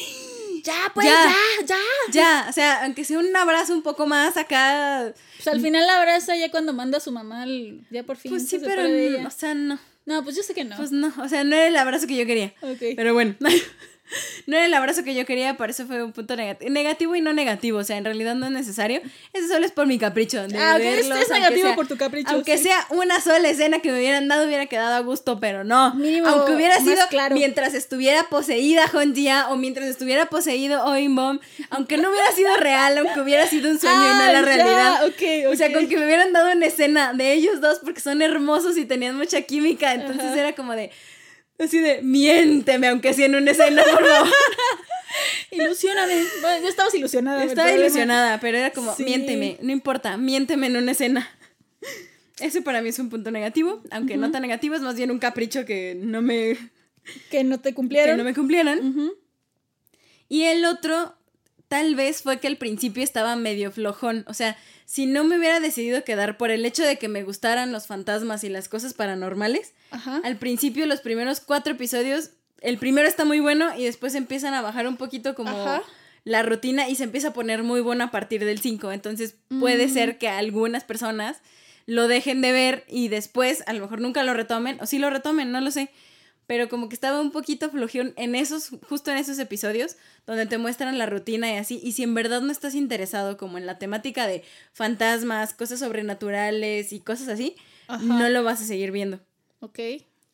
ya, 0.63 0.91
pues, 0.93 1.07
ya, 1.07 1.33
ya, 1.65 1.77
ya. 2.11 2.45
o 2.49 2.53
sea, 2.53 2.83
aunque 2.85 3.03
sea 3.03 3.19
un 3.19 3.35
abrazo 3.35 3.73
un 3.73 3.81
poco 3.81 4.05
más 4.05 4.37
acá. 4.37 5.13
Pues 5.37 5.47
al 5.47 5.61
final 5.61 5.85
la 5.87 5.99
abraza 5.99 6.35
ya 6.35 6.51
cuando 6.51 6.73
manda 6.73 6.97
a 6.97 7.01
su 7.01 7.11
mamá, 7.11 7.45
ya 7.89 8.03
por 8.03 8.17
fin. 8.17 8.31
Pues 8.31 8.47
sí, 8.47 8.59
pero, 8.63 8.83
o 9.27 9.31
sea, 9.31 9.53
no. 9.53 9.79
No, 10.05 10.23
pues 10.23 10.35
yo 10.35 10.43
sé 10.43 10.53
que 10.53 10.63
no. 10.63 10.75
Pues 10.77 10.91
no, 10.91 11.13
o 11.19 11.29
sea, 11.29 11.43
no 11.43 11.55
era 11.55 11.67
el 11.67 11.77
abrazo 11.77 12.07
que 12.07 12.17
yo 12.17 12.25
quería. 12.25 12.53
Ok. 12.61 12.95
Pero 12.95 13.13
bueno. 13.13 13.35
no 14.47 14.55
era 14.55 14.65
el 14.65 14.73
abrazo 14.73 15.03
que 15.03 15.15
yo 15.15 15.25
quería, 15.25 15.57
por 15.57 15.69
eso 15.69 15.85
fue 15.85 16.03
un 16.03 16.11
punto 16.11 16.35
negativo. 16.35 16.71
Negativo 16.71 17.15
y 17.15 17.21
no 17.21 17.33
negativo, 17.33 17.79
o 17.79 17.83
sea, 17.83 17.97
en 17.97 18.05
realidad 18.05 18.35
no 18.35 18.45
es 18.45 18.51
necesario. 18.51 19.01
Eso 19.33 19.47
solo 19.47 19.65
es 19.65 19.71
por 19.71 19.87
mi 19.87 19.97
capricho. 19.97 20.47
De 20.47 20.57
ah, 20.57 20.77
verlos, 20.77 21.17
es, 21.19 21.29
negativo 21.29 21.75
por 21.75 21.87
tu 21.87 21.97
capricho. 21.97 22.31
Aunque 22.31 22.57
sea 22.57 22.85
una 22.89 23.21
sola 23.21 23.49
escena 23.49 23.79
que 23.79 23.91
me 23.91 23.99
hubieran 23.99 24.27
dado, 24.27 24.45
hubiera 24.45 24.65
quedado 24.65 24.95
a 24.95 24.99
gusto, 24.99 25.39
pero 25.39 25.63
no. 25.63 25.93
Mínimo, 25.95 26.27
aunque 26.27 26.53
hubiera 26.53 26.79
sido 26.79 27.01
claro. 27.09 27.35
mientras 27.35 27.73
estuviera 27.73 28.23
poseída 28.29 28.85
Honjia 28.93 29.49
o 29.49 29.57
mientras 29.57 29.87
estuviera 29.87 30.27
poseído 30.27 30.83
Oinbom, 30.85 31.39
aunque 31.69 31.97
no 31.97 32.09
hubiera 32.09 32.31
sido 32.31 32.55
real, 32.57 32.97
aunque 32.97 33.19
hubiera 33.19 33.47
sido 33.47 33.69
un 33.69 33.79
sueño 33.79 33.95
y 33.95 34.17
no 34.17 34.33
la 34.33 34.41
realidad. 34.41 35.01
O 35.49 35.55
sea, 35.55 35.71
con 35.71 35.87
que 35.87 35.97
me 35.97 36.05
hubieran 36.05 36.33
dado 36.33 36.51
una 36.51 36.65
escena 36.65 37.13
de 37.13 37.33
ellos 37.33 37.61
dos 37.61 37.79
porque 37.79 38.01
son 38.01 38.21
hermosos 38.21 38.77
y 38.77 38.85
tenían 38.85 39.17
mucha 39.17 39.41
química, 39.41 39.93
entonces 39.93 40.35
era 40.35 40.53
como 40.53 40.73
de 40.73 40.91
Así 41.61 41.79
de, 41.79 42.01
miénteme, 42.01 42.87
aunque 42.87 43.13
sea 43.13 43.27
en 43.27 43.35
una 43.35 43.51
escena, 43.51 43.83
por 43.83 44.05
favor. 44.05 44.29
Ilusioname. 45.51 46.23
Bueno, 46.41 46.63
yo 46.63 46.69
estabas 46.69 46.93
ilusionada. 46.95 47.43
Estaba 47.43 47.71
ilusionada, 47.71 48.39
pero 48.39 48.57
era 48.57 48.71
como, 48.71 48.95
miénteme, 48.97 49.57
no 49.61 49.71
importa, 49.71 50.17
miénteme 50.17 50.67
en 50.67 50.77
una 50.77 50.91
escena. 50.91 51.29
Ese 52.39 52.61
para 52.61 52.81
mí 52.81 52.89
es 52.89 52.97
un 52.97 53.09
punto 53.09 53.29
negativo, 53.29 53.83
aunque 53.91 54.17
no 54.17 54.31
tan 54.31 54.41
negativo, 54.41 54.75
es 54.75 54.81
más 54.81 54.95
bien 54.95 55.11
un 55.11 55.19
capricho 55.19 55.65
que 55.65 55.95
no 55.95 56.21
me... 56.21 56.57
Que 57.29 57.43
no 57.43 57.59
te 57.59 57.73
cumplieron. 57.73 58.15
Que 58.15 58.17
no 58.17 58.23
me 58.23 58.33
cumplieron. 58.33 59.13
Y 60.27 60.43
el 60.43 60.65
otro, 60.65 61.15
tal 61.67 61.95
vez 61.95 62.23
fue 62.23 62.39
que 62.39 62.47
al 62.47 62.57
principio 62.57 63.03
estaba 63.03 63.35
medio 63.35 63.71
flojón, 63.71 64.23
o 64.27 64.33
sea, 64.33 64.57
si 64.85 65.05
no 65.05 65.23
me 65.23 65.37
hubiera 65.37 65.59
decidido 65.59 66.03
quedar 66.03 66.37
por 66.37 66.51
el 66.51 66.65
hecho 66.65 66.83
de 66.83 66.97
que 66.97 67.07
me 67.07 67.23
gustaran 67.23 67.71
los 67.71 67.87
fantasmas 67.87 68.43
y 68.43 68.49
las 68.49 68.69
cosas 68.69 68.93
paranormales, 68.93 69.73
al 70.23 70.37
principio 70.37 70.85
los 70.85 71.01
primeros 71.01 71.39
cuatro 71.39 71.73
episodios, 71.73 72.31
el 72.61 72.77
primero 72.77 73.07
está 73.07 73.25
muy 73.25 73.39
bueno 73.39 73.75
y 73.77 73.85
después 73.85 74.15
empiezan 74.15 74.53
a 74.53 74.61
bajar 74.61 74.87
un 74.87 74.97
poquito 74.97 75.35
como 75.35 75.81
la 76.23 76.43
rutina 76.43 76.89
y 76.89 76.95
se 76.95 77.03
empieza 77.03 77.29
a 77.29 77.33
poner 77.33 77.63
muy 77.63 77.81
bueno 77.81 78.03
a 78.03 78.11
partir 78.11 78.45
del 78.45 78.59
5. 78.59 78.91
Entonces 78.91 79.35
puede 79.59 79.87
mm. 79.87 79.93
ser 79.93 80.17
que 80.17 80.29
algunas 80.29 80.83
personas 80.83 81.37
lo 81.87 82.07
dejen 82.07 82.41
de 82.41 82.51
ver 82.51 82.85
y 82.87 83.07
después 83.07 83.63
a 83.65 83.73
lo 83.73 83.81
mejor 83.81 84.01
nunca 84.01 84.23
lo 84.23 84.33
retomen 84.33 84.77
o 84.81 84.85
sí 84.85 84.99
lo 84.99 85.09
retomen, 85.09 85.51
no 85.51 85.61
lo 85.61 85.71
sé 85.71 85.89
pero 86.47 86.69
como 86.69 86.89
que 86.89 86.95
estaba 86.95 87.21
un 87.21 87.31
poquito 87.31 87.69
flojión 87.69 88.13
en 88.17 88.35
esos, 88.35 88.71
justo 88.87 89.11
en 89.11 89.17
esos 89.17 89.39
episodios, 89.39 89.95
donde 90.25 90.45
te 90.45 90.57
muestran 90.57 90.97
la 90.97 91.05
rutina 91.05 91.51
y 91.51 91.57
así, 91.57 91.79
y 91.83 91.93
si 91.93 92.03
en 92.03 92.13
verdad 92.13 92.41
no 92.41 92.51
estás 92.51 92.75
interesado 92.75 93.37
como 93.37 93.57
en 93.57 93.65
la 93.65 93.79
temática 93.79 94.27
de 94.27 94.43
fantasmas, 94.73 95.53
cosas 95.53 95.79
sobrenaturales 95.79 96.91
y 96.93 96.99
cosas 96.99 97.29
así, 97.29 97.55
no 98.01 98.29
lo 98.29 98.43
vas 98.43 98.61
a 98.61 98.65
seguir 98.65 98.91
viendo. 98.91 99.19
Ok. 99.59 99.79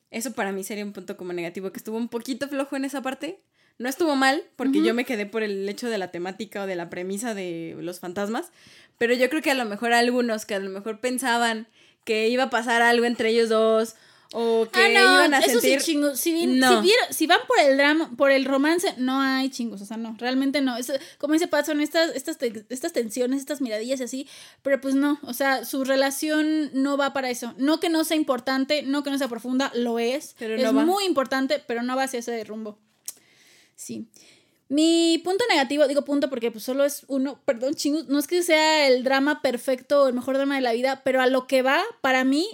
Eso 0.09 0.31
para 0.33 0.51
mí 0.51 0.63
sería 0.63 0.85
un 0.85 0.93
punto 0.93 1.17
como 1.17 1.33
negativo, 1.33 1.71
que 1.71 1.77
estuvo 1.77 1.97
un 1.97 2.09
poquito 2.09 2.47
flojo 2.47 2.75
en 2.75 2.85
esa 2.85 3.01
parte. 3.01 3.41
No 3.77 3.89
estuvo 3.89 4.15
mal, 4.15 4.43
porque 4.55 4.81
yo 4.81 4.95
me 4.95 5.05
quedé 5.05 5.27
por 5.27 5.43
el 5.43 5.69
hecho 5.69 5.87
de 5.87 5.99
la 5.99 6.09
temática 6.09 6.63
o 6.63 6.65
de 6.65 6.75
la 6.75 6.89
premisa 6.89 7.35
de 7.35 7.75
los 7.79 7.99
fantasmas, 7.99 8.51
pero 8.97 9.13
yo 9.13 9.29
creo 9.29 9.43
que 9.43 9.51
a 9.51 9.55
lo 9.55 9.65
mejor 9.65 9.93
algunos 9.93 10.45
que 10.47 10.55
a 10.55 10.59
lo 10.59 10.71
mejor 10.71 10.99
pensaban 10.99 11.67
que 12.03 12.27
iba 12.29 12.43
a 12.43 12.49
pasar 12.49 12.81
algo 12.81 13.05
entre 13.05 13.29
ellos 13.29 13.49
dos 13.49 13.95
o 14.33 14.67
que 14.69 14.79
ah, 14.79 14.89
no, 14.89 15.13
iban 15.15 15.33
a 15.33 15.39
eso 15.39 15.59
sentir... 15.59 15.79
Sí, 15.79 15.93
chingos. 15.93 16.19
Si, 16.19 16.57
si, 17.11 17.27
van 17.27 17.39
por 17.47 17.59
el 17.59 17.77
drama, 17.77 18.11
por 18.17 18.31
el 18.31 18.45
romance, 18.45 18.93
no 18.97 19.21
hay 19.21 19.49
chingos, 19.49 19.81
o 19.81 19.85
sea, 19.85 19.95
no, 19.95 20.15
realmente 20.19 20.61
no. 20.61 20.75
Es, 20.75 20.91
como 21.17 21.33
dice 21.33 21.47
Pat, 21.47 21.65
son 21.65 21.79
estas, 21.79 22.13
estas, 22.15 22.37
estas 22.69 22.93
tensiones, 22.93 23.39
estas 23.39 23.61
miradillas 23.61 23.99
y 24.01 24.03
así, 24.03 24.27
pero 24.63 24.81
pues 24.81 24.95
no, 24.95 25.19
o 25.23 25.33
sea, 25.33 25.63
su 25.63 25.85
relación 25.85 26.71
no 26.73 26.97
va 26.97 27.13
para 27.13 27.29
eso. 27.29 27.53
No 27.57 27.79
que 27.79 27.89
no 27.89 28.03
sea 28.03 28.17
importante, 28.17 28.83
no 28.83 29.03
que 29.03 29.11
no 29.11 29.17
sea 29.17 29.29
profunda, 29.29 29.71
lo 29.73 29.97
es. 29.99 30.35
Pero 30.37 30.55
es 30.55 30.73
muy 30.73 31.05
importante, 31.05 31.63
pero 31.65 31.81
no 31.83 31.95
va 31.95 32.03
hacia 32.03 32.19
ese 32.19 32.43
rumbo. 32.43 32.77
Sí. 33.75 34.07
Mi 34.69 35.21
punto 35.23 35.45
negativo, 35.49 35.87
digo 35.87 36.03
punto 36.03 36.29
porque 36.29 36.51
pues 36.51 36.65
solo 36.65 36.83
es 36.83 37.05
uno, 37.07 37.39
perdón 37.45 37.75
chingos, 37.75 38.09
no 38.09 38.19
es 38.19 38.27
que 38.27 38.43
sea 38.43 38.87
el 38.87 39.05
drama 39.05 39.41
perfecto 39.41 40.03
o 40.03 40.07
el 40.09 40.13
mejor 40.13 40.35
drama 40.35 40.55
de 40.55 40.61
la 40.61 40.73
vida, 40.73 41.01
pero 41.05 41.21
a 41.21 41.27
lo 41.27 41.47
que 41.47 41.61
va, 41.61 41.81
para 42.01 42.25
mí, 42.25 42.45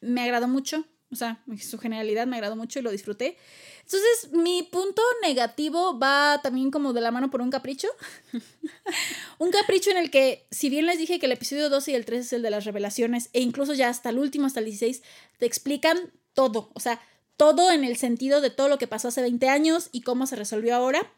me 0.00 0.22
agradó 0.22 0.46
mucho 0.46 0.84
o 1.10 1.16
sea, 1.16 1.42
su 1.58 1.78
generalidad 1.78 2.26
me 2.26 2.36
agradó 2.36 2.54
mucho 2.54 2.78
y 2.78 2.82
lo 2.82 2.90
disfruté. 2.90 3.38
Entonces, 3.82 4.30
mi 4.32 4.62
punto 4.62 5.00
negativo 5.22 5.98
va 5.98 6.40
también 6.42 6.70
como 6.70 6.92
de 6.92 7.00
la 7.00 7.10
mano 7.10 7.30
por 7.30 7.40
un 7.40 7.50
capricho. 7.50 7.88
un 9.38 9.50
capricho 9.50 9.90
en 9.90 9.96
el 9.96 10.10
que, 10.10 10.46
si 10.50 10.68
bien 10.68 10.84
les 10.84 10.98
dije 10.98 11.18
que 11.18 11.24
el 11.24 11.32
episodio 11.32 11.70
12 11.70 11.92
y 11.92 11.94
el 11.94 12.04
13 12.04 12.20
es 12.20 12.32
el 12.34 12.42
de 12.42 12.50
las 12.50 12.66
revelaciones, 12.66 13.30
e 13.32 13.40
incluso 13.40 13.72
ya 13.72 13.88
hasta 13.88 14.10
el 14.10 14.18
último, 14.18 14.46
hasta 14.46 14.60
el 14.60 14.66
16, 14.66 15.02
te 15.38 15.46
explican 15.46 16.12
todo. 16.34 16.70
O 16.74 16.80
sea, 16.80 17.00
todo 17.38 17.70
en 17.70 17.84
el 17.84 17.96
sentido 17.96 18.42
de 18.42 18.50
todo 18.50 18.68
lo 18.68 18.76
que 18.76 18.86
pasó 18.86 19.08
hace 19.08 19.22
20 19.22 19.48
años 19.48 19.88
y 19.92 20.02
cómo 20.02 20.26
se 20.26 20.36
resolvió 20.36 20.76
ahora. 20.76 21.10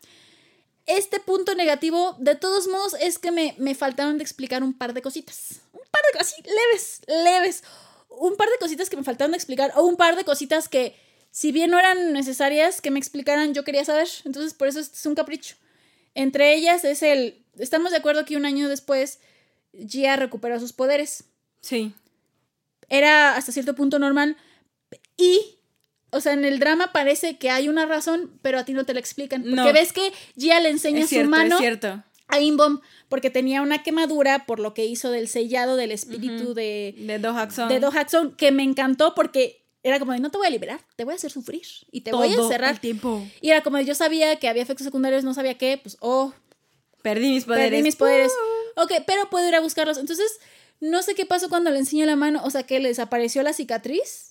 Este 0.86 1.18
punto 1.18 1.57
negativo, 1.57 2.14
de 2.20 2.36
todos 2.36 2.68
modos, 2.68 2.95
es 3.01 3.18
que 3.18 3.32
me, 3.32 3.57
me 3.59 3.74
faltaron 3.74 4.18
de 4.18 4.22
explicar 4.22 4.62
un 4.62 4.72
par 4.72 4.95
de 4.95 5.03
cositas. 5.03 5.62
Un 5.72 5.82
par 5.91 6.03
de 6.12 6.18
cosas, 6.18 6.34
leves, 6.45 7.01
leves. 7.09 7.64
Un 8.20 8.36
par 8.36 8.48
de 8.48 8.58
cositas 8.58 8.90
que 8.90 8.96
me 8.96 9.04
faltaron 9.04 9.32
de 9.32 9.38
explicar, 9.38 9.72
o 9.76 9.82
un 9.82 9.96
par 9.96 10.14
de 10.14 10.24
cositas 10.24 10.68
que, 10.68 10.94
si 11.30 11.52
bien 11.52 11.70
no 11.70 11.78
eran 11.78 12.12
necesarias 12.12 12.80
que 12.80 12.90
me 12.90 12.98
explicaran, 12.98 13.54
yo 13.54 13.64
quería 13.64 13.84
saber. 13.84 14.08
Entonces, 14.24 14.52
por 14.52 14.68
eso 14.68 14.80
es 14.80 15.06
un 15.06 15.14
capricho. 15.14 15.56
Entre 16.14 16.54
ellas 16.54 16.84
es 16.84 17.02
el. 17.02 17.44
Estamos 17.58 17.92
de 17.92 17.96
acuerdo 17.96 18.24
que 18.24 18.36
un 18.36 18.44
año 18.44 18.68
después, 18.68 19.20
Gia 19.72 20.16
recuperó 20.16 20.60
sus 20.60 20.72
poderes. 20.72 21.24
Sí. 21.62 21.94
Era 22.88 23.36
hasta 23.36 23.52
cierto 23.52 23.74
punto 23.74 23.98
normal. 23.98 24.36
Y 25.16 25.60
o 26.12 26.20
sea, 26.20 26.32
en 26.32 26.44
el 26.44 26.58
drama 26.58 26.92
parece 26.92 27.38
que 27.38 27.50
hay 27.50 27.68
una 27.68 27.86
razón, 27.86 28.38
pero 28.42 28.58
a 28.58 28.64
ti 28.64 28.72
no 28.72 28.84
te 28.84 28.94
la 28.94 29.00
explican. 29.00 29.44
Porque 29.44 29.72
ves 29.72 29.92
que 29.92 30.12
Gia 30.36 30.60
le 30.60 30.70
enseña 30.70 31.06
su 31.06 31.24
mano 31.24 31.58
a 32.31 32.41
Imbom 32.41 32.81
porque 33.09 33.31
tenía 33.31 33.62
una 33.62 33.83
quemadura 33.83 34.47
por 34.47 34.61
lo 34.61 34.74
que 34.74 34.85
hizo 34.85 35.11
del 35.11 35.28
sellado 35.28 35.76
del 35.76 35.93
espíritu 35.93 36.55
de, 36.55 36.95
de 36.97 37.18
Dohaxon. 37.18 37.68
De 37.68 38.35
que 38.37 38.53
me 38.53 38.62
encantó 38.62 39.14
porque 39.14 39.64
era 39.83 39.99
como 39.99 40.12
de 40.12 40.20
no 40.20 40.31
te 40.31 40.39
voy 40.39 40.47
a 40.47 40.51
liberar, 40.51 40.81
te 40.97 41.05
voy 41.05 41.12
a 41.12 41.16
hacer 41.16 41.31
sufrir 41.31 41.66
y 41.91 42.03
te 42.03 42.12
voy 42.12 42.33
a 42.33 42.37
encerrar. 42.37 42.78
tiempo. 42.78 43.26
Y 43.41 43.51
era 43.51 43.62
como 43.62 43.78
de 43.78 43.85
yo 43.85 43.95
sabía 43.95 44.37
que 44.37 44.49
había 44.49 44.62
efectos 44.62 44.85
secundarios, 44.85 45.24
no 45.24 45.35
sabía 45.35 45.57
qué, 45.57 45.78
pues 45.83 45.97
oh. 46.01 46.33
Perdí 47.03 47.31
mis 47.31 47.45
poderes. 47.45 47.70
Perdí 47.70 47.83
mis 47.83 47.97
poderes. 47.97 48.31
Uh. 48.76 48.83
Ok, 48.83 48.93
pero 49.07 49.31
puedo 49.31 49.49
ir 49.49 49.55
a 49.55 49.61
buscarlos. 49.61 49.97
Entonces, 49.97 50.39
no 50.81 51.03
sé 51.03 51.14
qué 51.14 51.24
pasó 51.24 51.49
cuando 51.49 51.70
le 51.70 51.78
enseñó 51.78 52.05
la 52.05 52.16
mano, 52.16 52.43
o 52.45 52.51
sea, 52.51 52.64
que 52.64 52.78
le 52.78 52.89
desapareció 52.89 53.43
la 53.43 53.55
cicatriz 53.55 54.30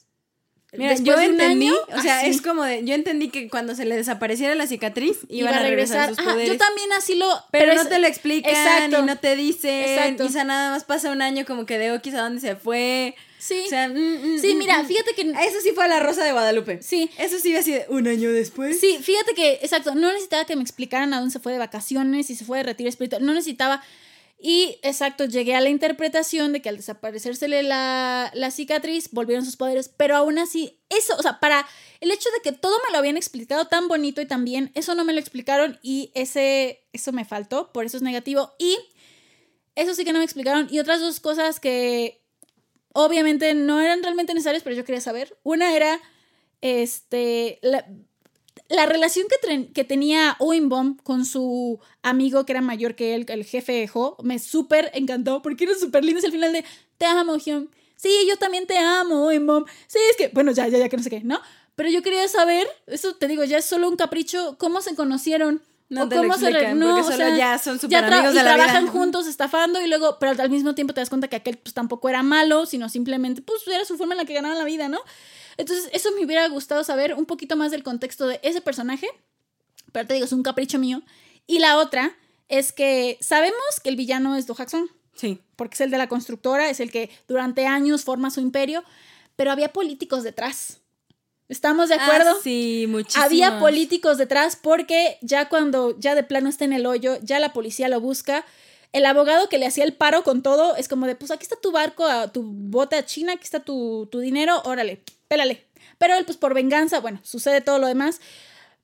Mira, 0.77 0.93
yo 0.95 1.19
entendí, 1.19 1.71
o 1.71 2.01
sea, 2.01 2.25
es 2.25 2.41
como 2.41 2.63
de, 2.63 2.85
yo 2.85 2.93
entendí 2.93 3.29
que 3.29 3.49
cuando 3.49 3.73
se 3.75 3.85
le 3.85 3.95
desapareciera 3.95 4.53
la 4.53 4.67
cicatriz 4.67 5.17
iban 5.27 5.53
a 5.53 5.63
regresar, 5.63 6.09
sus 6.09 6.19
poderes. 6.23 6.47
yo 6.47 6.57
también 6.57 6.93
así 6.93 7.15
lo, 7.15 7.27
pero, 7.51 7.73
no 7.73 7.87
te 7.87 7.97
lo 7.97 8.05
explican 8.05 8.91
y 8.91 9.01
no 9.05 9.17
te 9.17 9.35
dicen, 9.35 10.17
quizá 10.17 10.43
nada 10.43 10.71
más 10.71 10.83
pasa 10.83 11.11
un 11.11 11.21
año 11.21 11.45
como 11.45 11.65
que 11.65 11.79
de 11.79 11.99
quizá 12.01 12.21
dónde 12.21 12.41
se 12.41 12.55
fue. 12.55 13.15
Sí. 13.39 13.63
O 13.65 13.69
sea, 13.69 13.87
mm, 13.87 13.93
mm, 13.93 14.39
sí, 14.39 14.53
mm, 14.53 14.57
mira, 14.57 14.83
fíjate 14.83 15.15
que 15.15 15.21
eso 15.21 15.61
sí 15.63 15.71
fue 15.73 15.85
a 15.85 15.87
la 15.87 16.01
Rosa 16.01 16.25
de 16.25 16.33
Guadalupe. 16.33 16.83
Sí. 16.83 17.09
Eso 17.17 17.39
sí 17.39 17.55
así 17.55 17.71
de 17.71 17.85
un 17.87 18.05
año 18.05 18.31
después. 18.33 18.77
Sí, 18.79 18.99
fíjate 19.01 19.33
que 19.33 19.59
exacto, 19.61 19.95
no 19.95 20.11
necesitaba 20.11 20.43
que 20.45 20.57
me 20.57 20.61
explicaran 20.61 21.13
a 21.13 21.19
dónde 21.19 21.31
se 21.31 21.39
fue 21.39 21.53
de 21.53 21.57
vacaciones 21.57 22.29
y 22.29 22.35
se 22.35 22.43
fue 22.43 22.57
de 22.57 22.65
retiro 22.65 22.89
espiritual, 22.89 23.25
no 23.25 23.33
necesitaba 23.33 23.81
y 24.41 24.79
exacto, 24.83 25.25
llegué 25.25 25.55
a 25.55 25.61
la 25.61 25.69
interpretación 25.69 26.53
de 26.53 26.61
que 26.61 26.69
al 26.69 26.77
desaparecérsele 26.77 27.61
la, 27.63 28.31
la 28.33 28.51
cicatriz, 28.51 29.09
volvieron 29.11 29.43
sus 29.43 29.57
poderes, 29.57 29.89
pero 29.89 30.15
aún 30.15 30.39
así, 30.39 30.79
eso, 30.89 31.15
o 31.17 31.21
sea, 31.21 31.39
para 31.39 31.67
el 31.99 32.11
hecho 32.11 32.29
de 32.31 32.41
que 32.41 32.57
todo 32.57 32.77
me 32.87 32.93
lo 32.93 32.99
habían 32.99 33.17
explicado 33.17 33.65
tan 33.65 33.89
bonito 33.89 34.21
y 34.21 34.25
tan 34.25 34.45
bien, 34.45 34.71
eso 34.75 34.95
no 34.95 35.03
me 35.03 35.11
lo 35.11 35.19
explicaron 35.19 35.77
y 35.81 36.11
ese, 36.15 36.87
eso 36.93 37.11
me 37.11 37.25
faltó, 37.25 37.73
por 37.73 37.85
eso 37.85 37.97
es 37.97 38.03
negativo. 38.03 38.53
Y 38.57 38.77
eso 39.75 39.93
sí 39.93 40.05
que 40.05 40.13
no 40.13 40.19
me 40.19 40.25
explicaron. 40.25 40.67
Y 40.69 40.79
otras 40.79 41.01
dos 41.01 41.19
cosas 41.19 41.59
que 41.59 42.21
obviamente 42.93 43.53
no 43.53 43.81
eran 43.81 44.01
realmente 44.03 44.33
necesarias, 44.33 44.63
pero 44.63 44.75
yo 44.75 44.85
quería 44.85 45.01
saber. 45.01 45.37
Una 45.43 45.75
era, 45.75 45.99
este, 46.61 47.59
la 48.69 48.85
relación 48.85 49.27
que, 49.27 49.71
que 49.73 49.83
tenía 49.83 50.35
Oinbom 50.39 50.97
con 50.97 51.25
su 51.25 51.79
amigo 52.03 52.45
que 52.45 52.53
era 52.53 52.61
mayor 52.61 52.95
que 52.95 53.15
él, 53.15 53.25
el 53.27 53.43
jefe 53.43 53.73
de 53.73 53.87
Jo, 53.87 54.15
me 54.23 54.39
súper 54.39 54.91
encantó 54.93 55.41
porque 55.41 55.65
era 55.65 55.75
súper 55.75 56.05
lindo. 56.05 56.19
Es 56.19 56.25
el 56.25 56.31
final 56.31 56.53
de 56.53 56.63
Te 56.97 57.05
amo, 57.05 57.37
Hyun. 57.37 57.69
Sí, 57.95 58.09
yo 58.29 58.37
también 58.37 58.65
te 58.67 58.77
amo, 58.77 59.25
Oinbom. 59.25 59.65
Sí, 59.87 59.99
es 60.11 60.15
que, 60.15 60.29
bueno, 60.29 60.51
ya, 60.51 60.67
ya, 60.67 60.77
ya, 60.77 60.87
que 60.87 60.97
no 60.97 61.03
sé 61.03 61.09
qué, 61.09 61.21
¿no? 61.21 61.41
Pero 61.75 61.89
yo 61.89 62.01
quería 62.01 62.27
saber, 62.27 62.67
eso 62.87 63.15
te 63.15 63.27
digo, 63.27 63.43
ya 63.43 63.57
es 63.57 63.65
solo 63.65 63.89
un 63.89 63.95
capricho, 63.95 64.55
cómo 64.57 64.81
se 64.81 64.95
conocieron. 64.95 65.61
No 65.89 66.07
te 66.07 66.17
cómo 66.17 66.37
se 66.37 66.75
no, 66.75 66.95
porque 66.95 67.17
solo 67.17 67.35
ya 67.35 67.57
son 67.57 67.79
amigos 67.79 68.33
de 68.35 68.43
la 68.43 68.55
trabajan 68.55 68.87
juntos 68.87 69.25
estafando 69.25 69.81
y 69.81 69.87
luego, 69.87 70.17
pero 70.19 70.39
al 70.39 70.49
mismo 70.51 70.75
tiempo 70.75 70.93
te 70.93 71.01
das 71.01 71.09
cuenta 71.09 71.27
que 71.27 71.35
aquel 71.35 71.57
pues 71.57 71.73
tampoco 71.73 72.09
era 72.09 72.21
malo, 72.21 72.67
sino 72.67 72.89
simplemente 72.89 73.41
pues 73.41 73.67
era 73.67 73.83
su 73.85 73.97
forma 73.97 74.13
en 74.13 74.19
la 74.19 74.25
que 74.25 74.35
ganaban 74.35 74.57
la 74.59 74.65
vida, 74.65 74.87
¿no? 74.87 74.99
Entonces, 75.59 75.89
eso 75.91 76.09
me 76.13 76.23
hubiera 76.23 76.47
gustado 76.47 76.85
saber 76.85 77.15
un 77.15 77.25
poquito 77.25 77.57
más 77.57 77.69
del 77.71 77.83
contexto 77.83 78.27
de 78.27 78.39
ese 78.43 78.61
personaje. 78.61 79.07
Pero 79.91 80.07
te 80.07 80.13
digo, 80.13 80.25
es 80.25 80.31
un 80.31 80.41
capricho 80.41 80.79
mío. 80.79 81.01
Y 81.47 81.59
la 81.59 81.77
otra 81.77 82.15
es 82.47 82.71
que 82.71 83.17
sabemos 83.19 83.59
que 83.83 83.89
el 83.89 83.97
villano 83.97 84.37
es 84.37 84.47
Do 84.47 84.55
Jackson. 84.55 84.89
Sí. 85.15 85.41
Porque 85.57 85.73
es 85.73 85.81
el 85.81 85.91
de 85.91 85.97
la 85.97 86.07
constructora, 86.07 86.69
es 86.69 86.79
el 86.79 86.91
que 86.91 87.09
durante 87.27 87.67
años 87.67 88.05
forma 88.05 88.31
su 88.31 88.39
imperio. 88.39 88.85
Pero 89.35 89.51
había 89.51 89.73
políticos 89.73 90.23
detrás. 90.23 90.78
¿Estamos 91.49 91.89
de 91.89 91.95
acuerdo? 91.95 92.29
Ah, 92.29 92.39
sí, 92.43 92.85
muchísimos. 92.87 93.25
Había 93.25 93.57
políticos 93.57 94.19
detrás 94.19 94.55
porque 94.55 95.17
ya 95.21 95.49
cuando 95.49 95.99
ya 95.99 96.13
de 96.13 96.21
plano 96.21 96.47
está 96.47 96.63
en 96.63 96.73
el 96.73 96.85
hoyo, 96.85 97.17
ya 97.23 97.39
la 97.39 97.53
policía 97.53 97.89
lo 97.89 97.99
busca. 97.99 98.45
El 98.93 99.05
abogado 99.05 99.49
que 99.49 99.57
le 99.57 99.65
hacía 99.65 99.83
el 99.83 99.93
paro 99.93 100.23
con 100.23 100.43
todo 100.43 100.75
es 100.75 100.87
como 100.87 101.07
de, 101.07 101.15
pues 101.15 101.31
aquí 101.31 101.43
está 101.43 101.55
tu 101.55 101.71
barco, 101.71 102.05
tu 102.31 102.43
bote 102.43 102.95
a 102.95 103.05
China, 103.05 103.33
aquí 103.33 103.43
está 103.43 103.59
tu, 103.59 104.07
tu 104.11 104.19
dinero, 104.19 104.61
órale, 104.63 105.01
pélale. 105.27 105.65
Pero 105.97 106.15
él, 106.15 106.25
pues 106.25 106.37
por 106.37 106.53
venganza, 106.53 106.99
bueno, 106.99 107.19
sucede 107.23 107.61
todo 107.61 107.79
lo 107.79 107.87
demás. 107.87 108.21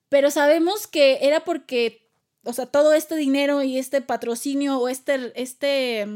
Pero 0.10 0.32
sabemos 0.32 0.88
que 0.88 1.20
era 1.22 1.44
porque, 1.44 2.08
o 2.44 2.54
sea, 2.54 2.66
todo 2.66 2.94
este 2.94 3.16
dinero 3.16 3.62
y 3.62 3.78
este 3.78 4.02
patrocinio 4.02 4.80
o 4.80 4.90
este, 4.90 5.32
este, 5.40 6.08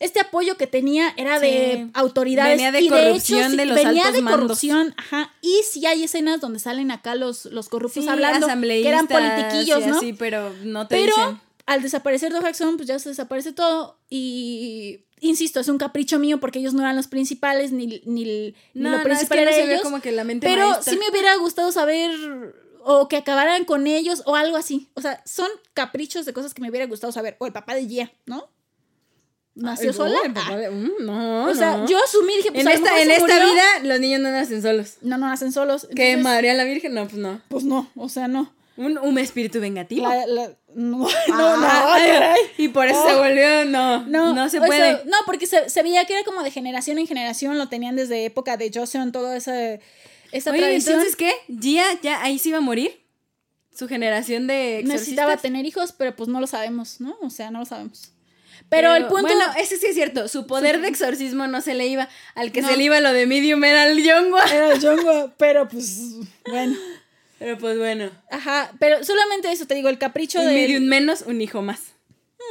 este 0.00 0.18
apoyo 0.18 0.56
que 0.56 0.66
tenía 0.66 1.12
era 1.16 1.38
de 1.38 1.88
autoridades. 1.92 2.56
Venía 2.56 2.72
de 2.72 2.88
corrupción 2.88 3.56
de, 3.56 3.66
los 3.66 3.76
venía 3.76 4.10
de 4.10 4.22
corrupción, 4.22 4.94
ajá. 4.96 5.32
Y 5.42 5.60
sí 5.70 5.84
hay 5.86 6.04
escenas 6.04 6.40
donde 6.40 6.58
salen 6.58 6.90
acá 6.90 7.14
los, 7.14 7.44
los 7.44 7.68
corruptos 7.68 8.08
hablando, 8.08 8.46
que 8.46 8.88
eran 8.88 9.06
politiquillos, 9.06 9.86
¿no? 9.86 10.00
Sí, 10.00 10.14
pero 10.14 10.52
no 10.64 10.88
te 10.88 10.96
pero, 10.96 11.40
al 11.66 11.82
desaparecer 11.82 12.32
Do 12.32 12.40
Jackson, 12.40 12.78
pues 12.78 12.88
ya 12.88 12.98
se 12.98 13.10
desaparece 13.10 13.52
todo 13.52 13.98
y 14.08 15.04
insisto, 15.20 15.60
es 15.60 15.68
un 15.68 15.76
capricho 15.76 16.18
mío 16.18 16.40
porque 16.40 16.58
ellos 16.58 16.72
no 16.72 16.80
eran 16.80 16.96
los 16.96 17.06
principales, 17.06 17.70
ni, 17.70 18.02
ni, 18.06 18.54
lo 18.72 19.02
principal 19.02 19.38
era 19.38 19.54
ellos. 19.54 19.82
Como 19.82 20.00
que 20.00 20.12
la 20.12 20.24
mente 20.24 20.46
pero 20.46 20.82
sí 20.82 20.96
me 20.96 21.10
hubiera 21.10 21.36
gustado 21.36 21.70
saber 21.72 22.10
o 22.82 23.08
que 23.08 23.18
acabaran 23.18 23.66
con 23.66 23.86
ellos 23.86 24.22
o 24.24 24.34
algo 24.34 24.56
así. 24.56 24.88
O 24.94 25.02
sea, 25.02 25.22
son 25.26 25.48
caprichos 25.74 26.24
de 26.24 26.32
cosas 26.32 26.54
que 26.54 26.62
me 26.62 26.70
hubiera 26.70 26.86
gustado 26.86 27.12
saber. 27.12 27.36
O 27.38 27.46
el 27.46 27.52
papá 27.52 27.74
de 27.74 27.86
Gia, 27.86 28.10
¿no? 28.24 28.48
¿Nació 29.60 29.92
sola? 29.92 30.18
Ah. 30.34 30.56
Mm, 30.70 31.04
no, 31.04 31.44
O 31.44 31.54
sea, 31.54 31.84
yo 31.86 31.98
asumí, 32.02 32.36
dije, 32.36 32.50
pues 32.50 32.64
En 32.64 32.72
esta, 32.72 33.02
en 33.02 33.10
esta 33.10 33.44
vida 33.44 33.62
los 33.82 34.00
niños 34.00 34.20
no 34.20 34.30
nacen 34.30 34.62
solos. 34.62 34.96
No, 35.02 35.18
no 35.18 35.28
nacen 35.28 35.52
solos. 35.52 35.86
¿Que 35.94 36.16
María 36.16 36.54
la 36.54 36.64
Virgen? 36.64 36.94
No, 36.94 37.06
pues 37.06 37.16
no. 37.20 37.40
Pues 37.48 37.64
no, 37.64 37.90
o 37.94 38.08
sea, 38.08 38.26
no. 38.26 38.52
Un, 38.76 38.96
un 38.96 39.18
espíritu 39.18 39.60
vengativo. 39.60 40.08
no, 40.74 41.06
no, 41.28 41.56
no, 41.56 42.34
Y 42.56 42.68
por 42.68 42.88
eso 42.88 43.06
se 43.06 43.14
volvió, 43.14 43.66
no, 43.66 44.06
no, 44.06 44.32
no 44.32 44.48
se 44.48 44.58
puede. 44.58 45.04
no, 45.04 45.16
porque 45.26 45.46
se, 45.46 45.68
se, 45.68 45.82
veía 45.82 46.06
que 46.06 46.14
era 46.14 46.24
como 46.24 46.42
de 46.42 46.50
generación 46.50 46.98
en 46.98 47.06
generación, 47.06 47.58
lo 47.58 47.68
tenían 47.68 47.96
desde 47.96 48.24
época 48.24 48.56
de 48.56 48.70
Joseon, 48.72 49.12
todo 49.12 49.34
ese, 49.34 49.80
esa 50.32 50.52
Oye, 50.52 50.60
tradición. 50.60 50.94
entonces, 50.94 51.16
¿qué? 51.16 51.32
¿Gia 51.60 51.84
ya 52.00 52.22
ahí 52.22 52.38
se 52.38 52.48
iba 52.48 52.58
a 52.58 52.62
morir? 52.62 52.98
¿Su 53.74 53.86
generación 53.88 54.46
de 54.46 54.78
exorcistas? 54.78 55.00
Necesitaba 55.00 55.36
tener 55.36 55.66
hijos, 55.66 55.92
pero 55.92 56.16
pues 56.16 56.30
no 56.30 56.40
lo 56.40 56.46
sabemos, 56.46 57.00
¿no? 57.00 57.16
O 57.20 57.28
sea, 57.28 57.50
no 57.50 57.58
lo 57.58 57.66
sabemos. 57.66 58.12
Pero, 58.70 58.94
el 58.94 59.06
punto. 59.06 59.34
Bueno, 59.34 59.44
ese 59.58 59.76
sí 59.76 59.86
es 59.86 59.94
cierto. 59.94 60.28
Su 60.28 60.46
poder 60.46 60.80
de 60.80 60.88
exorcismo 60.88 61.46
no 61.48 61.60
se 61.60 61.74
le 61.74 61.88
iba. 61.88 62.08
Al 62.34 62.52
que 62.52 62.62
se 62.62 62.76
le 62.76 62.84
iba 62.84 63.00
lo 63.00 63.12
de 63.12 63.26
medium 63.26 63.62
era 63.64 63.86
el 63.88 64.02
Yongwa. 64.02 64.44
Era 64.52 64.74
el 64.74 64.80
Yongwa, 64.80 65.34
pero 65.36 65.68
pues. 65.68 66.14
Bueno. 66.48 66.76
Pero 67.40 67.58
pues 67.58 67.78
bueno. 67.78 68.10
Ajá, 68.30 68.72
pero 68.78 69.02
solamente 69.02 69.50
eso, 69.50 69.66
te 69.66 69.74
digo, 69.74 69.88
el 69.88 69.98
capricho 69.98 70.40
de... 70.40 70.76
Un 70.76 70.88
menos, 70.88 71.22
un 71.22 71.40
hijo 71.40 71.62
más. 71.62 71.94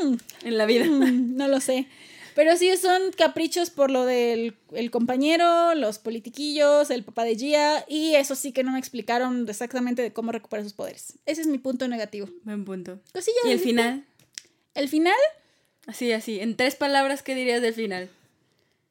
Hmm. 0.02 0.16
En 0.44 0.58
la 0.58 0.66
vida. 0.66 0.86
Hmm, 0.86 1.38
no 1.38 1.48
lo 1.48 1.62
sé. 1.62 1.88
Pero 2.36 2.58
sí 2.58 2.76
son 2.78 3.12
caprichos 3.16 3.70
por 3.70 3.92
lo 3.92 4.06
del 4.06 4.56
el 4.72 4.92
compañero, 4.92 5.76
los 5.76 6.00
politiquillos, 6.00 6.90
el 6.90 7.04
papá 7.04 7.24
de 7.24 7.36
Gia, 7.36 7.86
y 7.88 8.16
eso 8.16 8.34
sí 8.34 8.52
que 8.52 8.64
no 8.64 8.72
me 8.72 8.80
explicaron 8.80 9.48
exactamente 9.48 10.02
de 10.02 10.14
cómo 10.14 10.32
recuperar 10.32 10.64
sus 10.64 10.74
poderes. 10.74 11.20
Ese 11.26 11.42
es 11.42 11.48
mi 11.48 11.58
punto 11.58 11.88
negativo. 11.88 12.30
Buen 12.44 12.66
punto. 12.66 13.00
¿Y 13.46 13.52
el 13.52 13.60
final? 13.60 14.06
¿El 14.74 14.88
final? 14.88 15.18
Así, 15.88 16.12
así. 16.12 16.40
En 16.40 16.56
tres 16.56 16.76
palabras, 16.76 17.24
¿qué 17.24 17.36
dirías 17.36 17.62
del 17.62 17.74
final? 17.74 18.10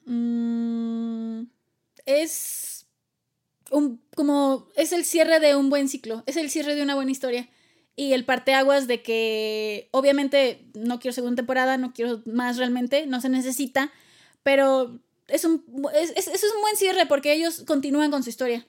Mm, 0.07 1.43
es 2.07 2.87
un, 3.71 4.01
como 4.17 4.69
es 4.77 4.93
el 4.93 5.05
cierre 5.05 5.41
de 5.41 5.55
un 5.55 5.71
buen 5.71 5.89
ciclo, 5.89 6.23
es 6.27 6.37
el 6.37 6.51
cierre 6.51 6.75
de 6.75 6.83
una 6.83 6.95
buena 6.95 7.11
historia. 7.11 7.49
Y 7.95 8.13
el 8.13 8.25
parteaguas 8.25 8.87
de 8.87 9.03
que 9.03 9.89
obviamente 9.91 10.65
no 10.75 11.01
quiero 11.01 11.13
segunda 11.13 11.37
temporada, 11.37 11.77
no 11.79 11.93
quiero 11.93 12.23
más 12.27 12.57
realmente, 12.57 13.07
no 13.07 13.21
se 13.21 13.29
necesita, 13.29 13.93
pero 14.45 15.01
es 15.27 15.45
un, 15.45 15.65
es, 15.95 16.13
es, 16.17 16.45
un 16.55 16.61
buen 16.63 16.77
cierre 16.77 17.07
porque 17.07 17.33
ellos 17.33 17.65
continúan 17.67 18.11
con 18.11 18.23
su 18.23 18.31
historia. 18.31 18.67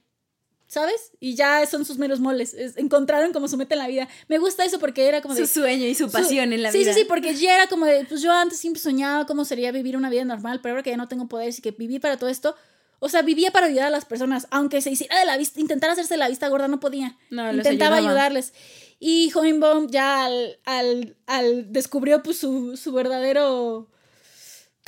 ¿Sabes? 0.70 1.12
Y 1.20 1.34
ya 1.34 1.66
son 1.66 1.84
sus 1.84 1.98
meros 1.98 2.20
moles. 2.20 2.56
encontraron 2.78 3.34
como 3.34 3.48
su 3.48 3.58
meta 3.58 3.74
en 3.74 3.80
la 3.80 3.88
vida. 3.88 4.08
Me 4.28 4.38
gusta 4.38 4.64
eso 4.64 4.78
porque 4.78 5.08
era 5.08 5.22
como 5.22 5.34
de... 5.34 5.46
Su 5.46 5.62
sueño 5.62 5.86
y 5.88 5.96
su 5.96 6.12
pasión 6.12 6.54
en 6.54 6.62
la 6.62 6.72
vida. 6.72 6.84
Sí, 6.84 6.94
sí, 6.94 7.00
sí, 7.02 7.06
porque 7.08 7.34
ya 7.34 7.56
era 7.56 7.68
como 7.68 7.88
de, 7.88 8.06
pues 8.06 8.22
yo 8.22 8.32
antes 8.32 8.60
siempre 8.60 8.80
soñaba 8.80 9.26
cómo 9.26 9.46
sería 9.46 9.72
vivir 9.72 9.98
una 9.98 10.12
vida 10.12 10.24
normal, 10.26 10.60
pero 10.62 10.74
ahora 10.74 10.84
que 10.84 10.92
ya 10.92 10.98
no 10.98 11.08
tengo 11.08 11.28
poderes 11.28 11.58
y 11.58 11.64
que 11.64 11.72
vivir 11.72 12.00
para 12.00 12.18
todo 12.18 12.30
esto, 12.30 12.56
o 13.00 13.10
sea, 13.10 13.24
vivía 13.24 13.50
para 13.50 13.66
ayudar 13.66 13.88
a 13.88 13.90
las 13.90 14.06
personas, 14.06 14.48
aunque 14.52 14.82
se 14.82 14.92
hiciera 14.92 15.18
de 15.18 15.26
la 15.26 15.38
vista, 15.38 15.60
intentara 15.60 15.94
hacerse 15.94 16.14
de 16.14 16.20
la 16.20 16.30
vista 16.30 16.48
gorda, 16.50 16.68
no 16.68 16.80
podía. 16.80 17.18
No, 17.32 17.52
Intentaba 17.52 17.96
ayudarles. 17.98 18.54
Y 19.00 19.32
Hohenbaum 19.34 19.88
ya 19.90 20.26
al, 20.26 20.60
al, 20.66 21.16
al 21.26 21.74
descubrió 21.74 22.22
pues 22.22 22.38
su, 22.38 22.78
su 22.78 22.92
verdadero 22.92 23.90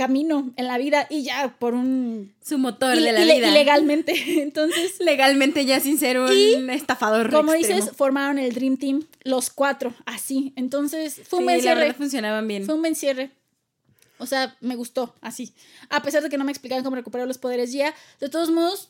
camino 0.01 0.51
en 0.55 0.65
la 0.65 0.79
vida 0.79 1.05
y 1.11 1.21
ya 1.21 1.55
por 1.59 1.75
un 1.75 2.33
su 2.43 2.57
motor 2.57 2.95
de 2.95 3.11
la 3.11 3.21
vida. 3.21 3.49
ilegalmente. 3.49 4.15
Entonces 4.41 4.99
legalmente 4.99 5.63
ya 5.63 5.79
sin 5.79 5.99
ser 5.99 6.19
un 6.19 6.71
estafador 6.71 7.29
como 7.29 7.53
dices 7.53 7.91
formaron 7.95 8.39
el 8.39 8.51
dream 8.51 8.77
team 8.77 9.03
los 9.23 9.51
cuatro 9.51 9.93
así. 10.07 10.53
Entonces 10.55 11.21
fue 11.27 11.37
un 11.37 11.45
buen 11.45 11.61
cierre. 11.61 11.93
funcionaban 11.93 12.47
bien. 12.47 12.65
Fue 12.65 12.73
un 12.73 12.81
buen 12.81 12.95
cierre. 12.95 13.29
O 14.17 14.25
sea 14.25 14.57
me 14.59 14.75
gustó 14.75 15.13
así. 15.21 15.53
A 15.89 16.01
pesar 16.01 16.23
de 16.23 16.29
que 16.29 16.37
no 16.39 16.45
me 16.45 16.51
explicaban 16.51 16.83
cómo 16.83 16.95
recuperar 16.95 17.27
los 17.27 17.37
poderes 17.37 17.71
ya 17.71 17.93
de 18.19 18.29
todos 18.29 18.49
modos 18.49 18.89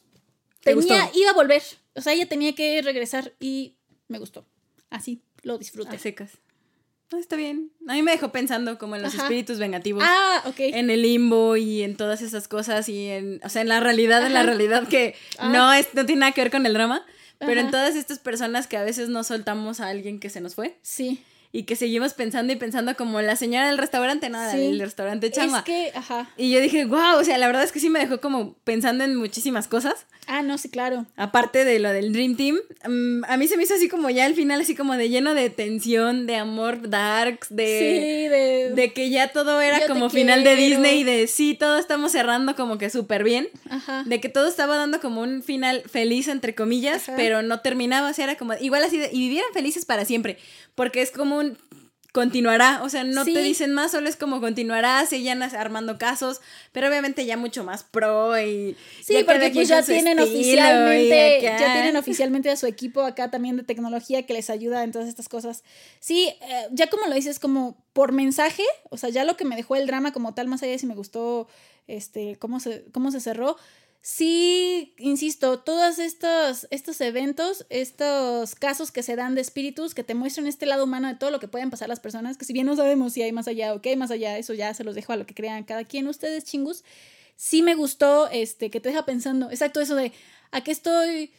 tenía 0.62 1.12
iba 1.14 1.32
a 1.32 1.34
volver. 1.34 1.62
O 1.94 2.00
sea 2.00 2.14
ella 2.14 2.30
tenía 2.30 2.56
que 2.56 2.82
regresar 2.82 3.34
y 3.42 3.76
me 4.08 4.18
gustó. 4.18 4.46
Así 4.90 5.22
lo 5.44 5.58
disfruté. 5.58 5.98
A 5.98 6.00
secas 6.00 6.32
está 7.18 7.36
bien. 7.36 7.72
A 7.88 7.94
mí 7.94 8.02
me 8.02 8.12
dejó 8.12 8.32
pensando 8.32 8.78
como 8.78 8.96
en 8.96 9.02
los 9.02 9.14
espíritus 9.14 9.60
vengativos. 9.60 10.04
Ah, 10.06 10.44
ok. 10.46 10.60
En 10.60 10.90
el 10.90 11.02
limbo 11.02 11.58
y 11.58 11.84
en 11.84 11.96
todas 11.96 12.22
esas 12.22 12.48
cosas 12.48 12.88
y 12.90 13.08
en, 13.08 13.40
o 13.44 13.50
sea, 13.50 13.62
en 13.62 13.68
la 13.68 13.80
realidad, 13.80 14.26
en 14.26 14.34
la 14.34 14.44
realidad 14.44 14.88
que 14.88 15.16
ah. 15.38 15.50
no, 15.50 15.74
es, 15.74 15.94
no 15.94 16.06
tiene 16.06 16.22
nada 16.22 16.32
que 16.32 16.42
ver 16.42 16.52
con 16.52 16.66
el 16.66 16.74
drama, 16.74 17.06
pero 17.40 17.60
en 17.60 17.72
todas 17.72 17.96
estas 17.96 18.20
personas 18.20 18.68
que 18.68 18.78
a 18.78 18.84
veces 18.84 19.10
no 19.10 19.24
soltamos 19.24 19.80
a 19.80 19.88
alguien 19.88 20.20
que 20.20 20.30
se 20.30 20.42
nos 20.42 20.56
fue. 20.56 20.78
Sí 20.82 21.24
y 21.54 21.64
que 21.64 21.76
seguimos 21.76 22.14
pensando 22.14 22.54
y 22.54 22.56
pensando 22.56 22.96
como 22.96 23.22
la 23.22 23.36
señora 23.36 23.68
del 23.68 23.78
restaurante, 23.78 24.30
nada, 24.30 24.54
del 24.54 24.80
restaurante 24.80 25.32
chama. 25.32 25.60
Es 25.60 25.64
que, 25.66 25.92
ajá. 25.94 26.30
Y 26.38 26.52
yo 26.52 26.62
dije, 26.62 26.86
wow, 26.86 27.18
o 27.20 27.24
sea, 27.24 27.38
la 27.38 27.48
verdad 27.48 27.64
es 27.64 27.72
que 27.72 27.80
sí 27.80 27.90
me 27.90 28.00
dejó 28.00 28.22
como 28.22 28.54
pensando 28.64 29.04
en 29.04 29.16
muchísimas 29.16 29.68
cosas. 29.68 30.06
Ah, 30.28 30.44
no, 30.44 30.58
sí, 30.58 30.70
claro. 30.70 31.08
Aparte 31.18 31.66
de 31.66 31.80
lo 31.80 31.92
del 31.92 32.14
Dream 32.14 32.38
Team, 32.38 32.58
mm, 32.88 33.26
a 33.26 33.36
mí 33.36 33.48
se 33.48 33.58
me 33.58 33.64
hizo 33.64 33.74
así 33.74 33.90
como 33.90 34.10
ya 34.10 34.26
al 34.26 34.36
final, 34.36 34.62
así 34.62 34.76
como 34.76 34.96
de 34.96 35.10
lleno 35.10 35.34
de 35.34 35.50
tensión, 35.50 36.26
de 36.26 36.38
amor 36.38 36.90
darks, 36.90 37.48
de, 37.50 37.66
sí, 37.66 38.30
de, 38.30 38.72
de 38.74 38.94
que 38.94 39.10
ya 39.10 39.30
todo 39.30 39.60
era 39.60 39.86
como 39.88 40.10
final 40.10 40.46
de 40.46 40.56
Disney 40.56 41.00
y 41.00 41.04
de 41.04 41.28
sí, 41.28 41.56
todo 41.56 41.78
estamos 41.78 42.14
cerrando 42.14 42.56
como 42.56 42.78
que 42.78 42.90
súper 42.90 43.26
bien. 43.26 43.50
Ajá. 43.70 44.04
De 44.06 44.22
que 44.22 44.30
todo 44.30 44.48
estaba 44.48 44.78
dando 44.78 45.02
como 45.02 45.22
un 45.22 45.44
final 45.44 45.84
feliz, 45.90 46.30
entre 46.30 46.56
comillas, 46.56 47.12
pero 47.18 47.42
no 47.42 47.60
terminaba, 47.60 48.10
o 48.10 48.14
sea, 48.14 48.26
era 48.26 48.38
como 48.38 48.54
igual 48.62 48.84
así 48.84 48.98
de, 48.98 49.10
y 49.12 49.20
vivieran 49.20 49.52
felices 49.54 49.84
para 49.84 50.06
siempre 50.06 50.38
porque 50.76 51.02
es 51.02 51.12
como 51.12 51.38
un 51.42 51.58
continuará, 52.12 52.82
o 52.84 52.90
sea, 52.90 53.06
no 53.06 53.24
te 53.24 53.42
dicen 53.42 53.74
más, 53.74 53.92
solo 53.92 54.10
es 54.10 54.18
como 54.18 54.42
continuará, 54.42 55.06
siguen 55.06 55.42
armando 55.42 55.98
casos, 55.98 56.42
pero 56.74 56.90
obviamente 56.90 57.26
ya 57.26 57.38
mucho 57.38 57.64
más 57.64 57.84
pro 57.84 58.38
y 58.38 58.76
sí, 59.02 59.24
porque 59.26 59.50
pues 59.54 59.70
ya 59.70 59.82
tienen 59.82 60.20
oficialmente, 60.20 61.42
ya 61.42 61.74
tienen 61.74 61.96
oficialmente 61.96 62.50
a 62.50 62.58
su 62.58 62.66
equipo 62.68 63.02
acá 63.04 63.32
también 63.32 63.56
de 63.56 63.64
tecnología 63.64 64.26
que 64.26 64.34
les 64.34 64.50
ayuda 64.50 64.84
en 64.84 64.92
todas 64.92 65.08
estas 65.08 65.30
cosas. 65.30 65.64
Sí, 66.02 66.28
eh, 66.42 66.68
ya 66.72 66.88
como 66.88 67.08
lo 67.08 67.16
dices, 67.16 67.40
como 67.40 67.78
por 67.94 68.12
mensaje, 68.12 68.64
o 68.90 68.98
sea, 68.98 69.10
ya 69.10 69.24
lo 69.24 69.38
que 69.38 69.46
me 69.46 69.56
dejó 69.56 69.78
el 69.78 69.88
drama 69.88 70.12
como 70.12 70.34
tal, 70.34 70.48
más 70.48 70.62
allá 70.64 70.74
de 70.74 70.80
si 70.80 70.88
me 70.88 70.96
gustó, 70.96 71.48
este, 71.88 72.36
cómo 72.40 72.60
se, 72.60 72.84
cómo 72.92 73.12
se 73.12 73.22
cerró, 73.22 73.56
sí, 74.02 74.94
insisto, 74.98 75.60
todos 75.60 76.00
estos, 76.00 76.68
estos 76.72 77.00
eventos, 77.02 77.66
estos 77.70 78.56
casos 78.56 78.92
que 78.92 79.04
se 79.04 79.16
dan 79.16 79.36
de 79.36 79.42
espíritus 79.42 79.94
que 79.94 80.04
te 80.04 80.16
muestran 80.16 80.48
este 80.48 80.66
lado 80.66 80.84
humano 80.84 81.08
de 81.08 81.16
todo 81.16 81.32
lo 81.32 81.40
que 81.40 81.48
pueden 81.48 81.70
pasar 81.70 81.90
las 81.90 82.00
personas, 82.00 82.38
que 82.38 82.46
si 82.46 82.54
bien 82.54 82.66
no 82.66 82.76
sabemos 82.76 83.14
si 83.14 83.22
hay 83.22 83.32
más 83.32 83.48
allá 83.48 83.74
o 83.74 83.82
qué 83.82 83.90
hay 83.90 83.98
más 83.98 84.12
allá, 84.12 84.38
eso 84.38 84.54
ya 84.54 84.74
se 84.74 84.84
los 84.84 84.96
dejo 84.96 85.14
a 85.14 85.18
lo 85.18 85.26
que 85.26 85.36
crean 85.36 85.64
cada 85.64 85.84
quien, 85.84 86.08
ustedes 86.08 86.44
chingus, 86.46 86.84
sí 87.36 87.62
me 87.62 87.76
gustó 87.76 88.28
este, 88.30 88.70
que 88.70 88.80
te 88.80 88.90
deja 88.90 89.06
pensando, 89.06 89.50
exacto 89.50 89.82
eso 89.82 89.96
de, 89.96 90.12
¿a 90.52 90.62
qué 90.62 90.72
estoy? 90.72 91.32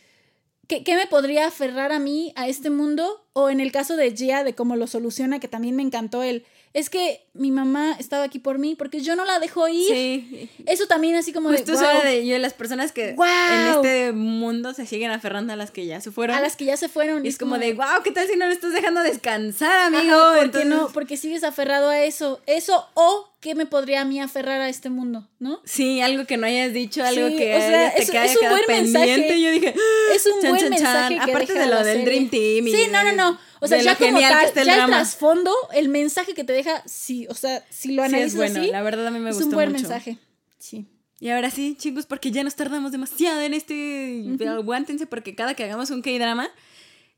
¿Qué, 0.68 0.84
¿Qué, 0.84 0.94
me 0.94 1.06
podría 1.06 1.48
aferrar 1.48 1.92
a 1.92 1.98
mí, 1.98 2.32
a 2.36 2.48
este 2.48 2.70
mundo? 2.70 3.26
O 3.32 3.50
en 3.50 3.60
el 3.60 3.72
caso 3.72 3.96
de 3.96 4.16
Gia, 4.16 4.44
de 4.44 4.54
cómo 4.54 4.76
lo 4.76 4.86
soluciona, 4.86 5.40
que 5.40 5.48
también 5.48 5.74
me 5.74 5.82
encantó 5.82 6.22
el, 6.22 6.44
es 6.74 6.88
que 6.88 7.26
mi 7.34 7.50
mamá 7.50 7.96
estaba 7.98 8.24
aquí 8.24 8.38
por 8.38 8.58
mí 8.58 8.74
porque 8.74 9.00
yo 9.00 9.14
no 9.14 9.24
la 9.26 9.38
dejo 9.38 9.68
ir. 9.68 9.88
Sí. 9.88 10.50
Eso 10.66 10.86
también 10.86 11.16
así 11.16 11.32
como 11.32 11.50
Justo 11.50 11.72
de, 11.76 12.08
de 12.08 12.26
yo, 12.26 12.38
las 12.38 12.54
personas 12.54 12.92
que 12.92 13.10
en 13.10 13.68
este 13.74 14.12
mundo 14.12 14.72
se 14.72 14.86
siguen 14.86 15.10
aferrando 15.10 15.52
a 15.52 15.56
las 15.56 15.70
que 15.70 15.84
ya 15.86 16.00
se 16.00 16.10
fueron. 16.10 16.36
A 16.36 16.40
las 16.40 16.56
que 16.56 16.64
ya 16.64 16.76
se 16.76 16.88
fueron. 16.88 17.26
Y 17.26 17.28
es 17.28 17.36
como, 17.36 17.58
de, 17.58 17.74
wow, 17.74 18.02
¿qué 18.02 18.10
tal 18.10 18.26
si 18.26 18.36
no 18.36 18.46
me 18.46 18.52
estás 18.52 18.72
dejando 18.72 19.02
descansar, 19.02 19.94
amigo? 19.94 20.16
porque 20.38 20.64
no, 20.64 20.88
porque 20.88 21.16
sigues 21.16 21.44
aferrado 21.44 21.90
a 21.90 22.00
eso. 22.00 22.40
Eso 22.46 22.86
o 22.94 23.31
qué 23.42 23.56
me 23.56 23.66
podría 23.66 24.02
a 24.02 24.04
mí 24.04 24.20
aferrar 24.20 24.60
a 24.60 24.68
este 24.68 24.88
mundo, 24.88 25.28
¿no? 25.40 25.60
Sí, 25.64 26.00
algo 26.00 26.24
que 26.26 26.36
no 26.36 26.46
hayas 26.46 26.72
dicho, 26.72 27.04
algo 27.04 27.28
que 27.36 27.54
o 27.54 27.58
sea, 27.58 27.92
te 27.92 28.02
es, 28.02 28.36
un 28.40 28.48
buen 28.48 28.62
mensaje. 28.68 29.42
Yo 29.42 29.50
dije, 29.50 29.74
es 30.14 30.26
un 30.26 30.48
buen 30.48 30.70
mensaje. 30.70 31.18
Aparte 31.18 31.52
de 31.52 31.66
lo 31.66 31.82
del 31.82 32.04
Dream 32.04 32.30
Team. 32.30 32.66
Sí, 32.66 32.86
no, 32.90 33.02
no, 33.02 33.12
no. 33.12 33.38
O 33.60 33.66
sea, 33.66 33.82
ya 33.82 33.96
como 33.96 34.18
tal, 34.20 34.52
ya 34.64 34.84
el 34.84 34.86
trasfondo, 34.86 35.52
el 35.74 35.88
mensaje 35.88 36.34
que 36.34 36.44
te 36.44 36.52
deja, 36.52 36.82
sí, 36.86 37.26
o 37.28 37.34
sea, 37.34 37.64
si 37.68 37.92
lo 37.92 38.04
analizas 38.04 38.32
sí, 38.32 38.40
es 38.42 38.54
bueno, 38.54 38.72
la 38.72 38.82
verdad 38.82 39.08
a 39.08 39.10
mí 39.10 39.18
me 39.18 39.30
gustó 39.30 39.40
Es 39.40 39.46
un 39.48 39.54
buen 39.54 39.72
mensaje, 39.72 40.18
sí. 40.58 40.86
Y 41.18 41.30
ahora 41.30 41.50
sí, 41.50 41.76
chicos, 41.78 42.06
porque 42.06 42.30
ya 42.30 42.44
nos 42.44 42.54
tardamos 42.54 42.90
demasiado 42.90 43.40
en 43.40 43.54
este... 43.54 44.24
Aguántense 44.48 45.06
porque 45.06 45.34
cada 45.34 45.54
que 45.54 45.64
hagamos 45.64 45.90
un 45.90 46.02
K-drama... 46.02 46.48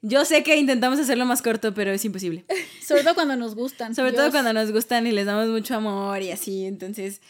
Yo 0.06 0.26
sé 0.26 0.42
que 0.42 0.56
intentamos 0.56 0.98
hacerlo 0.98 1.24
más 1.24 1.40
corto, 1.40 1.72
pero 1.72 1.90
es 1.90 2.04
imposible. 2.04 2.44
Sobre 2.86 3.02
todo 3.02 3.14
cuando 3.14 3.36
nos 3.36 3.54
gustan. 3.54 3.94
Sobre 3.94 4.12
todo 4.12 4.30
cuando 4.30 4.52
nos 4.52 4.70
gustan 4.70 5.06
y 5.06 5.12
les 5.12 5.24
damos 5.24 5.48
mucho 5.48 5.74
amor 5.74 6.20
y 6.20 6.30
así. 6.30 6.66
Entonces, 6.66 7.22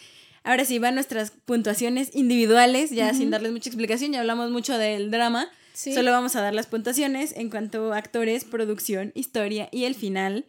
ahora 0.42 0.64
sí 0.64 0.80
van 0.80 0.96
nuestras 0.96 1.30
puntuaciones 1.30 2.10
individuales, 2.16 2.90
ya 2.90 3.14
sin 3.14 3.30
darles 3.30 3.52
mucha 3.52 3.70
explicación. 3.70 4.10
Ya 4.10 4.18
hablamos 4.18 4.50
mucho 4.50 4.76
del 4.76 5.12
drama. 5.12 5.48
Solo 5.72 6.10
vamos 6.10 6.34
a 6.34 6.40
dar 6.40 6.52
las 6.52 6.66
puntuaciones 6.66 7.32
en 7.36 7.48
cuanto 7.48 7.92
a 7.92 7.96
actores, 7.96 8.44
producción, 8.44 9.12
historia 9.14 9.68
y 9.70 9.84
el 9.84 9.94
final. 9.94 10.44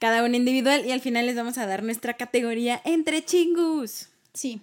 Cada 0.00 0.24
uno 0.24 0.36
individual 0.36 0.84
y 0.84 0.90
al 0.90 1.00
final 1.00 1.26
les 1.26 1.36
vamos 1.36 1.58
a 1.58 1.66
dar 1.66 1.84
nuestra 1.84 2.14
categoría 2.14 2.82
entre 2.84 3.24
chingus. 3.24 4.08
Sí. 4.34 4.60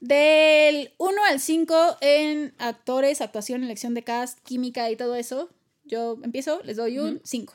Del 0.00 0.92
1 0.98 1.24
al 1.28 1.40
5 1.40 1.98
en 2.00 2.54
actores, 2.58 3.20
actuación, 3.20 3.64
elección 3.64 3.94
de 3.94 4.04
cast, 4.04 4.38
química 4.44 4.90
y 4.90 4.96
todo 4.96 5.16
eso, 5.16 5.50
yo 5.84 6.18
empiezo, 6.22 6.60
les 6.64 6.76
doy 6.76 6.98
un 6.98 7.20
5. 7.24 7.54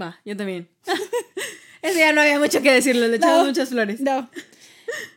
Va, 0.00 0.20
yo 0.24 0.36
también. 0.36 0.68
Ese 1.82 2.00
ya 2.00 2.12
no 2.12 2.20
había 2.20 2.38
mucho 2.38 2.60
que 2.60 2.72
decirlo, 2.72 3.06
le 3.08 3.16
echamos 3.16 3.46
muchas 3.46 3.70
flores. 3.70 4.00
No. 4.00 4.28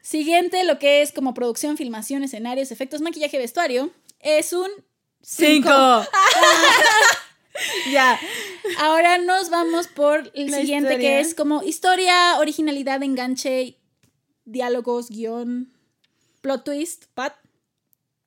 Siguiente, 0.01 0.63
lo 0.63 0.79
que 0.79 1.01
es 1.01 1.11
como 1.11 1.33
producción, 1.33 1.77
filmación, 1.77 2.23
escenarios, 2.23 2.71
efectos, 2.71 3.01
maquillaje, 3.01 3.37
vestuario, 3.37 3.91
es 4.19 4.53
un 4.53 4.69
Cinco. 5.23 5.69
ya. 7.91 8.19
Ahora 8.79 9.17
nos 9.19 9.49
vamos 9.49 9.87
por 9.87 10.31
el 10.33 10.53
siguiente, 10.53 10.97
que 10.97 11.19
es 11.19 11.35
como 11.35 11.61
historia, 11.63 12.39
originalidad, 12.39 13.03
enganche, 13.03 13.77
diálogos, 14.45 15.09
guion, 15.09 15.71
plot 16.41 16.63
twist, 16.63 17.05
Pat. 17.13 17.35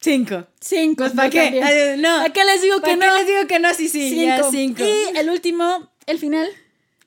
Cinco. 0.00 0.46
Cinco. 0.60 1.04
Pues, 1.04 1.12
¿para 1.12 1.30
qué? 1.30 1.96
no. 1.98 2.18
¿Para 2.18 2.32
qué 2.32 2.44
les 2.44 2.62
digo 2.62 2.80
que 2.80 2.94
no? 2.94 3.00
¿Para 3.00 3.12
qué 3.12 3.18
les 3.18 3.26
digo 3.26 3.46
que 3.46 3.58
no? 3.58 3.74
Sí, 3.74 3.88
sí, 3.88 4.10
cinco. 4.10 4.24
ya 4.24 4.50
cinco. 4.50 4.82
Y 4.84 5.16
el 5.16 5.30
último, 5.30 5.90
el 6.06 6.18
final, 6.18 6.48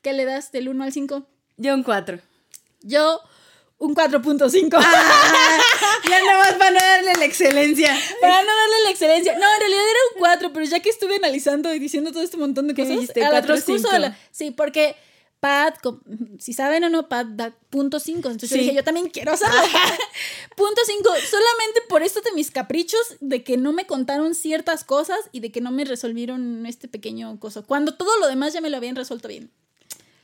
¿qué 0.01 0.13
le 0.13 0.25
das 0.25 0.51
del 0.51 0.69
1 0.69 0.83
al 0.83 0.91
5? 0.91 1.27
Yo 1.57 1.73
un 1.73 1.83
4. 1.83 2.19
Yo 2.81 3.21
un 3.77 3.95
4.5. 3.95 4.75
Ah, 4.79 5.59
ya 6.09 6.23
nada 6.23 6.39
más 6.39 6.53
para 6.53 6.71
no 6.71 6.79
darle 6.79 7.13
la 7.13 7.25
excelencia. 7.25 7.95
Para 8.19 8.41
no 8.41 8.47
darle 8.47 8.83
la 8.85 8.89
excelencia. 8.89 9.37
No, 9.37 9.53
en 9.53 9.59
realidad 9.59 9.83
era 9.83 9.99
un 10.13 10.19
4, 10.19 10.53
pero 10.53 10.65
ya 10.65 10.79
que 10.79 10.89
estuve 10.89 11.15
analizando 11.17 11.73
y 11.73 11.79
diciendo 11.79 12.11
todo 12.11 12.23
este 12.23 12.37
montón 12.37 12.67
de 12.67 12.73
cosas, 12.73 12.89
dijiste, 12.89 13.23
a 13.23 13.31
la, 13.31 14.17
Sí, 14.31 14.51
porque 14.51 14.95
Pat, 15.39 15.77
si 16.39 16.53
saben 16.53 16.83
o 16.83 16.89
no, 16.89 17.07
Pat 17.09 17.27
da 17.27 17.53
punto 17.69 17.99
5. 17.99 18.17
Entonces 18.29 18.49
yo 18.49 18.57
dije, 18.57 18.73
yo 18.73 18.83
también 18.83 19.09
quiero 19.09 19.37
saber. 19.37 19.59
punto 20.55 20.81
5, 20.85 21.03
solamente 21.29 21.81
por 21.87 22.01
esto 22.01 22.21
de 22.21 22.31
mis 22.31 22.49
caprichos, 22.49 23.17
de 23.19 23.43
que 23.43 23.57
no 23.57 23.71
me 23.71 23.85
contaron 23.85 24.33
ciertas 24.33 24.83
cosas 24.83 25.19
y 25.31 25.41
de 25.41 25.51
que 25.51 25.61
no 25.61 25.71
me 25.71 25.85
resolvieron 25.85 26.65
este 26.65 26.87
pequeño 26.87 27.39
coso. 27.39 27.65
Cuando 27.65 27.93
todo 27.93 28.17
lo 28.19 28.27
demás 28.27 28.53
ya 28.53 28.61
me 28.61 28.69
lo 28.69 28.77
habían 28.77 28.95
resuelto 28.95 29.27
bien. 29.27 29.51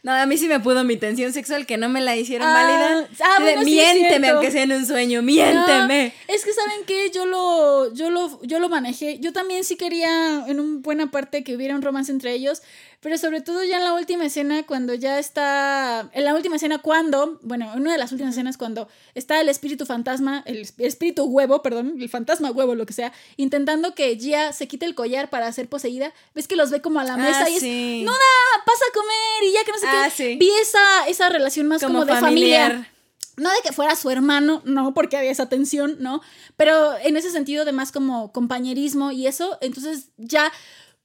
No, 0.03 0.11
a 0.11 0.25
mí 0.25 0.37
sí 0.37 0.49
me 0.49 0.59
pudo 0.59 0.83
mi 0.83 0.97
tensión 0.97 1.31
sexual 1.31 1.65
que 1.65 1.77
no 1.77 1.87
me 1.87 2.01
la 2.01 2.17
hicieron 2.17 2.45
ah, 2.45 2.53
válida. 2.53 3.09
Ah, 3.21 3.37
bueno, 3.39 3.61
miénteme 3.61 4.27
aunque 4.27 4.51
sea 4.51 4.63
en 4.63 4.73
un 4.73 4.85
sueño, 4.85 5.21
miénteme. 5.21 6.13
es 6.27 6.43
que 6.43 6.51
saben 6.51 6.83
que 6.85 7.09
yo 7.09 7.25
lo 7.25 7.93
yo 7.93 8.09
lo 8.09 8.41
yo 8.43 8.59
lo 8.59 8.67
manejé. 8.67 9.19
Yo 9.19 9.31
también 9.31 9.63
sí 9.63 9.77
quería 9.77 10.43
en 10.45 10.59
una 10.59 10.81
buena 10.81 11.09
parte 11.09 11.45
que 11.45 11.55
hubiera 11.55 11.73
un 11.73 11.81
romance 11.81 12.11
entre 12.11 12.33
ellos, 12.33 12.63
pero 13.03 13.17
sobre 13.17 13.41
todo 13.41 13.65
ya 13.65 13.77
en 13.77 13.83
la 13.83 13.93
última 13.93 14.25
escena, 14.25 14.63
cuando 14.63 14.93
ya 14.93 15.19
está. 15.19 16.09
En 16.13 16.23
la 16.23 16.33
última 16.33 16.55
escena, 16.55 16.79
cuando. 16.79 17.37
Bueno, 17.41 17.69
en 17.73 17.81
una 17.81 17.91
de 17.91 17.97
las 17.97 18.13
últimas 18.13 18.33
escenas, 18.33 18.57
cuando 18.57 18.87
está 19.13 19.41
el 19.41 19.49
espíritu 19.49 19.85
fantasma, 19.85 20.41
el, 20.45 20.65
espíritu 20.77 21.25
huevo, 21.25 21.61
perdón, 21.61 21.97
el 21.99 22.07
fantasma 22.07 22.49
huevo, 22.51 22.75
lo 22.75 22.85
que 22.85 22.93
sea, 22.93 23.11
intentando 23.35 23.93
que 23.93 24.17
Gia 24.17 24.53
se 24.53 24.69
quite 24.69 24.85
el 24.85 24.95
collar 24.95 25.29
para 25.29 25.51
ser 25.51 25.67
poseída. 25.67 26.13
Ves 26.33 26.47
que 26.47 26.55
los 26.55 26.71
ve 26.71 26.81
como 26.81 27.01
a 27.01 27.03
la 27.03 27.17
mesa 27.17 27.43
ah, 27.43 27.49
y 27.49 27.57
es. 27.57 27.63
No, 28.05 28.11
nada, 28.13 28.63
pasa 28.65 28.85
a 28.89 28.93
comer 28.93 29.49
y 29.49 29.51
ya 29.51 29.65
que 29.65 29.71
no 29.73 29.77
sé 29.79 29.85
qué. 29.85 30.33
Ah, 30.33 30.37
Vi 30.39 30.49
esa, 30.61 31.07
esa 31.07 31.27
relación 31.27 31.67
más 31.67 31.83
como, 31.83 32.05
de 32.05 32.15
familia. 32.15 32.89
No 33.35 33.49
de 33.49 33.57
que 33.63 33.73
fuera 33.73 33.97
su 33.97 34.11
hermano, 34.11 34.61
no, 34.63 34.93
porque 34.93 35.17
había 35.17 35.31
esa 35.31 35.49
tensión, 35.49 35.97
¿no? 35.99 36.21
Pero 36.55 36.95
en 36.99 37.17
ese 37.17 37.31
sentido 37.31 37.65
de 37.65 37.73
más 37.73 37.91
como 37.91 38.31
compañerismo 38.31 39.11
y 39.11 39.27
eso, 39.27 39.57
entonces 39.59 40.09
ya 40.17 40.53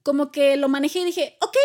como 0.04 0.30
que 0.30 0.56
lo 0.56 0.68
manejé 0.68 1.00
y 1.00 1.04
dije, 1.04 1.36
ok, 1.40 1.56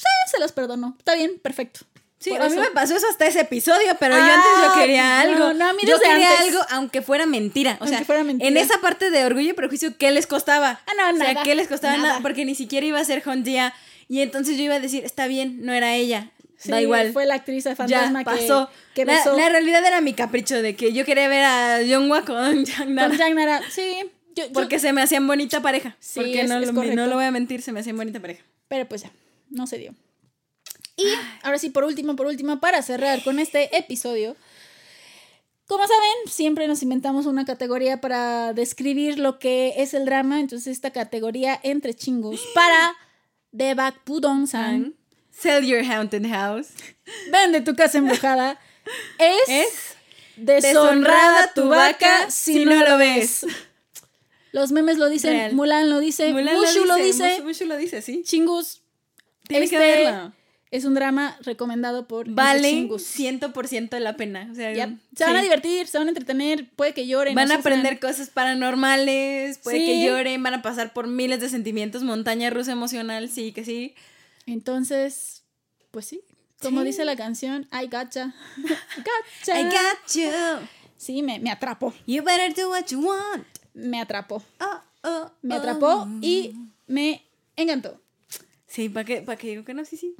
sí, 0.00 0.30
se 0.30 0.40
los 0.40 0.52
perdono. 0.52 0.94
Está 0.98 1.14
bien, 1.14 1.38
perfecto. 1.40 1.80
Sí, 2.20 2.36
a 2.36 2.48
mí 2.50 2.54
me 2.54 2.70
pasó 2.72 2.94
eso 2.94 3.06
hasta 3.08 3.26
ese 3.26 3.40
episodio, 3.40 3.96
pero 3.98 4.14
yo 4.14 4.22
antes 4.22 4.50
yo 4.62 4.74
quería 4.78 5.22
algo. 5.22 5.54
No, 5.54 5.72
yo 5.80 5.98
quería 5.98 6.38
algo 6.40 6.60
aunque 6.68 7.00
fuera 7.00 7.24
mentira. 7.24 7.78
O 7.80 7.86
sea, 7.86 8.04
en 8.06 8.56
esa 8.58 8.78
parte 8.82 9.10
de 9.10 9.24
orgullo 9.24 9.50
y 9.50 9.52
prejuicio, 9.54 9.96
¿qué 9.96 10.10
les 10.10 10.26
costaba? 10.26 10.82
Ah, 10.86 10.92
no, 10.98 11.12
nada. 11.12 11.30
O 11.30 11.32
sea, 11.32 11.42
¿qué 11.42 11.54
les 11.54 11.66
costaba? 11.66 11.96
Nada. 11.96 12.20
porque 12.20 12.44
ni 12.44 12.54
siquiera 12.54 12.86
iba 12.86 13.00
a 13.00 13.04
ser 13.04 13.22
Hondia. 13.26 13.72
Y 14.06 14.20
entonces 14.20 14.58
yo 14.58 14.64
iba 14.64 14.74
a 14.74 14.80
decir, 14.80 15.02
está 15.04 15.28
bien, 15.28 15.64
no 15.64 15.72
era 15.72 15.94
ella. 15.94 16.30
da 16.64 16.82
igual. 16.82 17.12
Fue 17.14 17.24
la 17.24 17.36
actriz 17.36 17.64
de 17.64 17.74
fantasma 17.74 18.20
ya, 18.20 18.24
pasó. 18.24 18.68
que, 18.94 19.06
pasó. 19.06 19.34
La, 19.38 19.48
realidad 19.48 19.82
era 19.86 20.02
mi 20.02 20.12
capricho 20.12 20.60
de 20.60 20.76
que 20.76 20.92
yo 20.92 21.06
quería 21.06 21.26
ver 21.26 21.44
a 21.44 21.78
Jungwa 21.88 22.26
con 22.26 22.66
Jang 22.66 22.90
Nara. 22.90 23.08
Con 23.08 23.16
Jang 23.16 23.34
Nara, 23.34 23.62
sí. 23.70 23.96
porque 24.52 24.78
se 24.78 24.92
me 24.92 25.00
hacían 25.00 25.26
bonita 25.26 25.62
pareja. 25.62 25.96
Sí, 26.00 26.20
porque 26.20 26.44
no, 26.44 26.60
no 26.60 27.06
lo 27.06 27.14
voy 27.14 27.24
a 27.24 27.30
mentir, 27.30 27.62
se 27.62 27.72
me 27.72 27.80
hacían 27.80 27.96
bonita 27.96 28.20
pareja. 28.20 28.42
Pero 28.68 28.86
pues 28.86 29.02
ya, 29.04 29.10
no 29.50 29.66
se 29.66 29.78
dio. 29.78 29.94
Y 30.96 31.06
ahora 31.42 31.58
sí, 31.58 31.70
por 31.70 31.84
último, 31.84 32.16
por 32.16 32.26
último, 32.26 32.60
para 32.60 32.82
cerrar 32.82 33.22
con 33.22 33.38
este 33.38 33.76
episodio. 33.76 34.36
Como 35.66 35.86
saben, 35.86 36.10
siempre 36.26 36.66
nos 36.66 36.82
inventamos 36.82 37.26
una 37.26 37.44
categoría 37.44 38.00
para 38.00 38.52
describir 38.52 39.18
lo 39.18 39.38
que 39.38 39.74
es 39.76 39.94
el 39.94 40.04
drama. 40.04 40.40
Entonces, 40.40 40.72
esta 40.72 40.90
categoría 40.90 41.58
entre 41.62 41.94
chingos 41.94 42.40
para 42.54 42.96
Debak 43.52 44.02
Pudong-san. 44.04 44.94
Sell 45.30 45.64
your 45.64 45.84
haunted 45.84 46.26
house. 46.28 46.68
Vende 47.30 47.60
tu 47.60 47.74
casa 47.76 47.98
embrujada. 47.98 48.58
Es, 49.18 49.94
deshonrada 50.36 51.52
tu 51.54 51.68
vaca 51.68 52.30
si 52.30 52.64
no 52.64 52.84
lo 52.84 52.98
ves. 52.98 53.46
Los 54.52 54.72
memes 54.72 54.98
lo 54.98 55.08
dicen, 55.08 55.54
Mulan 55.54 55.88
lo 55.88 56.00
dice, 56.00 56.32
Mushu 56.32 56.84
lo 56.84 56.96
dice, 56.96 57.42
Mushu 57.42 57.66
lo 57.66 57.76
dice, 57.76 58.02
sí. 58.02 58.22
Chingus. 58.24 58.79
Tienes 59.50 59.70
que 59.70 59.76
este 59.76 60.02
verla. 60.02 60.32
Es 60.70 60.84
un 60.84 60.94
drama 60.94 61.36
recomendado 61.42 62.06
por 62.06 62.30
Vale 62.30 62.70
100% 62.88 63.98
la 63.98 64.16
pena. 64.16 64.48
O 64.52 64.54
sea, 64.54 64.72
Se 64.72 65.24
van 65.24 65.36
a 65.36 65.42
divertir, 65.42 65.88
se 65.88 65.98
van 65.98 66.06
a 66.06 66.10
entretener, 66.10 66.70
puede 66.76 66.94
que 66.94 67.08
lloren. 67.08 67.34
Van 67.34 67.50
a 67.50 67.56
aprender 67.56 67.98
cosas 67.98 68.30
paranormales, 68.30 69.58
puede 69.58 69.78
que 69.78 70.06
lloren, 70.06 70.40
van 70.42 70.54
a 70.54 70.62
pasar 70.62 70.92
por 70.92 71.08
miles 71.08 71.40
de 71.40 71.48
sentimientos, 71.48 72.04
montaña 72.04 72.50
rusa 72.50 72.70
emocional, 72.70 73.28
sí 73.28 73.50
que 73.50 73.64
sí. 73.64 73.96
Entonces, 74.46 75.42
pues 75.90 76.06
sí, 76.06 76.22
como 76.62 76.84
dice 76.84 77.04
la 77.04 77.16
canción, 77.16 77.66
I 77.72 77.86
gotcha. 77.86 78.32
gotcha. 78.56 79.60
I 79.60 79.64
got 79.64 80.14
you. 80.14 80.68
Sí, 80.96 81.22
me, 81.22 81.40
me 81.40 81.50
atrapó. 81.50 81.92
You 82.06 82.22
better 82.22 82.54
do 82.54 82.70
what 82.70 82.84
you 82.86 83.00
want. 83.00 83.44
Me 83.74 84.00
atrapó. 84.00 84.42
Oh, 84.60 84.80
oh, 85.02 85.30
me 85.42 85.56
atrapó 85.56 86.06
y 86.20 86.54
me 86.86 87.24
encantó. 87.56 88.00
Sí, 88.70 88.88
para 88.88 89.04
que, 89.04 89.20
para 89.20 89.36
que 89.36 89.48
digo 89.48 89.64
que 89.64 89.74
no, 89.74 89.84
sí, 89.84 89.96
sí. 89.96 90.14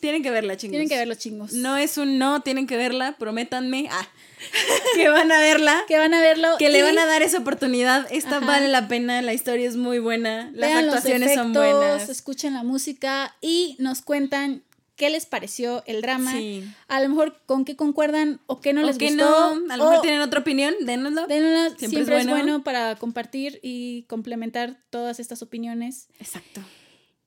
Tienen 0.00 0.22
que 0.22 0.30
verla, 0.30 0.56
chingos. 0.56 0.72
Tienen 0.72 0.88
que 0.88 0.96
verlo, 0.96 1.14
chingos. 1.14 1.52
No 1.52 1.76
es 1.76 1.96
un 1.98 2.18
no, 2.18 2.40
tienen 2.40 2.66
que 2.66 2.76
verla, 2.76 3.16
prométanme. 3.18 3.86
Ah, 3.90 4.08
que 4.96 5.08
van 5.08 5.30
a 5.30 5.38
verla. 5.38 5.84
que 5.86 5.98
van 5.98 6.14
a 6.14 6.20
verlo. 6.20 6.56
Que 6.58 6.70
le 6.70 6.82
van 6.82 6.98
a 6.98 7.06
dar 7.06 7.22
esa 7.22 7.38
oportunidad. 7.38 8.08
Esta 8.10 8.40
vale 8.40 8.68
la 8.68 8.88
pena, 8.88 9.22
la 9.22 9.34
historia 9.34 9.68
es 9.68 9.76
muy 9.76 9.98
buena, 9.98 10.50
las 10.54 10.72
actuaciones 10.72 11.34
son 11.34 11.52
buenas. 11.52 12.08
Escuchen 12.08 12.54
la 12.54 12.64
música 12.64 13.36
y 13.40 13.76
nos 13.78 14.02
cuentan 14.02 14.64
qué 14.96 15.10
les 15.10 15.26
pareció 15.26 15.84
el 15.86 16.00
drama. 16.00 16.32
Sí. 16.32 16.64
A 16.88 17.00
lo 17.00 17.08
mejor 17.10 17.40
con 17.46 17.64
qué 17.64 17.76
concuerdan 17.76 18.40
o 18.46 18.60
qué 18.60 18.72
no 18.72 18.82
les 18.82 18.98
gustó. 18.98 19.54
No. 19.54 19.72
A 19.72 19.76
lo 19.76 19.84
mejor 19.84 20.00
tienen 20.00 20.22
otra 20.22 20.40
opinión, 20.40 20.74
dénoslo. 20.80 21.26
Dénoslo. 21.26 21.78
Siempre, 21.78 22.18
es 22.18 22.26
bueno 22.26 22.64
para 22.64 22.96
compartir 22.96 23.60
y 23.62 24.02
complementar 24.08 24.78
todas 24.90 25.20
estas 25.20 25.42
opiniones. 25.42 26.08
Exacto. 26.18 26.62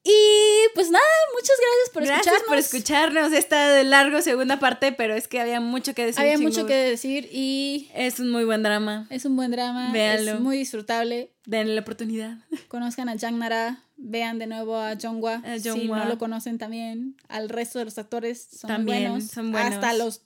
Y 0.07 0.67
pues 0.75 0.91
nada, 0.91 1.03
muchas 1.33 1.55
gracias 1.59 1.89
por 1.91 2.03
escucharnos. 2.03 2.25
Gracias 2.25 2.47
por 2.47 2.57
escucharnos. 2.59 3.33
Esta 3.33 3.69
de 3.69 3.83
largo 3.83 4.21
segunda 4.21 4.59
parte, 4.59 4.91
pero 4.91 5.15
es 5.15 5.27
que 5.27 5.41
había 5.41 5.59
mucho 5.59 5.95
que 5.95 6.05
decir. 6.05 6.21
Había 6.21 6.37
mucho 6.37 6.67
que 6.67 6.75
decir 6.75 7.27
y. 7.31 7.89
Es 7.95 8.19
un 8.19 8.29
muy 8.29 8.45
buen 8.45 8.61
drama. 8.61 9.07
Es 9.09 9.25
un 9.25 9.35
buen 9.35 9.49
drama. 9.49 9.91
Véanlo. 9.91 10.33
Es 10.33 10.39
muy 10.39 10.59
disfrutable. 10.59 11.31
Denle 11.47 11.73
la 11.73 11.81
oportunidad. 11.81 12.37
Conozcan 12.67 13.09
a 13.09 13.17
Jang 13.17 13.39
Nara. 13.39 13.81
Vean 13.97 14.37
de 14.37 14.45
nuevo 14.45 14.77
a 14.77 14.95
Jongwa. 14.95 15.41
Si 15.59 15.87
no 15.87 16.05
lo 16.05 16.19
conocen 16.19 16.59
también. 16.59 17.17
Al 17.27 17.49
resto 17.49 17.79
de 17.79 17.85
los 17.85 17.97
actores 17.97 18.47
son 18.51 18.67
también, 18.67 19.09
buenos. 19.09 19.31
Son 19.31 19.51
buenos. 19.51 19.73
Hasta 19.73 19.93
los 19.93 20.21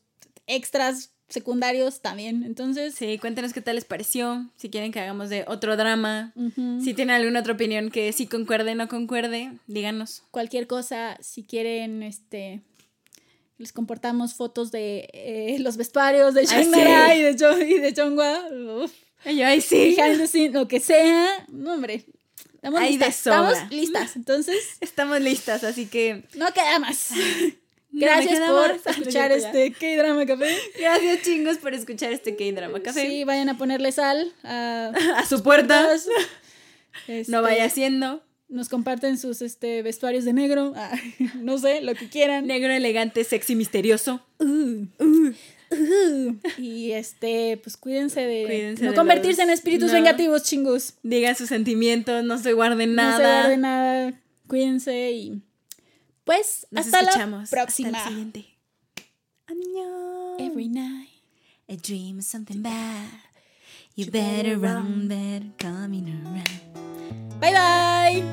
extras 0.50 1.12
secundarios 1.30 2.02
también. 2.02 2.44
Entonces. 2.44 2.96
Sí, 2.96 3.18
cuéntenos 3.18 3.54
qué 3.54 3.62
tal 3.62 3.76
les 3.76 3.86
pareció. 3.86 4.50
Si 4.58 4.70
quieren 4.70 4.92
que 4.92 5.00
hagamos 5.00 5.30
de 5.30 5.46
otro 5.48 5.78
drama. 5.78 6.34
Si 6.82 6.94
tienen 6.94 7.16
alguna 7.16 7.40
otra 7.40 7.54
opinión 7.54 7.90
que 7.92 8.12
sí 8.12 8.28
concuerde 8.28 8.76
no 8.76 8.88
concuerde, 8.88 9.54
díganos. 9.68 10.24
Cualquier 10.32 10.68
cosa, 10.68 11.18
si 11.22 11.44
quieren, 11.44 12.04
este. 12.04 12.62
Les 13.58 13.74
comportamos 13.74 14.36
fotos 14.36 14.72
de 14.72 15.10
eh, 15.14 15.58
los 15.60 15.76
vestuarios 15.76 16.34
de 16.34 16.46
Shangri 16.46 16.80
y 16.80 17.22
de, 17.24 17.36
jo 17.38 17.58
y 17.60 17.80
de 17.80 17.94
Chongwa. 17.94 18.42
Ay, 19.26 19.62
sí. 19.62 19.98
lo 20.52 20.68
que 20.68 20.80
sea. 20.80 21.28
No, 21.50 21.74
hombre. 21.74 22.06
Estamos 22.54 22.82
listas. 22.82 23.18
Estamos 23.18 23.72
listas. 23.72 24.16
Entonces. 24.16 24.78
Estamos 24.80 25.22
listas, 25.22 25.64
así 25.64 25.88
que. 25.88 26.24
No 26.36 26.52
queda 26.54 26.80
más. 26.80 27.10
Gracias 27.92 28.40
por 28.40 28.72
escuchar 28.92 29.32
este 29.32 29.72
K-Drama 29.72 30.26
Café. 30.26 30.56
Gracias, 30.80 31.22
chingos, 31.24 31.58
por 31.58 31.74
escuchar 31.74 32.14
este 32.14 32.36
K-Drama 32.36 32.82
Café. 32.82 33.08
Sí, 33.08 33.24
vayan 33.24 33.50
a 33.50 33.58
ponerle 33.58 33.92
sal 33.92 34.32
a, 34.44 34.92
a 35.18 35.26
su 35.26 35.42
puerta. 35.44 35.88
no 37.28 37.42
vaya 37.42 37.66
este, 37.66 37.82
haciendo. 37.82 38.24
Nos 38.48 38.68
comparten 38.68 39.20
sus 39.20 39.44
este, 39.44 39.84
vestuarios 39.84 40.26
de 40.26 40.34
negro. 40.34 40.74
Ah, 40.80 40.96
no 41.36 41.58
sé, 41.58 41.82
lo 41.82 41.94
que 41.96 42.10
quieran. 42.10 42.48
Negro, 42.48 42.72
elegante, 42.72 43.24
sexy, 43.24 43.56
misterioso. 43.56 44.22
Uh, 44.40 44.86
uh, 45.00 45.34
uh. 45.72 46.36
Y 46.58 46.92
este, 46.92 47.58
pues 47.58 47.78
cuídense 47.78 48.22
de 48.22 48.76
no 48.82 48.94
convertirse 48.94 49.44
en 49.44 49.50
espíritus 49.50 49.92
vengativos, 49.92 50.44
chingos. 50.44 50.96
Digan 51.04 51.36
sus 51.36 51.50
sentimientos, 51.50 52.24
no 52.24 52.38
se 52.38 52.54
guarden 52.54 52.96
nada. 52.96 53.12
No 53.12 53.18
se 53.18 53.24
guarden 53.24 53.62
nada. 53.62 54.14
Cuídense 54.48 55.12
y 55.12 55.42
pues 56.30 56.68
hasta 56.76 57.02
la 57.02 57.12
próxima. 57.50 57.90
Hasta 57.90 58.04
el 58.04 58.08
siguiente. 58.08 58.46
Every 60.38 60.68
night. 60.68 61.10
A 61.68 61.76
dream 61.76 62.20
is 62.20 62.28
something 62.28 62.62
bad. 62.62 63.10
You 63.96 64.12
better 64.12 64.56
run, 64.56 65.08
better 65.08 65.50
coming 65.58 66.08
around. 66.08 67.40
Bye 67.40 67.52
bye. 67.52 68.24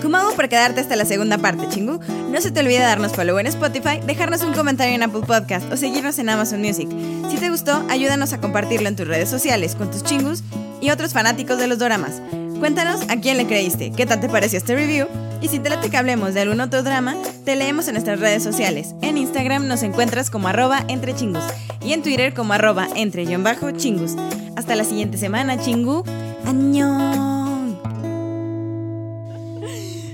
¿Cómo 0.00 0.18
hago 0.18 0.36
para 0.36 0.46
quedarte 0.46 0.80
hasta 0.80 0.94
la 0.94 1.04
segunda 1.04 1.36
parte, 1.38 1.68
chingu? 1.68 1.98
No 2.30 2.40
se 2.40 2.52
te 2.52 2.60
olvide 2.60 2.78
darnos 2.78 3.12
follow 3.14 3.36
en 3.40 3.48
Spotify, 3.48 3.98
dejarnos 4.06 4.42
un 4.42 4.54
comentario 4.54 4.94
en 4.94 5.02
Apple 5.02 5.22
Podcast 5.26 5.72
o 5.72 5.76
seguirnos 5.76 6.20
en 6.20 6.28
Amazon 6.28 6.62
Music. 6.62 6.88
Si 7.28 7.38
te 7.38 7.50
gustó, 7.50 7.84
ayúdanos 7.88 8.32
a 8.32 8.40
compartirlo 8.40 8.86
en 8.86 8.94
tus 8.94 9.08
redes 9.08 9.28
sociales 9.28 9.74
con 9.74 9.90
tus 9.90 10.04
chingus 10.04 10.44
y 10.80 10.90
otros 10.90 11.12
fanáticos 11.12 11.58
de 11.58 11.66
los 11.66 11.80
doramas. 11.80 12.22
Cuéntanos 12.58 13.02
a 13.08 13.16
quién 13.20 13.36
le 13.36 13.46
creíste, 13.46 13.92
qué 13.92 14.04
tal 14.04 14.20
te 14.20 14.28
pareció 14.28 14.58
este 14.58 14.74
review 14.74 15.06
y 15.40 15.46
si 15.46 15.60
te 15.60 15.70
late 15.70 15.90
que 15.90 15.96
hablemos 15.96 16.34
de 16.34 16.40
algún 16.40 16.60
otro 16.60 16.82
drama, 16.82 17.16
te 17.44 17.54
leemos 17.54 17.86
en 17.86 17.94
nuestras 17.94 18.18
redes 18.18 18.42
sociales. 18.42 18.94
En 19.00 19.16
Instagram 19.16 19.68
nos 19.68 19.84
encuentras 19.84 20.28
como 20.28 20.48
arroba 20.48 20.84
entre 20.88 21.14
chingus 21.14 21.44
y 21.80 21.92
en 21.92 22.02
Twitter 22.02 22.34
como 22.34 22.52
arroba 22.52 22.88
entre 22.96 23.24
bajo 23.36 23.70
chingus. 23.70 24.16
Hasta 24.56 24.74
la 24.74 24.82
siguiente 24.82 25.18
semana, 25.18 25.60
chingu. 25.60 26.02
¡Añón! 26.44 27.80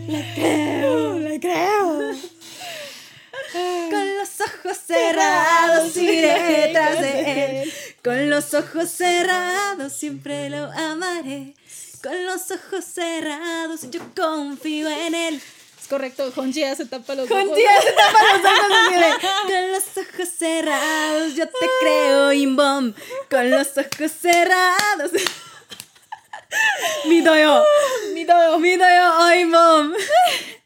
Le 0.06 0.34
creo, 0.34 1.18
le 1.18 1.40
creo. 1.40 1.98
Con 3.90 4.16
los 4.18 4.40
ojos 4.40 4.78
cerrados 4.86 5.96
iré 5.96 6.66
detrás 6.66 7.00
de 7.00 7.62
él. 7.62 7.72
Con 8.02 8.28
los 8.28 8.52
ojos 8.52 8.90
cerrados 8.90 9.94
siempre 9.94 10.50
lo 10.50 10.70
amaré. 10.70 11.54
Con 12.04 12.26
los 12.26 12.50
ojos 12.50 12.84
cerrados 12.84 13.90
yo 13.90 13.98
confío 14.14 14.90
en 14.90 15.14
él. 15.14 15.40
Es 15.80 15.88
correcto, 15.88 16.30
Honjia 16.36 16.76
se 16.76 16.84
tapa 16.84 17.14
los 17.14 17.30
ojos. 17.30 17.42
Honjia 17.42 17.80
se 17.80 17.92
tapa 17.92 18.18
los 18.30 18.44
ojos 18.44 19.30
con 19.46 19.72
los 19.72 19.84
ojos 19.96 20.28
cerrados, 20.28 21.34
yo 21.34 21.48
te 21.48 21.66
creo, 21.80 22.30
Imbom. 22.34 22.92
Con 23.30 23.50
los 23.50 23.68
ojos 23.78 24.12
cerrados. 24.20 25.12
Midoyo. 27.06 27.64
Midoyo. 28.12 28.58
Midoyo, 28.58 29.34
Imbom. 29.36 29.94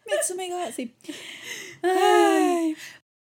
Mitsume 0.07 0.49
ga, 0.49 0.73
sí. 0.73 0.93
Ah. 1.85 2.73